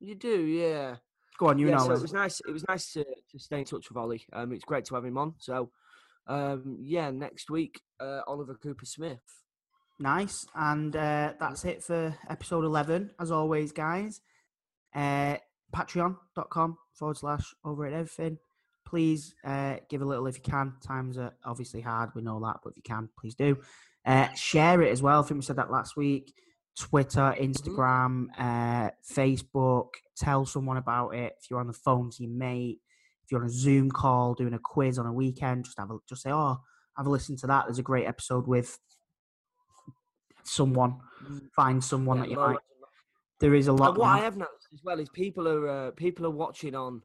You 0.00 0.14
do, 0.16 0.40
yeah. 0.42 0.96
Go 1.40 1.46
on, 1.46 1.58
you 1.58 1.70
yeah, 1.70 1.76
know. 1.76 1.86
so 1.86 1.92
it. 1.92 2.02
was 2.02 2.12
nice. 2.12 2.42
It 2.46 2.52
was 2.52 2.68
nice 2.68 2.92
to, 2.92 3.02
to 3.02 3.38
stay 3.38 3.60
in 3.60 3.64
touch 3.64 3.88
with 3.88 3.96
Ollie. 3.96 4.26
Um, 4.30 4.52
it's 4.52 4.62
great 4.62 4.84
to 4.84 4.94
have 4.94 5.06
him 5.06 5.16
on. 5.16 5.36
So, 5.38 5.70
um, 6.26 6.76
yeah, 6.82 7.10
next 7.10 7.48
week, 7.48 7.80
uh, 7.98 8.20
Oliver 8.26 8.58
Coopersmith. 8.62 9.20
Nice. 9.98 10.44
And 10.54 10.94
uh, 10.94 11.32
that's 11.40 11.64
it 11.64 11.82
for 11.82 12.14
episode 12.28 12.66
11. 12.66 13.12
As 13.18 13.30
always, 13.30 13.72
guys, 13.72 14.20
uh, 14.94 15.36
patreon.com 15.74 16.76
forward 16.92 17.16
slash 17.16 17.54
over 17.64 17.86
at 17.86 17.94
everything. 17.94 18.36
Please 18.84 19.34
uh, 19.42 19.76
give 19.88 20.02
a 20.02 20.04
little 20.04 20.26
if 20.26 20.36
you 20.36 20.42
can. 20.42 20.74
Times 20.86 21.16
are 21.16 21.32
obviously 21.42 21.80
hard. 21.80 22.10
We 22.14 22.20
know 22.20 22.38
that. 22.40 22.58
But 22.62 22.72
if 22.72 22.76
you 22.76 22.82
can, 22.82 23.08
please 23.18 23.34
do. 23.34 23.56
Uh, 24.04 24.28
share 24.34 24.82
it 24.82 24.92
as 24.92 25.00
well. 25.00 25.20
I 25.20 25.26
think 25.26 25.38
we 25.38 25.44
said 25.46 25.56
that 25.56 25.70
last 25.70 25.96
week. 25.96 26.34
Twitter, 26.78 27.34
Instagram, 27.38 28.26
uh, 28.38 28.90
Facebook. 29.08 29.88
Tell 30.16 30.46
someone 30.46 30.76
about 30.76 31.10
it. 31.10 31.34
If 31.40 31.50
you're 31.50 31.60
on 31.60 31.66
the 31.66 31.72
phone 31.72 32.10
to 32.10 32.22
your 32.22 32.32
mate, 32.32 32.80
if 33.24 33.30
you're 33.30 33.40
on 33.40 33.46
a 33.46 33.52
Zoom 33.52 33.90
call 33.90 34.34
doing 34.34 34.54
a 34.54 34.58
quiz 34.58 34.98
on 34.98 35.06
a 35.06 35.12
weekend, 35.12 35.64
just 35.64 35.78
have 35.78 35.90
a 35.90 35.98
just 36.08 36.22
say, 36.22 36.30
"Oh, 36.32 36.58
have 36.96 37.06
a 37.06 37.10
listen 37.10 37.36
to 37.38 37.46
that." 37.48 37.66
There's 37.66 37.78
a 37.78 37.82
great 37.82 38.06
episode 38.06 38.46
with 38.46 38.78
someone. 40.42 41.00
Find 41.54 41.82
someone 41.82 42.18
Yeah, 42.18 42.22
that 42.24 42.30
you 42.30 42.36
like. 42.36 42.58
There 43.40 43.54
is 43.54 43.68
a 43.68 43.72
lot. 43.72 43.90
And 43.90 43.98
what 43.98 44.08
I 44.08 44.18
have 44.18 44.36
noticed 44.36 44.68
as 44.72 44.82
well 44.84 45.00
is 45.00 45.08
people 45.10 45.48
are 45.48 45.68
uh, 45.68 45.90
people 45.92 46.26
are 46.26 46.30
watching 46.30 46.74
on 46.74 47.02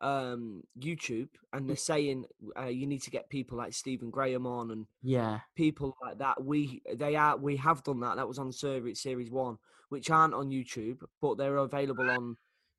um, 0.00 0.62
YouTube 0.78 1.28
and 1.52 1.68
they're 1.68 1.76
saying 1.76 2.24
uh, 2.58 2.64
you 2.66 2.86
need 2.86 3.02
to 3.02 3.10
get 3.10 3.28
people 3.28 3.58
like 3.58 3.74
Stephen 3.74 4.10
Graham 4.10 4.46
on 4.46 4.70
and 4.70 4.86
Yeah. 5.02 5.40
people 5.54 5.96
like 6.02 6.18
that. 6.18 6.42
We 6.42 6.82
they 6.94 7.16
are 7.16 7.36
we 7.36 7.56
have 7.56 7.82
done 7.84 8.00
that. 8.00 8.16
That 8.16 8.26
was 8.28 8.38
on 8.38 8.50
series 8.52 9.00
series 9.02 9.30
one, 9.30 9.58
which 9.90 10.10
aren't 10.10 10.34
on 10.34 10.48
YouTube, 10.48 11.02
but 11.20 11.36
they're 11.36 11.56
available 11.58 12.08
on 12.10 12.36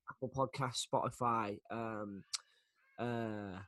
Apple 0.09 0.29
Podcasts, 0.29 0.85
Spotify, 0.91 1.59
um, 1.69 2.23
uh, 2.99 3.59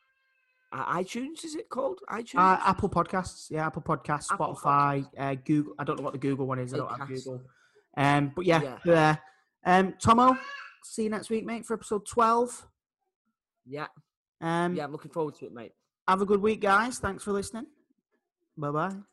iTunes. 0.74 1.46
Is 1.46 1.56
it 1.56 1.70
called 1.70 2.00
iTunes? 2.10 2.40
Uh, 2.40 2.60
Apple 2.66 2.90
Podcasts, 2.90 3.52
yeah, 3.52 3.68
Apple 3.68 3.84
Podcasts, 3.84 4.32
Apple 4.32 4.56
Spotify, 4.56 5.08
Uh, 5.18 5.36
Google. 5.36 5.74
I 5.78 5.84
don't 5.84 5.98
know 5.98 6.04
what 6.04 6.14
the 6.14 6.20
Google 6.20 6.48
one 6.48 6.58
is. 6.60 6.74
I 6.74 6.78
don't 6.78 6.90
have 6.98 7.08
Google. 7.08 7.42
Um, 7.96 8.32
but 8.36 8.46
yeah, 8.46 8.62
Yeah. 8.62 8.78
there. 8.84 9.22
Um, 9.66 9.94
Tomo, 9.94 10.36
see 10.84 11.04
you 11.04 11.10
next 11.10 11.30
week, 11.30 11.46
mate, 11.46 11.66
for 11.66 11.76
episode 11.76 12.06
twelve. 12.08 12.68
Yeah, 13.66 13.88
Um, 14.42 14.76
yeah. 14.76 14.84
I'm 14.84 14.92
looking 14.92 15.12
forward 15.12 15.36
to 15.36 15.46
it, 15.46 15.54
mate. 15.54 15.74
Have 16.08 16.22
a 16.22 16.26
good 16.26 16.42
week, 16.42 16.62
guys. 16.62 17.00
Thanks 17.00 17.24
for 17.24 17.32
listening. 17.32 17.68
Bye 18.58 18.72
bye. 18.72 19.13